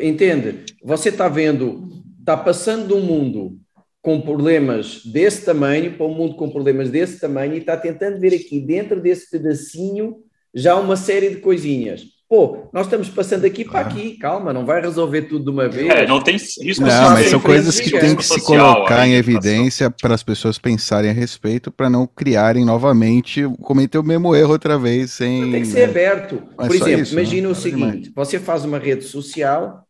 Entende? 0.00 0.64
Você 0.82 1.10
está 1.10 1.28
vendo, 1.28 1.86
está 2.18 2.36
passando 2.36 2.88
de 2.88 2.94
um 2.94 3.00
mundo 3.00 3.58
com 4.00 4.20
problemas 4.20 5.04
desse 5.04 5.44
tamanho 5.44 5.92
para 5.92 6.06
um 6.06 6.14
mundo 6.14 6.34
com 6.34 6.50
problemas 6.50 6.90
desse 6.90 7.20
tamanho 7.20 7.54
e 7.54 7.58
está 7.58 7.76
tentando 7.76 8.18
ver 8.18 8.34
aqui 8.34 8.58
dentro 8.58 9.00
desse 9.00 9.30
pedacinho 9.30 10.16
já 10.54 10.76
uma 10.76 10.96
série 10.96 11.30
de 11.30 11.36
coisinhas. 11.36 12.12
Pô, 12.32 12.66
nós 12.72 12.86
estamos 12.86 13.10
passando 13.10 13.44
aqui 13.44 13.62
para 13.62 13.80
aqui, 13.80 14.16
calma, 14.16 14.54
não 14.54 14.64
vai 14.64 14.80
resolver 14.80 15.20
tudo 15.22 15.44
de 15.44 15.50
uma 15.50 15.68
vez. 15.68 15.90
É, 15.90 16.06
não 16.06 16.18
tem 16.18 16.36
risco 16.36 16.82
Não, 16.82 17.10
mas 17.10 17.28
são 17.28 17.38
coisas 17.38 17.78
que 17.78 17.90
tem 17.90 18.16
que 18.16 18.24
se 18.24 18.40
colocar 18.40 19.06
em 19.06 19.16
evidência 19.16 19.90
para 19.90 20.14
as 20.14 20.22
pessoas 20.22 20.58
pensarem 20.58 21.10
a 21.10 21.12
respeito, 21.12 21.70
para 21.70 21.90
não 21.90 22.06
criarem 22.06 22.64
novamente, 22.64 23.42
cometer 23.60 23.98
o 23.98 24.02
mesmo 24.02 24.34
erro 24.34 24.52
outra 24.52 24.78
vez 24.78 25.10
sem. 25.10 25.52
Tem 25.52 25.60
que 25.60 25.66
ser 25.66 25.90
aberto. 25.90 26.42
Por 26.56 26.74
exemplo, 26.74 27.02
isso, 27.02 27.12
imagina 27.12 27.48
né? 27.48 27.52
o 27.52 27.54
seguinte: 27.54 28.10
você 28.14 28.38
faz 28.38 28.64
uma 28.64 28.78
rede 28.78 29.04
social, 29.04 29.86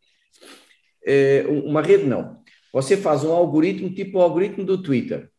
eh, 1.06 1.44
uma 1.46 1.80
rede 1.80 2.06
não, 2.06 2.38
você 2.72 2.96
faz 2.96 3.22
um 3.22 3.30
algoritmo 3.30 3.88
tipo 3.94 4.18
o 4.18 4.20
algoritmo 4.20 4.64
do 4.64 4.82
Twitter, 4.82 5.30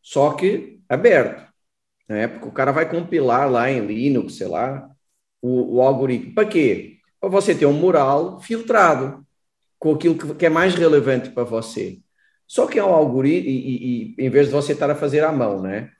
só 0.00 0.30
que 0.34 0.78
aberto 0.88 1.47
né? 2.08 2.26
Porque 2.28 2.48
o 2.48 2.52
cara 2.52 2.72
vai 2.72 2.88
compilar 2.88 3.50
lá 3.50 3.70
em 3.70 3.84
Linux, 3.86 4.36
sei 4.36 4.48
lá, 4.48 4.90
o, 5.42 5.76
o 5.76 5.82
algoritmo. 5.82 6.34
Para 6.34 6.48
quê? 6.48 6.98
Para 7.20 7.28
você 7.28 7.54
ter 7.54 7.66
um 7.66 7.72
mural 7.72 8.40
filtrado 8.40 9.26
com 9.78 9.94
aquilo 9.94 10.16
que, 10.16 10.34
que 10.34 10.46
é 10.46 10.48
mais 10.48 10.74
relevante 10.74 11.30
para 11.30 11.44
você. 11.44 11.98
Só 12.46 12.66
que 12.66 12.78
é 12.78 12.84
um 12.84 12.94
algoritmo, 12.94 13.48
e, 13.50 13.52
e, 13.52 14.14
e, 14.18 14.26
em 14.26 14.30
vez 14.30 14.46
de 14.46 14.52
você 14.52 14.72
estar 14.72 14.90
a 14.90 14.94
fazer 14.94 15.22
à 15.22 15.30
mão, 15.30 15.60
né? 15.60 15.90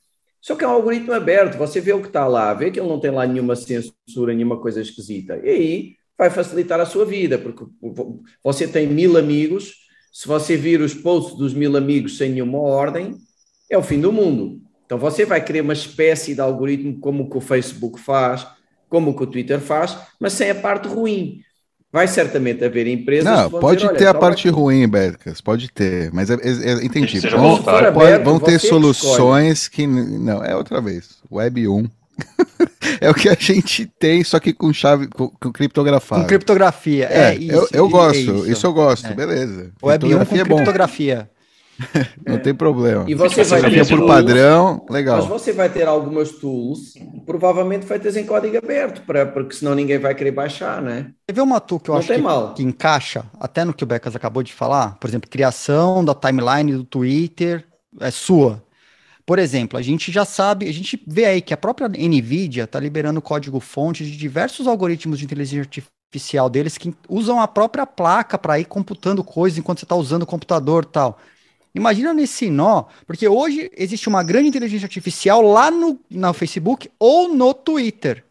Só 0.40 0.56
que 0.56 0.64
é 0.64 0.68
um 0.68 0.72
algoritmo 0.72 1.12
aberto, 1.12 1.58
você 1.58 1.80
vê 1.80 1.92
o 1.92 2.00
que 2.00 2.06
está 2.08 2.26
lá, 2.26 2.54
vê 2.54 2.70
que 2.70 2.80
ele 2.80 2.88
não 2.88 3.00
tem 3.00 3.10
lá 3.10 3.26
nenhuma 3.26 3.54
censura, 3.56 4.32
nenhuma 4.34 4.58
coisa 4.60 4.80
esquisita. 4.80 5.36
E 5.44 5.48
aí 5.50 5.96
vai 6.16 6.30
facilitar 6.30 6.80
a 6.80 6.86
sua 6.86 7.04
vida, 7.04 7.38
porque 7.38 7.64
você 8.42 8.66
tem 8.66 8.86
mil 8.86 9.16
amigos, 9.16 9.74
se 10.12 10.26
você 10.26 10.56
vir 10.56 10.80
os 10.80 10.94
posts 10.94 11.36
dos 11.36 11.52
mil 11.52 11.76
amigos 11.76 12.16
sem 12.16 12.30
nenhuma 12.30 12.58
ordem, 12.58 13.16
é 13.70 13.76
o 13.76 13.82
fim 13.82 14.00
do 14.00 14.12
mundo. 14.12 14.60
Então 14.88 14.96
você 14.96 15.26
vai 15.26 15.44
criar 15.44 15.62
uma 15.62 15.74
espécie 15.74 16.34
de 16.34 16.40
algoritmo 16.40 16.98
como 16.98 17.24
o 17.24 17.28
que 17.30 17.36
o 17.36 17.42
Facebook 17.42 18.00
faz, 18.00 18.46
como 18.88 19.10
o 19.10 19.14
que 19.14 19.22
o 19.22 19.26
Twitter 19.26 19.60
faz, 19.60 19.94
mas 20.18 20.32
sem 20.32 20.48
a 20.48 20.54
parte 20.54 20.88
ruim. 20.88 21.42
Vai 21.92 22.08
certamente 22.08 22.64
haver 22.64 22.86
empresas. 22.86 23.30
Não, 23.30 23.50
pode 23.50 23.82
dizer, 23.82 23.98
ter 23.98 24.06
a 24.06 24.14
parte 24.14 24.48
aqui. 24.48 24.56
ruim, 24.56 24.88
Bercas, 24.88 25.42
pode 25.42 25.70
ter, 25.70 26.10
mas 26.10 26.30
é, 26.30 26.36
é, 26.36 26.72
é 26.72 26.84
entendi. 26.84 27.20
Vão, 27.20 27.62
pode, 27.62 28.24
vão 28.24 28.40
ter 28.40 28.58
soluções 28.58 29.64
escolhe. 29.64 29.74
que. 29.74 29.86
Não, 29.86 30.42
é 30.42 30.56
outra 30.56 30.80
vez. 30.80 31.18
Web 31.30 31.68
1. 31.68 31.86
é 33.00 33.10
o 33.10 33.14
que 33.14 33.28
a 33.28 33.36
gente 33.38 33.84
tem, 33.98 34.24
só 34.24 34.40
que 34.40 34.54
com 34.54 34.72
chave, 34.72 35.06
com, 35.08 35.28
com 35.28 35.52
criptografado. 35.52 36.22
Com 36.22 36.28
criptografia, 36.28 37.08
é, 37.10 37.32
é 37.32 37.34
isso. 37.34 37.52
Eu, 37.52 37.68
eu 37.72 37.88
gosto, 37.90 38.16
é 38.16 38.20
isso. 38.20 38.50
isso. 38.52 38.66
eu 38.66 38.72
gosto, 38.72 39.06
é. 39.06 39.14
beleza. 39.14 39.70
Web 39.82 40.14
1 40.14 40.24
com 40.24 40.34
é 40.34 40.44
criptografia. 40.44 41.30
Não 42.26 42.34
é. 42.34 42.38
tem 42.38 42.54
problema. 42.54 43.04
E 43.08 43.14
você 43.14 43.44
vai 43.44 43.70
ter 43.70 43.86
por 43.86 44.06
padrão, 44.06 44.84
legal. 44.90 45.18
Mas 45.18 45.26
você 45.26 45.52
vai 45.52 45.68
ter 45.68 45.86
algumas 45.86 46.32
tools, 46.32 46.94
provavelmente 47.24 47.86
feitas 47.86 48.16
em 48.16 48.24
código 48.24 48.56
aberto, 48.58 49.02
pra, 49.02 49.24
porque 49.26 49.54
senão 49.54 49.74
ninguém 49.74 49.98
vai 49.98 50.14
querer 50.14 50.32
baixar, 50.32 50.82
né? 50.82 51.12
Você 51.26 51.34
vê 51.34 51.40
uma 51.40 51.60
tool 51.60 51.78
que 51.78 51.88
eu 51.90 51.94
Não 51.94 52.00
acho 52.00 52.12
que, 52.12 52.18
mal. 52.18 52.54
que 52.54 52.62
encaixa, 52.62 53.24
até 53.40 53.64
no 53.64 53.72
que 53.72 53.84
o 53.84 53.86
Becas 53.86 54.16
acabou 54.16 54.42
de 54.42 54.52
falar, 54.52 54.96
por 54.98 55.08
exemplo, 55.08 55.30
criação 55.30 56.04
da 56.04 56.14
timeline 56.14 56.72
do 56.72 56.84
Twitter 56.84 57.64
é 58.00 58.10
sua. 58.10 58.62
Por 59.24 59.38
exemplo, 59.38 59.78
a 59.78 59.82
gente 59.82 60.10
já 60.10 60.24
sabe, 60.24 60.66
a 60.68 60.72
gente 60.72 61.02
vê 61.06 61.26
aí 61.26 61.42
que 61.42 61.52
a 61.52 61.56
própria 61.56 61.86
NVIDIA 61.86 62.64
está 62.64 62.80
liberando 62.80 63.20
código-fonte 63.20 64.04
de 64.04 64.16
diversos 64.16 64.66
algoritmos 64.66 65.18
de 65.18 65.26
inteligência 65.26 65.60
artificial 65.60 66.48
deles 66.48 66.78
que 66.78 66.94
usam 67.08 67.38
a 67.38 67.46
própria 67.46 67.86
placa 67.86 68.38
para 68.38 68.58
ir 68.58 68.64
computando 68.64 69.22
coisas 69.22 69.58
enquanto 69.58 69.80
você 69.80 69.84
está 69.84 69.94
usando 69.94 70.22
o 70.22 70.26
computador 70.26 70.84
tal. 70.84 71.18
Imagina 71.74 72.12
nesse 72.14 72.50
nó, 72.50 72.84
porque 73.06 73.28
hoje 73.28 73.70
existe 73.76 74.08
uma 74.08 74.22
grande 74.22 74.48
inteligência 74.48 74.86
artificial 74.86 75.42
lá 75.42 75.70
no, 75.70 76.00
no 76.10 76.32
Facebook 76.32 76.90
ou 76.98 77.28
no 77.28 77.52
Twitter. 77.54 78.24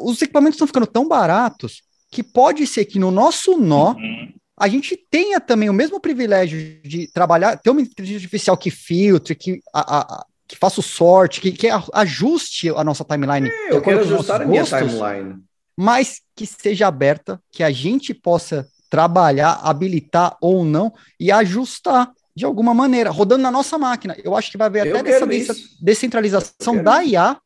Os 0.00 0.20
equipamentos 0.22 0.56
estão 0.56 0.66
ficando 0.66 0.86
tão 0.86 1.08
baratos 1.08 1.82
que 2.10 2.22
pode 2.22 2.66
ser 2.66 2.84
que 2.84 2.98
no 2.98 3.10
nosso 3.10 3.56
nó 3.56 3.92
uhum. 3.92 4.32
a 4.58 4.68
gente 4.68 4.96
tenha 5.10 5.40
também 5.40 5.70
o 5.70 5.74
mesmo 5.74 6.00
privilégio 6.00 6.80
de 6.82 7.08
trabalhar, 7.12 7.56
ter 7.56 7.70
uma 7.70 7.80
inteligência 7.80 8.18
artificial 8.18 8.56
que 8.56 8.70
filtre, 8.70 9.34
que, 9.34 9.60
a, 9.72 9.98
a, 9.98 10.26
que 10.46 10.56
faça 10.56 10.80
o 10.80 10.82
sorte, 10.82 11.40
que, 11.40 11.52
que 11.52 11.68
ajuste 11.92 12.68
a 12.70 12.84
nossa 12.84 13.04
timeline. 13.04 13.48
É, 13.48 13.72
eu 13.72 13.80
quero 13.80 14.00
ajustar 14.00 14.42
a 14.42 14.44
minha 14.44 14.64
timeline. 14.64 15.36
Mas 15.76 16.20
que 16.36 16.46
seja 16.46 16.88
aberta, 16.88 17.40
que 17.50 17.62
a 17.62 17.70
gente 17.70 18.12
possa 18.12 18.68
trabalhar, 18.90 19.60
habilitar 19.62 20.36
ou 20.40 20.64
não 20.64 20.92
e 21.18 21.30
ajustar 21.30 22.12
de 22.40 22.46
alguma 22.46 22.72
maneira, 22.72 23.10
rodando 23.10 23.42
na 23.42 23.50
nossa 23.50 23.76
máquina. 23.76 24.16
Eu 24.24 24.34
acho 24.34 24.50
que 24.50 24.56
vai 24.56 24.66
haver 24.66 24.96
até 24.96 25.10
essa 25.10 25.54
descentralização 25.78 26.82
da 26.82 27.04
IA 27.04 27.36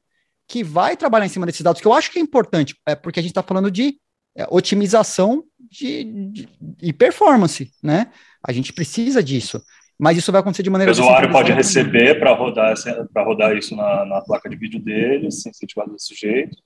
que 0.49 0.63
vai 0.63 0.97
trabalhar 0.97 1.27
em 1.27 1.29
cima 1.29 1.45
desses 1.47 1.63
dados, 1.63 1.81
que 1.81 1.89
eu 1.89 1.93
acho 1.93 2.13
que 2.13 2.19
é 2.21 2.23
importante, 2.23 2.77
é 2.87 2.95
porque 2.95 3.19
a 3.19 3.23
gente 3.23 3.33
está 3.33 3.43
falando 3.43 3.73
de 3.73 3.99
é, 4.37 4.47
otimização 4.49 5.43
de, 5.59 6.05
de, 6.05 6.49
de, 6.61 6.93
performance, 6.93 7.73
né? 7.83 8.13
A 8.47 8.53
gente 8.53 8.73
precisa 8.73 9.21
disso. 9.21 9.61
Mas 9.99 10.17
isso 10.17 10.31
vai 10.31 10.41
acontecer 10.41 10.63
de 10.63 10.71
maneira. 10.71 10.93
O 10.93 10.95
usuário 10.95 11.31
pode 11.33 11.51
receber 11.53 12.21
para 12.21 12.33
rodar, 12.35 12.75
rodar 13.17 13.57
isso 13.57 13.75
na, 13.75 14.05
na, 14.05 14.21
placa 14.21 14.49
de 14.49 14.57
vídeo 14.57 14.81
dele, 14.81 15.27
incentivado 15.27 15.93
desse 15.93 16.15
jeito, 16.15 16.57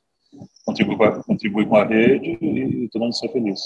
contribui 0.64 0.96
com 0.96 1.04
a, 1.04 1.22
contribui 1.22 1.66
com 1.66 1.76
a 1.76 1.84
rede 1.84 2.38
e 2.40 2.88
todo 2.92 3.02
mundo 3.02 3.16
ser 3.16 3.30
feliz. 3.32 3.60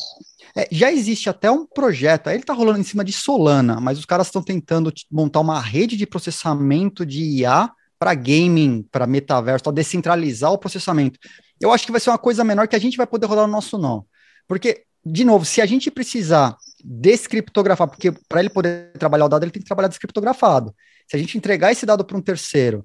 É, 0.56 0.68
já 0.70 0.92
existe 0.92 1.28
até 1.28 1.50
um 1.50 1.66
projeto, 1.66 2.28
ele 2.28 2.40
está 2.40 2.52
rolando 2.52 2.78
em 2.78 2.84
cima 2.84 3.04
de 3.04 3.12
Solana, 3.12 3.80
mas 3.80 3.98
os 3.98 4.04
caras 4.04 4.28
estão 4.28 4.42
tentando 4.42 4.92
montar 5.10 5.40
uma 5.40 5.60
rede 5.60 5.96
de 5.96 6.06
processamento 6.06 7.04
de 7.04 7.22
IA 7.22 7.70
para 7.98 8.14
gaming, 8.14 8.84
para 8.90 9.06
metaverso, 9.06 9.64
para 9.64 9.72
descentralizar 9.72 10.52
o 10.52 10.58
processamento. 10.58 11.18
Eu 11.60 11.72
acho 11.72 11.86
que 11.86 11.92
vai 11.92 12.00
ser 12.00 12.10
uma 12.10 12.18
coisa 12.18 12.44
menor 12.44 12.66
que 12.66 12.76
a 12.76 12.80
gente 12.80 12.96
vai 12.96 13.06
poder 13.06 13.26
rodar 13.26 13.46
no 13.46 13.52
nosso 13.52 13.78
nó. 13.78 14.02
Porque, 14.48 14.84
de 15.04 15.24
novo, 15.24 15.44
se 15.44 15.60
a 15.60 15.66
gente 15.66 15.90
precisar 15.90 16.56
descriptografar, 16.84 17.88
porque 17.88 18.10
para 18.28 18.40
ele 18.40 18.50
poder 18.50 18.92
trabalhar 18.98 19.26
o 19.26 19.28
dado, 19.28 19.44
ele 19.44 19.52
tem 19.52 19.62
que 19.62 19.68
trabalhar 19.68 19.88
descriptografado. 19.88 20.74
Se 21.08 21.16
a 21.16 21.18
gente 21.18 21.38
entregar 21.38 21.70
esse 21.70 21.86
dado 21.86 22.04
para 22.04 22.16
um 22.16 22.20
terceiro, 22.20 22.84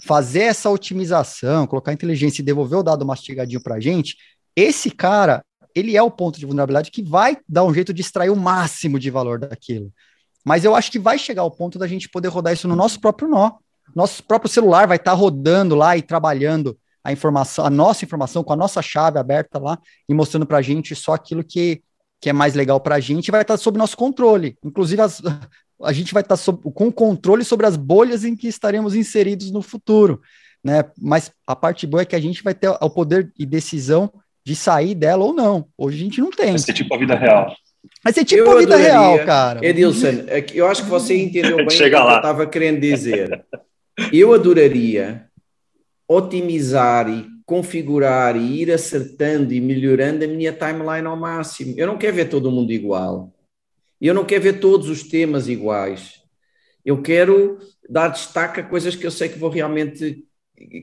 fazer 0.00 0.42
essa 0.42 0.70
otimização, 0.70 1.66
colocar 1.66 1.92
inteligência 1.92 2.40
e 2.40 2.44
devolver 2.44 2.78
o 2.78 2.82
dado 2.82 3.04
mastigadinho 3.04 3.62
para 3.62 3.76
a 3.76 3.80
gente, 3.80 4.16
esse 4.54 4.90
cara 4.90 5.44
ele 5.74 5.96
é 5.96 6.02
o 6.02 6.10
ponto 6.10 6.38
de 6.38 6.46
vulnerabilidade 6.46 6.90
que 6.90 7.02
vai 7.02 7.38
dar 7.48 7.64
um 7.64 7.72
jeito 7.72 7.92
de 7.92 8.00
extrair 8.00 8.30
o 8.30 8.36
máximo 8.36 8.98
de 8.98 9.10
valor 9.10 9.38
daquilo. 9.38 9.92
Mas 10.44 10.64
eu 10.64 10.74
acho 10.74 10.90
que 10.90 10.98
vai 10.98 11.18
chegar 11.18 11.42
ao 11.42 11.50
ponto 11.50 11.78
da 11.78 11.86
gente 11.86 12.08
poder 12.08 12.28
rodar 12.28 12.52
isso 12.52 12.66
no 12.66 12.74
nosso 12.74 13.00
próprio 13.00 13.28
nó. 13.28 13.52
Nosso 13.94 14.22
próprio 14.22 14.50
celular 14.50 14.86
vai 14.86 14.96
estar 14.96 15.12
tá 15.12 15.16
rodando 15.16 15.74
lá 15.74 15.96
e 15.96 16.02
trabalhando 16.02 16.78
a 17.04 17.12
informação, 17.12 17.64
a 17.64 17.70
nossa 17.70 18.04
informação 18.04 18.42
com 18.42 18.52
a 18.52 18.56
nossa 18.56 18.82
chave 18.82 19.18
aberta 19.18 19.58
lá 19.58 19.78
e 20.08 20.14
mostrando 20.14 20.46
para 20.46 20.58
a 20.58 20.62
gente 20.62 20.94
só 20.94 21.14
aquilo 21.14 21.44
que, 21.44 21.82
que 22.20 22.28
é 22.28 22.32
mais 22.32 22.54
legal 22.54 22.80
para 22.80 22.96
a 22.96 23.00
gente 23.00 23.30
vai 23.30 23.42
estar 23.42 23.54
tá 23.54 23.58
sob 23.58 23.78
nosso 23.78 23.96
controle. 23.96 24.58
Inclusive, 24.64 25.00
as, 25.00 25.22
a 25.82 25.92
gente 25.92 26.12
vai 26.12 26.22
estar 26.22 26.36
tá 26.36 26.52
com 26.74 26.90
controle 26.90 27.44
sobre 27.44 27.66
as 27.66 27.76
bolhas 27.76 28.24
em 28.24 28.36
que 28.36 28.48
estaremos 28.48 28.94
inseridos 28.94 29.50
no 29.50 29.62
futuro, 29.62 30.20
né? 30.62 30.84
Mas 31.00 31.30
a 31.46 31.54
parte 31.54 31.86
boa 31.86 32.02
é 32.02 32.06
que 32.06 32.16
a 32.16 32.20
gente 32.20 32.42
vai 32.42 32.54
ter 32.54 32.68
o 32.68 32.90
poder 32.90 33.32
e 33.38 33.46
decisão 33.46 34.12
de 34.44 34.56
sair 34.56 34.94
dela 34.94 35.24
ou 35.24 35.32
não. 35.32 35.66
Hoje 35.76 35.98
a 35.98 36.04
gente 36.04 36.20
não 36.20 36.30
tem. 36.30 36.50
Vai 36.50 36.58
ser 36.58 36.72
tipo 36.72 36.94
a 36.94 36.98
vida 36.98 37.14
real. 37.14 37.54
Vai 38.02 38.12
ser 38.12 38.24
tipo 38.24 38.42
eu 38.42 38.50
a 38.50 38.58
vida 38.58 38.74
adoraria, 38.74 38.98
real, 38.98 39.26
cara. 39.26 39.64
Edilson, 39.64 40.24
é 40.26 40.44
eu 40.52 40.66
acho 40.66 40.84
que 40.84 40.90
você 40.90 41.16
entendeu 41.16 41.56
bem 41.64 41.66
o 41.66 41.68
que 41.68 41.82
eu 41.82 41.86
estava 41.86 42.46
querendo 42.46 42.80
dizer. 42.80 43.44
Eu 44.12 44.32
adoraria 44.32 45.26
otimizar 46.08 47.08
e 47.08 47.26
configurar 47.44 48.36
e 48.36 48.62
ir 48.62 48.70
acertando 48.72 49.52
e 49.54 49.60
melhorando 49.60 50.24
a 50.24 50.28
minha 50.28 50.52
timeline 50.52 51.06
ao 51.06 51.16
máximo. 51.16 51.74
Eu 51.76 51.86
não 51.86 51.98
quero 51.98 52.16
ver 52.16 52.28
todo 52.28 52.50
mundo 52.50 52.72
igual. 52.72 53.32
Eu 54.00 54.14
não 54.14 54.24
quero 54.24 54.42
ver 54.42 54.60
todos 54.60 54.88
os 54.88 55.02
temas 55.02 55.48
iguais. 55.48 56.20
Eu 56.84 57.02
quero 57.02 57.58
dar 57.88 58.08
destaque 58.08 58.60
a 58.60 58.64
coisas 58.64 58.94
que 58.94 59.06
eu 59.06 59.10
sei 59.10 59.28
que 59.28 59.38
vou 59.38 59.50
realmente 59.50 60.24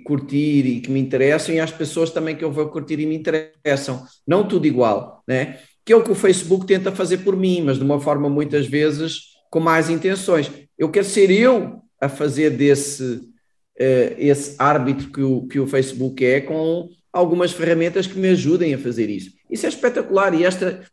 curtir 0.05 0.65
e 0.65 0.79
que 0.81 0.89
me 0.89 0.99
interessam 0.99 1.53
e 1.53 1.59
às 1.59 1.71
pessoas 1.71 2.09
também 2.09 2.35
que 2.35 2.43
eu 2.43 2.51
vou 2.51 2.67
curtir 2.69 2.99
e 2.99 3.05
me 3.05 3.15
interessam. 3.15 4.05
Não 4.25 4.47
tudo 4.47 4.67
igual, 4.67 5.23
né? 5.27 5.59
Que 5.83 5.93
é 5.93 5.95
o 5.95 6.03
que 6.03 6.11
o 6.11 6.15
Facebook 6.15 6.65
tenta 6.65 6.91
fazer 6.91 7.19
por 7.19 7.35
mim, 7.35 7.61
mas 7.61 7.77
de 7.77 7.83
uma 7.83 7.99
forma 7.99 8.29
muitas 8.29 8.65
vezes 8.67 9.35
com 9.49 9.59
mais 9.59 9.89
intenções. 9.89 10.51
Eu 10.77 10.89
quero 10.89 11.05
ser 11.05 11.31
eu 11.31 11.81
a 11.99 12.09
fazer 12.09 12.51
desse 12.51 13.03
uh, 13.03 14.15
esse 14.17 14.55
árbitro 14.57 15.09
que 15.09 15.21
o, 15.21 15.47
que 15.47 15.59
o 15.59 15.67
Facebook 15.67 16.25
é 16.25 16.41
com 16.41 16.89
algumas 17.11 17.51
ferramentas 17.51 18.07
que 18.07 18.19
me 18.19 18.29
ajudem 18.29 18.73
a 18.73 18.77
fazer 18.77 19.09
isso. 19.09 19.31
Isso 19.49 19.65
é 19.65 19.69
espetacular 19.69 20.33
e 20.33 20.43
esta 20.43 20.83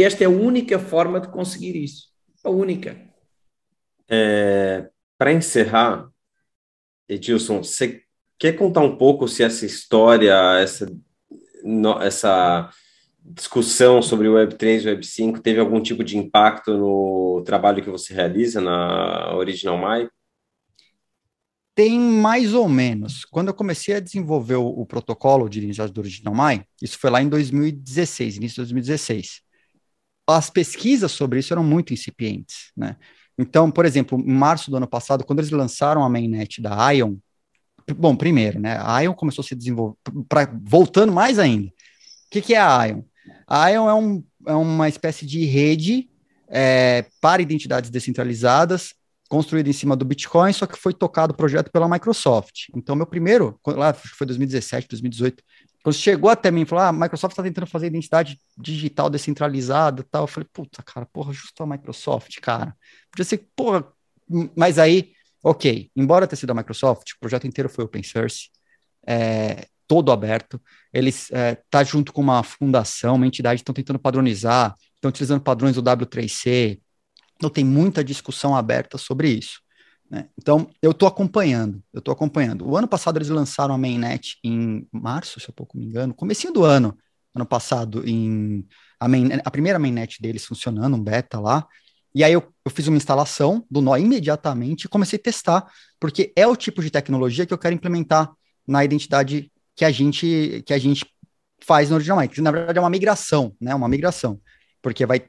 esta 0.00 0.24
é 0.24 0.26
a 0.26 0.30
única 0.30 0.78
forma 0.78 1.20
de 1.20 1.28
conseguir 1.28 1.76
isso. 1.76 2.08
A 2.42 2.50
única. 2.50 2.96
É, 4.08 4.88
Para 5.18 5.32
encerrar, 5.32 6.08
Edilson, 7.08 7.62
você 7.62 8.02
quer 8.38 8.52
contar 8.52 8.80
um 8.80 8.96
pouco 8.96 9.26
se 9.26 9.42
essa 9.42 9.64
história, 9.64 10.34
essa, 10.60 10.86
essa 12.02 12.70
discussão 13.24 14.02
sobre 14.02 14.28
o 14.28 14.34
Web3 14.34 14.82
e 14.82 14.96
Web5 14.96 15.40
teve 15.40 15.58
algum 15.58 15.80
tipo 15.80 16.04
de 16.04 16.18
impacto 16.18 16.76
no 16.76 17.42
trabalho 17.44 17.82
que 17.82 17.90
você 17.90 18.12
realiza 18.12 18.60
na 18.60 19.34
Original 19.34 19.78
My? 19.78 20.08
Tem 21.74 21.98
mais 21.98 22.54
ou 22.54 22.68
menos. 22.68 23.24
Quando 23.24 23.48
eu 23.48 23.54
comecei 23.54 23.96
a 23.96 24.00
desenvolver 24.00 24.54
o, 24.54 24.66
o 24.66 24.86
protocolo 24.86 25.48
de 25.48 25.60
do 25.90 26.00
Original 26.00 26.34
My, 26.34 26.64
isso 26.80 26.98
foi 26.98 27.10
lá 27.10 27.20
em 27.20 27.28
2016, 27.28 28.36
início 28.36 28.54
de 28.54 28.72
2016. 28.72 29.40
As 30.26 30.48
pesquisas 30.48 31.10
sobre 31.10 31.40
isso 31.40 31.52
eram 31.52 31.64
muito 31.64 31.92
incipientes, 31.92 32.70
né? 32.76 32.96
Então, 33.36 33.70
por 33.70 33.84
exemplo, 33.84 34.18
em 34.20 34.32
março 34.32 34.70
do 34.70 34.76
ano 34.76 34.86
passado, 34.86 35.24
quando 35.24 35.40
eles 35.40 35.50
lançaram 35.50 36.04
a 36.04 36.08
mainnet 36.08 36.62
da 36.62 36.92
Ion, 36.92 37.16
bom, 37.96 38.14
primeiro, 38.14 38.60
né? 38.60 38.78
A 38.80 39.00
Ion 39.00 39.12
começou 39.12 39.42
a 39.42 39.46
se 39.46 39.56
desenvolver, 39.56 39.96
voltando 40.62 41.12
mais 41.12 41.40
ainda. 41.40 41.66
O 41.66 41.72
que, 42.30 42.40
que 42.40 42.54
é 42.54 42.60
a 42.60 42.84
Ion? 42.86 43.02
A 43.48 43.68
Ion 43.70 43.88
é, 43.88 43.94
um, 43.94 44.24
é 44.46 44.54
uma 44.54 44.88
espécie 44.88 45.26
de 45.26 45.44
rede 45.44 46.08
é, 46.48 47.04
para 47.20 47.42
identidades 47.42 47.90
descentralizadas 47.90 48.94
construído 49.34 49.66
em 49.66 49.72
cima 49.72 49.96
do 49.96 50.04
Bitcoin, 50.04 50.52
só 50.52 50.64
que 50.64 50.78
foi 50.78 50.94
tocado 50.94 51.32
o 51.32 51.36
projeto 51.36 51.68
pela 51.68 51.88
Microsoft. 51.88 52.68
Então, 52.72 52.94
meu 52.94 53.04
primeiro, 53.04 53.58
lá 53.66 53.92
foi 53.92 54.28
2017, 54.28 54.86
2018, 54.88 55.42
quando 55.82 55.96
chegou 55.96 56.30
até 56.30 56.52
mim 56.52 56.60
e 56.60 56.64
falou: 56.64 56.84
ah, 56.84 56.88
a 56.90 56.92
Microsoft 56.92 57.32
está 57.32 57.42
tentando 57.42 57.66
fazer 57.66 57.88
identidade 57.88 58.40
digital 58.56 59.10
descentralizada 59.10 60.04
tal. 60.08 60.22
Eu 60.22 60.28
falei, 60.28 60.48
puta, 60.52 60.84
cara, 60.84 61.04
porra, 61.04 61.32
justo 61.32 61.64
a 61.64 61.66
Microsoft, 61.66 62.38
cara. 62.40 62.76
Podia 63.10 63.24
ser, 63.24 63.48
porra, 63.56 63.84
mas 64.56 64.78
aí, 64.78 65.10
ok, 65.42 65.90
embora 65.96 66.28
tenha 66.28 66.38
sido 66.38 66.50
a 66.50 66.54
Microsoft, 66.54 67.10
o 67.10 67.18
projeto 67.18 67.48
inteiro 67.48 67.68
foi 67.68 67.84
open 67.84 68.04
source, 68.04 68.50
é, 69.04 69.66
todo 69.88 70.12
aberto. 70.12 70.62
Eles 70.92 71.28
é, 71.32 71.60
tá 71.68 71.82
junto 71.82 72.12
com 72.12 72.20
uma 72.20 72.44
fundação, 72.44 73.16
uma 73.16 73.26
entidade, 73.26 73.62
estão 73.62 73.74
tentando 73.74 73.98
padronizar, 73.98 74.76
estão 74.94 75.08
utilizando 75.08 75.40
padrões 75.40 75.74
do 75.74 75.82
W3C, 75.82 76.78
então 77.44 77.50
tem 77.50 77.64
muita 77.64 78.02
discussão 78.02 78.56
aberta 78.56 78.96
sobre 78.96 79.28
isso. 79.28 79.60
Né? 80.10 80.28
Então 80.40 80.70
eu 80.80 80.92
estou 80.92 81.06
acompanhando, 81.06 81.82
eu 81.92 81.98
estou 81.98 82.12
acompanhando. 82.12 82.66
O 82.66 82.74
ano 82.74 82.88
passado 82.88 83.18
eles 83.18 83.28
lançaram 83.28 83.74
a 83.74 83.78
mainnet 83.78 84.38
em 84.42 84.88
março, 84.90 85.38
se 85.38 85.48
eu 85.48 85.52
pouco 85.54 85.76
me 85.76 85.84
engano, 85.84 86.14
comecinho 86.14 86.54
do 86.54 86.64
ano, 86.64 86.96
ano 87.34 87.44
passado, 87.44 88.02
em 88.08 88.66
a, 88.98 89.06
main, 89.06 89.28
a 89.44 89.50
primeira 89.50 89.78
mainnet 89.78 90.22
deles 90.22 90.46
funcionando, 90.46 90.96
um 90.96 91.02
beta 91.02 91.38
lá. 91.38 91.66
E 92.14 92.24
aí 92.24 92.32
eu, 92.32 92.42
eu 92.64 92.70
fiz 92.70 92.86
uma 92.86 92.96
instalação 92.96 93.66
do 93.70 93.82
nó 93.82 93.94
imediatamente 93.98 94.84
e 94.84 94.88
comecei 94.88 95.18
a 95.18 95.22
testar, 95.22 95.66
porque 96.00 96.32
é 96.34 96.46
o 96.46 96.56
tipo 96.56 96.80
de 96.80 96.90
tecnologia 96.90 97.44
que 97.44 97.52
eu 97.52 97.58
quero 97.58 97.74
implementar 97.74 98.32
na 98.66 98.82
identidade 98.82 99.52
que 99.76 99.84
a 99.84 99.90
gente 99.90 100.62
que 100.64 100.72
a 100.72 100.78
gente 100.78 101.04
faz 101.60 101.90
no 101.90 101.96
Original 101.96 102.18
na 102.38 102.50
verdade 102.50 102.78
é 102.78 102.80
uma 102.80 102.88
migração, 102.88 103.54
né? 103.60 103.74
Uma 103.74 103.88
migração 103.88 104.40
porque 104.84 105.06
vai 105.06 105.26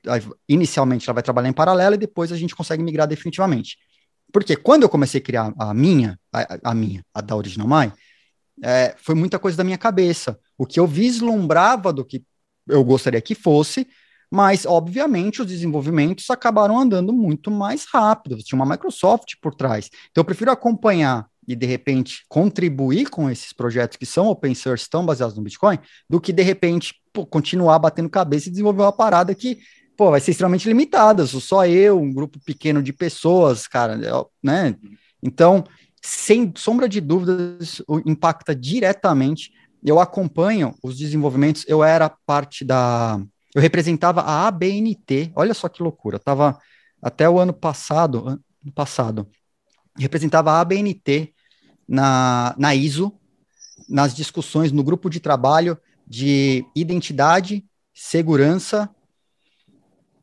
inicialmente 0.50 1.08
ela 1.08 1.14
vai 1.14 1.24
trabalhar 1.24 1.48
em 1.48 1.54
paralelo 1.54 1.96
e 1.96 1.98
depois 1.98 2.30
a 2.30 2.36
gente 2.36 2.54
consegue 2.54 2.84
migrar 2.84 3.08
definitivamente. 3.08 3.78
Porque 4.30 4.54
quando 4.54 4.84
eu 4.84 4.90
comecei 4.90 5.22
a 5.22 5.24
criar 5.24 5.54
a 5.58 5.74
minha, 5.74 6.20
a, 6.34 6.72
a 6.72 6.76
minha, 6.76 7.06
a 7.14 7.22
da 7.22 7.38
Original 7.38 7.66
My, 7.66 7.90
é, 8.62 8.94
foi 8.98 9.16
muita 9.16 9.40
coisa 9.40 9.58
da 9.58 9.64
minha 9.64 9.78
cabeça. 9.78 10.38
O 10.58 10.66
que 10.66 10.78
eu 10.78 10.86
vislumbrava 10.86 11.94
do 11.94 12.04
que 12.04 12.22
eu 12.68 12.84
gostaria 12.84 13.22
que 13.22 13.34
fosse, 13.34 13.88
mas 14.30 14.66
obviamente 14.66 15.42
os 15.42 15.48
desenvolvimentos 15.48 16.30
acabaram 16.30 16.78
andando 16.78 17.14
muito 17.14 17.50
mais 17.50 17.86
rápido. 17.86 18.36
Tinha 18.44 18.62
uma 18.62 18.70
Microsoft 18.70 19.36
por 19.42 19.56
trás. 19.56 19.90
Então 20.12 20.22
eu 20.22 20.26
prefiro 20.26 20.52
acompanhar 20.52 21.28
e 21.48 21.56
de 21.56 21.66
repente 21.66 22.26
contribuir 22.28 23.10
com 23.10 23.30
esses 23.30 23.54
projetos 23.54 23.96
que 23.96 24.06
são 24.06 24.28
open 24.28 24.54
source, 24.54 24.84
estão 24.84 25.06
baseados 25.06 25.38
no 25.38 25.44
Bitcoin, 25.44 25.80
do 26.10 26.20
que 26.20 26.34
de 26.34 26.44
repente 26.44 26.94
pô, 27.16 27.26
continuar 27.26 27.80
batendo 27.80 28.10
cabeça 28.10 28.50
e 28.50 28.52
desenvolver 28.52 28.82
uma 28.82 28.92
parada 28.92 29.34
que 29.34 29.60
pô, 29.96 30.12
vai 30.12 30.20
ser 30.20 30.32
extremamente 30.32 30.68
limitada. 30.68 31.26
Sou 31.26 31.40
só 31.40 31.66
eu, 31.66 31.98
um 31.98 32.14
grupo 32.14 32.38
pequeno 32.46 32.84
de 32.84 32.92
pessoas, 32.92 33.66
cara, 33.66 33.98
né? 34.44 34.76
Então, 35.24 35.64
sem 36.02 36.54
sombra 36.58 36.90
de 36.90 37.00
dúvidas, 37.00 37.82
impacta 38.06 38.54
diretamente. 38.54 39.54
Eu 39.82 40.00
acompanho 40.00 40.76
os 40.84 40.98
desenvolvimentos. 40.98 41.64
Eu 41.68 41.84
era 41.84 42.10
parte 42.10 42.66
da, 42.66 43.20
eu 43.56 43.62
representava 43.62 44.22
a 44.22 44.48
ABNT. 44.48 45.32
Olha 45.34 45.54
só 45.54 45.70
que 45.70 45.82
loucura. 45.82 46.18
Eu 46.18 46.20
tava 46.20 46.60
até 47.02 47.30
o 47.30 47.40
ano 47.40 47.54
passado, 47.54 48.28
ano 48.28 48.74
passado, 48.74 49.28
representava 49.98 50.52
a 50.52 50.60
ABNT 50.60 51.34
na, 51.88 52.54
na 52.58 52.76
ISO, 52.76 53.14
nas 53.88 54.14
discussões 54.14 54.72
no 54.72 54.84
grupo 54.84 55.10
de 55.10 55.20
trabalho 55.20 55.78
de 56.06 56.66
identidade, 56.76 57.64
segurança. 57.94 58.90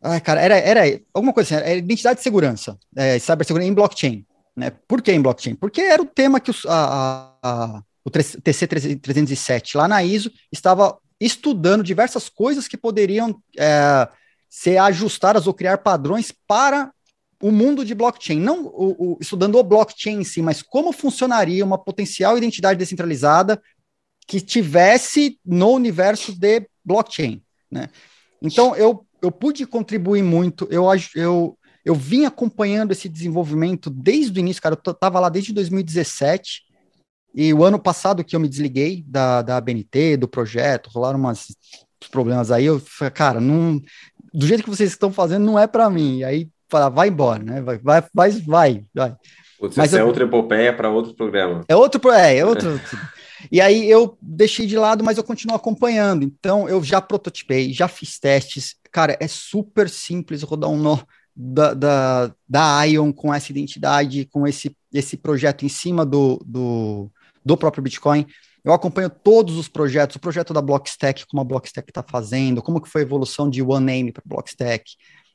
Ai, 0.01 0.21
cara, 0.21 0.41
era, 0.41 0.57
era 0.57 1.01
alguma 1.13 1.33
coisa 1.33 1.57
assim, 1.57 1.65
era 1.65 1.79
identidade 1.79 2.21
e 2.21 2.23
segurança, 2.23 2.79
é, 2.97 3.19
cibersegurança 3.19 3.69
em 3.69 3.75
blockchain. 3.75 4.27
Né? 4.57 4.71
Por 4.87 5.01
que 5.01 5.13
em 5.13 5.23
blockchain? 5.23 5.55
Porque 5.55 5.81
era 5.81 6.03
o 6.03 6.07
tema 6.07 6.41
que 6.41 6.51
os, 6.51 6.67
a, 6.67 7.35
a, 7.43 7.83
o 8.05 8.11
TC 8.11 8.67
307 8.67 9.77
lá 9.77 9.89
na 9.89 10.03
ISO 10.03 10.31
estava 10.51 10.99
estudando 11.21 11.85
diversas 11.85 12.29
coisas 12.29 12.67
que 12.67 12.77
poderiam 12.77 13.41
é, 13.57 14.09
ser 14.51 14.77
ajustadas 14.79 15.47
ou 15.47 15.55
criar 15.55 15.79
padrões 15.79 16.33
para 16.47 16.93
o 17.41 17.51
mundo 17.51 17.85
de 17.85 17.95
blockchain, 17.95 18.39
não 18.39 18.67
o, 18.67 19.15
o, 19.15 19.19
estudando 19.21 19.59
o 19.59 19.65
blockchain 19.65 20.21
em 20.21 20.25
si, 20.25 20.41
mas 20.41 20.63
como 20.63 20.93
funcionaria 20.93 21.65
uma 21.65 21.77
potencial 21.77 22.39
identidade 22.39 22.79
descentralizada 22.79 23.61
que 24.27 24.41
tivesse 24.41 25.39
no 25.45 25.71
universo 25.71 26.39
de 26.39 26.67
blockchain, 26.85 27.43
né? 27.71 27.89
Então 28.41 28.75
eu, 28.75 29.07
eu 29.21 29.31
pude 29.31 29.67
contribuir 29.67 30.23
muito, 30.23 30.67
eu, 30.71 30.85
eu, 31.15 31.59
eu 31.85 31.95
vim 31.95 32.25
acompanhando 32.25 32.93
esse 32.93 33.09
desenvolvimento 33.09 33.89
desde 33.89 34.39
o 34.39 34.41
início, 34.41 34.63
cara, 34.63 34.79
eu 34.85 34.91
estava 34.91 35.21
lá 35.21 35.29
desde 35.29 35.53
2017, 35.53 36.63
e 37.35 37.55
o 37.55 37.65
ano 37.65 37.79
passado 37.79 38.25
que 38.25 38.37
eu 38.37 38.41
me 38.41 38.49
desliguei 38.49 39.05
da, 39.07 39.43
da 39.43 39.57
ABNT, 39.57 40.17
do 40.19 40.29
projeto, 40.29 40.91
rolaram 40.93 41.19
umas 41.19 41.49
problemas 42.11 42.51
aí, 42.51 42.67
eu 42.67 42.81
falei, 42.81 43.13
cara, 43.13 43.41
não, 43.41 43.81
do 44.35 44.47
jeito 44.47 44.65
que 44.65 44.71
vocês 44.71 44.91
estão 44.91 45.13
fazendo 45.13 45.45
não 45.45 45.59
é 45.59 45.67
para 45.67 45.89
mim, 45.89 46.19
e 46.19 46.25
aí 46.25 46.49
falar, 46.69 46.89
vai 46.89 47.09
embora, 47.09 47.43
né? 47.43 47.61
Vai, 47.61 47.79
vai, 47.79 48.03
vai, 48.15 48.85
vai. 48.95 49.17
Putz, 49.59 49.77
Mas 49.77 49.93
é 49.93 49.99
eu, 49.99 50.01
é 50.01 50.05
outra 50.05 50.25
epopeia 50.25 50.75
para 50.75 50.91
outro 50.91 51.15
programa. 51.15 51.65
É 51.69 51.77
outro, 51.77 52.11
é, 52.11 52.39
é 52.39 52.45
outro. 52.45 52.81
e 53.51 53.61
aí 53.61 53.89
eu 53.89 54.17
deixei 54.21 54.67
de 54.67 54.77
lado, 54.77 55.03
mas 55.03 55.19
eu 55.19 55.25
continuo 55.25 55.57
acompanhando. 55.57 56.25
Então 56.25 56.69
eu 56.69 56.83
já 56.83 57.01
prototipei, 57.01 57.73
já 57.73 57.89
fiz 57.89 58.19
testes. 58.19 58.77
Cara, 58.91 59.17
é 59.21 59.27
super 59.27 59.89
simples 59.89 60.43
rodar 60.43 60.71
um 60.71 60.79
nó 60.79 60.99
da, 61.35 61.75
da, 61.75 62.35
da 62.49 62.85
Ion 62.85 63.13
com 63.13 63.33
essa 63.33 63.51
identidade, 63.51 64.27
com 64.27 64.47
esse, 64.47 64.77
esse 64.93 65.17
projeto 65.17 65.65
em 65.65 65.69
cima 65.69 66.05
do, 66.05 66.43
do, 66.45 67.11
do 67.45 67.57
próprio 67.57 67.83
Bitcoin. 67.83 68.27
Eu 68.65 68.73
acompanho 68.73 69.11
todos 69.11 69.57
os 69.57 69.67
projetos, 69.67 70.17
o 70.17 70.21
projeto 70.21 70.55
da 70.55 70.63
Blockstack, 70.63 71.27
como 71.27 71.41
a 71.41 71.45
Blockstack 71.45 71.91
está 71.91 72.03
fazendo, 72.03 72.63
como 72.63 72.81
que 72.81 72.89
foi 72.89 73.03
a 73.03 73.05
evolução 73.05 73.51
de 73.51 73.61
OneName 73.61 74.13
para 74.13 74.23
Blockstack, 74.25 74.93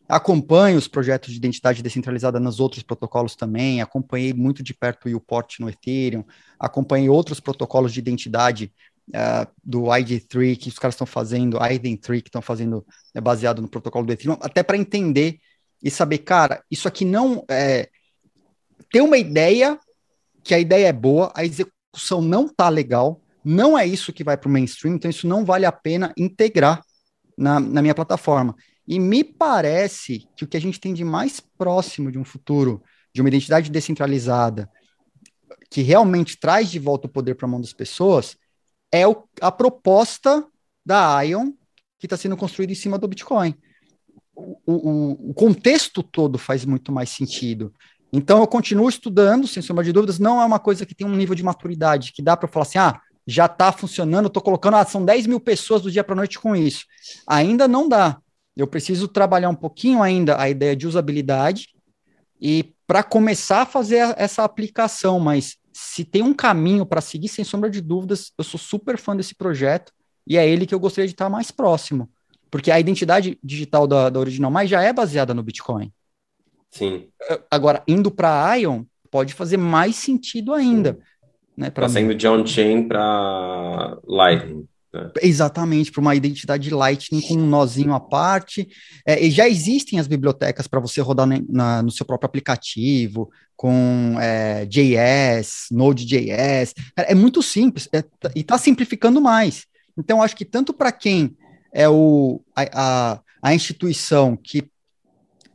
Acompanho 0.07 0.77
os 0.77 0.87
projetos 0.87 1.31
de 1.31 1.37
identidade 1.37 1.83
descentralizada 1.83 2.39
nos 2.39 2.59
outros 2.59 2.81
protocolos 2.81 3.35
também, 3.35 3.81
acompanhei 3.81 4.33
muito 4.33 4.63
de 4.63 4.73
perto 4.73 5.09
o 5.09 5.15
UPort 5.15 5.59
no 5.59 5.69
Ethereum, 5.69 6.23
acompanhei 6.57 7.09
outros 7.09 7.41
protocolos 7.41 7.91
de 7.91 7.99
identidade 7.99 8.73
uh, 9.09 9.51
do 9.61 9.83
ID3 9.83 10.57
que 10.57 10.69
os 10.69 10.79
caras 10.79 10.95
estão 10.95 11.05
fazendo, 11.05 11.57
IDEN3 11.57 12.21
que 12.21 12.29
estão 12.29 12.41
fazendo 12.41 12.85
é 13.13 13.19
baseado 13.19 13.61
no 13.61 13.67
protocolo 13.67 14.05
do 14.05 14.13
Ethereum, 14.13 14.37
até 14.41 14.63
para 14.63 14.77
entender 14.77 15.39
e 15.83 15.91
saber, 15.91 16.19
cara, 16.19 16.63
isso 16.71 16.87
aqui 16.87 17.03
não 17.03 17.43
é 17.49 17.89
ter 18.91 19.01
uma 19.01 19.17
ideia 19.17 19.77
que 20.41 20.55
a 20.55 20.59
ideia 20.59 20.87
é 20.87 20.93
boa, 20.93 21.33
a 21.35 21.43
execução 21.43 22.21
não 22.21 22.47
tá 22.47 22.69
legal, 22.69 23.21
não 23.43 23.77
é 23.77 23.85
isso 23.85 24.13
que 24.13 24.23
vai 24.23 24.37
para 24.37 24.47
o 24.47 24.51
mainstream, 24.51 24.95
então 24.95 25.11
isso 25.11 25.27
não 25.27 25.43
vale 25.43 25.65
a 25.65 25.71
pena 25.71 26.13
integrar 26.17 26.81
na, 27.37 27.59
na 27.59 27.81
minha 27.81 27.93
plataforma. 27.93 28.55
E 28.87 28.99
me 28.99 29.23
parece 29.23 30.27
que 30.35 30.43
o 30.43 30.47
que 30.47 30.55
a 30.55 30.61
gente 30.61 30.79
tem 30.79 30.93
de 30.93 31.03
mais 31.03 31.39
próximo 31.39 32.11
de 32.11 32.17
um 32.17 32.23
futuro, 32.23 32.81
de 33.13 33.21
uma 33.21 33.27
identidade 33.27 33.69
descentralizada, 33.69 34.69
que 35.69 35.81
realmente 35.81 36.39
traz 36.39 36.71
de 36.71 36.79
volta 36.79 37.07
o 37.07 37.09
poder 37.09 37.35
para 37.35 37.47
a 37.47 37.49
mão 37.49 37.59
das 37.59 37.73
pessoas, 37.73 38.37
é 38.91 39.05
o, 39.05 39.27
a 39.41 39.51
proposta 39.51 40.45
da 40.85 41.21
Ion 41.21 41.51
que 41.99 42.05
está 42.05 42.15
sendo 42.15 42.37
construída 42.37 42.71
em 42.71 42.75
cima 42.75 42.97
do 42.97 43.07
Bitcoin. 43.07 43.55
O, 44.35 44.57
o, 44.65 45.29
o, 45.31 45.33
contexto 45.33 46.03
todo 46.03 46.37
faz 46.37 46.63
muito 46.63 46.91
mais 46.91 47.09
sentido. 47.09 47.73
Então, 48.13 48.39
eu 48.39 48.47
continuo 48.47 48.87
estudando, 48.87 49.47
sem 49.47 49.63
sombra 49.63 49.83
de 49.83 49.91
dúvidas, 49.91 50.19
não 50.19 50.39
é 50.41 50.45
uma 50.45 50.59
coisa 50.59 50.85
que 50.85 50.93
tem 50.93 51.07
um 51.07 51.15
nível 51.15 51.35
de 51.35 51.43
maturidade 51.43 52.13
que 52.13 52.21
dá 52.21 52.37
para 52.37 52.47
falar 52.47 52.63
assim, 52.63 52.77
ah, 52.77 53.01
já 53.25 53.47
está 53.47 53.71
funcionando, 53.71 54.27
estou 54.27 54.41
colocando, 54.41 54.75
ah, 54.75 54.85
são 54.85 55.03
10 55.03 55.27
mil 55.27 55.39
pessoas 55.39 55.81
do 55.81 55.91
dia 55.91 56.03
para 56.03 56.15
noite 56.15 56.39
com 56.39 56.55
isso. 56.55 56.85
Ainda 57.27 57.67
não 57.67 57.89
dá. 57.89 58.21
Eu 58.57 58.67
preciso 58.67 59.07
trabalhar 59.07 59.49
um 59.49 59.55
pouquinho 59.55 60.01
ainda 60.01 60.41
a 60.41 60.49
ideia 60.49 60.75
de 60.75 60.87
usabilidade 60.87 61.69
e 62.41 62.73
para 62.87 63.03
começar 63.03 63.61
a 63.61 63.65
fazer 63.65 64.15
essa 64.17 64.43
aplicação, 64.43 65.19
mas 65.19 65.57
se 65.71 66.03
tem 66.03 66.23
um 66.23 66.33
caminho 66.33 66.85
para 66.85 67.01
seguir, 67.01 67.27
sem 67.27 67.45
sombra 67.45 67.69
de 67.69 67.81
dúvidas, 67.81 68.31
eu 68.37 68.43
sou 68.43 68.59
super 68.59 68.97
fã 68.97 69.15
desse 69.15 69.35
projeto 69.35 69.93
e 70.25 70.37
é 70.37 70.47
ele 70.47 70.65
que 70.65 70.73
eu 70.73 70.79
gostaria 70.79 71.07
de 71.07 71.13
estar 71.13 71.29
mais 71.29 71.51
próximo. 71.51 72.09
Porque 72.49 72.71
a 72.71 72.79
identidade 72.79 73.37
digital 73.43 73.85
da, 73.85 74.09
da 74.09 74.19
Original 74.19 74.49
Mais 74.49 74.69
já 74.69 74.81
é 74.81 74.91
baseada 74.91 75.33
no 75.33 75.43
Bitcoin. 75.43 75.91
Sim. 76.71 77.09
Agora, 77.51 77.83
indo 77.87 78.09
para 78.09 78.49
a 78.49 78.55
Ion, 78.55 78.83
pode 79.11 79.33
fazer 79.33 79.57
mais 79.57 79.95
sentido 79.95 80.53
ainda. 80.53 80.97
Né, 81.55 81.69
tá 81.69 81.89
saindo 81.89 82.15
de 82.15 82.27
on-chain 82.27 82.87
para 82.87 83.99
Lightning. 84.05 84.67
Exatamente, 85.21 85.91
para 85.91 86.01
uma 86.01 86.15
identidade 86.15 86.69
Lightning 86.69 87.21
com 87.21 87.35
um 87.35 87.47
nozinho 87.47 87.93
à 87.93 87.99
parte. 87.99 88.67
É, 89.05 89.23
e 89.23 89.31
já 89.31 89.47
existem 89.47 89.99
as 89.99 90.07
bibliotecas 90.07 90.67
para 90.67 90.79
você 90.79 91.01
rodar 91.01 91.25
na, 91.25 91.41
na, 91.47 91.83
no 91.83 91.91
seu 91.91 92.05
próprio 92.05 92.27
aplicativo, 92.27 93.29
com 93.55 94.15
é, 94.19 94.65
JS, 94.65 95.67
Node.js. 95.71 96.73
É, 96.95 97.11
é 97.11 97.15
muito 97.15 97.41
simples 97.41 97.89
é, 97.93 98.03
e 98.35 98.41
está 98.41 98.57
simplificando 98.57 99.19
mais. 99.19 99.65
Então, 99.97 100.21
acho 100.21 100.35
que 100.35 100.45
tanto 100.45 100.73
para 100.73 100.91
quem 100.91 101.35
é 101.73 101.89
o, 101.89 102.41
a, 102.55 102.63
a, 102.73 103.21
a, 103.41 103.55
instituição 103.55 104.37
que 104.37 104.69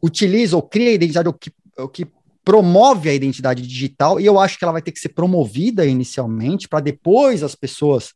utiliza 0.03 0.57
ou 0.57 0.63
cria 0.63 0.91
a 0.91 0.95
identidade, 0.95 1.29
ou 1.29 1.35
que, 1.35 1.53
ou 1.79 1.89
que 1.89 2.07
promove 2.45 3.09
a 3.09 3.15
identidade 3.15 3.63
digital, 3.67 4.19
e 4.21 4.27
eu 4.27 4.39
acho 4.39 4.59
que 4.59 4.65
ela 4.65 4.73
vai 4.73 4.83
ter 4.83 4.91
que 4.91 4.99
ser 4.99 5.11
promovida 5.11 5.87
inicialmente, 5.87 6.69
para 6.69 6.81
depois 6.81 7.43
as 7.43 7.55
pessoas 7.55 8.13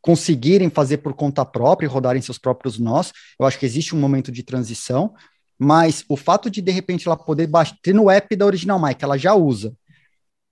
conseguirem 0.00 0.70
fazer 0.70 0.98
por 0.98 1.14
conta 1.14 1.44
própria 1.44 1.86
e 1.86 1.90
rodarem 1.90 2.22
seus 2.22 2.38
próprios 2.38 2.78
nós. 2.78 3.12
Eu 3.38 3.46
acho 3.46 3.58
que 3.58 3.66
existe 3.66 3.94
um 3.94 3.98
momento 3.98 4.30
de 4.30 4.42
transição, 4.42 5.14
mas 5.58 6.04
o 6.08 6.16
fato 6.16 6.50
de, 6.50 6.60
de 6.60 6.70
repente, 6.70 7.06
ela 7.06 7.16
poder 7.16 7.46
bater 7.46 7.94
no 7.94 8.10
app 8.10 8.34
da 8.36 8.46
Original 8.46 8.80
Mike, 8.80 9.04
ela 9.04 9.18
já 9.18 9.34
usa, 9.34 9.74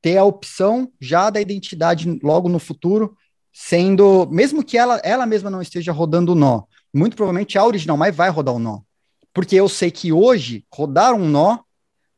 ter 0.02 0.16
a 0.16 0.24
opção 0.24 0.90
já 1.01 1.31
da 1.31 1.40
identidade 1.40 2.18
logo 2.23 2.48
no 2.48 2.59
futuro, 2.59 3.16
sendo, 3.52 4.27
mesmo 4.31 4.62
que 4.62 4.77
ela, 4.77 5.01
ela 5.02 5.27
mesma 5.27 5.48
não 5.48 5.62
esteja 5.62 5.93
rodando 5.93 6.32
o 6.32 6.35
nó, 6.35 6.64
muito 6.93 7.16
provavelmente 7.16 7.56
a 7.56 7.64
Original 7.64 7.97
Mike 7.97 8.12
vai 8.12 8.28
rodar 8.28 8.55
o 8.55 8.59
nó. 8.59 8.81
Porque 9.32 9.55
eu 9.55 9.68
sei 9.68 9.90
que 9.90 10.12
hoje, 10.12 10.64
rodar 10.73 11.14
um 11.14 11.28
nó 11.28 11.60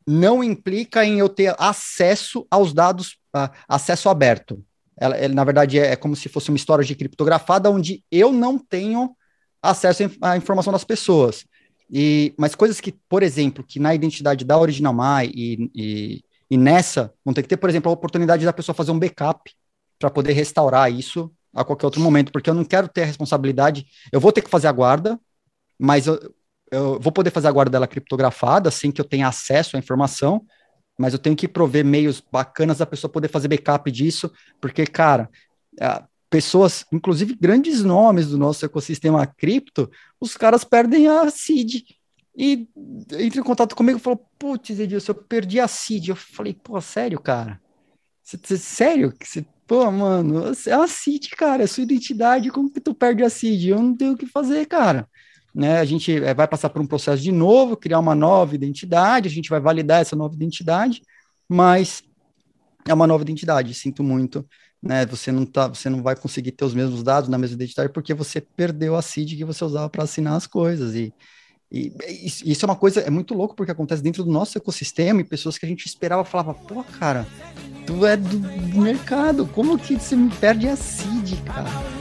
não 0.07 0.43
implica 0.43 1.05
em 1.05 1.19
eu 1.19 1.29
ter 1.29 1.55
acesso 1.59 2.47
aos 2.51 2.73
dados, 2.73 3.19
uh, 3.37 3.51
acesso 3.69 4.09
aberto. 4.09 4.65
Ela, 5.01 5.17
ela, 5.17 5.35
na 5.35 5.45
verdade, 5.45 5.79
é, 5.79 5.93
é, 5.93 5.97
como 5.97 6.17
se 6.17 6.29
fosse 6.29 6.51
uma 6.51 6.57
história 6.57 6.85
de 6.85 6.95
criptografada 6.95 7.71
onde 7.71 8.05
eu 8.11 8.33
não 8.33 8.59
tenho 8.59 9.15
acesso 9.63 10.11
à 10.21 10.37
informação 10.37 10.73
das 10.73 10.85
pessoas. 10.85 11.45
E, 11.91 12.35
mas 12.37 12.55
coisas 12.55 12.81
que, 12.81 12.93
por 13.09 13.23
exemplo, 13.23 13.65
que 13.65 13.81
na 13.81 13.95
identidade 13.95 14.45
da 14.45 14.59
Original 14.59 14.93
Mai 14.93 15.31
e, 15.35 15.71
e, 15.75 16.25
e 16.51 16.57
nessa, 16.57 17.13
vão 17.25 17.33
ter 17.33 17.43
que 17.43 17.49
ter, 17.49 17.57
por 17.57 17.71
exemplo, 17.71 17.91
a 17.91 17.95
oportunidade 17.95 18.45
da 18.45 18.53
pessoa 18.53 18.75
fazer 18.75 18.91
um 18.91 18.99
backup 18.99 19.51
para 19.99 20.11
poder 20.11 20.33
restaurar 20.33 20.93
isso 20.93 21.31
a 21.55 21.65
qualquer 21.65 21.87
outro 21.87 22.01
momento, 22.01 22.31
porque 22.31 22.51
eu 22.51 22.55
não 22.55 22.65
quero 22.65 22.89
ter 22.89 23.03
a 23.03 23.07
responsabilidade, 23.07 23.87
eu 24.13 24.21
vou 24.21 24.31
ter 24.31 24.43
que 24.43 24.51
fazer 24.51 24.69
a 24.69 24.73
guarda, 24.73 25.19
mas 25.79 26.07
eu, 26.07 26.21
eu 26.71 27.01
vou 27.01 27.11
poder 27.11 27.31
fazer 27.31 27.49
a 27.49 27.53
guarda 27.53 27.71
dela 27.71 27.87
criptografada, 27.87 28.71
sem 28.71 28.93
que 28.93 29.01
eu 29.01 29.05
tenha 29.05 29.27
acesso 29.27 29.77
à 29.77 29.79
informação, 29.79 30.45
mas 30.99 31.13
eu 31.13 31.19
tenho 31.19 31.37
que 31.37 31.47
prover 31.47 31.85
meios 31.85 32.21
bacanas 32.21 32.79
da 32.79 32.87
pessoa 32.87 33.11
poder 33.11 33.29
fazer 33.29 33.47
backup 33.47 33.89
disso, 33.91 34.31
porque, 34.61 34.85
cara, 34.85 35.31
pessoas, 36.29 36.85
inclusive 36.93 37.37
grandes 37.41 37.85
nomes 37.85 38.29
do 38.29 38.37
nosso 38.37 38.67
ecossistema 38.67 39.25
cripto, 39.25 39.89
os 40.21 40.37
caras 40.37 40.65
perdem 40.65 41.07
a 41.07 41.31
seed 41.31 41.85
e 42.37 42.69
entra 43.19 43.41
em 43.41 43.45
contato 43.45 43.77
comigo 43.77 43.99
e 43.99 44.03
falou, 44.03 44.29
putz, 44.39 44.79
Edilson, 44.79 45.13
eu 45.13 45.15
perdi 45.15 45.61
a 45.61 45.69
seed. 45.69 46.09
Eu 46.09 46.17
falei, 46.17 46.55
pô, 46.55 46.81
sério, 46.81 47.21
cara? 47.21 47.61
Cê, 48.23 48.59
sério? 48.59 49.13
Cê, 49.25 49.45
pô, 49.67 49.91
mano, 49.91 50.53
é 50.67 50.73
a 50.73 50.87
seed, 50.87 51.29
cara, 51.31 51.63
é 51.63 51.67
sua 51.67 51.85
identidade, 51.85 52.51
como 52.51 52.71
que 52.71 52.81
tu 52.81 52.93
perde 52.93 53.23
a 53.23 53.31
seed? 53.31 53.69
Eu 53.69 53.83
não 53.83 53.97
tenho 53.97 54.13
o 54.13 54.17
que 54.17 54.27
fazer, 54.27 54.67
cara 54.67 55.09
né? 55.59 55.81
A 55.81 55.85
gente 55.85 56.13
é, 56.13 56.33
vai 56.33 56.47
passar 56.47 56.71
por 56.71 56.81
um 56.81 56.87
processo 56.87 57.21
de 57.21 57.33
novo, 57.33 57.77
criar 57.77 57.99
uma 57.99 58.15
nova 58.15 58.55
identidade, 58.55 59.27
a 59.27 59.31
gente 59.31 59.51
vai 59.51 59.59
validar 59.59 60.01
essa 60.01 60.15
nova 60.15 60.33
identidade, 60.33 61.03
mas 61.49 62.05
é 62.87 62.95
uma 62.95 63.09
nova 63.09 63.25
identidade, 63.25 63.75
sinto 63.75 64.05
muito, 64.05 64.47
né? 64.81 65.05
Você 65.07 65.33
não 65.33 65.45
tá, 65.45 65.67
você 65.67 65.91
não 65.91 66.01
vai 66.01 66.15
conseguir 66.15 66.53
ter 66.53 66.65
os 66.65 66.75
mesmos 66.75 67.03
dados 67.03 67.29
na 67.29 67.37
mesma 67.37 67.57
identidade 67.57 67.93
porque 67.93 68.15
você 68.15 68.41
perdeu 68.41 68.95
a 68.95 69.03
seed 69.03 69.37
que 69.37 69.45
você 69.45 69.65
usava 69.65 69.91
para 69.91 70.05
assinar 70.05 70.37
as 70.37 70.47
coisas 70.47 70.95
e 70.95 71.13
e 71.71 71.93
isso 72.47 72.65
é 72.65 72.67
uma 72.67 72.77
coisa, 72.77 73.01
é 73.01 73.11
muito 73.11 73.35
louco 73.35 73.55
porque 73.55 73.71
acontece 73.71 74.03
dentro 74.03 74.25
do 74.25 74.31
nosso 74.31 74.57
ecossistema 74.57 75.21
e 75.21 75.25
pessoas 75.25 75.59
que 75.59 75.67
a 75.67 75.69
gente 75.69 75.85
esperava 75.85 76.25
falava, 76.25 76.55
pô, 76.55 76.83
cara, 76.83 77.27
tu 77.85 78.07
é 78.07 78.17
do 78.17 78.39
mercado, 78.81 79.45
como 79.49 79.79
que 79.79 79.97
você 79.97 80.17
me 80.17 80.31
perde 80.31 80.67
a 80.67 80.77
seed, 80.77 81.35
cara? 81.45 81.98